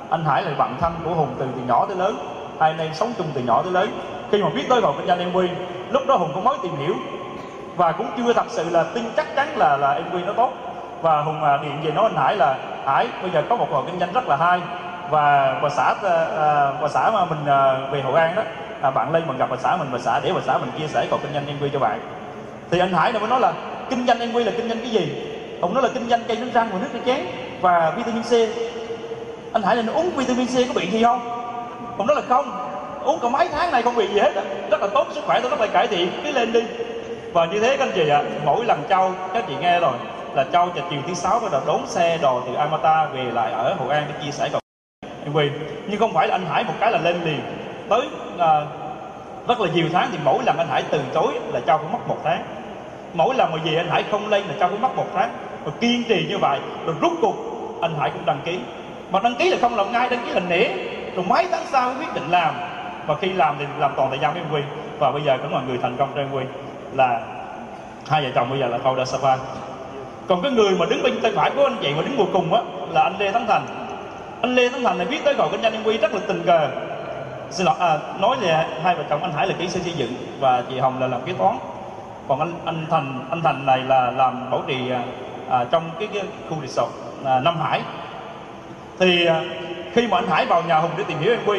Anh 0.10 0.26
Hải 0.26 0.42
là 0.42 0.54
bạn 0.58 0.78
thân 0.82 0.94
của 1.04 1.14
Hùng 1.14 1.36
từ 1.40 1.46
từ 1.56 1.62
nhỏ 1.68 1.86
tới 1.86 1.98
lớn. 1.98 2.16
Hai 2.60 2.72
anh 2.72 2.80
em 2.80 2.94
sống 2.94 3.14
chung 3.18 3.28
từ 3.34 3.42
nhỏ 3.42 3.62
tới 3.62 3.72
lớn. 3.72 3.90
Khi 4.32 4.44
mà 4.44 4.50
biết 4.50 4.66
tới 4.70 4.82
vào 4.82 4.94
kinh 4.98 5.08
doanh 5.08 5.34
MV 5.34 5.38
lúc 5.92 6.04
đó 6.08 6.16
Hùng 6.16 6.32
cũng 6.34 6.44
mới 6.44 6.58
tìm 6.64 6.76
hiểu. 6.76 6.94
Và 7.76 7.92
cũng 7.92 8.08
chưa 8.18 8.34
thật 8.34 8.46
sự 8.50 8.70
là 8.70 8.84
tin 8.84 9.04
chắc 9.18 9.36
chắn 9.36 9.58
là 9.58 9.78
là 9.78 10.00
MV 10.00 10.16
nó 10.26 10.34
tốt 10.34 10.73
và 11.04 11.22
Hùng 11.22 11.44
à, 11.44 11.58
điện 11.58 11.72
về 11.84 11.92
nói 11.92 12.04
anh 12.04 12.16
Hải 12.16 12.36
là 12.36 12.58
Hải 12.86 13.08
bây 13.22 13.32
giờ 13.32 13.44
có 13.50 13.56
một 13.56 13.68
hộ 13.72 13.82
kinh 13.82 14.00
doanh 14.00 14.14
rất 14.14 14.28
là 14.28 14.36
hay. 14.36 14.62
Và 15.10 15.56
bà 15.62 15.70
xã 15.70 15.94
à, 16.04 16.26
à, 16.38 16.72
bà 16.82 16.88
xã 16.88 17.12
mà 17.12 17.26
mình 17.26 17.46
về 17.92 18.02
Hội 18.02 18.20
An 18.20 18.36
đó 18.36 18.42
à, 18.82 18.90
bạn 18.92 19.12
lên 19.12 19.28
mình 19.28 19.38
gặp 19.38 19.50
bà 19.50 19.58
xã 19.58 19.76
mình 19.76 19.88
bà 19.92 20.00
xã 20.00 20.20
để 20.20 20.34
bà 20.34 20.42
xã 20.46 20.58
mình 20.58 20.70
chia 20.78 20.88
sẻ 20.88 21.08
còn 21.12 21.20
kinh 21.24 21.34
doanh 21.34 21.58
MV 21.58 21.64
cho 21.74 21.80
bạn. 21.80 22.00
Thì 22.72 22.80
anh 22.80 22.94
Hải 22.94 23.12
này 23.12 23.20
mới 23.20 23.30
nói 23.30 23.40
là 23.40 23.54
kinh 23.90 24.06
doanh 24.08 24.20
MV 24.20 24.38
là 24.38 24.52
kinh 24.58 24.68
doanh 24.68 24.80
cái 24.80 24.90
gì? 24.90 25.12
Hùng 25.62 25.74
nói 25.74 25.84
là 25.84 25.90
kinh 25.94 26.10
doanh 26.10 26.22
cây 26.28 26.38
đánh 26.38 26.52
răng 26.54 26.70
và 26.72 26.80
nước 26.80 26.88
rửa 26.94 27.00
chén 27.06 27.26
và 27.62 27.94
vitamin 27.96 28.24
C. 28.24 28.32
Anh 29.54 29.64
Hải 29.64 29.76
là 29.76 29.94
uống 29.94 30.10
vitamin 30.16 30.48
C 30.48 30.68
có 30.68 30.74
bị 30.76 30.88
gì 30.88 31.04
không? 31.04 31.20
Hùng 31.98 32.08
nói 32.08 32.16
là 32.16 32.22
không 32.30 32.52
uống 33.04 33.20
cả 33.20 33.30
mấy 33.30 33.50
tháng 33.54 33.72
này 33.72 33.82
không 33.82 33.96
bị 33.96 34.08
gì 34.08 34.20
hết 34.20 34.32
rất 34.72 34.82
là 34.82 34.88
tốt 34.94 35.08
sức 35.12 35.24
khỏe 35.26 35.40
tôi 35.42 35.50
rất 35.50 35.60
là 35.60 35.68
cải 35.68 35.88
thiện. 35.88 36.10
Cứ 36.24 36.32
lên 36.32 36.54
đi. 36.54 36.64
Và 37.34 37.46
như 37.46 37.60
thế 37.60 37.78
các 37.78 37.88
anh 37.88 37.92
chị 37.96 38.10
ạ 38.10 38.18
à, 38.18 38.24
mỗi 38.46 38.66
lần 38.66 38.84
châu 38.90 39.12
các 39.34 39.44
chị 39.48 39.54
nghe 39.62 39.80
rồi 39.80 39.94
là 40.36 40.44
châu 40.44 40.66
vào 40.66 40.86
chiều 40.90 41.00
thứ 41.08 41.14
sáu 41.14 41.40
bắt 41.40 41.52
đầu 41.52 41.62
đón 41.68 41.88
xe 41.88 42.18
đò 42.18 42.42
từ 42.48 42.54
Amata 42.54 43.06
về 43.06 43.24
lại 43.24 43.52
ở 43.52 43.74
Hội 43.74 43.94
An 43.94 44.06
để 44.08 44.26
chia 44.26 44.32
sẻ 44.32 44.50
cầu 44.52 44.62
quyền 45.34 45.52
nhưng 45.88 46.00
không 46.00 46.14
phải 46.14 46.28
là 46.28 46.36
anh 46.36 46.46
Hải 46.46 46.64
một 46.64 46.74
cái 46.80 46.92
là 46.92 47.00
lên 47.00 47.24
liền. 47.24 47.40
Tới 47.90 48.02
à, 48.38 48.62
rất 49.48 49.60
là 49.60 49.70
nhiều 49.74 49.86
tháng 49.94 50.10
thì 50.12 50.18
mỗi 50.24 50.44
lần 50.44 50.58
anh 50.58 50.68
Hải 50.68 50.84
từ 50.90 51.02
chối 51.14 51.34
là 51.54 51.60
Châu 51.60 51.78
cũng 51.78 51.92
mất 51.92 52.08
một 52.08 52.18
tháng. 52.24 52.44
Mỗi 53.14 53.36
lần 53.36 53.52
mà 53.52 53.58
về 53.66 53.78
anh 53.78 53.90
Hải 53.90 54.04
không 54.12 54.30
lên 54.30 54.44
là 54.48 54.54
Châu 54.60 54.70
cũng 54.70 54.82
mất 54.82 54.96
một 54.96 55.08
tháng. 55.14 55.30
Và 55.64 55.72
kiên 55.80 56.04
trì 56.04 56.26
như 56.30 56.38
vậy 56.38 56.60
rồi 56.86 56.96
rút 57.02 57.12
cuộc 57.22 57.36
anh 57.82 57.96
Hải 58.00 58.10
cũng 58.10 58.26
đăng 58.26 58.42
ký. 58.46 58.60
Mà 59.12 59.20
đăng 59.20 59.36
ký 59.36 59.50
là 59.50 59.58
không 59.62 59.76
làm 59.76 59.92
ngay 59.92 60.10
đăng 60.10 60.26
ký 60.26 60.32
hình 60.32 60.50
nể. 60.50 60.68
Rồi 61.16 61.26
mấy 61.28 61.48
tháng 61.52 61.66
sau 61.72 61.90
mới 61.90 61.98
quyết 61.98 62.14
định 62.14 62.32
làm. 62.32 62.56
Và 63.08 63.16
khi 63.22 63.34
làm 63.34 63.56
thì 63.60 63.66
làm 63.80 63.94
toàn 63.96 64.10
thời 64.10 64.20
gian 64.20 64.34
với 64.34 64.42
Em 64.42 64.50
MV 64.50 64.56
và 65.00 65.12
bây 65.12 65.22
giờ 65.22 65.38
cũng 65.42 65.54
là 65.54 65.62
người 65.68 65.78
thành 65.82 65.96
công 65.98 66.10
trên 66.16 66.28
MV 66.32 66.38
là 66.94 67.22
hai 68.08 68.24
vợ 68.24 68.30
chồng 68.36 68.50
bây 68.50 68.60
giờ 68.60 68.68
là 68.68 68.78
Khâu 68.78 68.96
Đa 68.96 69.06
Sapa 69.06 69.38
còn 70.28 70.42
cái 70.42 70.52
người 70.52 70.76
mà 70.76 70.86
đứng 70.86 71.04
bên 71.04 71.22
tay 71.22 71.32
phải 71.36 71.52
của 71.52 71.64
anh 71.64 71.78
chị 71.82 71.94
mà 71.94 72.02
đứng 72.02 72.18
cuối 72.18 72.28
cùng 72.34 72.54
á 72.54 72.62
là 72.92 73.02
anh 73.02 73.14
Lê 73.20 73.32
Thắng 73.32 73.48
Thành. 73.48 73.66
Anh 74.42 74.56
Lê 74.56 74.70
Thắng 74.70 74.84
Thành 74.84 74.98
này 74.98 75.08
biết 75.08 75.24
tới 75.26 75.34
gọi 75.34 75.50
kinh 75.52 75.62
doanh 75.62 75.84
Quy 75.84 75.98
rất 75.98 76.14
là 76.14 76.20
tình 76.28 76.44
cờ. 76.46 76.70
Xin 77.50 77.66
lỗi 77.66 77.76
à, 77.80 77.98
nói 78.20 78.38
là 78.42 78.68
hai 78.84 78.96
vợ 78.96 79.04
chồng 79.10 79.22
anh 79.22 79.34
Hải 79.34 79.48
là 79.48 79.54
kỹ 79.60 79.70
sư 79.70 79.80
xây 79.84 79.94
dựng 79.94 80.14
và 80.40 80.64
chị 80.70 80.80
Hồng 80.80 81.00
là 81.02 81.08
làm 81.08 81.22
kế 81.26 81.34
toán. 81.34 81.58
Còn 82.28 82.40
anh 82.40 82.54
anh 82.66 82.86
Thành 82.90 83.20
anh 83.30 83.42
Thành 83.42 83.66
này 83.66 83.80
là 83.80 84.12
làm 84.12 84.52
bảo 84.52 84.64
trì 84.68 84.90
à, 84.90 85.04
à 85.50 85.66
trong 85.72 85.84
cái, 86.00 86.08
cái 86.14 86.24
khu 86.50 86.58
resort 86.62 86.92
à, 87.26 87.40
Nam 87.40 87.58
Hải. 87.62 87.82
Thì 89.00 89.26
à, 89.26 89.42
khi 89.94 90.08
mà 90.08 90.18
anh 90.18 90.28
Hải 90.28 90.46
vào 90.46 90.64
nhà 90.68 90.78
Hùng 90.80 90.92
để 90.98 91.04
tìm 91.08 91.18
hiểu 91.20 91.36
MV 91.46 91.52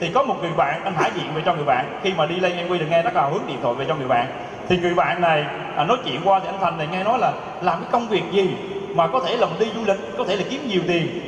thì 0.00 0.08
có 0.08 0.22
một 0.22 0.36
người 0.40 0.52
bạn 0.56 0.84
anh 0.84 0.94
Hải 0.94 1.10
điện 1.14 1.26
về 1.34 1.42
cho 1.46 1.54
người 1.54 1.64
bạn. 1.64 2.00
Khi 2.02 2.14
mà 2.14 2.26
đi 2.26 2.36
lên 2.36 2.56
anh 2.56 2.70
Quy 2.70 2.78
được 2.78 2.86
nghe 2.90 3.02
rất 3.02 3.14
là 3.14 3.22
hướng 3.22 3.42
điện 3.46 3.58
thoại 3.62 3.74
về 3.74 3.84
cho 3.88 3.94
người 3.94 4.08
bạn 4.08 4.26
thì 4.68 4.78
người 4.78 4.94
bạn 4.94 5.20
này 5.20 5.44
à, 5.76 5.84
nói 5.84 5.96
chuyện 6.04 6.20
qua 6.24 6.40
thì 6.40 6.46
anh 6.48 6.60
Thành 6.60 6.78
này 6.78 6.86
nghe 6.86 7.04
nói 7.04 7.18
là 7.18 7.32
làm 7.60 7.80
cái 7.80 7.88
công 7.92 8.08
việc 8.08 8.22
gì 8.32 8.50
mà 8.94 9.06
có 9.06 9.20
thể 9.26 9.36
là 9.36 9.46
mình 9.46 9.58
đi 9.58 9.66
du 9.74 9.84
lịch 9.84 10.18
có 10.18 10.24
thể 10.24 10.36
là 10.36 10.44
kiếm 10.50 10.68
nhiều 10.68 10.82
tiền. 10.88 11.20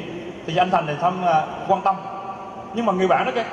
Thì 0.46 0.56
anh 0.56 0.70
Thành 0.70 0.86
này 0.86 0.96
thăm 1.00 1.12
à, 1.26 1.42
quan 1.68 1.80
tâm. 1.80 1.96
Nhưng 2.74 2.86
mà 2.86 2.92
người 2.92 3.08
bạn 3.08 3.24
đó 3.24 3.32
cái 3.34 3.44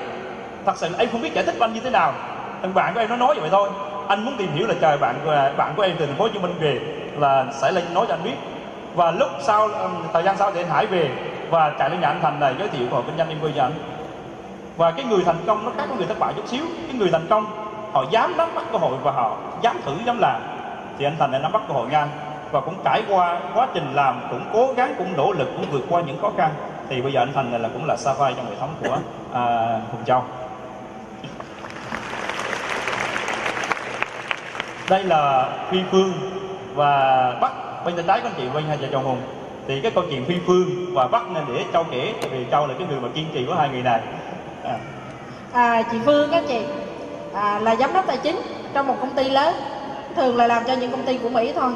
thật 0.65 0.77
sự 0.77 0.89
là 0.89 0.97
em 0.97 1.09
không 1.11 1.21
biết 1.21 1.33
giải 1.33 1.43
thích 1.45 1.55
anh 1.59 1.73
như 1.73 1.79
thế 1.79 1.89
nào. 1.89 2.13
Thằng 2.61 2.73
bạn 2.73 2.93
của 2.93 2.99
em 2.99 3.09
nó 3.09 3.15
nói 3.15 3.35
vậy 3.39 3.49
thôi. 3.51 3.69
Anh 4.07 4.25
muốn 4.25 4.35
tìm 4.37 4.51
hiểu 4.53 4.67
là 4.67 4.73
trời 4.81 4.97
bạn 4.97 5.15
của 5.25 5.49
bạn 5.57 5.73
của 5.75 5.83
em 5.83 5.95
từ 5.99 6.05
thành 6.05 6.15
phố 6.15 6.23
Hồ 6.23 6.29
Chí 6.33 6.39
Minh 6.39 6.53
về 6.59 6.79
là 7.17 7.45
sẽ 7.51 7.71
lên 7.71 7.83
nói 7.93 8.05
cho 8.07 8.13
anh 8.13 8.23
biết. 8.23 8.35
Và 8.95 9.11
lúc 9.11 9.29
sau 9.41 9.69
thời 10.13 10.23
gian 10.23 10.37
sau 10.37 10.51
thì 10.51 10.61
anh 10.61 10.69
Hải 10.69 10.85
về 10.85 11.09
và 11.49 11.69
chạy 11.79 11.89
lên 11.89 12.01
nhà 12.01 12.07
anh 12.07 12.21
Thành 12.21 12.39
này 12.39 12.53
giới 12.59 12.67
thiệu 12.67 12.87
vào 12.91 13.01
kinh 13.01 13.17
doanh 13.17 13.29
em 13.29 13.37
cho 13.55 13.63
anh. 13.63 13.73
Và 14.77 14.91
cái 14.91 15.05
người 15.05 15.23
thành 15.25 15.37
công 15.47 15.65
nó 15.65 15.71
khác 15.77 15.83
với 15.87 15.97
người 15.97 16.07
thất 16.07 16.19
bại 16.19 16.33
chút 16.35 16.47
xíu. 16.47 16.63
Cái 16.87 16.97
người 16.97 17.09
thành 17.11 17.27
công 17.29 17.64
họ 17.95 18.05
dám 18.11 18.37
nắm 18.37 18.49
bắt 18.55 18.65
cơ 18.71 18.77
hội 18.77 18.97
và 19.03 19.11
họ 19.11 19.37
dám 19.61 19.77
thử 19.85 19.93
dám 20.05 20.19
làm. 20.19 20.41
Thì 20.97 21.05
anh 21.05 21.15
Thành 21.19 21.31
đã 21.31 21.39
nắm 21.39 21.51
bắt 21.51 21.61
cơ 21.67 21.73
hội 21.73 21.87
ngang 21.87 22.09
và 22.51 22.61
cũng 22.61 22.75
trải 22.83 23.03
qua 23.09 23.39
quá 23.53 23.67
trình 23.73 23.93
làm 23.93 24.21
cũng 24.29 24.41
cố 24.53 24.73
gắng 24.77 24.95
cũng 24.97 25.17
nỗ 25.17 25.31
lực 25.31 25.49
cũng 25.55 25.65
vượt 25.71 25.83
qua 25.89 26.01
những 26.01 26.21
khó 26.21 26.31
khăn. 26.37 26.51
Thì 26.89 27.01
bây 27.01 27.11
giờ 27.11 27.21
anh 27.21 27.33
Thành 27.33 27.51
này 27.51 27.59
là 27.59 27.69
cũng 27.73 27.85
là 27.87 27.95
sa 27.97 28.13
vai 28.13 28.33
trong 28.37 28.45
hệ 28.45 28.55
thống 28.59 28.69
của 28.81 28.97
à, 29.33 29.43
Hùng 29.91 30.05
Châu. 30.05 30.23
Đây 34.89 35.03
là 35.03 35.49
Phi 35.69 35.79
Phương 35.91 36.13
và 36.73 37.31
Bắc 37.41 37.51
bên 37.85 37.95
tay 37.95 38.03
trái 38.07 38.19
của 38.21 38.27
anh 38.27 38.33
chị 38.37 38.47
Vinh 38.53 38.67
hai 38.67 38.77
vợ 38.77 38.87
chồng 38.91 39.03
Hùng. 39.03 39.21
Thì 39.67 39.81
cái 39.81 39.91
câu 39.91 40.03
chuyện 40.09 40.25
Phi 40.25 40.35
Phương 40.47 40.93
và 40.93 41.07
Bắc 41.07 41.31
nên 41.31 41.43
để 41.47 41.65
Châu 41.73 41.83
kể 41.91 42.13
tại 42.21 42.29
vì 42.29 42.45
Châu 42.51 42.67
là 42.67 42.73
cái 42.79 42.87
người 42.87 42.99
mà 42.99 43.07
kiên 43.13 43.25
trì 43.33 43.45
của 43.45 43.55
hai 43.55 43.69
người 43.69 43.83
này. 43.83 44.01
À, 44.63 44.77
à 45.53 45.81
chị 45.91 45.97
Phương 46.05 46.29
các 46.31 46.43
chị 46.47 46.61
à, 47.35 47.59
là 47.59 47.75
giám 47.75 47.93
đốc 47.93 48.07
tài 48.07 48.17
chính 48.17 48.41
trong 48.73 48.87
một 48.87 48.95
công 48.99 49.09
ty 49.09 49.29
lớn. 49.29 49.55
Thường 50.15 50.37
là 50.37 50.47
làm 50.47 50.63
cho 50.65 50.73
những 50.73 50.91
công 50.91 51.03
ty 51.03 51.17
của 51.17 51.29
Mỹ 51.29 51.53
thôi. 51.55 51.73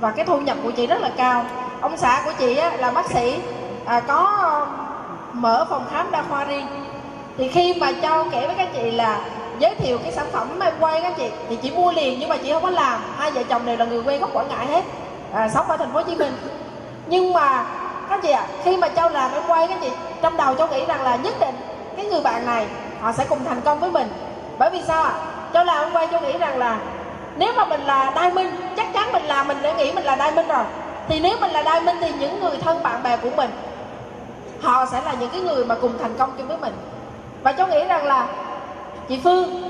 Và 0.00 0.10
cái 0.10 0.24
thu 0.24 0.40
nhập 0.40 0.56
của 0.62 0.70
chị 0.70 0.86
rất 0.86 1.00
là 1.00 1.10
cao. 1.16 1.44
Ông 1.80 1.96
xã 1.96 2.22
của 2.24 2.32
chị 2.38 2.56
á, 2.56 2.76
là 2.76 2.90
bác 2.90 3.10
sĩ 3.10 3.38
à, 3.84 4.00
có 4.00 4.66
mở 5.32 5.66
phòng 5.70 5.84
khám 5.92 6.10
đa 6.10 6.22
khoa 6.28 6.44
riêng. 6.44 6.66
Thì 7.38 7.48
khi 7.48 7.74
mà 7.80 7.92
châu 8.02 8.24
kể 8.30 8.46
với 8.46 8.56
các 8.56 8.68
chị 8.74 8.90
là 8.90 9.20
giới 9.58 9.74
thiệu 9.74 9.98
cái 10.02 10.12
sản 10.12 10.26
phẩm 10.32 10.58
mà 10.58 10.70
quay 10.80 11.00
các 11.00 11.16
chị 11.16 11.30
thì 11.48 11.56
chị 11.56 11.70
mua 11.70 11.92
liền 11.92 12.20
nhưng 12.20 12.28
mà 12.28 12.36
chị 12.36 12.52
không 12.52 12.62
có 12.62 12.70
làm. 12.70 13.00
Hai 13.16 13.30
vợ 13.30 13.42
chồng 13.48 13.66
đều 13.66 13.76
là 13.76 13.84
người 13.84 14.02
quê 14.02 14.18
gốc 14.18 14.30
quảng 14.32 14.48
ngãi 14.48 14.66
hết. 14.66 14.84
À, 15.32 15.48
sống 15.48 15.66
ở 15.68 15.76
thành 15.76 15.92
phố 15.92 15.98
hồ 15.98 16.04
chí 16.06 16.14
minh. 16.16 16.32
Nhưng 17.06 17.32
mà 17.32 17.66
các 18.10 18.20
chị 18.22 18.30
ạ 18.30 18.40
à, 18.40 18.48
khi 18.64 18.76
mà 18.76 18.88
châu 18.88 19.08
làm 19.08 19.32
em 19.32 19.42
quay 19.46 19.68
các 19.68 19.78
chị 19.80 19.90
trong 20.22 20.36
đầu 20.36 20.54
châu 20.54 20.66
nghĩ 20.66 20.84
rằng 20.86 21.02
là 21.02 21.16
nhất 21.16 21.34
định 21.40 21.54
cái 21.96 22.06
người 22.06 22.20
bạn 22.20 22.46
này 22.46 22.66
họ 23.00 23.12
sẽ 23.12 23.24
cùng 23.28 23.44
thành 23.44 23.60
công 23.60 23.80
với 23.80 23.90
mình 23.90 24.08
bởi 24.58 24.70
vì 24.70 24.82
sao 24.82 25.02
ạ? 25.02 25.10
À? 25.10 25.28
cho 25.52 25.64
là 25.64 25.80
em 25.80 25.92
quay 25.92 26.08
châu 26.10 26.20
nghĩ 26.20 26.38
rằng 26.38 26.58
là 26.58 26.78
nếu 27.36 27.52
mà 27.56 27.64
mình 27.64 27.80
là 27.80 28.12
đai 28.14 28.30
minh 28.30 28.50
chắc 28.76 28.92
chắn 28.92 29.12
mình 29.12 29.24
làm 29.24 29.48
mình 29.48 29.62
đã 29.62 29.72
nghĩ 29.72 29.92
mình 29.92 30.04
là 30.04 30.16
đai 30.16 30.32
minh 30.32 30.48
rồi. 30.48 30.64
Thì 31.08 31.20
nếu 31.20 31.36
mình 31.40 31.50
là 31.50 31.62
đai 31.62 31.80
minh 31.80 31.96
thì 32.00 32.12
những 32.20 32.40
người 32.40 32.56
thân 32.60 32.82
bạn 32.82 33.02
bè 33.02 33.16
của 33.16 33.30
mình, 33.36 33.50
họ 34.62 34.86
sẽ 34.86 35.00
là 35.04 35.14
những 35.20 35.30
cái 35.30 35.40
người 35.40 35.64
mà 35.64 35.74
cùng 35.80 35.98
thành 35.98 36.14
công 36.18 36.32
chung 36.38 36.48
với 36.48 36.56
mình. 36.56 36.72
Và 37.42 37.52
cháu 37.52 37.66
nghĩ 37.66 37.84
rằng 37.84 38.04
là 38.04 38.26
chị 39.08 39.20
phương, 39.24 39.62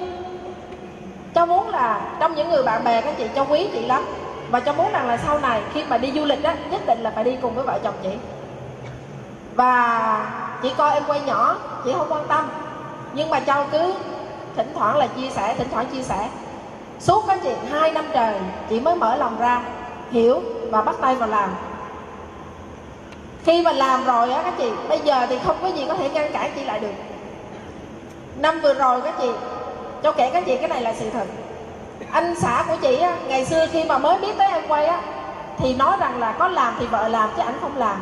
cháu 1.35 1.47
muốn 1.47 1.69
là 1.69 2.01
trong 2.21 2.35
những 2.35 2.51
người 2.51 2.63
bạn 2.63 2.85
bè 2.85 3.01
các 3.01 3.15
chị, 3.19 3.25
cháu 3.35 3.47
quý 3.51 3.69
chị 3.73 3.87
lắm. 3.87 4.05
Và 4.51 4.61
cháu 4.61 4.75
muốn 4.75 4.93
rằng 4.93 5.09
là 5.09 5.17
sau 5.17 5.39
này 5.39 5.63
khi 5.75 5.85
mà 5.85 5.99
đi 5.99 6.13
du 6.15 6.25
lịch 6.25 6.43
á, 6.43 6.57
nhất 6.71 6.87
định 6.87 7.03
là 7.03 7.11
phải 7.15 7.25
đi 7.25 7.37
cùng 7.43 7.55
với 7.55 7.65
vợ 7.65 7.79
chồng 7.85 7.95
chị. 8.03 8.11
Và 9.55 10.27
chị 10.63 10.73
coi 10.77 10.95
em 10.95 11.03
quay 11.07 11.21
nhỏ, 11.21 11.57
chị 11.85 11.93
không 11.93 12.13
quan 12.13 12.27
tâm. 12.29 12.49
Nhưng 13.13 13.31
mà 13.31 13.41
cháu 13.41 13.67
cứ 13.73 13.95
thỉnh 14.59 14.73
thoảng 14.75 14.97
là 14.97 15.07
chia 15.07 15.31
sẻ 15.31 15.55
thỉnh 15.59 15.69
thoảng 15.73 15.87
chia 15.87 16.03
sẻ. 16.03 16.29
Suốt 17.01 17.25
các 17.29 17.39
chị 17.43 17.51
hai 17.71 17.93
năm 17.93 18.05
trời 18.13 18.35
chị 18.69 18.81
mới 18.81 18.97
mở 18.97 19.17
lòng 19.17 19.37
ra 19.39 19.63
hiểu 20.11 20.43
và 20.71 20.83
bắt 20.83 20.97
tay 21.01 21.15
vào 21.15 21.29
làm. 21.29 21.51
Khi 23.45 23.63
mà 23.63 23.73
làm 23.73 24.05
rồi 24.05 24.33
á 24.33 24.43
các 24.43 24.55
chị 24.59 24.71
bây 24.89 24.99
giờ 24.99 25.27
thì 25.29 25.39
không 25.45 25.57
có 25.63 25.69
gì 25.69 25.85
có 25.89 25.95
thể 25.95 26.11
ngăn 26.11 26.33
cản 26.33 26.53
chị 26.55 26.65
lại 26.65 26.81
được. 26.81 26.93
Năm 28.37 28.61
vừa 28.61 28.75
rồi 28.75 29.01
các 29.01 29.15
chị 29.21 29.31
cho 30.03 30.13
kể 30.13 30.31
các 30.31 30.43
chị 30.47 30.57
cái 30.57 30.69
này 30.69 30.83
là 30.83 30.95
sự 30.95 31.11
thật. 31.11 31.25
Anh 32.13 32.35
xã 32.41 32.65
của 32.69 32.77
chị 32.77 32.97
á, 32.97 33.17
ngày 33.29 33.45
xưa 33.45 33.67
khi 33.73 33.85
mà 33.85 33.99
mới 33.99 34.19
biết 34.19 34.39
tới 34.39 34.49
em 34.53 34.63
quay 34.69 34.87
á 34.87 35.01
thì 35.59 35.75
nói 35.75 35.97
rằng 36.01 36.21
là 36.21 36.33
có 36.33 36.49
làm 36.49 36.75
thì 36.79 36.87
vợ 36.87 37.09
làm 37.09 37.31
chứ 37.37 37.43
ảnh 37.43 37.59
không 37.61 37.77
làm. 37.77 37.97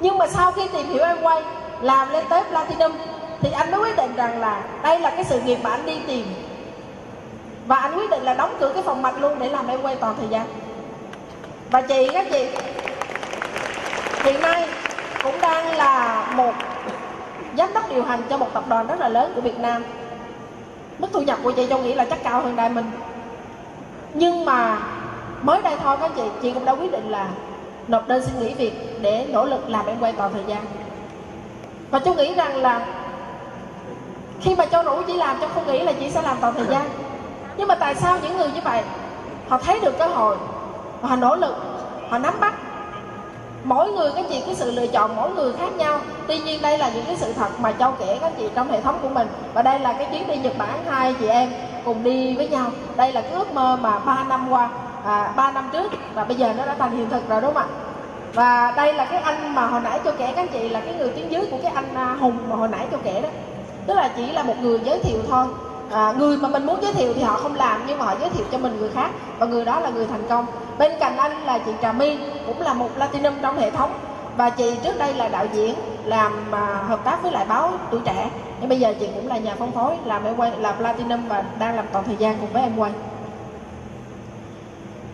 Nhưng 0.00 0.18
mà 0.18 0.26
sau 0.26 0.52
khi 0.52 0.68
tìm 0.68 0.86
hiểu 0.86 1.04
em 1.04 1.22
quay 1.22 1.42
làm 1.80 2.12
lên 2.12 2.24
tới 2.28 2.42
platinum 2.50 2.92
thì 3.44 3.50
anh 3.50 3.70
mới 3.70 3.80
quyết 3.80 3.96
định 3.96 4.16
rằng 4.16 4.40
là 4.40 4.62
đây 4.82 5.00
là 5.00 5.10
cái 5.10 5.24
sự 5.24 5.40
nghiệp 5.40 5.58
mà 5.62 5.70
anh 5.70 5.86
đi 5.86 5.98
tìm. 6.06 6.26
Và 7.66 7.76
anh 7.76 7.96
quyết 7.96 8.10
định 8.10 8.22
là 8.22 8.34
đóng 8.34 8.56
cửa 8.60 8.70
cái 8.74 8.82
phòng 8.82 9.02
mạch 9.02 9.20
luôn 9.20 9.38
để 9.38 9.48
làm 9.48 9.66
em 9.66 9.82
quay 9.82 9.96
toàn 9.96 10.14
thời 10.18 10.28
gian. 10.28 10.46
Và 11.70 11.80
chị 11.80 12.08
các 12.12 12.26
chị, 12.30 12.48
hiện 14.24 14.40
nay 14.40 14.68
cũng 15.22 15.40
đang 15.40 15.76
là 15.76 16.26
một 16.36 16.52
giám 17.58 17.72
đốc 17.74 17.90
điều 17.90 18.04
hành 18.04 18.22
cho 18.30 18.38
một 18.38 18.48
tập 18.54 18.64
đoàn 18.68 18.86
rất 18.86 19.00
là 19.00 19.08
lớn 19.08 19.32
của 19.34 19.40
Việt 19.40 19.58
Nam. 19.58 19.84
Mức 20.98 21.08
thu 21.12 21.20
nhập 21.20 21.38
của 21.42 21.52
chị 21.52 21.66
Châu 21.68 21.78
nghĩ 21.78 21.94
là 21.94 22.04
chắc 22.04 22.22
cao 22.24 22.40
hơn 22.40 22.56
Diamond 22.56 22.86
nhưng 24.14 24.44
mà 24.44 24.78
mới 25.42 25.62
đây 25.62 25.76
thôi 25.82 25.96
các 26.00 26.10
chị 26.16 26.22
chị 26.42 26.52
cũng 26.52 26.64
đã 26.64 26.72
quyết 26.72 26.92
định 26.92 27.10
là 27.10 27.28
nộp 27.88 28.08
đơn 28.08 28.22
xin 28.26 28.40
nghỉ 28.40 28.54
việc 28.54 28.98
để 29.00 29.26
nỗ 29.28 29.44
lực 29.44 29.68
làm 29.68 29.86
em 29.86 29.96
quay 30.00 30.12
toàn 30.12 30.32
thời 30.32 30.42
gian. 30.46 30.64
Và 31.90 31.98
Châu 31.98 32.14
nghĩ 32.14 32.34
rằng 32.34 32.56
là 32.56 32.86
khi 34.40 34.54
mà 34.54 34.66
Châu 34.66 34.82
rủ 34.82 35.02
chị 35.06 35.12
làm 35.12 35.40
Châu 35.40 35.48
không 35.54 35.66
nghĩ 35.66 35.82
là 35.82 35.92
chị 35.92 36.10
sẽ 36.10 36.22
làm 36.22 36.36
toàn 36.40 36.54
thời 36.54 36.66
gian. 36.66 36.88
Nhưng 37.56 37.68
mà 37.68 37.74
tại 37.74 37.94
sao 37.94 38.18
những 38.22 38.36
người 38.36 38.48
như 38.54 38.60
vậy 38.64 38.82
họ 39.48 39.58
thấy 39.58 39.80
được 39.80 39.98
cơ 39.98 40.06
hội 40.06 40.36
và 41.00 41.08
họ 41.08 41.16
nỗ 41.16 41.36
lực 41.36 41.54
họ 42.10 42.18
nắm 42.18 42.34
bắt? 42.40 42.54
Mỗi 43.64 43.92
người 43.92 44.12
các 44.16 44.24
chị 44.28 44.42
cái 44.46 44.54
sự 44.54 44.70
lựa 44.70 44.86
chọn 44.86 45.16
mỗi 45.16 45.30
người 45.30 45.52
khác 45.52 45.72
nhau. 45.76 46.00
Tuy 46.26 46.38
nhiên 46.38 46.62
đây 46.62 46.78
là 46.78 46.90
những 46.94 47.04
cái 47.04 47.16
sự 47.16 47.32
thật 47.32 47.48
mà 47.60 47.72
châu 47.72 47.92
kể 47.92 48.18
các 48.20 48.32
chị 48.38 48.48
trong 48.54 48.70
hệ 48.70 48.80
thống 48.80 48.98
của 49.02 49.08
mình. 49.08 49.28
Và 49.54 49.62
đây 49.62 49.78
là 49.78 49.92
cái 49.92 50.06
chuyến 50.12 50.26
đi 50.26 50.36
nhật 50.36 50.58
bản 50.58 50.84
hai 50.90 51.14
chị 51.20 51.26
em 51.26 51.52
cùng 51.84 52.02
đi 52.02 52.36
với 52.36 52.48
nhau. 52.48 52.66
Đây 52.96 53.12
là 53.12 53.20
cái 53.20 53.30
ước 53.30 53.52
mơ 53.52 53.78
mà 53.80 53.98
ba 53.98 54.24
năm 54.28 54.50
qua 54.50 54.68
à, 55.04 55.32
3 55.36 55.52
năm 55.52 55.68
trước. 55.72 55.92
Và 56.14 56.24
bây 56.24 56.36
giờ 56.36 56.52
nó 56.56 56.66
đã 56.66 56.74
thành 56.78 56.96
hiện 56.96 57.10
thực 57.10 57.28
rồi 57.28 57.40
đúng 57.40 57.54
không 57.54 57.62
ạ? 57.62 57.68
Và 58.34 58.72
đây 58.76 58.94
là 58.94 59.04
cái 59.04 59.20
anh 59.20 59.54
mà 59.54 59.66
hồi 59.66 59.80
nãy 59.80 60.00
cho 60.04 60.12
kể 60.18 60.32
các 60.36 60.52
chị 60.52 60.68
là 60.68 60.80
cái 60.80 60.94
người 60.94 61.08
tuyến 61.08 61.28
dưới 61.28 61.46
của 61.50 61.58
cái 61.62 61.72
anh 61.74 61.94
à, 61.94 62.16
hùng 62.20 62.38
mà 62.48 62.56
hồi 62.56 62.68
nãy 62.68 62.86
cho 62.92 62.98
kể 63.04 63.20
đó 63.20 63.28
tức 63.86 63.94
là 63.94 64.08
chỉ 64.16 64.32
là 64.32 64.42
một 64.42 64.54
người 64.62 64.80
giới 64.84 64.98
thiệu 64.98 65.18
thôi. 65.28 65.46
À, 65.90 66.12
người 66.18 66.36
mà 66.36 66.48
mình 66.48 66.66
muốn 66.66 66.82
giới 66.82 66.92
thiệu 66.92 67.12
thì 67.14 67.22
họ 67.22 67.36
không 67.36 67.54
làm 67.54 67.80
nhưng 67.86 67.98
mà 67.98 68.04
họ 68.04 68.14
giới 68.20 68.30
thiệu 68.30 68.44
cho 68.52 68.58
mình 68.58 68.76
người 68.78 68.90
khác 68.90 69.10
và 69.38 69.46
người 69.46 69.64
đó 69.64 69.80
là 69.80 69.90
người 69.90 70.06
thành 70.06 70.22
công. 70.28 70.46
Bên 70.78 70.92
cạnh 71.00 71.16
anh 71.16 71.44
là 71.44 71.58
chị 71.58 71.72
Trà 71.82 71.92
My 71.92 72.18
cũng 72.46 72.60
là 72.60 72.72
một 72.72 72.88
platinum 72.96 73.34
trong 73.42 73.58
hệ 73.58 73.70
thống 73.70 73.92
và 74.36 74.50
chị 74.50 74.76
trước 74.82 74.98
đây 74.98 75.14
là 75.14 75.28
đạo 75.28 75.46
diễn 75.52 75.74
làm 76.04 76.32
à, 76.50 76.84
hợp 76.88 77.04
tác 77.04 77.22
với 77.22 77.32
lại 77.32 77.44
báo 77.44 77.70
tuổi 77.90 78.00
trẻ. 78.04 78.30
Nhưng 78.60 78.68
bây 78.68 78.80
giờ 78.80 78.94
chị 79.00 79.08
cũng 79.14 79.28
là 79.28 79.38
nhà 79.38 79.54
phân 79.54 79.72
phối 79.72 79.96
làm 80.04 80.24
em 80.24 80.36
quay 80.36 80.52
là 80.58 80.72
platinum 80.72 81.28
và 81.28 81.44
đang 81.58 81.76
làm 81.76 81.84
toàn 81.92 82.04
thời 82.04 82.16
gian 82.16 82.36
cùng 82.40 82.52
với 82.52 82.62
em 82.62 82.76
quay. 82.76 82.92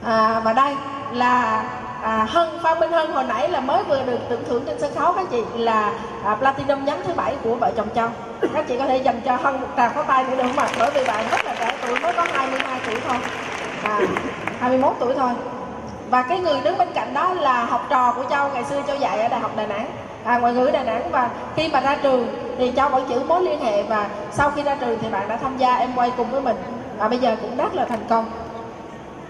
À, 0.04 0.40
và 0.40 0.52
đây 0.52 0.76
là 1.12 1.64
à, 2.02 2.26
Hân 2.30 2.48
Phan 2.62 2.80
Minh 2.80 2.92
Hân 2.92 3.12
hồi 3.12 3.24
nãy 3.24 3.48
là 3.48 3.60
mới 3.60 3.82
vừa 3.84 4.02
được 4.02 4.18
tưởng 4.28 4.44
thưởng 4.48 4.62
trên 4.66 4.80
sân 4.80 4.94
khấu. 4.94 5.12
Các 5.12 5.26
chị 5.30 5.42
là 5.54 5.92
à, 6.24 6.34
platinum 6.34 6.84
nhánh 6.84 7.00
thứ 7.04 7.12
bảy 7.12 7.36
của 7.44 7.54
vợ 7.54 7.72
chồng 7.76 7.88
Châu. 7.94 8.08
Các 8.54 8.64
chị 8.68 8.78
có 8.78 8.86
thể 8.86 8.96
dành 8.96 9.20
cho 9.24 9.36
Hân 9.36 9.60
một 9.60 9.66
tràng 9.76 9.92
pháo 9.94 10.04
tay 10.04 10.24
nữa 10.24 10.36
được 10.36 10.42
không 10.42 10.58
ạ? 10.58 10.68
Bởi 10.78 10.90
vì 10.90 11.04
bạn 11.04 11.24
rất 11.30 11.44
là 11.44 11.54
trẻ 11.58 11.74
tuổi 11.82 12.00
mới 12.00 12.12
có 12.12 12.26
22 12.32 12.80
tuổi 12.86 12.94
thôi. 13.08 13.16
À, 13.82 14.00
21 14.60 14.92
tuổi 15.00 15.14
thôi. 15.14 15.30
Và 16.10 16.22
cái 16.22 16.38
người 16.38 16.60
đứng 16.64 16.78
bên 16.78 16.88
cạnh 16.94 17.14
đó 17.14 17.34
là 17.34 17.64
học 17.64 17.86
trò 17.90 18.12
của 18.12 18.24
Châu 18.30 18.48
ngày 18.48 18.64
xưa 18.64 18.82
Châu 18.86 18.96
dạy 18.96 19.20
ở 19.20 19.28
Đại 19.28 19.40
học 19.40 19.50
Đà 19.56 19.66
Nẵng. 19.66 19.86
À, 20.24 20.38
ngoại 20.38 20.52
ngữ 20.52 20.70
Đà 20.72 20.82
Nẵng 20.82 21.10
và 21.10 21.30
khi 21.56 21.68
mà 21.68 21.80
ra 21.80 21.96
trường 22.02 22.28
thì 22.58 22.72
Châu 22.76 22.88
vẫn 22.88 23.08
giữ 23.08 23.20
mối 23.20 23.42
liên 23.42 23.60
hệ 23.60 23.82
và 23.82 24.08
sau 24.32 24.50
khi 24.50 24.62
ra 24.62 24.74
trường 24.74 24.98
thì 25.02 25.08
bạn 25.08 25.28
đã 25.28 25.36
tham 25.36 25.58
gia 25.58 25.74
em 25.74 25.90
quay 25.96 26.12
cùng 26.16 26.30
với 26.30 26.40
mình. 26.40 26.56
Và 26.98 27.08
bây 27.08 27.18
giờ 27.18 27.36
cũng 27.40 27.56
rất 27.56 27.74
là 27.74 27.84
thành 27.84 28.04
công 28.08 28.30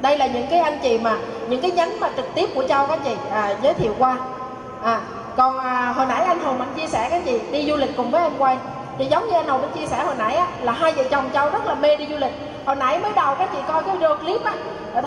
đây 0.03 0.19
là 0.19 0.27
những 0.27 0.47
cái 0.51 0.59
anh 0.59 0.79
chị 0.83 0.99
mà 0.99 1.17
những 1.49 1.61
cái 1.61 1.71
nhánh 1.71 2.01
mà 2.01 2.09
trực 2.17 2.35
tiếp 2.35 2.51
của 2.55 2.63
châu 2.69 2.87
các 2.87 2.99
chị. 3.05 3.17
À, 3.31 3.55
giới 3.63 3.75
thiệu 3.75 3.95
qua. 3.99 4.17
À, 4.83 5.01
còn 5.37 5.59
à, 5.59 5.93
hồi 5.97 6.07
nãy 6.07 6.25
anh 6.25 6.41
hùng 6.41 6.59
anh 6.59 6.75
chia 6.77 6.87
sẻ 6.87 7.09
các 7.11 7.23
chị 7.25 7.41
đi 7.53 7.71
du 7.71 7.77
lịch 7.77 7.97
cùng 7.97 8.11
với 8.11 8.23
em 8.23 8.33
quay 8.39 8.57
thì 8.99 9.07
giống 9.07 9.29
như 9.29 9.35
anh 9.35 9.49
hùng 9.49 9.61
anh 9.61 9.71
chia 9.71 9.87
sẻ 9.87 10.05
hồi 10.05 10.15
nãy 10.19 10.37
á, 10.37 10.47
là 10.63 10.73
hai 10.73 10.93
vợ 10.93 11.03
chồng 11.11 11.31
châu 11.35 11.51
rất 11.51 11.67
là 11.67 11.75
mê 11.75 11.97
đi 11.97 12.07
du 12.11 12.17
lịch. 12.17 12.33
Hồi 12.67 12.77
nãy 12.77 12.99
mới 12.99 13.13
đầu 13.13 13.35
các 13.39 13.49
chị 13.53 13.59
coi 13.69 13.83
cái 13.83 13.97
video 13.97 14.17
clip 14.17 14.45
á 14.45 14.55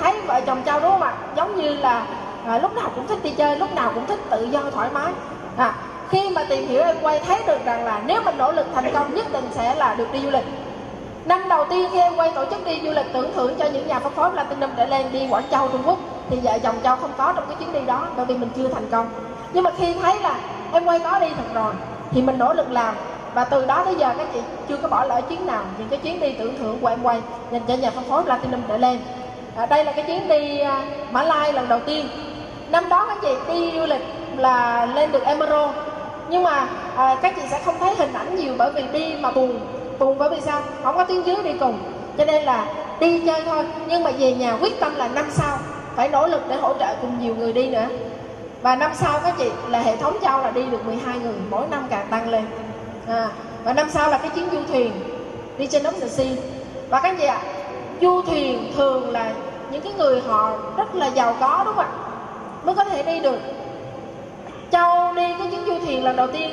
thấy 0.02 0.22
vợ 0.22 0.42
chồng 0.42 0.62
châu 0.66 0.80
đúng 0.80 0.92
không 0.92 1.02
ạ? 1.02 1.14
Giống 1.38 1.56
như 1.56 1.70
là 1.70 2.06
à, 2.48 2.58
lúc 2.58 2.76
nào 2.76 2.90
cũng 2.96 3.08
thích 3.08 3.24
đi 3.24 3.30
chơi 3.30 3.56
lúc 3.56 3.76
nào 3.76 3.92
cũng 3.96 4.06
thích 4.06 4.20
tự 4.30 4.48
do 4.52 4.62
thoải 4.74 4.90
mái. 4.94 5.14
À, 5.58 5.74
khi 6.10 6.30
mà 6.30 6.44
tìm 6.50 6.68
hiểu 6.68 6.84
em 6.84 6.96
quay 7.02 7.20
thấy 7.20 7.44
được 7.48 7.66
rằng 7.66 7.86
là 7.86 8.02
nếu 8.06 8.22
mình 8.26 8.38
nỗ 8.38 8.52
lực 8.52 8.68
thành 8.76 8.94
công 8.94 9.16
nhất 9.16 9.34
định 9.34 9.50
sẽ 9.52 9.76
là 9.76 9.94
được 9.94 10.12
đi 10.12 10.20
du 10.20 10.30
lịch 10.30 10.46
năm 11.26 11.50
đầu 11.50 11.66
tiên 11.66 11.90
khi 11.92 12.00
em 12.00 12.16
quay 12.16 12.32
tổ 12.32 12.46
chức 12.46 12.66
đi 12.66 12.82
du 12.84 12.92
lịch 12.92 13.06
tưởng 13.14 13.32
thưởng 13.36 13.56
cho 13.60 13.66
những 13.66 13.88
nhà 13.88 14.00
phân 14.00 14.14
phối 14.14 14.30
platinum 14.30 14.70
để 14.76 14.86
lên 14.86 15.12
đi 15.12 15.28
quảng 15.30 15.44
châu 15.52 15.68
trung 15.68 15.82
quốc 15.86 15.98
thì 16.30 16.40
vợ 16.44 16.60
chồng 16.60 16.76
châu 16.84 16.96
không 16.96 17.12
có 17.18 17.34
trong 17.36 17.44
cái 17.48 17.56
chuyến 17.60 17.74
đi 17.74 17.80
đó 17.86 18.08
bởi 18.16 18.26
vì 18.26 18.38
mình 18.38 18.50
chưa 18.56 18.68
thành 18.68 18.88
công. 18.92 19.08
Nhưng 19.54 19.64
mà 19.64 19.72
khi 19.78 19.94
thấy 19.94 20.20
là 20.20 20.40
em 20.72 20.86
quay 20.86 21.00
có 21.00 21.20
đi 21.20 21.28
thật 21.34 21.54
rồi 21.54 21.74
thì 22.12 22.22
mình 22.22 22.38
nỗ 22.38 22.54
lực 22.54 22.72
làm. 22.72 22.96
Và 23.34 23.44
từ 23.44 23.66
đó 23.66 23.84
tới 23.86 23.96
giờ 23.96 24.14
các 24.18 24.28
chị 24.34 24.40
chưa 24.68 24.78
có 24.78 24.88
bỏ 24.88 25.04
lỡ 25.04 25.22
chuyến 25.22 25.46
nào 25.46 25.64
những 25.78 25.90
cái 25.90 26.00
chuyến 26.00 26.20
đi 26.20 26.32
tưởng 26.32 26.58
thưởng 26.58 26.78
của 26.82 26.88
em 26.88 27.04
quay 27.04 27.22
dành 27.52 27.62
cho 27.68 27.74
nhà 27.74 27.92
phân 27.92 28.04
phối 28.04 28.24
platinum 28.24 28.62
để 28.68 28.78
lên. 28.78 29.00
À, 29.56 29.66
đây 29.66 29.84
là 29.84 29.92
cái 29.92 30.04
chuyến 30.04 30.28
đi 30.28 30.60
à, 30.60 30.86
mã 31.12 31.24
lai 31.24 31.54
lần 31.54 31.68
đầu 31.68 31.80
tiên. 31.80 32.08
Năm 32.70 32.90
đó 32.90 33.06
các 33.08 33.18
chị 33.22 33.36
đi 33.54 33.72
du 33.80 33.86
lịch 33.86 34.02
là 34.38 34.86
lên 34.86 35.12
được 35.12 35.24
emerald. 35.24 35.72
Nhưng 36.30 36.44
mà 36.44 36.68
à, 36.96 37.16
các 37.22 37.36
chị 37.36 37.42
sẽ 37.48 37.60
không 37.66 37.80
thấy 37.80 37.96
hình 37.96 38.14
ảnh 38.14 38.36
nhiều 38.36 38.54
bởi 38.58 38.72
vì 38.72 38.84
đi 38.94 39.16
mà 39.20 39.32
buồn 39.32 39.60
cùng 40.00 40.18
bởi 40.18 40.30
vì 40.30 40.42
sao? 40.42 40.62
Không 40.84 40.98
có 40.98 41.04
tiếng 41.04 41.26
dưới 41.26 41.36
đi 41.44 41.54
cùng. 41.60 41.80
Cho 42.18 42.26
nên 42.26 42.44
là 42.44 42.66
đi 43.00 43.20
chơi 43.26 43.42
thôi. 43.46 43.66
Nhưng 43.88 44.04
mà 44.04 44.12
về 44.12 44.34
nhà 44.34 44.58
quyết 44.62 44.80
tâm 44.80 44.96
là 44.96 45.08
năm 45.08 45.26
sau 45.32 45.58
phải 45.96 46.10
nỗ 46.10 46.28
lực 46.28 46.42
để 46.50 46.56
hỗ 46.56 46.74
trợ 46.74 46.96
cùng 47.02 47.20
nhiều 47.20 47.36
người 47.36 47.54
đi 47.54 47.70
nữa. 47.70 47.88
Và 48.62 48.76
năm 48.76 48.92
sau 48.94 49.20
các 49.24 49.34
chị 49.38 49.50
là 49.70 49.80
hệ 49.80 49.96
thống 49.96 50.18
châu 50.22 50.42
là 50.42 50.52
đi 50.52 50.66
được 50.66 50.86
12 50.86 51.20
người 51.20 51.34
mỗi 51.50 51.66
năm 51.72 51.88
càng 51.90 52.08
tăng 52.10 52.30
lên. 52.30 52.46
À, 53.08 53.30
và 53.64 53.74
năm 53.74 53.90
sau 53.90 54.10
là 54.10 54.18
cái 54.18 54.30
chuyến 54.30 54.50
du 54.52 54.60
thuyền 54.68 54.92
đi 55.58 55.68
trên 55.68 55.84
ống 55.84 56.00
the 56.00 56.26
và 56.90 57.00
các 57.00 57.16
chị 57.20 57.26
ạ 57.26 57.42
du 58.02 58.22
thuyền 58.22 58.72
thường 58.76 59.12
là 59.12 59.34
những 59.72 59.82
cái 59.82 59.94
người 59.94 60.22
họ 60.22 60.52
rất 60.78 60.96
là 60.96 61.08
giàu 61.08 61.36
có 61.40 61.62
đúng 61.66 61.76
không 61.76 61.86
ạ? 61.86 61.92
Mới 62.64 62.76
có 62.76 62.84
thể 62.84 63.04
đi 63.04 63.20
được. 63.20 63.40
Châu 64.72 65.14
đi 65.14 65.36
cái 65.40 65.48
chuyến 65.52 65.66
du 65.66 65.80
thuyền 65.86 66.04
lần 66.04 66.16
đầu 66.16 66.28
tiên 66.28 66.52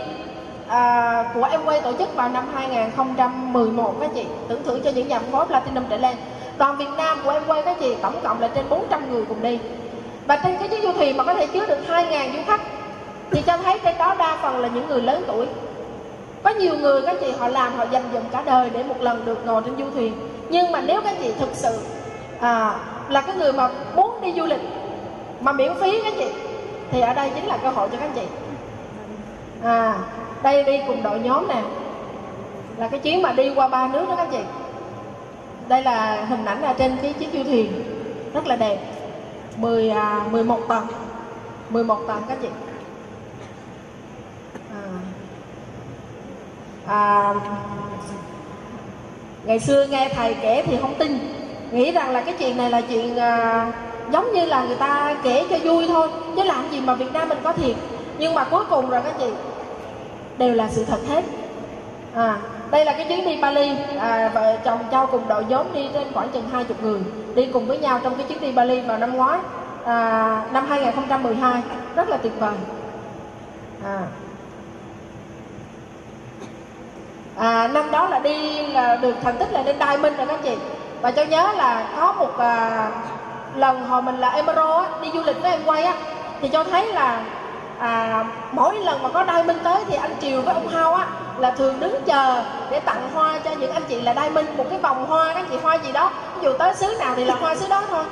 à, 0.71 1.25
của 1.35 1.45
em 1.45 1.61
quay 1.65 1.81
tổ 1.81 1.93
chức 1.99 2.15
vào 2.15 2.29
năm 2.29 2.45
2011 2.55 3.95
các 4.01 4.11
chị. 4.15 4.25
Tưởng 4.49 4.63
thưởng 4.65 4.81
cho 4.85 4.91
những 4.91 5.09
nhà 5.09 5.19
phân 5.19 5.31
phối 5.31 5.47
platinum 5.47 5.85
trở 5.91 5.97
lên. 5.97 6.17
Toàn 6.59 6.77
Việt 6.77 6.91
Nam 6.97 7.19
của 7.25 7.31
em 7.31 7.43
quay 7.47 7.63
các 7.63 7.77
chị 7.81 7.97
tổng 8.03 8.21
cộng 8.23 8.41
là 8.41 8.49
trên 8.55 8.65
400 8.69 9.13
người 9.13 9.25
cùng 9.29 9.43
đi. 9.43 9.59
Và 10.27 10.37
trên 10.37 10.57
cái 10.59 10.69
chiếc 10.69 10.83
du 10.83 10.93
thuyền 10.93 11.17
mà 11.17 11.25
có 11.25 11.35
thể 11.35 11.47
chứa 11.47 11.67
được 11.67 11.79
2.000 11.89 12.33
du 12.33 12.39
khách 12.47 12.61
thì 13.31 13.43
cho 13.47 13.57
thấy 13.57 13.79
trên 13.85 13.99
đó 13.99 14.15
đa 14.19 14.39
phần 14.43 14.59
là 14.59 14.69
những 14.69 14.89
người 14.89 15.03
lớn 15.03 15.25
tuổi. 15.27 15.47
Có 16.43 16.51
nhiều 16.51 16.77
người 16.79 17.03
các 17.07 17.17
chị 17.21 17.33
họ 17.39 17.49
làm 17.49 17.77
họ 17.77 17.85
dành 17.91 18.05
dụm 18.13 18.23
cả 18.33 18.43
đời 18.47 18.71
để 18.71 18.83
một 18.83 19.01
lần 19.01 19.25
được 19.25 19.47
ngồi 19.47 19.63
trên 19.63 19.77
du 19.79 19.91
thuyền. 19.95 20.13
Nhưng 20.51 20.73
mà 20.73 20.81
nếu 20.81 21.03
các 21.03 21.15
chị 21.23 21.33
thực 21.39 21.51
sự 21.53 21.79
à, 22.41 22.75
là 23.09 23.21
cái 23.21 23.37
người 23.37 23.53
mà 23.53 23.69
muốn 23.95 24.21
đi 24.21 24.33
du 24.37 24.47
lịch 24.47 24.61
mà 25.41 25.53
miễn 25.53 25.75
phí 25.81 26.03
các 26.03 26.13
chị 26.19 26.29
thì 26.91 27.01
ở 27.01 27.15
đây 27.15 27.31
chính 27.35 27.47
là 27.47 27.57
cơ 27.57 27.69
hội 27.69 27.89
cho 27.93 27.99
các 28.01 28.11
chị. 28.15 28.27
À 29.63 29.95
đây 30.43 30.65
đi 30.65 30.81
cùng 30.87 31.03
đội 31.03 31.19
nhóm 31.21 31.49
nè. 31.49 31.63
Là 32.77 32.89
cái 32.89 33.01
chuyến 33.01 33.23
mà 33.23 33.33
đi 33.33 33.55
qua 33.55 33.69
ba 33.69 33.89
nước 33.89 34.05
đó 34.09 34.15
các 34.17 34.29
chị. 34.31 34.41
Đây 35.69 35.83
là 35.83 36.25
hình 36.25 36.45
ảnh 36.45 36.63
là 36.63 36.73
trên 36.73 36.97
cái 37.03 37.13
chiếc 37.13 37.29
du 37.33 37.45
thuyền. 37.45 37.73
Rất 38.35 38.47
là 38.47 38.57
đẹp. 38.57 38.79
10 39.57 39.91
à, 39.91 40.27
11 40.31 40.61
tầng. 40.69 40.87
11 41.71 41.99
tầng 42.09 42.23
các 42.29 42.39
chị. 42.43 42.49
À, 44.73 44.83
à, 46.87 47.35
ngày 49.45 49.59
xưa 49.59 49.87
nghe 49.87 50.09
thầy 50.15 50.35
kể 50.35 50.63
thì 50.67 50.77
không 50.81 50.95
tin. 50.99 51.19
Nghĩ 51.71 51.93
rằng 51.93 52.11
là 52.11 52.21
cái 52.21 52.35
chuyện 52.39 52.57
này 52.57 52.71
là 52.71 52.81
chuyện 52.81 53.17
à, 53.17 53.67
giống 54.13 54.33
như 54.33 54.47
là 54.47 54.65
người 54.65 54.77
ta 54.77 55.17
kể 55.23 55.47
cho 55.51 55.59
vui 55.59 55.87
thôi. 55.89 56.09
Chứ 56.37 56.43
làm 56.43 56.71
gì 56.71 56.81
mà 56.81 56.95
Việt 56.95 57.13
Nam 57.13 57.29
mình 57.29 57.39
có 57.43 57.53
thiệt. 57.53 57.77
Nhưng 58.19 58.35
mà 58.35 58.45
cuối 58.45 58.65
cùng 58.71 58.91
rồi 58.91 59.01
các 59.05 59.15
chị 59.19 59.27
đều 60.41 60.55
là 60.55 60.69
sự 60.71 60.85
thật 60.85 61.01
hết. 61.09 61.25
À, 62.15 62.37
đây 62.71 62.85
là 62.85 62.93
cái 62.93 63.07
chuyến 63.09 63.25
đi 63.25 63.37
Bali. 63.37 63.77
À, 63.99 64.31
vợ 64.35 64.57
chồng 64.65 64.79
Châu 64.91 65.07
cùng 65.07 65.29
đội 65.29 65.45
nhóm 65.45 65.67
đi 65.73 65.89
trên 65.95 66.13
khoảng 66.15 66.29
chừng 66.29 66.49
20 66.53 66.77
người 66.83 67.01
đi 67.35 67.47
cùng 67.53 67.67
với 67.67 67.79
nhau 67.79 68.01
trong 68.03 68.17
cái 68.17 68.27
chuyến 68.29 68.41
đi 68.41 68.53
Bali 68.53 68.81
vào 68.81 68.99
năm 68.99 69.17
ngoái 69.17 69.39
à, 69.85 70.43
năm 70.53 70.67
2012 70.69 71.63
rất 71.97 72.09
là 72.09 72.17
tuyệt 72.17 72.33
vời. 72.39 72.55
À. 73.85 74.01
À, 77.37 77.69
năm 77.69 77.91
đó 77.91 78.09
là 78.09 78.19
đi 78.19 78.67
là 78.67 78.97
được 78.97 79.15
thành 79.23 79.37
tích 79.39 79.53
là 79.53 79.63
lên 79.63 79.77
Diamond 79.79 80.17
rồi 80.17 80.27
các 80.27 80.41
chị. 80.43 80.57
Và 81.01 81.11
cháu 81.11 81.25
nhớ 81.25 81.53
là 81.57 81.89
có 81.97 82.13
một 82.13 82.39
à, 82.39 82.91
lần 83.57 83.85
hồi 83.85 84.03
mình 84.03 84.17
là 84.17 84.29
Emerald 84.29 84.71
á, 84.71 84.87
đi 85.03 85.11
du 85.15 85.23
lịch 85.23 85.43
với 85.43 85.51
em 85.51 85.61
quay 85.65 85.83
á 85.83 85.95
thì 86.41 86.49
cho 86.49 86.65
thấy 86.65 86.93
là 86.93 87.21
à, 87.81 88.25
mỗi 88.53 88.79
lần 88.79 89.03
mà 89.03 89.09
có 89.09 89.23
Đai 89.25 89.43
Minh 89.43 89.59
tới 89.65 89.85
thì 89.89 89.95
anh 89.95 90.15
Triều 90.21 90.43
với 90.43 90.55
ông 90.55 90.69
Hao 90.69 90.95
á 90.95 91.07
là 91.39 91.51
thường 91.51 91.81
đứng 91.81 92.03
chờ 92.07 92.43
để 92.71 92.81
tặng 92.81 93.11
hoa 93.15 93.39
cho 93.39 93.51
những 93.51 93.73
anh 93.73 93.83
chị 93.89 94.01
là 94.01 94.13
Đai 94.13 94.31
Minh 94.31 94.47
một 94.57 94.65
cái 94.71 94.79
vòng 94.79 95.07
hoa 95.07 95.35
các 95.35 95.45
chị 95.51 95.57
hoa 95.63 95.75
gì 95.75 95.93
đó. 95.93 96.11
Ví 96.35 96.43
dụ 96.43 96.53
tới 96.53 96.75
xứ 96.75 96.95
nào 96.99 97.15
thì 97.17 97.25
là 97.25 97.35
hoa 97.35 97.55
xứ 97.55 97.69
đó 97.69 97.83
thôi. 97.91 98.05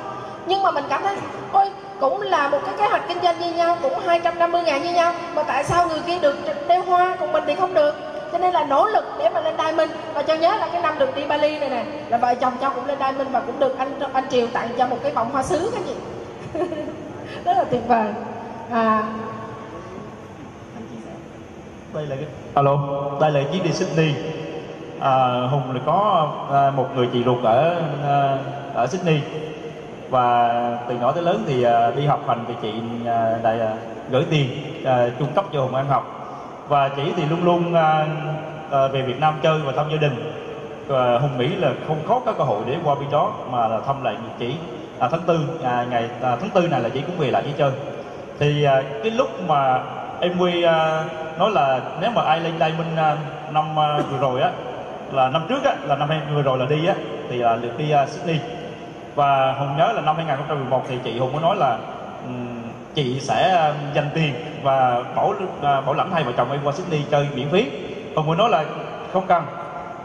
Nhưng 0.45 0.63
mà 0.63 0.71
mình 0.71 0.83
cảm 0.89 1.03
thấy 1.03 1.17
ôi 1.51 1.71
cũng 1.99 2.21
là 2.21 2.47
một 2.47 2.59
cái 2.65 2.75
kế 2.77 2.87
hoạch 2.87 3.07
kinh 3.07 3.21
doanh 3.23 3.39
như 3.39 3.53
nhau 3.53 3.77
cũng 3.81 3.99
250 3.99 4.61
ngàn 4.61 4.83
như 4.83 4.93
nhau 4.93 5.13
mà 5.35 5.43
tại 5.43 5.63
sao 5.63 5.87
người 5.87 5.99
kia 6.07 6.19
được 6.19 6.35
đeo 6.67 6.83
hoa 6.83 7.15
còn 7.19 7.31
mình 7.31 7.43
thì 7.47 7.55
không 7.55 7.73
được? 7.73 7.95
Cho 8.31 8.37
nên 8.37 8.53
là 8.53 8.63
nỗ 8.63 8.87
lực 8.87 9.05
để 9.19 9.29
mà 9.29 9.41
lên 9.41 9.57
Đai 9.57 9.73
Minh 9.73 9.89
và 10.13 10.21
cho 10.21 10.33
nhớ 10.33 10.55
là 10.59 10.67
cái 10.71 10.81
năm 10.81 10.99
được 10.99 11.15
đi 11.15 11.25
Bali 11.25 11.59
này 11.59 11.69
nè 11.69 11.83
là 12.09 12.17
vợ 12.17 12.35
chồng 12.35 12.53
cho 12.61 12.69
cũng 12.69 12.85
lên 12.85 12.99
Đai 12.99 13.13
Minh 13.13 13.27
và 13.31 13.39
cũng 13.39 13.59
được 13.59 13.77
anh 13.77 13.99
anh 14.13 14.23
Triều 14.29 14.47
tặng 14.47 14.69
cho 14.77 14.87
một 14.87 14.97
cái 15.03 15.11
vòng 15.11 15.29
hoa 15.31 15.43
sứ 15.43 15.71
các 15.73 15.81
chị. 15.87 15.95
Rất 17.45 17.57
là 17.57 17.63
tuyệt 17.63 17.81
vời. 17.87 18.09
À, 18.71 19.03
đây 21.93 22.07
là 22.07 22.15
cái 22.15 22.25
alo. 22.53 22.77
Đây 23.19 23.31
là 23.31 23.43
chuyến 23.51 23.63
đi 23.63 23.71
Sydney. 23.71 24.13
À, 24.99 25.47
hùng 25.51 25.73
là 25.73 25.79
có 25.85 26.29
à, 26.51 26.71
một 26.75 26.95
người 26.95 27.07
chị 27.07 27.23
ruột 27.23 27.43
ở 27.43 27.81
à, 28.03 28.37
ở 28.73 28.87
Sydney. 28.87 29.21
Và 30.09 30.49
từ 30.87 30.95
nhỏ 30.95 31.11
tới 31.11 31.23
lớn 31.23 31.43
thì 31.47 31.63
à, 31.63 31.91
đi 31.91 32.05
học 32.05 32.19
hành 32.27 32.45
thì 32.47 32.53
chị 32.61 32.73
à, 33.05 33.39
đại 33.43 33.59
à, 33.59 33.73
gửi 34.09 34.25
tiền 34.29 34.49
à, 34.85 35.09
trung 35.19 35.33
cấp 35.35 35.45
cho 35.53 35.61
hùng 35.61 35.75
ăn 35.75 35.87
học. 35.87 36.03
Và 36.67 36.89
chị 36.89 37.03
thì 37.15 37.25
luôn 37.25 37.43
luôn 37.43 37.73
à, 37.73 38.07
à, 38.71 38.87
về 38.87 39.01
Việt 39.01 39.19
Nam 39.19 39.33
chơi 39.41 39.59
và 39.59 39.71
thăm 39.71 39.89
gia 39.91 39.97
đình. 39.97 40.31
Và 40.87 41.17
hùng 41.17 41.37
nghĩ 41.37 41.47
là 41.47 41.73
không 41.87 41.97
có 42.07 42.21
cái 42.25 42.33
cơ 42.37 42.43
hội 42.43 42.63
để 42.67 42.77
qua 42.83 42.95
bên 42.95 43.11
đó 43.11 43.31
mà 43.51 43.67
là 43.67 43.79
thăm 43.79 44.03
lại 44.03 44.15
chị. 44.39 44.55
À, 44.99 45.07
tháng 45.11 45.21
tư 45.21 45.39
à, 45.63 45.85
ngày 45.89 46.09
à, 46.21 46.35
tháng 46.41 46.49
tư 46.49 46.67
này 46.67 46.81
là 46.81 46.89
chị 46.89 47.01
cũng 47.01 47.17
về 47.17 47.31
lại 47.31 47.43
chị 47.45 47.51
chơi. 47.57 47.71
Thì 48.39 48.63
à, 48.63 48.83
cái 49.03 49.11
lúc 49.11 49.27
mà 49.47 49.81
em 50.21 50.37
quy 50.39 50.63
à, 50.63 51.05
nói 51.37 51.51
là 51.51 51.81
nếu 52.01 52.11
mà 52.11 52.21
ai 52.21 52.39
lên 52.39 52.53
đây 52.59 52.73
minh 52.77 52.95
năm 53.51 53.79
à, 53.79 53.99
vừa 54.11 54.17
rồi 54.17 54.41
á 54.41 54.51
là 55.11 55.29
năm 55.29 55.43
trước 55.49 55.63
á 55.63 55.75
là 55.87 55.95
năm 55.95 56.09
vừa 56.33 56.41
rồi 56.41 56.57
là 56.57 56.65
đi 56.65 56.85
á 56.85 56.95
thì 57.29 57.37
là 57.37 57.55
được 57.55 57.77
đi 57.77 57.91
à, 57.91 58.05
Sydney. 58.05 58.39
Và 59.15 59.53
hùng 59.53 59.77
nhớ 59.77 59.91
là 59.91 60.01
năm 60.01 60.15
2011 60.15 60.83
thì 60.87 60.97
chị 61.03 61.19
hùng 61.19 61.29
có 61.33 61.39
nói 61.39 61.55
là 61.55 61.77
chị 62.95 63.19
sẽ 63.19 63.71
dành 63.93 64.09
tiền 64.13 64.33
và 64.63 65.03
bảo 65.15 65.33
bảo 65.61 65.93
lãnh 65.93 66.11
hai 66.11 66.23
vợ 66.23 66.31
chồng 66.37 66.51
em 66.51 66.61
qua 66.63 66.71
Sydney 66.71 67.03
chơi 67.11 67.27
miễn 67.35 67.49
phí. 67.49 67.69
Hùng 68.15 68.27
mới 68.27 68.35
nói 68.35 68.49
là 68.49 68.65
không 69.13 69.23
cần. 69.27 69.43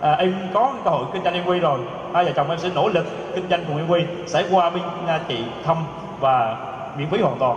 À, 0.01 0.13
em 0.13 0.35
có 0.55 0.75
cơ 0.85 0.91
hội 0.91 1.07
kinh 1.13 1.23
doanh 1.25 1.35
em 1.35 1.45
quy 1.45 1.61
rồi. 1.61 1.79
Hai 2.13 2.25
vợ 2.25 2.33
chồng 2.37 2.51
em 2.51 2.59
sẽ 2.59 2.69
nỗ 2.75 2.89
lực 2.89 3.07
kinh 3.35 3.45
doanh 3.51 3.65
cùng 3.67 3.77
em 3.77 3.89
quy 3.89 4.05
sẽ 4.27 4.45
qua 4.51 4.71
bên 4.71 4.83
chị 5.29 5.45
thăm 5.65 5.77
và 6.21 6.57
miễn 6.97 7.09
phí 7.09 7.21
hoàn 7.21 7.37
toàn. 7.39 7.57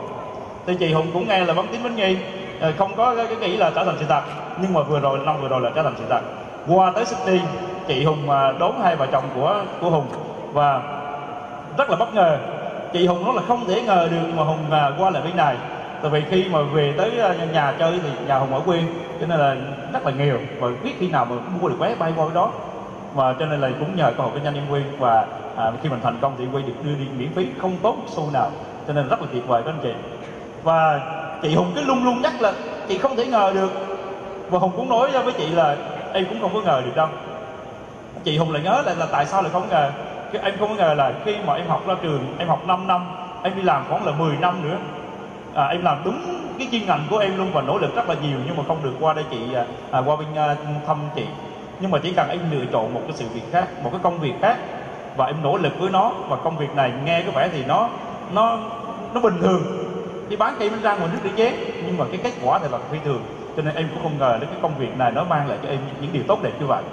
Thì 0.66 0.76
chị 0.76 0.94
hùng 0.94 1.08
cũng 1.14 1.28
nghe 1.28 1.46
là 1.46 1.54
bắn 1.54 1.68
tín 1.68 1.84
bắn 1.84 1.96
nghi 1.96 2.18
Ờ, 2.62 2.72
không 2.78 2.96
có 2.96 3.16
cái, 3.16 3.28
cái 3.28 3.38
nghĩ 3.38 3.58
là 3.58 3.72
trở 3.76 3.84
thành 3.84 3.96
sự 4.00 4.06
thật 4.10 4.22
nhưng 4.62 4.74
mà 4.74 4.82
vừa 4.82 5.00
rồi 5.00 5.20
năm 5.20 5.42
vừa 5.42 5.48
rồi 5.48 5.62
là 5.62 5.70
trở 5.76 5.84
thành 5.84 5.94
sự 5.98 6.04
thật 6.10 6.22
qua 6.68 6.92
tới 6.92 7.06
Sydney 7.06 7.42
chị 7.88 8.04
Hùng 8.04 8.30
à, 8.30 8.52
đón 8.60 8.82
hai 8.82 8.96
vợ 8.96 9.08
chồng 9.12 9.24
của 9.36 9.64
của 9.82 9.90
Hùng. 9.90 10.06
Và 10.54 10.82
rất 11.78 11.90
là 11.90 11.96
bất 11.96 12.14
ngờ 12.14 12.38
chị 12.94 13.08
Hùng 13.08 13.24
nói 13.24 13.34
là 13.36 13.42
không 13.48 13.66
thể 13.68 13.82
ngờ 13.82 14.08
được 14.12 14.34
mà 14.36 14.44
Hùng 14.44 14.72
à, 14.72 14.92
qua 14.98 15.10
lại 15.10 15.22
bên 15.22 15.36
này. 15.36 15.58
Tại 16.02 16.12
vì 16.12 16.24
khi 16.30 16.50
mà 16.52 16.62
về 16.62 16.94
tới 16.98 17.20
à, 17.20 17.34
nhà 17.54 17.74
chơi 17.80 18.00
thì 18.04 18.10
nhà 18.28 18.38
Hùng 18.38 18.54
ở 18.54 18.60
quê 18.66 18.84
cho 19.20 19.26
nên 19.26 19.40
là 19.40 19.56
rất 19.94 20.06
là 20.06 20.12
nghèo. 20.12 20.38
Và 20.60 20.68
biết 20.84 20.94
khi 21.00 21.08
nào 21.08 21.26
mà 21.26 21.36
mua 21.62 21.70
được 21.70 21.80
vé 21.80 21.96
bay 21.96 22.14
qua 22.16 22.26
đó. 22.34 22.52
Và 23.14 23.34
cho 23.40 23.46
nên 23.46 23.62
là 23.62 23.70
cũng 23.80 23.96
nhờ 23.96 24.12
cơ 24.18 24.24
hội 24.24 24.32
kinh 24.34 24.44
doanh 24.44 24.56
em 24.56 24.70
quy 24.70 24.82
và 25.00 25.26
à, 25.56 25.72
khi 25.84 25.90
mình 25.90 26.00
thành 26.04 26.18
công 26.22 26.34
thì 26.38 26.44
em 26.44 26.66
được 26.68 26.84
đưa 26.84 26.96
đi 26.96 27.08
miễn 27.18 27.34
phí 27.34 27.48
không 27.62 27.78
tốn 27.82 28.00
xu 28.08 28.30
nào. 28.34 28.50
Cho 28.88 28.94
nên 28.94 29.08
rất 29.08 29.22
là 29.22 29.28
tuyệt 29.32 29.48
vời 29.48 29.62
các 29.66 29.72
anh 29.72 29.80
chị. 29.84 29.94
Và 30.64 31.00
chị 31.41 31.55
hùng 31.55 31.72
cứ 31.76 31.81
luôn 31.81 32.05
luôn 32.05 32.22
nhắc 32.22 32.41
là 32.41 32.53
chị 32.88 32.97
không 32.97 33.15
thể 33.15 33.26
ngờ 33.26 33.51
được. 33.53 33.72
Và 34.49 34.59
hùng 34.59 34.72
cũng 34.76 34.89
nói 34.89 35.11
với 35.11 35.34
chị 35.34 35.47
là 35.47 35.76
em 36.14 36.26
cũng 36.26 36.41
không 36.41 36.53
có 36.53 36.61
ngờ 36.61 36.81
được 36.85 36.95
đâu. 36.95 37.07
Chị 38.23 38.38
hùng 38.38 38.51
lại 38.51 38.61
nhớ 38.64 38.81
lại 38.85 38.95
là 38.95 39.05
tại 39.11 39.26
sao 39.26 39.41
lại 39.41 39.51
không 39.53 39.69
ngờ. 39.69 39.91
Cái 40.34 40.41
em 40.41 40.53
không 40.59 40.69
có 40.69 40.76
ngờ 40.76 40.93
là 40.93 41.14
khi 41.26 41.35
mà 41.45 41.53
em 41.53 41.68
học 41.68 41.88
ra 41.88 41.95
trường 42.01 42.35
em 42.38 42.47
học 42.47 42.68
5 42.68 42.88
năm 42.88 43.05
em 43.43 43.55
đi 43.55 43.61
làm 43.61 43.84
khoảng 43.89 44.05
là 44.05 44.11
10 44.11 44.38
năm 44.38 44.55
nữa. 44.64 44.77
À, 45.53 45.65
em 45.68 45.84
làm 45.84 45.97
đúng 46.05 46.19
cái 46.59 46.68
chuyên 46.72 46.85
ngành 46.85 47.03
của 47.09 47.18
em 47.18 47.38
luôn 47.38 47.47
và 47.53 47.61
nỗ 47.61 47.77
lực 47.77 47.95
rất 47.95 48.09
là 48.09 48.15
nhiều 48.22 48.38
nhưng 48.45 48.57
mà 48.57 48.64
không 48.68 48.84
được 48.84 48.93
qua 48.99 49.14
đây 49.14 49.26
chị 49.31 49.38
à, 49.55 49.65
à, 49.91 49.99
qua 50.05 50.15
bên 50.15 50.27
à, 50.35 50.55
thăm 50.88 50.97
chị. 51.15 51.26
Nhưng 51.80 51.91
mà 51.91 51.99
chỉ 52.03 52.11
cần 52.11 52.30
em 52.30 52.39
lựa 52.51 52.65
chọn 52.72 52.93
một 52.93 53.01
cái 53.03 53.14
sự 53.14 53.26
việc 53.34 53.51
khác 53.51 53.68
một 53.84 53.89
cái 53.91 53.99
công 54.03 54.19
việc 54.19 54.34
khác 54.41 54.57
và 55.18 55.26
em 55.26 55.35
nỗ 55.43 55.57
lực 55.57 55.80
với 55.80 55.89
nó 55.89 56.11
và 56.30 56.38
công 56.43 56.57
việc 56.57 56.76
này 56.76 56.91
nghe 57.05 57.22
có 57.22 57.31
vẻ 57.31 57.49
thì 57.53 57.64
nó 57.65 57.89
nó 58.34 58.57
nó 59.14 59.19
bình 59.19 59.39
thường 59.41 59.86
đi 60.30 60.36
bán 60.36 60.56
cây 60.60 60.70
bánh 60.70 60.82
răng 60.82 60.99
ngoài 60.99 61.12
nước 61.14 61.20
để 61.24 61.30
chén 61.38 61.54
nhưng 61.86 61.98
mà 61.98 62.06
cái 62.12 62.20
kết 62.24 62.34
quả 62.44 62.60
thì 62.60 62.68
là 62.72 62.78
phi 62.91 62.98
thường. 63.06 63.22
Cho 63.58 63.64
nên 63.64 63.76
em 63.76 63.88
cũng 63.94 64.04
không 64.04 64.18
ngờ 64.18 64.38
đến 64.41 64.49
cái 64.49 64.60
công 64.62 64.78
việc 64.78 64.98
này 64.98 65.12
nó 65.12 65.24
mang 65.24 65.48
lại 65.48 65.58
cho 65.64 65.70
em 65.70 65.80
những 66.02 66.14
điều 66.14 66.24
tốt 66.28 66.40
đẹp 66.44 66.52
như 66.60 66.66
vậy. 66.66 66.84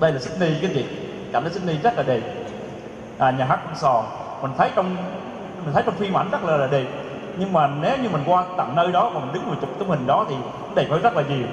Đây 0.00 0.12
là 0.12 0.18
Sydney 0.18 0.54
cái 0.62 0.70
gì? 0.70 0.86
Cảnh 1.32 1.44
ở 1.44 1.50
Sydney 1.50 1.78
rất 1.82 1.96
là 1.96 2.02
đẹp. 2.02 2.20
À, 3.18 3.30
nhà 3.30 3.44
hát 3.44 3.60
con 3.66 3.74
sò. 3.76 4.04
Mình 4.42 4.50
thấy 4.58 4.70
trong 4.74 4.96
mình 5.64 5.74
thấy 5.74 5.82
trong 5.86 5.94
phim 5.94 6.16
ảnh 6.16 6.30
rất 6.30 6.44
là, 6.44 6.56
là 6.56 6.66
đẹp. 6.66 6.86
Nhưng 7.36 7.52
mà 7.52 7.70
nếu 7.80 7.96
như 7.96 8.08
mình 8.08 8.22
qua 8.26 8.44
tận 8.56 8.76
nơi 8.76 8.92
đó 8.92 9.10
mà 9.14 9.20
mình 9.20 9.32
đứng 9.32 9.48
mà 9.48 9.54
chụp 9.60 9.70
tấm 9.78 9.88
hình 9.88 10.06
đó 10.06 10.26
thì 10.28 10.34
đẹp 10.74 10.86
hơn 10.90 11.02
rất 11.02 11.16
là 11.16 11.22
nhiều. 11.28 11.46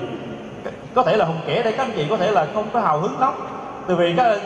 Có 0.95 1.03
thể 1.03 1.17
là 1.17 1.25
hùng 1.25 1.39
kể 1.45 1.63
đây 1.63 1.73
các 1.73 1.83
anh 1.83 1.91
chị 1.95 2.05
có 2.09 2.17
thể 2.17 2.31
là 2.31 2.47
không 2.53 2.69
có 2.73 2.79
hào 2.79 2.99
hứng 2.99 3.19
lắm. 3.19 3.33
Tại 3.87 3.95
vì 3.95 4.13
các, 4.17 4.39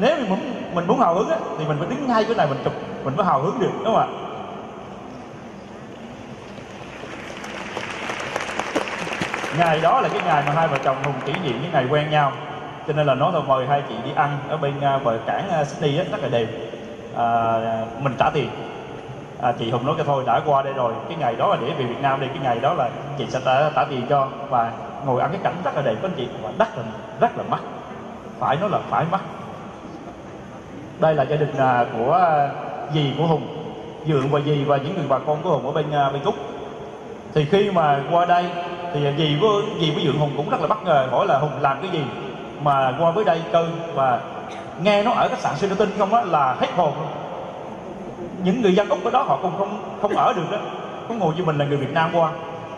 nếu 0.00 0.16
mình 0.16 0.28
muốn 0.28 0.40
mình 0.74 0.86
muốn 0.86 1.00
hào 1.00 1.14
hứng 1.14 1.28
á, 1.28 1.36
thì 1.58 1.64
mình 1.64 1.76
phải 1.78 1.88
đứng 1.90 2.08
ngay 2.08 2.24
chỗ 2.28 2.34
này 2.34 2.46
mình 2.46 2.58
chụp 2.64 2.72
mình 3.04 3.16
mới 3.16 3.26
hào 3.26 3.40
hứng 3.40 3.60
được 3.60 3.70
đúng 3.84 3.84
không 3.84 3.96
ạ? 3.96 4.06
Ngày 9.58 9.80
đó 9.80 10.00
là 10.00 10.08
cái 10.08 10.20
ngày 10.26 10.42
mà 10.46 10.52
hai 10.52 10.68
vợ 10.68 10.78
chồng 10.84 10.96
hùng 11.04 11.14
kỷ 11.24 11.32
niệm 11.32 11.58
cái 11.62 11.70
ngày 11.72 11.86
quen 11.90 12.10
nhau. 12.10 12.32
Cho 12.86 12.92
nên 12.92 13.06
là 13.06 13.14
nó 13.14 13.30
thôi 13.32 13.42
mời 13.46 13.66
hai 13.66 13.82
chị 13.88 13.94
đi 14.04 14.10
ăn 14.16 14.38
ở 14.48 14.56
bên 14.56 14.80
à, 14.80 14.98
bờ 15.04 15.18
cảng 15.26 15.48
à, 15.50 15.64
Sydney 15.64 15.96
ấy, 15.96 16.06
rất 16.10 16.22
là 16.22 16.28
đẹp. 16.28 16.46
À, 17.16 17.60
mình 18.00 18.14
trả 18.18 18.30
tiền. 18.30 18.48
À, 19.42 19.52
chị 19.58 19.70
hùng 19.70 19.86
nói 19.86 19.94
cái 19.96 20.06
thôi 20.06 20.24
đã 20.26 20.40
qua 20.46 20.62
đây 20.62 20.72
rồi 20.72 20.92
cái 21.08 21.16
ngày 21.16 21.36
đó 21.36 21.48
là 21.48 21.56
để 21.60 21.74
về 21.78 21.84
việt 21.84 22.02
nam 22.02 22.20
đi 22.20 22.26
cái 22.26 22.38
ngày 22.42 22.60
đó 22.60 22.74
là 22.74 22.88
chị 23.18 23.26
sẽ 23.30 23.40
trả, 23.44 23.70
trả 23.70 23.84
tiền 23.84 24.06
cho 24.08 24.28
và 24.50 24.72
ngồi 25.06 25.20
ăn 25.20 25.30
cái 25.30 25.40
cảnh 25.44 25.54
rất 25.64 25.76
là 25.76 25.82
đẹp 25.82 25.94
với 26.02 26.10
anh 26.10 26.16
chị. 26.16 26.28
Và 26.42 26.50
rất 26.58 26.78
là 26.78 26.84
rất 27.20 27.38
là 27.38 27.44
mắc. 27.50 27.60
Phải 28.38 28.56
nói 28.56 28.70
là 28.70 28.78
phải 28.90 29.04
mắc. 29.10 29.20
Đây 31.00 31.14
là 31.14 31.22
gia 31.22 31.36
đình 31.36 31.56
à, 31.58 31.84
của 31.98 32.48
dì 32.94 33.12
của 33.18 33.26
hùng 33.26 33.46
dượng 34.06 34.28
và 34.30 34.40
dì 34.40 34.64
và 34.64 34.76
những 34.76 34.94
người 34.94 35.06
bà 35.08 35.18
con 35.18 35.42
của 35.42 35.50
hùng 35.50 35.66
ở 35.66 35.72
bên 35.72 35.90
à, 35.90 36.10
bên 36.10 36.22
úc 36.22 36.34
thì 37.34 37.44
khi 37.44 37.70
mà 37.70 38.00
qua 38.10 38.24
đây 38.24 38.44
thì 38.94 39.00
dì 39.18 39.36
của 39.40 39.62
dì 39.80 39.92
của 39.94 40.00
dượng 40.04 40.18
hùng 40.18 40.30
cũng 40.36 40.50
rất 40.50 40.60
là 40.60 40.66
bất 40.66 40.84
ngờ 40.84 41.08
hỏi 41.10 41.26
là 41.26 41.38
hùng 41.38 41.50
làm 41.60 41.78
cái 41.82 41.90
gì 41.90 42.02
mà 42.62 42.94
qua 42.98 43.10
với 43.10 43.24
đây 43.24 43.42
cơ? 43.52 43.68
Và 43.94 44.20
nghe 44.82 45.02
nó 45.02 45.10
ở 45.10 45.28
khách 45.28 45.38
sạn 45.38 45.70
tinh 45.78 45.90
không 45.98 46.14
á 46.14 46.22
là 46.22 46.56
hết 46.60 46.68
hồn 46.76 46.92
những 48.44 48.62
người 48.62 48.74
dân 48.74 48.88
úc 48.88 49.04
ở 49.04 49.10
đó 49.10 49.22
họ 49.22 49.38
cũng 49.42 49.52
không 49.58 49.78
không 50.02 50.16
ở 50.16 50.32
được 50.32 50.50
đó 50.50 50.58
có 51.08 51.14
ngồi 51.14 51.34
như 51.36 51.44
mình 51.44 51.58
là 51.58 51.64
người 51.64 51.76
việt 51.76 51.92
nam 51.92 52.10
qua. 52.12 52.30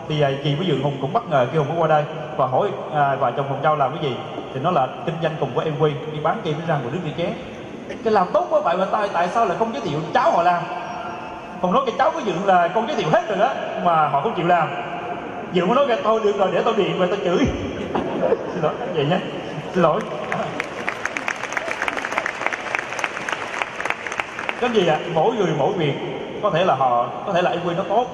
Thì 0.09 0.23
chị 0.43 0.49
dì 0.49 0.55
với 0.55 0.67
dượng 0.67 0.81
hùng 0.83 0.97
cũng 1.01 1.13
bất 1.13 1.29
ngờ 1.29 1.47
khi 1.51 1.57
hùng 1.57 1.67
có 1.69 1.75
qua 1.77 1.87
đây 1.87 2.03
và 2.37 2.45
hỏi 2.45 2.69
à, 2.93 3.15
vợ 3.15 3.31
chồng 3.37 3.49
hùng 3.49 3.59
châu 3.63 3.75
làm 3.75 3.91
cái 3.91 4.09
gì. 4.09 4.15
Thì 4.53 4.59
nó 4.63 4.71
là 4.71 4.87
kinh 5.05 5.15
doanh 5.23 5.35
cùng 5.39 5.53
với 5.53 5.65
em 5.65 5.73
quy 5.79 5.91
đi 6.13 6.19
bán 6.19 6.37
kem 6.43 6.55
răng 6.67 6.79
của 6.83 6.89
nước 6.89 6.99
đi 7.05 7.11
chén 7.17 7.33
cái 8.03 8.13
làm 8.13 8.27
tốt 8.33 8.47
quá 8.49 8.59
vậy 8.59 8.77
mà 8.77 8.85
tại 8.91 9.09
tại 9.13 9.29
sao 9.33 9.45
lại 9.45 9.57
không 9.59 9.73
giới 9.73 9.81
thiệu 9.81 9.99
cháu 10.13 10.31
họ 10.31 10.43
làm 10.43 10.63
còn 11.61 11.73
nói 11.73 11.83
cái 11.85 11.95
cháu 11.97 12.11
của 12.11 12.19
dựng 12.19 12.45
là 12.45 12.67
con 12.67 12.87
giới 12.87 12.95
thiệu 12.95 13.09
hết 13.11 13.27
rồi 13.27 13.37
đó, 13.37 13.53
mà 13.83 14.07
họ 14.07 14.21
không 14.21 14.33
chịu 14.35 14.47
làm. 14.47 14.69
Dựng 15.53 15.75
nói 15.75 15.85
cái, 15.87 15.97
thôi 16.03 16.19
được 16.23 16.37
rồi, 16.37 16.49
để 16.53 16.61
tôi 16.65 16.73
điện 16.77 16.95
và 16.97 17.07
tôi 17.09 17.17
chửi. 17.23 17.37
Xin 18.53 18.63
lỗi, 18.63 18.73
vậy 18.93 19.05
nhé. 19.05 19.19
Xin 19.73 19.83
lỗi. 19.83 20.01
Cái 24.61 24.69
gì 24.69 24.87
ạ? 24.87 24.99
À? 25.05 25.09
mỗi 25.13 25.35
người 25.35 25.53
mỗi 25.57 25.73
việc. 25.73 25.93
Có 26.43 26.49
thể 26.49 26.65
là 26.65 26.75
họ, 26.75 27.07
có 27.25 27.33
thể 27.33 27.41
là 27.41 27.51
em 27.51 27.59
quy 27.65 27.75
nó 27.75 27.83
tốt, 27.89 28.05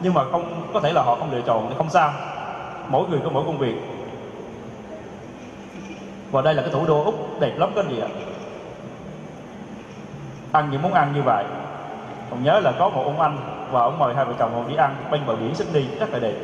nhưng 0.00 0.14
mà 0.14 0.24
không, 0.32 0.62
có 0.74 0.80
thể 0.80 0.92
là 0.92 1.02
họ 1.02 1.14
không 1.14 1.32
lựa 1.32 1.40
chọn 1.40 1.66
thì 1.68 1.74
không 1.78 1.90
sao. 1.90 2.12
Mỗi 2.88 3.08
người 3.08 3.20
có 3.24 3.30
mỗi 3.30 3.44
công 3.46 3.58
việc. 3.58 3.74
Và 6.30 6.42
đây 6.42 6.54
là 6.54 6.62
cái 6.62 6.70
thủ 6.70 6.86
đô 6.86 7.04
úc 7.04 7.40
đẹp 7.40 7.52
lắm, 7.58 7.70
cái 7.74 7.84
gì 7.90 8.00
ạ? 8.00 8.08
Ăn 10.54 10.68
những 10.70 10.82
món 10.82 10.94
ăn 10.94 11.12
như 11.14 11.22
vậy. 11.22 11.44
Còn 12.30 12.44
nhớ 12.44 12.60
là 12.60 12.72
có 12.78 12.88
một 12.88 13.02
ông 13.04 13.20
anh 13.20 13.38
và 13.70 13.80
ông 13.80 13.98
mời 13.98 14.14
hai 14.14 14.24
vợ 14.24 14.32
chồng 14.38 14.54
ông 14.54 14.68
đi 14.68 14.74
ăn 14.74 14.96
bên 15.10 15.20
bờ 15.26 15.36
biển 15.36 15.54
Sydney, 15.54 15.86
rất 16.00 16.12
là 16.12 16.18
đẹp. 16.18 16.34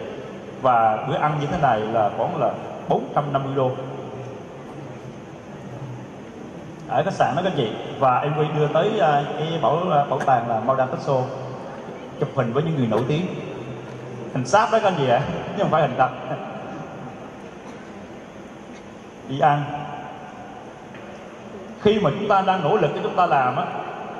Và 0.63 1.07
bữa 1.09 1.17
ăn 1.17 1.33
như 1.41 1.47
thế 1.47 1.59
này 1.63 1.81
là 1.81 2.11
khoảng 2.17 2.41
là 2.41 2.51
450 2.89 3.55
đô. 3.57 3.71
Ở 6.89 7.03
khách 7.03 7.15
sạn 7.15 7.37
đó 7.37 7.43
các 7.45 7.53
chị. 7.57 7.71
Và 7.99 8.19
em 8.19 8.33
quay 8.37 8.49
đưa 8.57 8.67
tới 8.67 9.01
à, 9.01 9.23
cái 9.39 9.59
bảo 9.63 9.79
à, 9.93 10.05
bảo 10.05 10.19
tàng 10.19 10.49
là 10.49 10.61
Madame 10.61 10.93
Picasso 10.93 11.23
chụp 12.21 12.29
hình 12.35 12.53
với 12.53 12.63
những 12.63 12.77
người 12.77 12.87
nổi 12.87 13.03
tiếng. 13.09 13.27
Hình 14.35 14.47
sáp 14.47 14.73
đó 14.73 14.79
các 14.79 14.89
anh 14.89 14.95
chị 14.99 15.09
ạ, 15.09 15.21
chứ 15.57 15.63
không 15.63 15.71
phải 15.71 15.83
hình 15.83 15.95
thật. 15.99 16.09
Đi 19.29 19.41
ăn. 19.41 19.63
Khi 21.81 22.01
mà 22.01 22.11
chúng 22.11 22.29
ta 22.29 22.41
đang 22.41 22.65
nỗ 22.65 22.77
lực 22.77 22.91
cho 22.95 23.01
chúng 23.03 23.17
ta 23.17 23.27
làm 23.27 23.57
á 23.57 23.67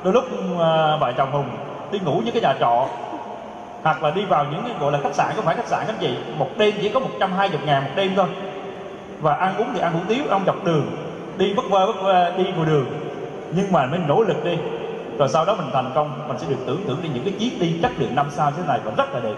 đôi 0.05 0.13
lúc 0.13 0.25
à, 0.61 0.97
vợ 0.97 1.13
chồng 1.17 1.33
hùng 1.33 1.49
đi 1.93 1.99
ngủ 1.99 2.23
những 2.25 2.35
cái 2.35 2.43
nhà 2.43 2.55
trọ, 2.61 2.87
hoặc 3.83 4.03
là 4.03 4.11
đi 4.11 4.25
vào 4.25 4.45
những 4.51 4.63
cái 4.63 4.73
gọi 4.81 4.93
là 4.93 4.99
khách 5.03 5.15
sạn 5.15 5.33
có 5.37 5.43
phải 5.43 5.57
khách 5.57 5.69
sạn 5.69 5.85
các 5.87 5.97
chị 6.01 6.15
một 6.39 6.49
đêm 6.57 6.75
chỉ 6.81 6.89
có 6.89 7.01
120 7.01 7.61
ngàn 7.67 7.85
một 7.85 7.91
đêm 7.97 8.13
thôi. 8.17 8.27
Và 9.21 9.35
ăn 9.35 9.57
uống 9.57 9.69
thì 9.75 9.81
ăn 9.81 9.93
hủ 9.93 10.01
tiếu 10.09 10.25
ông 10.31 10.43
dọc 10.47 10.65
đường, 10.65 10.87
đi 11.39 11.55
bất 11.55 11.71
vơ 11.71 11.87
bất 11.87 12.03
vơ, 12.03 12.31
đi 12.31 12.45
ngoài 12.45 12.67
đường. 12.67 12.87
Nhưng 13.53 13.73
mà 13.73 13.87
mình 13.87 14.05
nỗ 14.09 14.23
lực 14.23 14.45
đi, 14.45 14.59
rồi 15.19 15.29
sau 15.29 15.45
đó 15.45 15.55
mình 15.55 15.71
thành 15.73 15.91
công, 15.95 16.29
mình 16.29 16.39
sẽ 16.39 16.47
được 16.49 16.57
tưởng 16.67 16.85
tượng 16.87 17.03
đi 17.03 17.09
những 17.15 17.25
cái 17.25 17.35
chuyến 17.39 17.59
đi 17.59 17.79
chất 17.83 17.93
lượng 17.99 18.15
năm 18.15 18.27
sao 18.31 18.51
thế 18.57 18.63
này 18.69 18.81
và 18.85 18.93
rất 18.97 19.15
là 19.15 19.21
đẹp. 19.21 19.35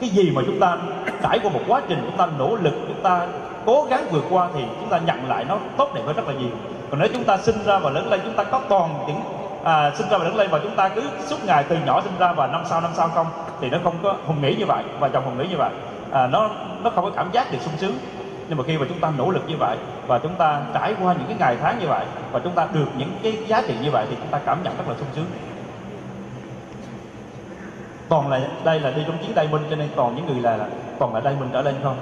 Cái 0.00 0.10
gì 0.10 0.30
mà 0.30 0.42
chúng 0.46 0.60
ta 0.60 0.76
trải 1.22 1.38
qua 1.38 1.50
một 1.52 1.60
quá 1.68 1.80
trình 1.88 1.98
chúng 2.06 2.16
ta 2.16 2.28
nỗ 2.38 2.56
lực, 2.56 2.74
chúng 2.88 3.02
ta 3.02 3.26
cố 3.66 3.86
gắng 3.90 4.04
vượt 4.10 4.24
qua 4.30 4.48
thì 4.54 4.60
chúng 4.80 4.88
ta 4.88 5.00
nhận 5.06 5.28
lại 5.28 5.44
nó 5.48 5.58
tốt 5.76 5.94
đẹp 5.94 6.02
hơn 6.06 6.16
rất 6.16 6.28
là 6.28 6.34
nhiều. 6.34 6.50
Còn 6.90 7.00
nếu 7.00 7.08
chúng 7.12 7.24
ta 7.24 7.36
sinh 7.36 7.56
ra 7.64 7.78
và 7.78 7.90
lớn 7.90 8.10
lên, 8.10 8.20
chúng 8.24 8.34
ta 8.34 8.44
có 8.44 8.60
toàn 8.68 8.94
những 9.06 9.20
à, 9.64 9.92
sinh 9.94 10.08
ra 10.10 10.18
và 10.18 10.24
lớn 10.24 10.36
lên 10.36 10.50
và 10.50 10.58
chúng 10.62 10.76
ta 10.76 10.88
cứ 10.88 11.02
suốt 11.26 11.44
ngày 11.44 11.64
từ 11.68 11.76
nhỏ 11.86 12.00
sinh 12.00 12.12
ra 12.18 12.32
và 12.32 12.46
năm 12.46 12.62
sau 12.68 12.80
năm 12.80 12.90
sau 12.94 13.08
không 13.08 13.26
thì 13.60 13.70
nó 13.70 13.78
không 13.84 13.94
có 14.02 14.16
hùng 14.26 14.42
nghĩ 14.42 14.54
như 14.54 14.66
vậy 14.66 14.84
và 14.98 15.08
chồng 15.08 15.24
hùng 15.24 15.38
nghĩ 15.38 15.46
như 15.48 15.56
vậy. 15.56 15.70
À, 16.12 16.26
nó 16.26 16.50
nó 16.82 16.90
không 16.90 17.04
có 17.04 17.10
cảm 17.16 17.30
giác 17.32 17.52
được 17.52 17.58
sung 17.60 17.74
sướng. 17.78 17.94
Nhưng 18.48 18.58
mà 18.58 18.64
khi 18.64 18.78
mà 18.78 18.86
chúng 18.88 19.00
ta 19.00 19.12
nỗ 19.18 19.30
lực 19.30 19.42
như 19.48 19.56
vậy 19.58 19.76
và 20.06 20.18
chúng 20.18 20.34
ta 20.34 20.60
trải 20.74 20.94
qua 21.02 21.12
những 21.12 21.26
cái 21.26 21.36
ngày 21.38 21.56
tháng 21.62 21.78
như 21.78 21.86
vậy 21.88 22.06
và 22.32 22.40
chúng 22.44 22.52
ta 22.52 22.68
được 22.72 22.88
những 22.96 23.12
cái 23.22 23.38
giá 23.46 23.62
trị 23.66 23.74
như 23.82 23.90
vậy 23.90 24.06
thì 24.10 24.16
chúng 24.16 24.30
ta 24.30 24.38
cảm 24.46 24.62
nhận 24.62 24.76
rất 24.76 24.88
là 24.88 24.94
sung 24.98 25.08
sướng. 25.14 25.26
Toàn 28.08 28.28
là 28.28 28.40
đây 28.64 28.80
là 28.80 28.90
đi 28.90 29.02
trong 29.06 29.18
chiến 29.18 29.34
đây 29.34 29.48
minh 29.48 29.62
cho 29.70 29.76
nên 29.76 29.88
toàn 29.96 30.16
những 30.16 30.26
người 30.26 30.42
là, 30.42 30.56
là 30.56 30.66
toàn 30.98 31.14
là 31.14 31.20
mình 31.20 31.50
trở 31.52 31.62
lên 31.62 31.74
không? 31.82 31.96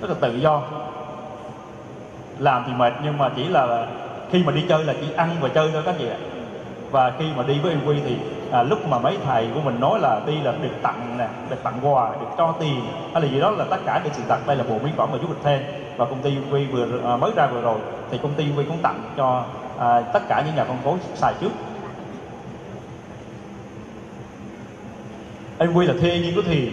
Rất 0.00 0.10
là 0.10 0.16
tự 0.20 0.36
do 0.36 0.62
làm 2.38 2.64
thì 2.66 2.72
mệt 2.72 2.92
nhưng 3.04 3.18
mà 3.18 3.30
chỉ 3.36 3.44
là 3.44 3.86
khi 4.30 4.42
mà 4.42 4.52
đi 4.52 4.64
chơi 4.68 4.84
là 4.84 4.94
chỉ 5.00 5.06
ăn 5.16 5.28
và 5.40 5.48
chơi 5.48 5.70
thôi 5.72 5.82
các 5.86 5.94
chị 5.98 6.08
ạ. 6.08 6.16
Và 6.90 7.12
khi 7.18 7.24
mà 7.36 7.42
đi 7.42 7.58
với 7.58 7.72
em 7.72 7.80
quy 7.86 7.96
thì 8.04 8.16
à, 8.52 8.62
lúc 8.62 8.88
mà 8.88 8.98
mấy 8.98 9.18
thầy 9.24 9.48
của 9.54 9.60
mình 9.60 9.80
nói 9.80 10.00
là 10.00 10.20
đi 10.26 10.40
là 10.42 10.52
được 10.62 10.82
tặng 10.82 11.18
nè 11.18 11.28
được 11.50 11.62
tặng 11.62 11.78
quà 11.82 12.10
được 12.20 12.26
cho 12.38 12.54
tiền 12.60 12.80
hay 13.12 13.22
là 13.22 13.28
gì 13.28 13.40
đó 13.40 13.50
là 13.50 13.64
tất 13.70 13.76
cả 13.86 14.00
những 14.04 14.12
sự 14.14 14.22
tặng 14.28 14.40
đây 14.46 14.56
là 14.56 14.64
bộ 14.68 14.78
mỹ 14.84 14.90
phẩm 14.96 15.08
và 15.12 15.18
du 15.18 15.28
lịch 15.28 15.42
thêm 15.44 15.62
và 15.96 16.04
công 16.04 16.22
ty 16.22 16.36
quy 16.50 16.66
vừa 16.66 16.86
à, 17.04 17.16
mới 17.16 17.30
ra 17.36 17.46
vừa 17.46 17.60
rồi 17.60 17.78
thì 18.10 18.18
công 18.22 18.34
ty 18.34 18.44
quy 18.56 18.64
cũng 18.64 18.78
tặng 18.82 19.02
cho 19.16 19.44
à, 19.78 20.00
tất 20.00 20.28
cả 20.28 20.42
những 20.46 20.56
nhà 20.56 20.64
phân 20.64 20.76
phối 20.84 20.98
xài 21.14 21.34
trước. 21.40 21.50
Em 25.58 25.74
quy 25.74 25.86
là 25.86 25.94
thuê 26.00 26.18
nhiên 26.18 26.32
có 26.36 26.42
thiền. 26.42 26.68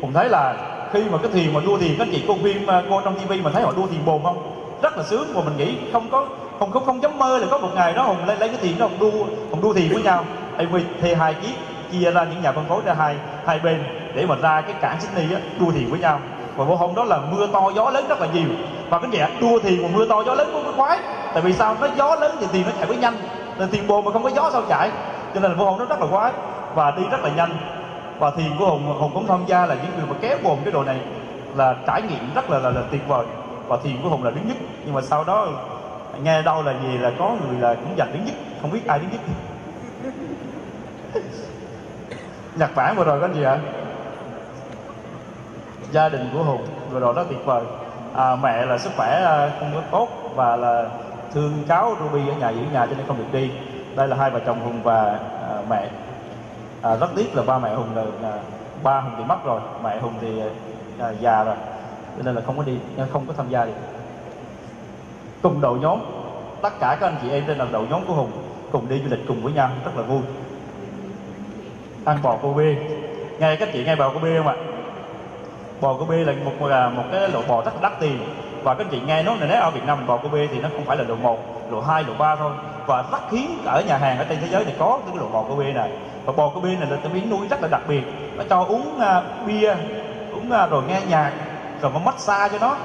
Cũng 0.00 0.12
thấy 0.12 0.28
là 0.28 0.56
khi 0.92 1.04
mà 1.10 1.18
cái 1.18 1.30
thiền 1.32 1.54
mà 1.54 1.60
đua 1.66 1.78
thiền 1.78 1.98
các 1.98 2.08
chị 2.12 2.24
cô 2.28 2.36
phim 2.42 2.66
à, 2.66 2.82
cô 2.90 3.00
trong 3.00 3.18
tivi 3.18 3.42
mà 3.42 3.50
thấy 3.50 3.62
họ 3.62 3.72
đua 3.76 3.86
thiền 3.86 4.04
bồn 4.04 4.22
không? 4.22 4.53
Rất 4.84 4.96
là 4.98 5.02
sướng. 5.02 5.26
Và 5.34 5.42
mình 5.44 5.56
nghĩ 5.56 5.76
không 5.92 6.08
có 6.10 6.26
không 6.58 6.70
không 6.70 6.84
không 6.86 7.02
dám 7.02 7.18
mơ 7.18 7.38
là 7.38 7.46
có 7.50 7.58
một 7.58 7.68
ngày 7.74 7.92
đó 7.92 8.02
hùng 8.02 8.26
lấy 8.26 8.36
lấy 8.36 8.48
cái 8.48 8.58
tiền 8.62 8.78
đó 8.78 8.86
hùng 8.86 8.98
đua 9.00 9.24
hùng 9.50 9.60
đua 9.62 9.72
thuyền 9.72 9.92
với 9.92 10.02
nhau. 10.02 10.24
Tại 10.56 10.66
vì 10.66 10.82
thì 11.00 11.14
hai 11.14 11.34
chiếc 11.34 11.54
chia 11.92 12.10
ra 12.10 12.24
những 12.24 12.42
nhà 12.42 12.52
phân 12.52 12.64
phối 12.68 12.82
ra 12.84 12.94
hai 12.94 13.16
hai 13.46 13.58
bên 13.58 13.84
để 14.14 14.26
mà 14.26 14.34
ra 14.42 14.60
cái 14.60 14.74
cảng 14.80 15.00
Sydney 15.00 15.34
á 15.34 15.40
đua 15.60 15.70
thuyền 15.70 15.90
với 15.90 16.00
nhau. 16.00 16.20
Và 16.56 16.64
vô 16.64 16.76
hôm 16.76 16.94
đó 16.94 17.04
là 17.04 17.18
mưa 17.32 17.46
to 17.46 17.70
gió 17.76 17.90
lớn 17.90 18.04
rất 18.08 18.20
là 18.20 18.26
nhiều. 18.34 18.48
Và 18.90 18.98
cái 18.98 19.10
gì 19.10 19.18
đua 19.40 19.58
thuyền 19.58 19.82
mà 19.82 19.88
mưa 19.94 20.06
to 20.06 20.22
gió 20.26 20.34
lớn 20.34 20.50
cũng 20.52 20.76
khoái 20.76 20.98
tại 21.32 21.42
vì 21.42 21.52
sao? 21.52 21.76
Nó 21.80 21.88
gió 21.96 22.16
lớn 22.16 22.36
thì 22.40 22.46
tiền 22.52 22.62
nó 22.66 22.72
chạy 22.78 22.86
với 22.86 22.96
nhanh. 22.96 23.14
Nên 23.58 23.68
tiền 23.68 23.86
bồ 23.86 24.02
mà 24.02 24.12
không 24.12 24.22
có 24.22 24.30
gió 24.30 24.50
sao 24.52 24.62
chạy. 24.68 24.90
Cho 25.34 25.40
nên 25.40 25.50
là 25.50 25.56
vô 25.56 25.64
hôm 25.64 25.78
nó 25.78 25.84
rất 25.84 26.00
là 26.00 26.06
khoái 26.06 26.32
và 26.74 26.90
đi 26.90 27.02
rất 27.10 27.22
là 27.22 27.30
nhanh. 27.36 27.50
Và 28.18 28.30
thiền 28.30 28.50
của 28.58 28.66
hùng 28.66 28.86
hùng 28.98 29.10
cũng 29.14 29.26
tham 29.26 29.44
gia 29.46 29.66
là 29.66 29.74
những 29.74 29.92
người 29.96 30.06
mà 30.10 30.16
kéo 30.20 30.36
bồn 30.42 30.58
cái 30.64 30.72
đồ 30.72 30.84
này 30.84 30.96
là 31.56 31.74
trải 31.86 32.02
nghiệm 32.02 32.34
rất 32.34 32.50
là 32.50 32.58
là, 32.58 32.70
là 32.70 32.80
tuyệt 32.90 33.08
vời 33.08 33.26
và 33.68 33.76
thiền 33.82 34.02
của 34.02 34.08
hùng 34.08 34.24
là 34.24 34.30
đứng 34.30 34.48
nhất. 34.48 34.56
Nhưng 34.84 34.94
mà 34.94 35.00
sau 35.02 35.24
đó 35.24 35.48
nghe 36.22 36.42
đâu 36.42 36.62
là 36.62 36.72
gì 36.82 36.98
là 36.98 37.12
có 37.18 37.36
người 37.48 37.60
là 37.60 37.74
cũng 37.74 37.94
giành 37.98 38.12
đứng 38.12 38.24
nhất. 38.24 38.34
Không 38.62 38.70
biết 38.70 38.86
ai 38.86 38.98
đứng 38.98 39.10
nhất. 39.10 39.20
Nhật 42.56 42.70
bản 42.74 42.96
vừa 42.96 43.04
rồi 43.04 43.20
có 43.20 43.28
gì 43.34 43.42
ạ? 43.42 43.58
Gia 45.90 46.08
đình 46.08 46.30
của 46.32 46.42
hùng. 46.42 46.66
Vừa 46.90 47.00
rồi 47.00 47.14
đó 47.14 47.24
tuyệt 47.24 47.44
vời. 47.44 47.62
À, 48.14 48.36
mẹ 48.36 48.66
là 48.66 48.78
sức 48.78 48.92
khỏe 48.96 49.22
à, 49.24 49.50
không 49.60 49.70
có 49.74 49.80
tốt. 49.90 50.08
Và 50.34 50.56
là 50.56 50.88
thương 51.34 51.52
cháu 51.68 51.96
ruby 52.00 52.28
ở 52.28 52.34
nhà 52.34 52.50
giữ 52.50 52.62
nhà 52.72 52.86
cho 52.86 52.92
nên 52.96 53.06
không 53.06 53.18
được 53.18 53.32
đi. 53.32 53.50
Đây 53.96 54.08
là 54.08 54.16
hai 54.16 54.30
vợ 54.30 54.40
chồng 54.46 54.60
hùng 54.60 54.82
và 54.82 55.18
à, 55.42 55.62
mẹ. 55.70 55.88
À, 56.82 56.96
rất 56.96 57.10
tiếc 57.16 57.36
là 57.36 57.42
ba 57.42 57.58
mẹ 57.58 57.74
hùng 57.74 57.88
là, 57.96 58.02
à, 58.28 58.38
ba 58.82 59.00
hùng 59.00 59.12
thì 59.18 59.24
mất 59.24 59.44
rồi. 59.44 59.60
Mẹ 59.82 59.98
hùng 60.00 60.14
thì 60.20 60.42
à, 60.98 61.10
già 61.20 61.44
rồi 61.44 61.56
cho 62.16 62.22
nên 62.22 62.34
là 62.34 62.40
không 62.46 62.56
có 62.56 62.62
đi 62.62 62.76
không 63.12 63.26
có 63.26 63.32
tham 63.36 63.50
gia 63.50 63.64
được. 63.64 63.72
Cùng 65.42 65.60
đội 65.60 65.78
nhóm 65.78 65.98
tất 66.62 66.80
cả 66.80 66.96
các 67.00 67.06
anh 67.06 67.16
chị 67.22 67.30
em 67.30 67.44
trên 67.46 67.58
là 67.58 67.66
đội 67.72 67.86
nhóm 67.90 68.04
của 68.06 68.14
hùng 68.14 68.30
cùng 68.72 68.88
đi 68.88 69.00
du 69.04 69.10
lịch 69.10 69.28
cùng 69.28 69.42
với 69.42 69.52
nhau 69.52 69.70
rất 69.84 69.96
là 69.96 70.02
vui. 70.02 70.20
Ăn 72.04 72.18
bò 72.22 72.38
cô 72.42 72.52
bê 72.52 72.76
nghe 73.38 73.56
các 73.56 73.68
chị 73.72 73.84
nghe 73.84 73.96
bò 73.96 74.10
cô 74.14 74.18
bê 74.18 74.36
không 74.38 74.48
ạ? 74.48 74.56
Bò 75.80 75.96
cô 75.98 76.04
bê 76.04 76.16
là 76.16 76.32
một 76.44 76.66
là 76.66 76.88
một 76.88 77.02
cái 77.12 77.28
loại 77.28 77.44
bò 77.48 77.62
rất 77.64 77.74
là 77.74 77.80
đắt 77.82 78.00
tiền. 78.00 78.18
Và 78.62 78.74
các 78.74 78.86
chị 78.90 79.00
nghe 79.06 79.22
nói 79.22 79.36
là 79.40 79.46
nếu 79.46 79.60
ở 79.60 79.70
Việt 79.70 79.84
Nam 79.86 79.98
mình 79.98 80.06
bò 80.06 80.18
cô 80.22 80.28
bê 80.28 80.48
thì 80.52 80.60
nó 80.60 80.68
không 80.68 80.84
phải 80.84 80.96
là 80.96 81.04
độ 81.04 81.16
1, 81.16 81.70
độ 81.70 81.80
2, 81.80 82.04
độ 82.04 82.12
3 82.18 82.36
thôi. 82.36 82.52
Và 82.86 83.04
rất 83.12 83.30
hiếm 83.30 83.58
ở 83.64 83.82
nhà 83.86 83.98
hàng 83.98 84.18
ở 84.18 84.24
trên 84.24 84.38
thế 84.40 84.48
giới 84.48 84.64
thì 84.64 84.72
có 84.78 84.98
cái 85.06 85.16
loại 85.16 85.30
bò 85.32 85.44
cô 85.48 85.56
bê 85.56 85.72
này. 85.72 85.90
Và 86.24 86.32
bò 86.32 86.50
cô 86.54 86.60
bê 86.60 86.76
này 86.80 86.90
là 86.90 86.96
cái 86.96 87.12
miếng 87.14 87.30
nuôi 87.30 87.48
rất 87.48 87.62
là 87.62 87.68
đặc 87.68 87.82
biệt. 87.88 88.02
Nó 88.36 88.44
cho 88.50 88.64
uống 88.64 88.96
uh, 88.96 89.46
bia 89.46 89.74
uống 90.32 90.50
uh, 90.64 90.70
rồi 90.70 90.82
nghe 90.88 91.00
nhạc 91.08 91.32
rồi 91.84 91.92
mà 91.92 92.00
massage 92.00 92.58
cho 92.58 92.66
nó. 92.66 92.76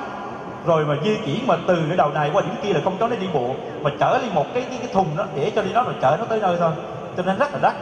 Rồi 0.66 0.86
mà 0.86 0.96
di 1.04 1.18
chuyển 1.26 1.48
mà 1.48 1.56
từ 1.68 1.86
cái 1.88 1.98
đầu 1.98 2.10
này 2.10 2.30
qua 2.34 2.42
điểm 2.42 2.56
kia 2.64 2.74
là 2.74 2.82
không 2.84 2.98
cho 3.00 3.08
nó 3.08 3.16
đi 3.16 3.28
bộ 3.34 3.56
mà 3.82 3.92
chở 4.00 4.20
đi 4.22 4.30
một 4.34 4.46
cái 4.54 4.66
cái, 4.70 4.80
cái 4.82 4.94
thùng 4.94 5.18
đó 5.18 5.26
để 5.36 5.52
cho 5.56 5.62
đi 5.62 5.74
đó 5.74 5.84
rồi 5.84 5.96
chở 6.02 6.18
nó 6.20 6.26
tới 6.26 6.40
nơi 6.40 6.58
thôi. 6.60 6.72
Cho 7.18 7.24
nên 7.24 7.38
rất 7.38 7.54
là 7.54 7.60
đắt. 7.62 7.76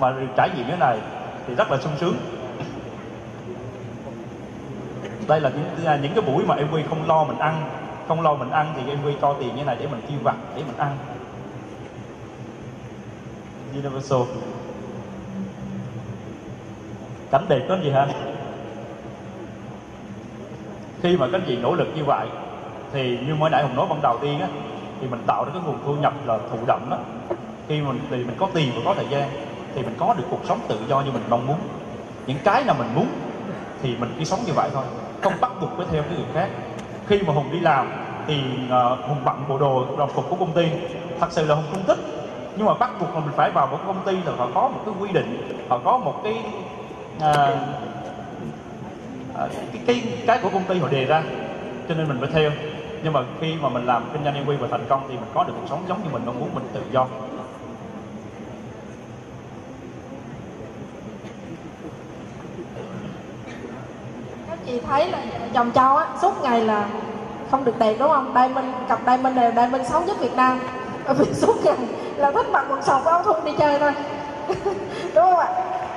Mà 0.00 0.14
trải 0.36 0.50
nghiệm 0.56 0.68
cái 0.68 0.76
này 0.78 0.98
thì 1.46 1.54
rất 1.54 1.70
là 1.70 1.78
sung 1.78 1.92
sướng. 2.00 2.16
Đây 5.28 5.40
là 5.40 5.50
những 5.50 5.86
à, 5.86 5.98
những 6.02 6.14
cái 6.14 6.22
buổi 6.22 6.44
mà 6.46 6.54
em 6.54 6.68
quy 6.72 6.82
không 6.88 7.08
lo 7.08 7.24
mình 7.24 7.38
ăn. 7.38 7.62
Không 8.08 8.22
lo 8.22 8.34
mình 8.34 8.50
ăn 8.50 8.74
thì 8.76 8.92
em 8.92 8.98
quy 9.04 9.12
cho 9.20 9.34
tiền 9.40 9.56
như 9.56 9.64
này 9.64 9.76
để 9.80 9.86
mình 9.86 10.00
tiêu 10.08 10.18
vặt 10.22 10.36
để 10.56 10.62
mình 10.66 10.76
ăn. 10.76 10.96
Universal. 13.74 14.20
Cảnh 17.30 17.44
đẹp 17.48 17.60
có 17.68 17.76
gì 17.82 17.90
hả? 17.90 18.06
Khi 21.06 21.16
mà 21.16 21.26
các 21.32 21.40
chị 21.46 21.56
nỗ 21.56 21.74
lực 21.74 21.88
như 21.96 22.04
vậy 22.04 22.26
thì 22.92 23.18
như 23.26 23.34
mới 23.34 23.50
nãy 23.50 23.62
hùng 23.62 23.76
nói 23.76 23.86
ban 23.90 24.02
đầu 24.02 24.18
tiên 24.22 24.40
á 24.40 24.46
thì 25.00 25.06
mình 25.08 25.20
tạo 25.26 25.44
ra 25.44 25.50
cái 25.52 25.62
nguồn 25.66 25.78
thu 25.86 25.94
nhập 25.94 26.12
là 26.26 26.38
thụ 26.50 26.58
động 26.66 26.90
đó. 26.90 26.98
Khi 27.68 27.80
mình 27.80 28.00
thì 28.10 28.16
mình 28.16 28.36
có 28.38 28.48
tiền 28.54 28.72
và 28.74 28.80
có 28.84 28.94
thời 28.94 29.06
gian 29.10 29.28
thì 29.74 29.82
mình 29.82 29.94
có 29.98 30.14
được 30.18 30.24
cuộc 30.30 30.40
sống 30.44 30.60
tự 30.68 30.78
do 30.88 31.00
như 31.00 31.12
mình 31.12 31.22
mong 31.28 31.46
muốn. 31.46 31.56
Những 32.26 32.38
cái 32.44 32.64
nào 32.64 32.76
mình 32.78 32.88
muốn 32.94 33.06
thì 33.82 33.96
mình 33.96 34.14
cứ 34.18 34.24
sống 34.24 34.40
như 34.46 34.52
vậy 34.52 34.70
thôi 34.74 34.84
không 35.20 35.32
bắt 35.40 35.50
buộc 35.60 35.70
phải 35.76 35.86
theo 35.92 36.02
cái 36.02 36.12
người 36.16 36.26
khác. 36.34 36.48
Khi 37.06 37.22
mà 37.22 37.32
hùng 37.32 37.52
đi 37.52 37.60
làm 37.60 37.90
thì 38.26 38.42
uh, 38.66 39.08
hùng 39.08 39.18
bận 39.24 39.44
bộ 39.48 39.58
đồ 39.58 39.84
đồng 39.98 40.10
phục 40.10 40.30
của 40.30 40.36
công 40.36 40.52
ty. 40.52 40.66
Thật 41.20 41.28
sự 41.30 41.46
là 41.46 41.54
hùng 41.54 41.64
không 41.72 41.84
thích 41.86 41.98
nhưng 42.56 42.66
mà 42.66 42.74
bắt 42.74 42.90
buộc 43.00 43.14
là 43.14 43.20
mình 43.20 43.34
phải 43.36 43.50
vào 43.50 43.66
một 43.66 43.78
công 43.86 44.04
ty 44.06 44.12
là 44.12 44.32
họ 44.38 44.48
có 44.54 44.68
một 44.68 44.80
cái 44.84 44.94
quy 45.00 45.12
định 45.12 45.58
họ 45.68 45.78
có 45.84 45.98
một 45.98 46.20
cái 46.24 46.38
uh, 47.16 47.58
Ờ, 49.38 49.48
cái, 49.72 49.82
cái 49.86 50.02
cái 50.26 50.38
của 50.42 50.48
công 50.48 50.64
ty 50.64 50.78
họ 50.78 50.88
đề 50.88 51.04
ra 51.04 51.22
cho 51.88 51.94
nên 51.94 52.08
mình 52.08 52.16
phải 52.20 52.28
theo. 52.32 52.50
Nhưng 53.02 53.12
mà 53.12 53.20
khi 53.40 53.54
mà 53.60 53.68
mình 53.68 53.86
làm 53.86 54.04
kinh 54.12 54.24
doanh 54.24 54.34
em 54.34 54.46
quy 54.46 54.56
và 54.56 54.68
thành 54.70 54.84
công 54.88 55.02
thì 55.08 55.14
mình 55.14 55.30
có 55.34 55.44
được 55.44 55.52
cuộc 55.60 55.66
sống 55.68 55.84
giống 55.88 56.02
như 56.04 56.10
mình 56.12 56.22
mong 56.26 56.40
muốn 56.40 56.54
mình 56.54 56.64
tự 56.74 56.80
do. 56.92 57.06
Các 64.48 64.58
chị 64.66 64.80
thấy 64.86 65.10
là 65.10 65.18
chồng 65.54 65.70
cháu 65.70 65.96
á 65.96 66.06
suốt 66.22 66.42
ngày 66.42 66.60
là 66.60 66.88
không 67.50 67.64
được 67.64 67.78
đẹp 67.78 67.96
đúng 67.98 68.08
không? 68.08 68.34
Đây 68.34 68.48
mình 68.48 68.72
cặp 68.88 69.00
diamond 69.06 69.36
này 69.36 69.52
đây 69.52 69.68
mình 69.68 69.84
xấu 69.84 70.02
nhất 70.04 70.20
việt 70.20 70.36
nam. 70.36 70.60
Bởi 71.06 71.14
vì 71.14 71.24
suốt 71.34 71.64
ngày 71.64 71.76
là 72.16 72.30
thích 72.30 72.46
mặc 72.52 72.66
quần 72.70 72.82
sọc 72.82 73.04
áo 73.04 73.22
thun 73.22 73.44
đi 73.44 73.52
chơi 73.58 73.78
thôi. 73.78 73.92
Đúng 75.14 75.24
không 75.24 75.38
ạ? 75.38 75.48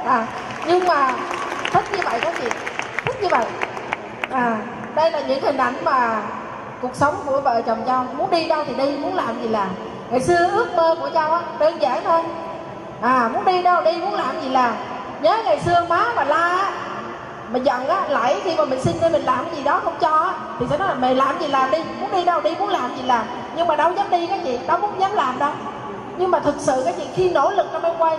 À 0.05 0.27
nhưng 0.67 0.87
mà 0.87 1.15
thích 1.71 1.85
như 1.91 1.99
vậy 2.03 2.19
các 2.21 2.33
chị 2.41 2.68
thích 3.05 3.21
như 3.21 3.27
vậy. 3.31 3.45
À 4.31 4.57
đây 4.95 5.11
là 5.11 5.19
những 5.19 5.41
hình 5.41 5.57
ảnh 5.57 5.73
mà 5.83 6.21
cuộc 6.81 6.95
sống 6.95 7.15
của 7.25 7.41
vợ 7.41 7.61
chồng 7.61 7.85
nhau. 7.85 8.05
muốn 8.17 8.31
đi 8.31 8.47
đâu 8.47 8.63
thì 8.67 8.73
đi, 8.73 8.97
muốn 8.97 9.15
làm 9.15 9.41
gì 9.41 9.47
làm. 9.47 9.67
Ngày 10.09 10.19
xưa 10.19 10.49
ước 10.51 10.75
mơ 10.75 10.95
của 11.01 11.07
nhau 11.07 11.31
á, 11.33 11.41
đơn 11.59 11.81
giản 11.81 12.03
thôi. 12.03 12.21
À 13.01 13.29
muốn 13.33 13.45
đi 13.45 13.61
đâu 13.63 13.81
đi, 13.81 13.97
muốn 13.97 14.13
làm 14.13 14.41
gì 14.41 14.49
làm. 14.49 14.73
Nhớ 15.21 15.37
ngày 15.45 15.59
xưa 15.59 15.85
má 15.89 16.05
mà 16.15 16.23
la 16.23 16.49
á 16.49 16.71
mà 17.51 17.59
giận 17.59 17.87
á 17.87 18.01
lại 18.09 18.41
khi 18.43 18.55
mà 18.57 18.65
mình 18.65 18.81
xin 18.81 18.95
đi, 19.01 19.09
mình 19.09 19.23
làm 19.23 19.45
cái 19.45 19.55
gì 19.55 19.63
đó 19.63 19.81
không 19.83 19.95
cho 19.99 20.17
á, 20.17 20.33
thì 20.59 20.65
sẽ 20.69 20.77
nói 20.77 20.87
là 20.87 20.93
mày 20.93 21.15
làm 21.15 21.39
gì 21.39 21.47
làm 21.47 21.71
đi, 21.71 21.77
muốn 21.99 22.11
đi 22.11 22.25
đâu 22.25 22.41
đi, 22.41 22.55
muốn 22.59 22.69
làm 22.69 22.95
gì 22.97 23.03
làm. 23.03 23.25
Nhưng 23.55 23.67
mà 23.67 23.75
đâu 23.75 23.91
dám 23.91 24.09
đi 24.09 24.27
các 24.27 24.39
chị 24.43 24.59
đâu 24.67 24.77
cũng 24.81 24.99
dám 24.99 25.13
làm 25.13 25.39
đâu. 25.39 25.51
Nhưng 26.17 26.31
mà 26.31 26.39
thực 26.39 26.55
sự 26.57 26.81
các 26.85 26.95
chị 26.97 27.07
khi 27.15 27.29
nỗ 27.29 27.51
lực 27.51 27.67
trong 27.73 27.81
máy 27.81 27.91
quay 27.97 28.17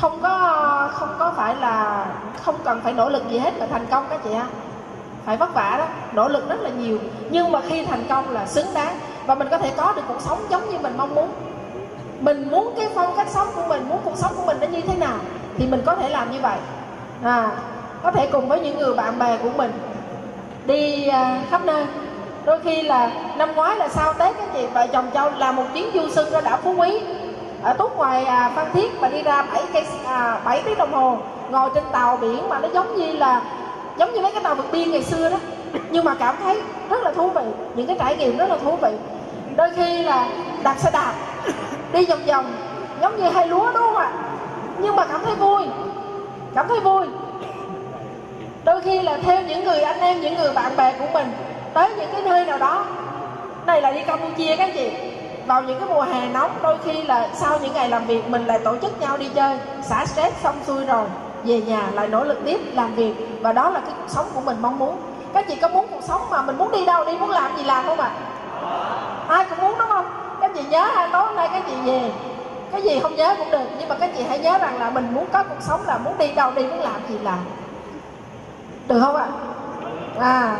không 0.00 0.18
có 0.22 0.88
không 0.92 1.08
có 1.18 1.32
phải 1.36 1.54
là 1.56 2.06
không 2.42 2.54
cần 2.64 2.80
phải 2.84 2.92
nỗ 2.92 3.08
lực 3.08 3.28
gì 3.28 3.38
hết 3.38 3.54
mà 3.60 3.66
thành 3.70 3.86
công 3.90 4.06
các 4.10 4.20
chị 4.24 4.34
ha. 4.34 4.46
Phải 5.24 5.36
vất 5.36 5.54
vả 5.54 5.76
đó 5.78 5.86
nỗ 6.12 6.28
lực 6.28 6.48
rất 6.48 6.60
là 6.60 6.70
nhiều. 6.70 6.98
Nhưng 7.30 7.52
mà 7.52 7.60
khi 7.68 7.86
thành 7.86 8.04
công 8.08 8.30
là 8.30 8.46
xứng 8.46 8.74
đáng. 8.74 8.98
Và 9.26 9.34
mình 9.34 9.48
có 9.50 9.58
thể 9.58 9.72
có 9.76 9.92
được 9.96 10.02
cuộc 10.08 10.20
sống 10.20 10.38
giống 10.48 10.70
như 10.70 10.78
mình 10.78 10.94
mong 10.96 11.14
muốn. 11.14 11.28
Mình 12.20 12.50
muốn 12.50 12.74
cái 12.76 12.88
phong 12.94 13.16
cách 13.16 13.28
sống 13.28 13.48
của 13.54 13.66
mình 13.68 13.88
muốn 13.88 13.98
cuộc 14.04 14.16
sống 14.16 14.32
của 14.36 14.46
mình 14.46 14.56
nó 14.60 14.66
như 14.66 14.80
thế 14.80 14.96
nào 14.96 15.18
thì 15.58 15.66
mình 15.66 15.82
có 15.86 15.96
thể 15.96 16.08
làm 16.08 16.32
như 16.32 16.40
vậy. 16.40 16.58
À 17.22 17.50
có 18.02 18.12
thể 18.12 18.28
cùng 18.32 18.48
với 18.48 18.60
những 18.60 18.78
người 18.78 18.94
bạn 18.94 19.18
bè 19.18 19.36
của 19.36 19.50
mình 19.56 19.72
đi 20.66 21.08
à, 21.08 21.42
khắp 21.50 21.64
nơi. 21.64 21.86
Đôi 22.44 22.58
khi 22.64 22.82
là 22.82 23.10
năm 23.36 23.54
ngoái 23.54 23.76
là 23.76 23.88
sau 23.88 24.12
tết 24.12 24.36
các 24.36 24.48
chị 24.54 24.66
vợ 24.66 24.86
chồng 24.86 25.10
châu 25.14 25.30
làm 25.38 25.56
một 25.56 25.64
chuyến 25.74 25.90
du 25.94 26.08
xuân 26.08 26.30
ra 26.30 26.40
đảo 26.40 26.58
phú 26.62 26.74
quý 26.78 27.00
ở 27.62 27.72
tốt 27.72 27.92
ngoài 27.96 28.24
à, 28.24 28.50
phan 28.54 28.66
thiết 28.72 29.00
mà 29.00 29.08
đi 29.08 29.22
ra 29.22 29.42
bảy 29.52 29.62
cây 29.72 29.84
à, 30.06 30.40
bảy 30.44 30.62
tiếng 30.62 30.78
đồng 30.78 30.92
hồ 30.92 31.18
ngồi 31.50 31.70
trên 31.74 31.84
tàu 31.92 32.16
biển 32.16 32.48
mà 32.48 32.58
nó 32.58 32.68
giống 32.74 32.96
như 32.96 33.12
là 33.12 33.42
giống 33.98 34.12
như 34.12 34.20
mấy 34.20 34.32
cái 34.32 34.42
tàu 34.42 34.54
vượt 34.54 34.72
biên 34.72 34.90
ngày 34.90 35.02
xưa 35.02 35.30
đó. 35.30 35.36
Nhưng 35.90 36.04
mà 36.04 36.14
cảm 36.14 36.34
thấy 36.42 36.62
rất 36.90 37.02
là 37.02 37.12
thú 37.12 37.30
vị 37.30 37.42
những 37.74 37.86
cái 37.86 37.96
trải 37.98 38.16
nghiệm 38.16 38.36
rất 38.36 38.50
là 38.50 38.56
thú 38.56 38.76
vị. 38.76 38.90
Đôi 39.56 39.70
khi 39.76 40.02
là 40.02 40.28
đặt 40.62 40.78
xe 40.78 40.90
đạp 40.92 41.12
đi 41.92 42.06
vòng 42.06 42.24
vòng 42.26 42.52
giống 43.00 43.16
như 43.16 43.28
hay 43.28 43.48
lúa 43.48 43.66
đúng 43.66 43.82
không 43.82 43.96
ạ? 43.96 44.12
Nhưng 44.78 44.96
mà 44.96 45.06
cảm 45.06 45.20
thấy 45.24 45.34
vui 45.34 45.66
cảm 46.56 46.68
thấy 46.68 46.80
vui. 46.80 47.06
Đôi 48.64 48.80
khi 48.80 49.02
là 49.02 49.18
theo 49.22 49.42
những 49.42 49.64
người 49.64 49.80
anh 49.80 50.00
em 50.00 50.20
những 50.20 50.34
người 50.34 50.52
bạn 50.52 50.76
bè 50.76 50.94
của 50.98 51.06
mình 51.12 51.26
tới 51.74 51.90
những 51.96 52.08
cái 52.12 52.22
nơi 52.22 52.44
nào 52.44 52.58
đó. 52.58 52.84
Này 53.66 53.82
là 53.82 53.92
đi 53.92 54.02
campuchia 54.02 54.56
các 54.56 54.70
chị 54.74 54.90
vào 55.46 55.62
những 55.62 55.80
cái 55.80 55.88
mùa 55.88 56.02
hè 56.02 56.28
nóng, 56.28 56.50
đôi 56.62 56.76
khi 56.84 57.02
là 57.02 57.28
sau 57.34 57.58
những 57.62 57.72
ngày 57.72 57.88
làm 57.88 58.06
việc 58.06 58.28
mình 58.28 58.46
lại 58.46 58.58
tổ 58.58 58.76
chức 58.82 59.00
nhau 59.00 59.16
đi 59.16 59.28
chơi, 59.34 59.58
xả 59.82 60.06
stress 60.06 60.42
xong 60.42 60.56
xuôi 60.66 60.84
rồi, 60.84 61.06
về 61.44 61.60
nhà 61.60 61.90
lại 61.92 62.08
nỗ 62.08 62.24
lực 62.24 62.38
tiếp 62.44 62.60
làm 62.72 62.94
việc. 62.94 63.14
Và 63.40 63.52
đó 63.52 63.70
là 63.70 63.80
cái 63.80 63.94
cuộc 64.00 64.08
sống 64.08 64.26
của 64.34 64.40
mình 64.40 64.56
mong 64.62 64.78
muốn. 64.78 64.96
Các 65.34 65.44
chị 65.48 65.56
có 65.56 65.68
muốn 65.68 65.86
cuộc 65.90 66.02
sống 66.02 66.20
mà 66.30 66.42
mình 66.42 66.58
muốn 66.58 66.72
đi 66.72 66.86
đâu 66.86 67.04
đi, 67.04 67.18
muốn 67.18 67.30
làm 67.30 67.56
gì 67.56 67.64
làm 67.64 67.84
không 67.86 68.00
ạ? 68.00 68.10
À? 68.10 68.26
ai 69.28 69.46
cũng 69.50 69.58
muốn, 69.60 69.78
đúng 69.78 69.88
không? 69.88 70.06
Các 70.40 70.50
chị 70.54 70.62
nhớ 70.70 70.90
hai 70.94 71.08
tối 71.12 71.32
nay 71.36 71.48
các 71.52 71.62
chị 71.66 71.74
về. 71.84 72.12
Cái 72.72 72.82
gì 72.82 73.00
không 73.00 73.16
nhớ 73.16 73.34
cũng 73.38 73.50
được, 73.50 73.66
nhưng 73.78 73.88
mà 73.88 73.94
các 74.00 74.10
chị 74.16 74.22
hãy 74.28 74.38
nhớ 74.38 74.58
rằng 74.58 74.78
là 74.80 74.90
mình 74.90 75.14
muốn 75.14 75.26
có 75.32 75.42
cuộc 75.42 75.60
sống 75.60 75.80
là 75.86 75.98
muốn 75.98 76.18
đi 76.18 76.32
đâu 76.32 76.50
đi, 76.50 76.62
muốn 76.62 76.80
làm 76.80 77.00
gì 77.08 77.18
làm. 77.18 77.38
Được 78.88 79.00
không 79.00 79.16
ạ? 79.16 79.26
À. 80.20 80.56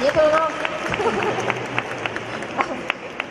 Dễ 0.00 0.10
thương 0.10 0.32
không? 0.32 0.52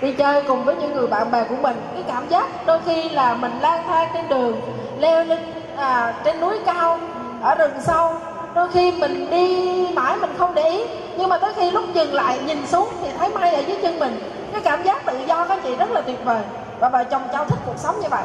đi 0.01 0.13
chơi 0.13 0.43
cùng 0.47 0.63
với 0.63 0.75
những 0.75 0.93
người 0.93 1.07
bạn 1.07 1.31
bè 1.31 1.43
của 1.43 1.55
mình. 1.61 1.81
Cái 1.93 2.03
cảm 2.07 2.29
giác 2.29 2.65
đôi 2.65 2.79
khi 2.85 3.09
là 3.09 3.33
mình 3.33 3.59
lang 3.61 3.83
thang 3.87 4.09
trên 4.13 4.29
đường 4.29 4.61
leo 4.99 5.23
lên 5.23 5.39
à, 5.77 6.13
trên 6.23 6.41
núi 6.41 6.59
cao 6.65 6.99
ở 7.41 7.55
rừng 7.55 7.81
sâu. 7.81 8.13
Đôi 8.55 8.67
khi 8.73 8.91
mình 8.91 9.29
đi 9.29 9.87
mãi 9.93 10.15
mình 10.21 10.33
không 10.37 10.53
để 10.55 10.69
ý 10.69 10.85
nhưng 11.17 11.29
mà 11.29 11.37
tới 11.37 11.53
khi 11.53 11.71
lúc 11.71 11.83
dừng 11.93 12.13
lại 12.13 12.39
nhìn 12.45 12.67
xuống 12.67 12.89
thì 13.01 13.09
thấy 13.17 13.29
mây 13.29 13.53
ở 13.53 13.59
dưới 13.59 13.77
chân 13.81 13.99
mình. 13.99 14.19
Cái 14.51 14.61
cảm 14.61 14.83
giác 14.83 15.05
tự 15.05 15.17
do 15.27 15.45
các 15.45 15.59
chị 15.63 15.75
rất 15.75 15.91
là 15.91 16.01
tuyệt 16.01 16.25
vời 16.25 16.41
và 16.79 16.89
vợ 16.89 17.03
chồng 17.03 17.21
cháu 17.33 17.45
thích 17.45 17.59
cuộc 17.65 17.77
sống 17.77 17.99
như 18.01 18.07
vậy. 18.09 18.23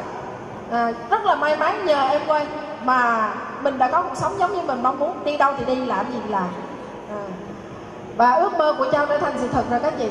À, 0.71 0.91
rất 1.09 1.25
là 1.25 1.35
may 1.35 1.57
mắn 1.57 1.85
nhờ 1.85 2.09
em 2.09 2.21
quay 2.27 2.45
mà 2.83 3.31
mình 3.61 3.77
đã 3.77 3.87
có 3.87 4.01
cuộc 4.01 4.15
sống 4.17 4.39
giống 4.39 4.53
như 4.53 4.61
mình 4.61 4.83
mong 4.83 4.99
muốn. 4.99 5.23
Đi 5.25 5.37
đâu 5.37 5.53
thì 5.57 5.65
đi 5.65 5.85
làm 5.85 6.05
gì 6.13 6.19
làm. 6.29 6.47
À. 7.09 7.23
và 8.17 8.31
ước 8.31 8.57
mơ 8.57 8.75
của 8.77 8.85
cháu 8.91 9.05
đã 9.05 9.17
thành 9.17 9.33
sự 9.37 9.47
thật 9.47 9.63
rồi 9.69 9.79
các 9.79 9.93
chị 9.99 10.09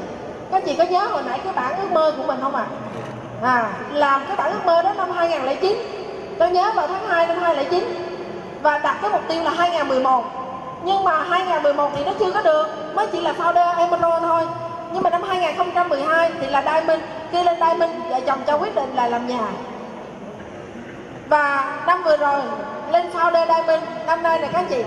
các 0.52 0.62
chị 0.66 0.76
có 0.78 0.84
nhớ, 0.84 1.06
hồi 1.06 1.22
nãy 1.26 1.40
cái 1.44 1.52
bản 1.52 1.76
ước 1.76 1.92
mơ 1.92 2.14
của 2.16 2.22
mình 2.22 2.38
không 2.42 2.54
ạ? 2.54 2.66
À? 3.42 3.52
à 3.52 3.72
làm 3.92 4.22
cái 4.26 4.36
bản 4.36 4.52
ước 4.52 4.66
mơ 4.66 4.82
đó 4.82 4.92
năm 4.96 5.10
2009 5.10 5.76
tôi 6.38 6.50
nhớ 6.50 6.72
vào 6.74 6.86
tháng 6.86 7.08
2 7.08 7.26
năm 7.26 7.38
2009 7.38 7.84
và 8.62 8.78
đặt 8.78 8.98
cái 9.02 9.10
mục 9.10 9.22
tiêu 9.28 9.42
là 9.42 9.50
2011 9.50 10.24
nhưng 10.84 11.04
mà 11.04 11.22
2011 11.22 11.90
thì 11.96 12.04
nó 12.04 12.12
chưa 12.18 12.32
có 12.32 12.42
được, 12.42 12.66
mới 12.94 13.06
chỉ 13.12 13.20
là 13.20 13.32
founder 13.32 13.78
Emerald 13.78 14.22
thôi. 14.22 14.42
Nhưng 14.92 15.02
mà 15.02 15.10
năm 15.10 15.22
2012 15.22 16.30
thì 16.40 16.46
là 16.46 16.62
Diamond 16.62 17.02
khi 17.32 17.42
lên 17.42 17.56
Diamond, 17.60 17.92
vợ 18.10 18.20
chồng 18.26 18.38
cho 18.46 18.58
quyết 18.58 18.74
định 18.74 18.94
là 18.94 19.08
làm 19.08 19.26
nhà. 19.26 19.48
Và 21.28 21.74
năm 21.86 22.02
vừa 22.04 22.16
rồi, 22.16 22.40
lên 22.90 23.10
founder 23.14 23.46
Diamond, 23.46 23.82
năm 24.06 24.22
nay 24.22 24.38
này 24.38 24.50
các 24.52 24.64
chị, 24.70 24.84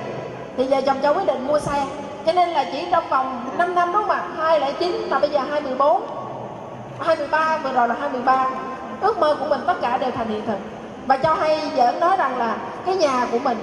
thì 0.58 0.68
vợ 0.68 0.82
chồng 0.82 0.98
cho 1.04 1.14
quyết 1.14 1.26
định 1.26 1.48
mua 1.48 1.60
xe 1.60 1.86
cho 2.26 2.34
nên 2.34 2.49
là 2.49 2.65
chỉ 2.72 2.85
trong 2.91 3.10
vòng 3.10 3.49
5 3.57 3.76
năm 3.76 3.91
đúng 3.93 4.02
không 4.02 4.10
ạ? 4.10 4.23
2009 4.38 5.10
mà 5.10 5.19
bây 5.19 5.30
giờ 5.30 5.39
2014 5.39 6.02
2013 6.99 7.57
vừa 7.57 7.72
rồi 7.72 7.88
là 7.88 7.95
2013 7.99 8.49
ước 9.02 9.18
mơ 9.18 9.35
của 9.39 9.45
mình 9.49 9.61
tất 9.68 9.81
cả 9.81 9.97
đều 9.97 10.11
thành 10.11 10.30
hiện 10.30 10.45
thực. 10.47 10.57
Và 11.07 11.18
cho 11.18 11.34
hay 11.34 11.72
giỡn 11.77 11.99
nói 11.99 12.18
rằng 12.18 12.38
là 12.38 12.57
cái 12.85 12.95
nhà 12.95 13.27
của 13.31 13.39
mình 13.39 13.57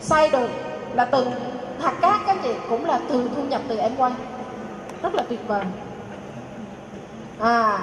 xây 0.00 0.28
được 0.28 0.48
là 0.94 1.04
từ 1.04 1.26
hạt 1.82 1.94
cát 2.00 2.20
các 2.26 2.36
chị, 2.42 2.54
cũng 2.68 2.84
là 2.84 2.98
từ 3.08 3.30
thu 3.36 3.42
nhập 3.42 3.60
từ 3.68 3.78
em 3.78 3.92
quay 3.96 4.12
rất 5.02 5.14
là 5.14 5.22
tuyệt 5.28 5.40
vời. 5.48 5.64
À 7.40 7.78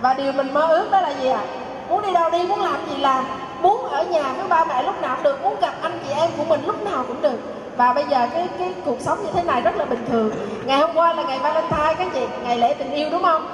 và 0.00 0.14
điều 0.14 0.32
mình 0.32 0.54
mơ 0.54 0.66
ước 0.66 0.90
đó 0.90 1.00
là 1.00 1.10
gì 1.10 1.28
ạ? 1.28 1.40
À? 1.40 1.66
muốn 1.88 2.02
đi 2.02 2.12
đâu 2.12 2.30
đi, 2.30 2.42
muốn 2.42 2.60
làm 2.60 2.76
gì 2.90 2.96
làm, 2.96 3.24
muốn 3.62 3.84
ở 3.84 4.04
nhà 4.04 4.32
với 4.32 4.48
ba 4.48 4.64
mẹ 4.64 4.82
lúc 4.82 5.00
nào 5.00 5.14
cũng 5.14 5.24
được, 5.24 5.42
muốn 5.42 5.60
gặp 5.60 5.74
anh 5.82 5.98
chị 6.04 6.10
em 6.10 6.30
của 6.36 6.44
mình 6.44 6.60
lúc 6.66 6.82
nào 6.82 7.04
cũng 7.08 7.22
được 7.22 7.38
và 7.76 7.92
bây 7.92 8.04
giờ 8.04 8.28
cái 8.34 8.48
cái 8.58 8.72
cuộc 8.84 9.00
sống 9.00 9.18
như 9.24 9.30
thế 9.32 9.42
này 9.42 9.62
rất 9.62 9.76
là 9.76 9.84
bình 9.84 10.04
thường. 10.08 10.30
Ngày 10.64 10.78
hôm 10.78 10.90
qua 10.94 11.12
là 11.12 11.22
ngày 11.22 11.38
valentine 11.38 11.94
các 11.98 12.08
chị 12.14 12.26
ngày 12.42 12.58
lễ 12.58 12.74
tình 12.74 12.90
yêu 12.90 13.08
đúng 13.10 13.22
không? 13.22 13.46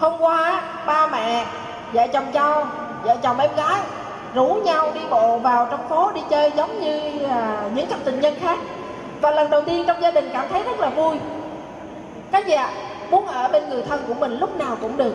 Hôm 0.00 0.12
qua 0.20 0.62
ba 0.86 1.06
mẹ 1.06 1.46
vợ 1.92 2.06
chồng 2.06 2.26
châu 2.32 2.64
vợ 3.02 3.16
chồng 3.22 3.38
em 3.38 3.50
gái 3.56 3.80
rủ 4.34 4.46
nhau 4.64 4.90
đi 4.94 5.00
bộ 5.10 5.38
vào 5.38 5.66
trong 5.70 5.88
phố 5.88 6.12
đi 6.12 6.20
chơi 6.30 6.52
giống 6.56 6.80
như 6.80 7.24
à, 7.28 7.62
những 7.74 7.86
cặp 7.86 7.98
tình 8.04 8.20
nhân 8.20 8.34
khác. 8.40 8.58
Và 9.20 9.30
lần 9.30 9.50
đầu 9.50 9.62
tiên 9.62 9.84
trong 9.86 10.02
gia 10.02 10.10
đình 10.10 10.30
cảm 10.32 10.48
thấy 10.48 10.62
rất 10.62 10.80
là 10.80 10.88
vui. 10.90 11.16
Các 12.32 12.44
chị 12.46 12.52
ạ 12.52 12.70
muốn 13.10 13.26
ở 13.26 13.48
bên 13.48 13.68
người 13.68 13.82
thân 13.82 14.04
của 14.08 14.14
mình 14.14 14.38
lúc 14.38 14.56
nào 14.56 14.76
cũng 14.80 14.96
được. 14.96 15.14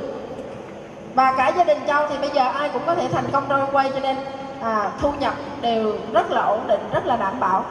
Và 1.16 1.34
cả 1.38 1.52
gia 1.58 1.64
đình 1.64 1.80
châu 1.88 2.08
thì 2.08 2.18
bây 2.18 2.30
giờ 2.30 2.44
ai 2.60 2.70
cũng 2.70 2.82
có 2.86 2.96
thể 2.96 3.08
thành 3.12 3.26
công 3.32 3.44
trong 3.50 3.70
quay 3.72 3.92
cho 3.94 4.00
nên 4.00 4.16
à, 4.62 4.90
thu 5.02 5.12
nhập 5.20 5.34
đều 5.62 5.94
rất 6.14 6.32
là 6.32 6.42
ổn 6.42 6.68
định 6.68 6.82
rất 6.94 7.06
là 7.06 7.16
đảm 7.16 7.40
bảo 7.40 7.66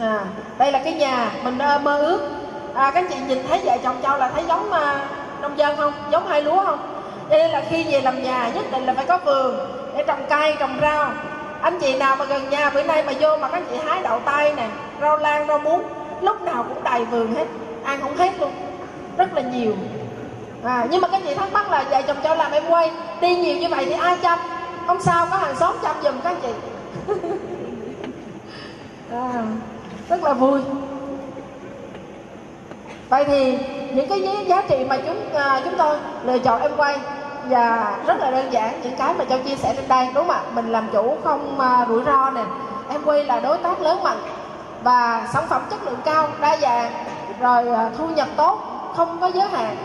à, 0.00 0.24
đây 0.58 0.72
là 0.72 0.80
cái 0.84 0.92
nhà 0.92 1.30
mình 1.44 1.58
ờ, 1.58 1.78
mơ 1.78 1.98
ước. 1.98 2.28
À, 2.74 2.90
các 2.90 3.04
chị 3.10 3.16
nhìn 3.28 3.38
thấy 3.48 3.60
vợ 3.64 3.76
chồng 3.82 3.96
châu 4.02 4.16
là 4.18 4.28
thấy 4.28 4.44
giống 4.48 4.72
à, 4.72 5.00
nông 5.42 5.58
dân 5.58 5.76
không? 5.76 5.92
Giống 6.10 6.26
hai 6.26 6.42
lúa 6.42 6.64
không? 6.64 6.78
Cho 7.30 7.36
nên 7.36 7.50
là 7.50 7.62
khi 7.70 7.84
về 7.84 8.00
làm 8.00 8.22
nhà 8.22 8.50
nhất 8.54 8.64
định 8.72 8.86
là 8.86 8.94
phải 8.94 9.06
có 9.06 9.18
vườn 9.18 9.56
để 9.96 10.04
trồng 10.06 10.26
cây 10.28 10.54
trồng 10.58 10.78
rau. 10.80 11.10
Anh 11.60 11.78
chị 11.80 11.96
nào 11.96 12.16
mà 12.16 12.24
gần 12.24 12.50
nhà 12.50 12.70
bữa 12.70 12.82
nay 12.82 13.02
mà 13.02 13.12
vô 13.20 13.36
mà 13.36 13.48
các 13.48 13.62
chị 13.70 13.76
hái 13.86 14.02
đậu 14.02 14.20
tay 14.20 14.52
nè 14.56 14.68
rau 15.00 15.18
lan 15.18 15.46
rau 15.46 15.58
muống 15.58 15.82
lúc 16.20 16.42
nào 16.42 16.64
cũng 16.68 16.84
đầy 16.84 17.04
vườn 17.04 17.34
hết 17.34 17.44
ăn 17.84 18.00
không 18.02 18.16
hết 18.16 18.32
luôn. 18.40 18.52
Rất 19.16 19.34
là 19.34 19.42
nhiều. 19.42 19.72
À, 20.64 20.86
nhưng 20.90 21.00
mà 21.00 21.08
các 21.08 21.22
chị 21.26 21.34
thắc 21.34 21.52
mắc 21.52 21.70
là 21.70 21.84
vợ 21.90 22.02
chồng 22.02 22.16
cho 22.24 22.34
làm 22.34 22.52
em 22.52 22.62
quay 22.68 22.90
đi 23.20 23.36
nhiều 23.36 23.56
như 23.56 23.68
vậy 23.68 23.84
thì 23.84 23.92
ai 23.92 24.16
chăm? 24.22 24.38
Không 24.86 25.02
sao 25.02 25.26
có 25.30 25.36
hàng 25.36 25.56
xóm 25.56 25.74
chăm 25.82 25.96
giùm 26.02 26.14
các 26.24 26.36
chị. 26.42 26.48
À, 29.10 29.42
rất 30.08 30.22
là 30.22 30.32
vui. 30.32 30.60
Vậy 33.08 33.24
thì 33.24 33.58
những 33.92 34.08
cái 34.08 34.46
giá 34.46 34.62
trị 34.68 34.84
mà 34.88 34.96
chúng 35.06 35.26
uh, 35.34 35.64
chúng 35.64 35.74
tôi 35.78 35.96
lựa 36.24 36.38
chọn 36.38 36.62
em 36.62 36.70
quay 36.76 36.98
và 37.48 37.96
rất 38.06 38.20
là 38.20 38.30
đơn 38.30 38.52
giản 38.52 38.80
những 38.82 38.96
cái 38.96 39.14
mà 39.18 39.24
châu 39.24 39.38
chia 39.38 39.54
sẻ 39.54 39.74
trên 39.76 39.88
đây 39.88 40.06
đúng 40.14 40.26
không 40.26 40.36
ạ? 40.36 40.42
Mình 40.54 40.72
làm 40.72 40.88
chủ 40.92 41.16
không 41.24 41.58
uh, 41.58 41.88
rủi 41.88 42.04
ro 42.04 42.30
nè. 42.30 42.44
Em 42.90 43.02
quay 43.04 43.24
là 43.24 43.40
đối 43.40 43.58
tác 43.58 43.80
lớn 43.80 44.02
mạnh 44.02 44.18
và 44.82 45.28
sản 45.32 45.44
phẩm 45.48 45.62
chất 45.70 45.84
lượng 45.84 46.00
cao 46.04 46.28
đa 46.40 46.56
dạng 46.56 46.92
rồi 47.40 47.64
uh, 47.68 47.98
thu 47.98 48.08
nhập 48.08 48.28
tốt 48.36 48.58
không 48.96 49.18
có 49.20 49.26
giới 49.26 49.48
hạn. 49.48 49.76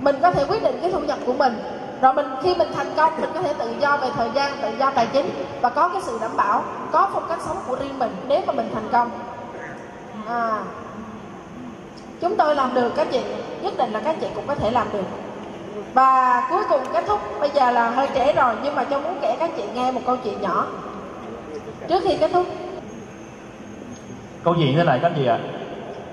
Mình 0.00 0.16
có 0.22 0.30
thể 0.30 0.44
quyết 0.48 0.62
định 0.62 0.78
cái 0.82 0.92
thu 0.92 1.00
nhập 1.00 1.18
của 1.26 1.32
mình. 1.32 1.62
Rồi 2.00 2.14
mình 2.14 2.26
khi 2.42 2.54
mình 2.54 2.68
thành 2.76 2.92
công 2.96 3.20
mình 3.20 3.30
có 3.34 3.42
thể 3.42 3.54
tự 3.58 3.74
do 3.80 3.96
về 3.96 4.08
thời 4.16 4.30
gian 4.34 4.52
tự 4.62 4.68
do 4.78 4.90
tài 4.90 5.06
chính 5.06 5.44
và 5.60 5.68
có 5.68 5.88
cái 5.88 6.02
sự 6.02 6.18
đảm 6.20 6.30
bảo 6.36 6.62
có 6.92 7.08
phong 7.12 7.24
cách 7.28 7.38
sống 7.46 7.56
của 7.66 7.76
riêng 7.76 7.98
mình 7.98 8.16
nếu 8.28 8.40
mà 8.46 8.52
mình 8.52 8.70
thành 8.74 8.88
công 8.92 9.10
à, 10.28 10.64
chúng 12.20 12.36
tôi 12.36 12.54
làm 12.54 12.74
được 12.74 12.92
các 12.96 13.06
chị 13.12 13.20
nhất 13.62 13.74
định 13.78 13.92
là 13.92 14.00
các 14.00 14.16
chị 14.20 14.26
cũng 14.34 14.46
có 14.46 14.54
thể 14.54 14.70
làm 14.70 14.86
được. 14.92 15.04
Và 15.94 16.42
cuối 16.50 16.62
cùng 16.68 16.80
kết 16.92 17.04
thúc 17.06 17.20
bây 17.40 17.50
giờ 17.50 17.70
là 17.70 17.90
hơi 17.90 18.08
trễ 18.14 18.32
rồi 18.32 18.54
nhưng 18.62 18.74
mà 18.74 18.84
cho 18.84 19.00
muốn 19.00 19.18
kể 19.22 19.36
các 19.38 19.50
chị 19.56 19.62
nghe 19.74 19.92
một 19.92 20.00
câu 20.06 20.16
chuyện 20.24 20.40
nhỏ. 20.40 20.66
Trước 21.88 22.02
khi 22.04 22.16
kết 22.16 22.30
thúc. 22.32 22.46
Câu 24.44 24.54
chuyện 24.54 24.76
thế 24.76 24.84
này 24.84 24.98
các 25.02 25.12
chị 25.16 25.26
ạ? 25.26 25.38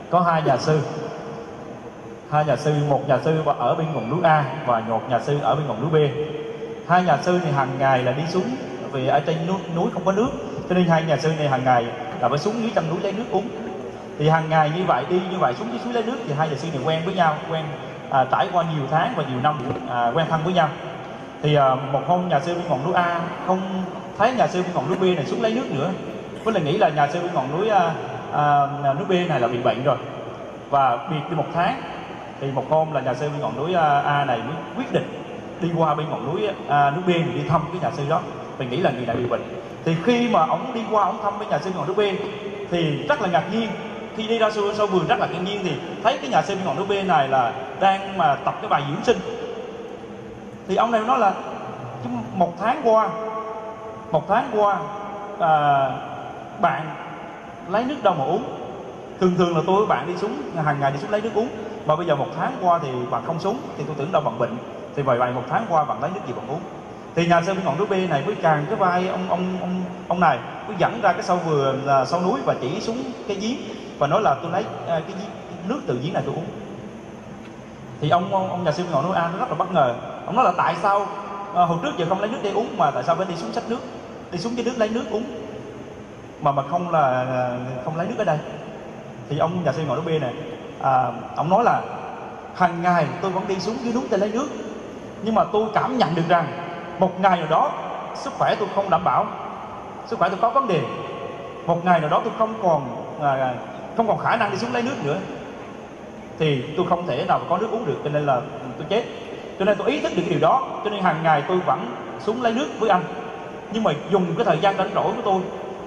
Có 0.09 0.19
hai 0.19 0.41
nhà 0.41 0.57
sư. 0.57 0.79
Hai 2.29 2.45
nhà 2.45 2.55
sư 2.55 2.73
một 2.89 3.09
nhà 3.09 3.17
sư 3.25 3.41
ở 3.59 3.75
bên 3.75 3.87
ngọn 3.93 4.09
núi 4.09 4.19
A 4.23 4.45
và 4.65 4.79
một 4.79 5.09
nhà 5.09 5.19
sư 5.19 5.37
ở 5.41 5.55
bên 5.55 5.67
ngọn 5.67 5.81
núi 5.81 5.89
B. 5.89 6.11
Hai 6.89 7.03
nhà 7.03 7.17
sư 7.21 7.39
thì 7.43 7.51
hàng 7.51 7.69
ngày 7.79 8.03
là 8.03 8.11
đi 8.11 8.23
xuống 8.29 8.55
vì 8.91 9.07
ở 9.07 9.19
trên 9.19 9.47
núi, 9.47 9.57
núi 9.75 9.89
không 9.93 10.05
có 10.05 10.11
nước. 10.11 10.29
Cho 10.69 10.75
nên 10.75 10.87
hai 10.87 11.03
nhà 11.03 11.17
sư 11.17 11.31
này 11.37 11.49
hàng 11.49 11.63
ngày 11.65 11.85
là 12.21 12.29
phải 12.29 12.37
xuống 12.37 12.61
dưới 12.61 12.71
chân 12.75 12.89
núi 12.89 12.99
lấy 13.03 13.11
nước 13.11 13.23
uống 13.31 13.47
thì 14.19 14.29
hàng 14.29 14.49
ngày 14.49 14.71
như 14.77 14.83
vậy 14.83 15.05
đi 15.09 15.21
như 15.31 15.37
vậy 15.37 15.53
xuống 15.53 15.67
dưới 15.69 15.79
suối 15.79 15.93
lấy 15.93 16.03
nước 16.03 16.17
thì 16.27 16.33
hai 16.33 16.49
nhà 16.49 16.55
sư 16.55 16.67
này 16.73 16.81
quen 16.85 17.01
với 17.05 17.13
nhau 17.13 17.35
quen 17.49 17.65
à, 18.09 18.25
trải 18.31 18.47
qua 18.53 18.63
nhiều 18.75 18.83
tháng 18.91 19.13
và 19.15 19.23
nhiều 19.23 19.39
năm 19.43 19.55
à, 19.89 20.11
quen 20.15 20.25
thân 20.29 20.41
với 20.43 20.53
nhau. 20.53 20.69
Thì 21.41 21.55
à, 21.55 21.75
một 21.75 22.01
hôm 22.07 22.29
nhà 22.29 22.39
sư 22.39 22.55
bên 22.55 22.63
ngọn 22.69 22.83
núi 22.85 22.93
A 22.93 23.21
không 23.47 23.61
thấy 24.17 24.33
nhà 24.33 24.47
sư 24.47 24.63
bên 24.63 24.71
ngọn 24.73 24.87
núi 24.87 24.97
B 24.97 25.17
này 25.17 25.25
xuống 25.25 25.41
lấy 25.41 25.53
nước 25.53 25.71
nữa. 25.71 25.91
Với 26.43 26.53
là 26.53 26.59
nghĩ 26.59 26.77
là 26.77 26.89
nhà 26.89 27.07
sư 27.07 27.21
bên 27.21 27.33
ngọn 27.33 27.51
núi 27.57 27.69
à, 27.69 27.93
à, 28.33 28.67
núi 28.93 29.05
B 29.09 29.29
này 29.29 29.39
là 29.39 29.47
bị 29.47 29.57
bệnh 29.57 29.83
rồi. 29.83 29.97
Và 30.69 30.97
biệt 31.09 31.21
đi 31.29 31.35
một 31.35 31.47
tháng 31.53 31.81
thì 32.41 32.51
một 32.51 32.65
hôm 32.69 32.93
là 32.93 33.01
nhà 33.01 33.13
sư 33.13 33.29
bên 33.29 33.41
ngọn 33.41 33.57
núi 33.57 33.73
à, 33.73 33.99
A 33.99 34.25
này 34.25 34.37
mới 34.37 34.55
quyết 34.77 34.93
định 34.93 35.07
đi 35.61 35.69
qua 35.77 35.95
bên 35.95 36.09
ngọn 36.09 36.33
núi 36.33 36.47
à, 36.67 36.91
núi 36.91 37.03
B 37.03 37.07
để 37.07 37.33
đi 37.35 37.41
thăm 37.49 37.61
cái 37.71 37.81
nhà 37.81 37.97
sư 37.97 38.03
đó. 38.09 38.21
Mình 38.59 38.69
nghĩ 38.69 38.77
là 38.77 38.91
người 38.91 39.05
này 39.05 39.15
bị 39.15 39.25
bệnh. 39.25 39.41
Thì 39.85 39.95
khi 40.05 40.29
mà 40.29 40.45
ông 40.45 40.73
đi 40.73 40.81
qua 40.91 41.03
ông 41.03 41.19
thăm 41.23 41.37
với 41.37 41.47
nhà 41.47 41.59
sư 41.59 41.71
ngọn 41.75 41.87
núi 41.87 41.95
B 41.95 42.01
thì 42.71 43.07
rất 43.07 43.21
là 43.21 43.27
ngạc 43.27 43.43
nhiên 43.51 43.69
khi 44.19 44.27
đi 44.27 44.39
ra 44.39 44.49
sau, 44.49 44.63
sau 44.73 44.87
vườn 44.87 45.07
rất 45.07 45.19
là 45.19 45.27
ngạc 45.27 45.39
nhiên 45.43 45.59
thì 45.63 45.71
thấy 46.03 46.17
cái 46.17 46.29
nhà 46.29 46.41
xe 46.41 46.55
bên 46.55 46.65
ngọn 46.65 46.75
núi 46.77 46.85
B 46.85 47.07
này 47.07 47.27
là 47.27 47.53
đang 47.79 48.17
mà 48.17 48.35
tập 48.35 48.55
cái 48.61 48.69
bài 48.69 48.83
dưỡng 48.87 49.03
sinh. 49.03 49.17
Thì 50.67 50.75
ông 50.75 50.91
này 50.91 51.01
nói 51.07 51.19
là 51.19 51.33
một 52.33 52.53
tháng 52.59 52.81
qua 52.83 53.09
một 54.11 54.27
tháng 54.27 54.49
qua 54.53 54.79
à, 55.39 55.51
bạn 56.61 56.81
lấy 57.67 57.83
nước 57.83 58.03
đâu 58.03 58.13
mà 58.13 58.25
uống. 58.25 58.43
Thường 59.19 59.35
thường 59.37 59.55
là 59.55 59.61
tôi 59.67 59.77
với 59.77 59.87
bạn 59.87 60.07
đi 60.07 60.17
xuống 60.17 60.31
hàng 60.65 60.79
ngày 60.79 60.91
đi 60.91 60.97
xuống 60.97 61.11
lấy 61.11 61.21
nước 61.21 61.33
uống. 61.33 61.49
Mà 61.85 61.95
bây 61.95 62.05
giờ 62.05 62.15
một 62.15 62.27
tháng 62.37 62.51
qua 62.61 62.79
thì 62.83 62.89
bạn 63.11 63.21
không 63.25 63.39
xuống 63.39 63.57
thì 63.77 63.83
tôi 63.87 63.95
tưởng 63.97 64.11
đâu 64.11 64.21
bạn 64.21 64.39
bệnh. 64.39 64.57
Thì 64.95 65.01
vậy 65.01 65.17
vậy 65.17 65.31
một 65.31 65.43
tháng 65.49 65.65
qua 65.69 65.83
bạn 65.83 66.01
lấy 66.01 66.11
nước 66.13 66.21
gì 66.27 66.33
bạn 66.33 66.47
uống? 66.47 66.61
Thì 67.15 67.27
nhà 67.27 67.41
sư 67.41 67.53
bên 67.53 67.65
ngọn 67.65 67.77
núi 67.77 67.87
B 67.87 68.09
này 68.09 68.23
mới 68.25 68.35
càng 68.35 68.65
cái 68.69 68.75
vai 68.75 69.07
ông 69.07 69.29
ông 69.29 69.57
ông 69.61 69.81
ông 70.07 70.19
này 70.19 70.39
mới 70.67 70.75
dẫn 70.79 70.99
ra 71.01 71.13
cái 71.13 71.23
sau 71.23 71.37
vườn 71.37 71.85
là 71.85 72.05
sau 72.05 72.21
núi 72.21 72.39
và 72.45 72.55
chỉ 72.61 72.81
xuống 72.81 72.97
cái 73.27 73.37
giếng 73.37 73.57
và 73.99 74.07
nói 74.07 74.21
là 74.21 74.35
tôi 74.41 74.51
lấy 74.51 74.63
à, 74.87 75.01
cái 75.07 75.15
nước 75.67 75.81
từ 75.87 75.99
giếng 76.03 76.13
này 76.13 76.23
tôi 76.25 76.35
uống. 76.35 76.45
Thì 78.01 78.09
ông 78.09 78.33
ông, 78.33 78.49
ông 78.49 78.63
nhà 78.63 78.71
sư 78.71 78.83
ngọn 78.91 79.05
núi 79.05 79.15
an 79.15 79.31
nó 79.31 79.37
rất 79.37 79.49
là 79.49 79.55
bất 79.55 79.71
ngờ. 79.71 79.95
Ông 80.25 80.35
nói 80.35 80.45
là 80.45 80.51
tại 80.57 80.75
sao 80.81 81.07
à, 81.55 81.63
hồi 81.63 81.77
trước 81.83 81.91
giờ 81.97 82.05
không 82.09 82.19
lấy 82.19 82.29
nước 82.29 82.39
để 82.43 82.51
uống 82.51 82.77
mà 82.77 82.91
tại 82.91 83.03
sao 83.03 83.15
phải 83.15 83.25
đi 83.25 83.35
xuống 83.35 83.53
sách 83.53 83.63
nước? 83.67 83.79
Đi 84.31 84.39
xuống 84.39 84.55
cái 84.55 84.65
nước 84.65 84.73
lấy 84.77 84.89
nước 84.89 85.03
uống. 85.11 85.23
Mà 86.41 86.51
mà 86.51 86.63
không 86.71 86.91
là 86.91 87.01
à, 87.01 87.57
không 87.85 87.97
lấy 87.97 88.07
nước 88.07 88.15
ở 88.17 88.23
đây. 88.23 88.37
Thì 89.29 89.37
ông 89.37 89.63
nhà 89.63 89.71
sư 89.71 89.83
ngọn 89.87 90.05
núi 90.05 90.19
B 90.19 90.21
này 90.21 90.33
à, 90.81 91.11
ông 91.35 91.49
nói 91.49 91.63
là 91.63 91.81
hàng 92.55 92.81
ngày 92.81 93.07
tôi 93.21 93.31
vẫn 93.31 93.47
đi 93.47 93.59
xuống 93.59 93.75
dưới 93.83 93.93
núi 93.93 94.03
để 94.09 94.17
lấy 94.17 94.31
nước. 94.31 94.47
Nhưng 95.23 95.35
mà 95.35 95.43
tôi 95.43 95.67
cảm 95.73 95.97
nhận 95.97 96.15
được 96.15 96.27
rằng 96.29 96.47
một 96.99 97.19
ngày 97.19 97.37
nào 97.37 97.47
đó 97.49 97.71
sức 98.15 98.33
khỏe 98.33 98.55
tôi 98.55 98.67
không 98.75 98.89
đảm 98.89 99.03
bảo 99.03 99.25
sức 100.07 100.19
khỏe 100.19 100.29
tôi 100.29 100.37
có 100.41 100.49
vấn 100.49 100.67
đề. 100.67 100.81
Một 101.65 101.85
ngày 101.85 101.99
nào 101.99 102.09
đó 102.09 102.21
tôi 102.23 102.33
không 102.37 102.53
còn 102.63 103.05
à, 103.21 103.53
không 103.99 104.07
còn 104.07 104.17
khả 104.17 104.35
năng 104.35 104.51
đi 104.51 104.57
xuống 104.57 104.73
lấy 104.73 104.83
nước 104.83 105.05
nữa 105.05 105.17
thì 106.39 106.63
tôi 106.77 106.85
không 106.85 107.07
thể 107.07 107.25
nào 107.27 107.41
có 107.49 107.57
nước 107.57 107.67
uống 107.71 107.85
được. 107.85 107.97
Cho 108.03 108.09
nên 108.09 108.25
là 108.25 108.41
tôi 108.77 108.85
chết. 108.89 109.03
Cho 109.59 109.65
nên 109.65 109.77
tôi 109.77 109.91
ý 109.91 109.99
thức 109.99 110.11
được 110.15 110.21
cái 110.21 110.29
điều 110.29 110.39
đó. 110.39 110.67
Cho 110.83 110.89
nên 110.89 111.03
hàng 111.03 111.23
ngày 111.23 111.43
tôi 111.47 111.57
vẫn 111.57 111.85
xuống 112.19 112.41
lấy 112.41 112.53
nước 112.53 112.67
với 112.79 112.89
anh. 112.89 113.01
Nhưng 113.71 113.83
mà 113.83 113.91
dùng 114.11 114.25
cái 114.37 114.45
thời 114.45 114.57
gian 114.57 114.77
rảnh 114.77 114.89
rỗi 114.95 115.13
của 115.15 115.21
tôi 115.25 115.41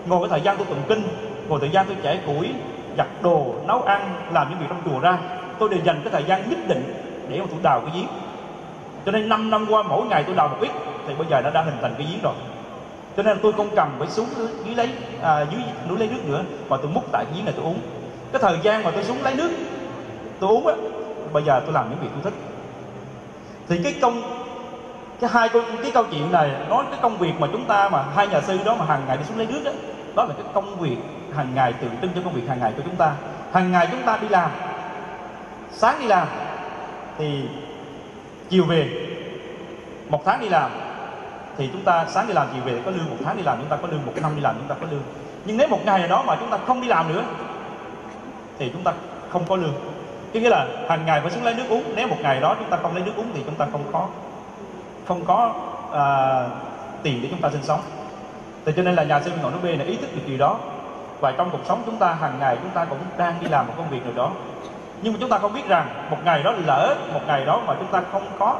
ngồi 0.06 0.20
cái 0.20 0.28
thời 0.28 0.40
gian 0.40 0.56
tôi 0.56 0.66
tụng 0.66 0.82
kinh 0.88 1.02
ngồi 1.48 1.60
thời 1.60 1.70
gian 1.70 1.86
tôi 1.86 1.96
chẻ 2.02 2.20
củi 2.26 2.50
giặt 2.98 3.06
đồ 3.22 3.54
nấu 3.66 3.82
ăn 3.82 4.14
làm 4.32 4.50
những 4.50 4.58
việc 4.58 4.66
trong 4.68 4.82
chùa 4.84 5.00
ra 5.00 5.18
tôi 5.58 5.68
đều 5.68 5.80
dành 5.84 6.00
cái 6.04 6.12
thời 6.12 6.24
gian 6.24 6.50
nhất 6.50 6.58
định 6.68 6.94
để 7.28 7.40
mà 7.40 7.46
tôi 7.50 7.58
đào 7.62 7.80
cái 7.80 7.90
giếng. 7.94 8.08
Cho 9.06 9.12
nên 9.12 9.28
5 9.28 9.50
năm 9.50 9.66
qua 9.70 9.82
mỗi 9.82 10.06
ngày 10.06 10.24
tôi 10.26 10.34
đào 10.34 10.48
một 10.48 10.56
ít 10.60 10.70
thì 11.06 11.14
bây 11.14 11.26
giờ 11.30 11.40
nó 11.40 11.50
đã 11.50 11.62
hình 11.62 11.76
thành 11.82 11.94
cái 11.98 12.06
giếng 12.10 12.22
rồi. 12.22 12.34
Cho 13.16 13.22
nên 13.22 13.38
tôi 13.42 13.52
không 13.52 13.68
cần 13.76 13.90
phải 13.98 14.08
xuống 14.08 14.26
dưới 14.64 14.74
lấy 14.74 14.88
à, 15.22 15.46
dưới 15.50 15.60
núi 15.88 15.98
lấy 15.98 16.08
nước 16.08 16.28
nữa 16.28 16.42
mà 16.68 16.76
tôi 16.76 16.90
múc 16.94 17.12
tại 17.12 17.24
cái 17.24 17.34
giếng 17.36 17.44
này 17.44 17.54
tôi 17.56 17.64
uống 17.64 17.78
cái 18.32 18.42
thời 18.42 18.58
gian 18.62 18.84
mà 18.84 18.90
tôi 18.90 19.04
xuống 19.04 19.22
lấy 19.22 19.34
nước 19.34 19.50
tôi 20.40 20.50
uống 20.50 20.66
á 20.66 20.74
bây 21.32 21.42
giờ 21.42 21.60
tôi 21.64 21.72
làm 21.72 21.90
những 21.90 21.98
việc 22.00 22.08
tôi 22.14 22.22
thích. 22.22 22.40
Thì 23.68 23.80
cái 23.84 23.94
công 24.02 24.22
cái 25.20 25.30
hai 25.32 25.48
cái, 25.48 25.62
cái 25.82 25.90
câu 25.90 26.04
chuyện 26.10 26.32
này 26.32 26.50
nói 26.68 26.84
cái 26.90 26.98
công 27.02 27.18
việc 27.18 27.32
mà 27.38 27.46
chúng 27.52 27.64
ta 27.64 27.88
mà 27.88 28.04
hai 28.14 28.28
nhà 28.28 28.40
sư 28.40 28.58
đó 28.64 28.76
mà 28.78 28.84
hàng 28.84 29.02
ngày 29.06 29.16
đi 29.16 29.24
xuống 29.24 29.38
lấy 29.38 29.46
nước 29.46 29.60
đó 29.64 29.72
đó 30.16 30.24
là 30.24 30.34
cái 30.34 30.46
công 30.54 30.80
việc 30.80 30.96
hàng 31.36 31.54
ngày 31.54 31.72
tượng 31.72 31.96
trưng 32.02 32.10
cho 32.14 32.20
công 32.24 32.32
việc 32.32 32.48
hàng 32.48 32.60
ngày 32.60 32.72
của 32.76 32.82
chúng 32.84 32.96
ta. 32.96 33.12
Hàng 33.52 33.72
ngày 33.72 33.88
chúng 33.90 34.02
ta 34.02 34.18
đi 34.22 34.28
làm 34.28 34.50
sáng 35.72 36.00
đi 36.00 36.06
làm 36.06 36.28
thì 37.18 37.42
chiều 38.50 38.64
về 38.64 38.88
một 40.08 40.22
tháng 40.24 40.40
đi 40.40 40.48
làm 40.48 40.70
thì 41.58 41.68
chúng 41.72 41.82
ta 41.82 42.06
sáng 42.08 42.26
đi 42.26 42.34
làm 42.34 42.46
chiều 42.52 42.62
về 42.64 42.80
có 42.84 42.90
lương 42.90 43.10
một 43.10 43.16
tháng 43.24 43.36
đi 43.36 43.42
làm 43.42 43.58
chúng 43.58 43.68
ta 43.68 43.76
có 43.76 43.88
lương 43.88 44.06
một 44.06 44.12
năm 44.22 44.32
đi 44.36 44.40
làm 44.40 44.54
chúng 44.58 44.68
ta 44.68 44.74
có 44.80 44.86
lương. 44.90 45.02
Nhưng 45.44 45.56
nếu 45.56 45.68
một 45.68 45.80
ngày 45.84 45.98
nào 45.98 46.08
đó 46.08 46.24
mà 46.26 46.36
chúng 46.40 46.50
ta 46.50 46.58
không 46.66 46.80
đi 46.80 46.88
làm 46.88 47.14
nữa 47.14 47.22
thì 48.58 48.70
chúng 48.72 48.82
ta 48.82 48.92
không 49.28 49.44
có 49.48 49.56
lương. 49.56 49.74
Có 50.34 50.40
nghĩa 50.40 50.50
là 50.50 50.66
hàng 50.88 51.06
ngày 51.06 51.20
phải 51.20 51.30
xuống 51.30 51.44
lấy 51.44 51.54
nước 51.54 51.64
uống. 51.68 51.82
Nếu 51.96 52.08
một 52.08 52.16
ngày 52.20 52.40
đó 52.40 52.56
chúng 52.58 52.70
ta 52.70 52.76
không 52.82 52.94
lấy 52.94 53.04
nước 53.04 53.12
uống 53.16 53.26
thì 53.34 53.42
chúng 53.46 53.54
ta 53.54 53.66
không 53.72 53.84
có 53.92 54.06
không 55.08 55.24
có 55.24 55.52
à, 55.92 56.04
tiền 57.02 57.18
để 57.22 57.28
chúng 57.30 57.40
ta 57.40 57.50
sinh 57.50 57.62
sống. 57.62 57.80
Thì 58.64 58.72
cho 58.76 58.82
nên 58.82 58.94
là 58.94 59.02
nhà 59.02 59.20
sư 59.20 59.30
ngọn 59.42 59.52
núi 59.52 59.60
B 59.76 59.78
là 59.78 59.84
ý 59.84 59.96
thức 59.96 60.14
được 60.14 60.22
điều 60.26 60.38
đó. 60.38 60.58
Và 61.20 61.32
trong 61.32 61.50
cuộc 61.50 61.60
sống 61.64 61.82
chúng 61.86 61.96
ta 61.96 62.12
hàng 62.12 62.38
ngày 62.38 62.56
chúng 62.62 62.70
ta 62.70 62.84
cũng 62.84 62.98
đang 63.18 63.34
đi 63.40 63.48
làm 63.48 63.66
một 63.66 63.74
công 63.76 63.90
việc 63.90 64.04
nào 64.04 64.12
đó. 64.16 64.30
Nhưng 65.02 65.12
mà 65.12 65.18
chúng 65.20 65.30
ta 65.30 65.38
không 65.38 65.52
biết 65.52 65.68
rằng 65.68 65.86
một 66.10 66.18
ngày 66.24 66.42
đó 66.42 66.54
lỡ 66.66 66.94
một 67.12 67.20
ngày 67.26 67.44
đó 67.44 67.62
mà 67.66 67.74
chúng 67.78 67.88
ta 67.88 68.02
không 68.12 68.22
có 68.38 68.56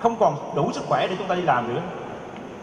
không 0.00 0.16
còn 0.16 0.36
đủ 0.56 0.72
sức 0.72 0.84
khỏe 0.88 1.06
để 1.06 1.14
chúng 1.18 1.26
ta 1.26 1.34
đi 1.34 1.42
làm 1.42 1.74
nữa 1.74 1.80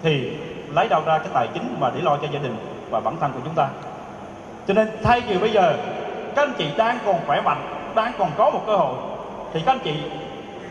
thì 0.04 0.38
lấy 0.74 0.88
đâu 0.88 1.02
ra 1.06 1.18
cái 1.18 1.28
tài 1.34 1.48
chính 1.54 1.76
mà 1.80 1.92
để 1.96 2.02
lo 2.02 2.18
cho 2.18 2.28
gia 2.32 2.40
đình 2.40 2.56
và 2.90 3.00
bản 3.00 3.18
thân 3.20 3.32
của 3.34 3.40
chúng 3.44 3.54
ta. 3.56 3.68
Cho 4.68 4.74
nên 4.74 4.90
thay 5.04 5.22
vì 5.22 5.38
bây 5.38 5.52
giờ 5.52 5.74
các 6.36 6.42
anh 6.42 6.54
chị 6.58 6.68
đang 6.78 6.98
còn 7.06 7.16
khỏe 7.28 7.42
mạnh, 7.42 7.92
đang 7.96 8.12
còn 8.18 8.30
có 8.38 8.50
một 8.50 8.62
cơ 8.68 8.76
hội, 8.76 8.94
thì 9.54 9.62
các 9.66 9.72
anh 9.72 9.80
chị, 9.80 9.94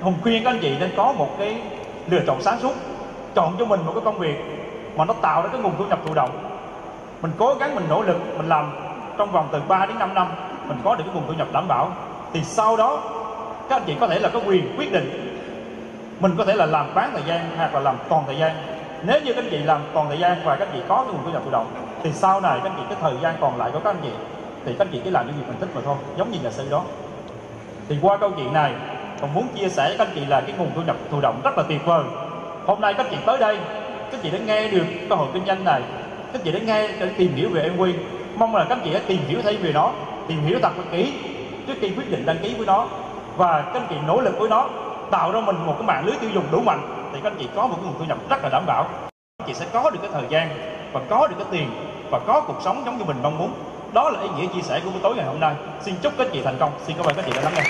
hùng 0.01 0.15
khuyên 0.23 0.45
các 0.45 0.51
anh 0.51 0.59
chị 0.59 0.77
nên 0.81 0.91
có 0.97 1.13
một 1.13 1.29
cái 1.39 1.63
lựa 2.09 2.21
chọn 2.27 2.43
sáng 2.43 2.59
suốt. 2.61 2.73
Chọn 3.35 3.57
cho 3.59 3.65
mình 3.65 3.81
một 3.87 3.93
cái 3.95 4.03
công 4.05 4.19
việc 4.19 4.45
mà 4.97 5.05
nó 5.05 5.15
tạo 5.15 5.43
ra 5.43 5.49
cái 5.53 5.61
nguồn 5.61 5.73
thu 5.79 5.85
nhập 5.85 5.99
thụ 6.07 6.15
động. 6.15 6.31
Mình 7.23 7.33
cố 7.39 7.55
gắng, 7.55 7.75
mình 7.75 7.85
nỗ 7.89 8.03
lực, 8.03 8.17
mình 8.37 8.49
làm 8.49 8.73
trong 9.19 9.33
vòng 9.33 9.49
từ 9.53 9.61
3 9.69 9.87
đến 9.87 9.99
5 9.99 10.15
năm, 10.15 10.27
mình 10.69 10.79
có 10.85 10.95
được 10.95 11.05
cái 11.07 11.15
nguồn 11.15 11.25
thu 11.27 11.33
nhập 11.33 11.49
đảm 11.53 11.69
bảo. 11.69 11.93
Thì 12.33 12.43
sau 12.45 12.77
đó, 12.77 13.03
các 13.69 13.77
anh 13.77 13.83
chị 13.87 13.97
có 14.01 14.07
thể 14.07 14.19
là 14.19 14.29
có 14.29 14.41
quyền 14.47 14.75
quyết 14.79 14.93
định 14.93 15.27
mình 16.21 16.35
có 16.39 16.45
thể 16.45 16.55
là 16.55 16.67
làm 16.67 16.95
bán 16.95 17.11
thời 17.13 17.23
gian 17.27 17.51
hoặc 17.57 17.75
là 17.75 17.81
làm 17.81 17.97
toàn 18.09 18.23
thời 18.27 18.37
gian. 18.37 18.53
Nếu 19.03 19.21
như 19.21 19.33
các 19.33 19.45
anh 19.45 19.51
chị 19.51 19.59
làm 19.59 19.81
toàn 19.95 20.09
thời 20.09 20.19
gian 20.19 20.37
và 20.45 20.57
các 20.57 20.69
anh 20.69 20.75
chị 20.75 20.83
có 20.89 20.97
cái 20.97 21.07
nguồn 21.07 21.25
thu 21.25 21.31
nhập 21.31 21.43
thụ 21.45 21.51
động, 21.51 21.67
thì 22.03 22.13
sau 22.13 22.41
này 22.41 22.61
các 22.63 22.71
anh 22.71 22.77
chị 22.77 22.83
cái 22.89 22.99
thời 23.01 23.15
gian 23.23 23.35
còn 23.41 23.59
lại 23.59 23.71
của 23.73 23.81
các 23.85 23.91
anh 23.91 24.01
chị 24.03 24.11
thì 24.65 24.73
các 24.79 24.85
anh 24.85 24.93
chị 24.93 25.01
cứ 25.05 25.11
làm 25.11 25.27
những 25.27 25.37
việc 25.37 25.45
mình 25.49 25.57
thích 25.61 25.69
mà 25.75 25.81
thôi, 25.85 25.97
giống 26.17 26.31
như 26.31 26.39
nhà 26.43 26.51
sư 26.51 26.69
đó. 26.71 26.83
Thì 27.89 27.97
qua 28.03 28.17
câu 28.17 28.31
chuyện 28.37 28.53
này, 28.53 28.73
còn 29.21 29.35
muốn 29.35 29.47
chia 29.55 29.69
sẻ 29.69 29.89
với 29.89 29.99
các 29.99 30.07
anh 30.09 30.15
chị 30.15 30.25
là 30.27 30.41
cái 30.41 30.55
nguồn 30.59 30.71
thu 30.75 30.83
nhập 30.83 30.97
thụ 31.11 31.21
động 31.21 31.41
rất 31.45 31.59
là 31.59 31.65
tuyệt 31.69 31.87
vời. 31.87 32.05
Hôm 32.67 32.81
nay 32.81 32.95
các 32.95 33.07
anh 33.07 33.11
chị 33.11 33.17
tới 33.27 33.39
đây, 33.39 33.57
các 34.11 34.19
anh 34.19 34.21
chị 34.23 34.31
đã 34.31 34.39
nghe 34.39 34.69
được 34.69 34.85
cơ 35.09 35.15
hội 35.15 35.29
kinh 35.33 35.47
doanh 35.47 35.65
này, 35.65 35.83
các 36.33 36.39
anh 36.39 36.43
chị 36.45 36.53
đã 36.53 36.59
nghe 36.59 36.89
để 36.89 37.11
tìm 37.17 37.35
hiểu 37.35 37.49
về 37.53 37.63
em 37.63 37.77
quy 37.77 37.95
mong 38.37 38.57
là 38.57 38.65
các 38.65 38.75
anh 38.75 38.85
chị 38.85 38.93
đã 38.93 39.01
tìm 39.07 39.21
hiểu 39.29 39.43
thêm 39.43 39.63
về 39.63 39.73
nó, 39.73 39.93
tìm 40.29 40.43
hiểu 40.47 40.59
thật 40.63 40.73
là 40.77 40.85
kỹ 40.93 41.13
trước 41.67 41.75
khi 41.81 41.91
quyết 41.97 42.11
định 42.11 42.27
đăng 42.27 42.39
ký 42.39 42.55
với 42.55 42.67
nó. 42.67 42.87
Và 43.37 43.63
các 43.63 43.81
anh 43.81 43.87
chị 43.91 43.97
nỗ 44.07 44.21
lực 44.21 44.39
với 44.39 44.49
nó, 44.49 44.69
tạo 45.11 45.33
ra 45.33 45.41
mình 45.41 45.57
một 45.67 45.75
cái 45.79 45.83
mạng 45.83 46.07
lưới 46.07 46.17
tiêu 46.21 46.31
dùng 46.35 46.45
đủ 46.51 46.61
mạnh, 46.61 47.11
thì 47.13 47.19
các 47.23 47.33
anh 47.33 47.39
chị 47.39 47.49
có 47.55 47.67
một 47.67 47.75
cái 47.77 47.85
nguồn 47.85 47.99
thu 47.99 48.05
nhập 48.05 48.19
rất 48.31 48.43
là 48.43 48.49
đảm 48.49 48.67
bảo. 48.67 48.83
Các 48.83 49.45
anh 49.45 49.49
chị 49.49 49.55
sẽ 49.55 49.67
có 49.73 49.91
được 49.91 49.99
cái 50.03 50.11
thời 50.13 50.25
gian 50.29 50.49
và 50.93 51.01
có 51.11 51.27
được 51.27 51.37
cái 51.39 51.47
tiền 51.51 51.71
và 52.11 52.19
có 52.19 52.41
cuộc 52.41 52.57
sống 52.61 52.83
giống 52.87 52.99
như 52.99 53.05
mình 53.05 53.17
mong 53.23 53.39
muốn 53.39 53.53
đó 53.93 54.11
là 54.11 54.21
ý 54.21 54.29
nghĩa 54.37 54.47
chia 54.55 54.63
sẻ 54.63 54.81
của 54.85 54.91
buổi 54.91 55.01
tối 55.03 55.15
ngày 55.17 55.27
hôm 55.27 55.41
nay. 55.41 55.55
Xin 55.83 55.95
chúc 56.03 56.13
các 56.19 56.27
chị 56.33 56.41
thành 56.45 56.57
công. 56.61 56.73
Xin 56.87 56.97
cảm 56.97 57.07
ơn 57.07 57.15
các 57.15 57.25
chị 57.27 57.33
đã 57.37 57.43
lắng 57.43 57.53
nghe. 57.57 57.63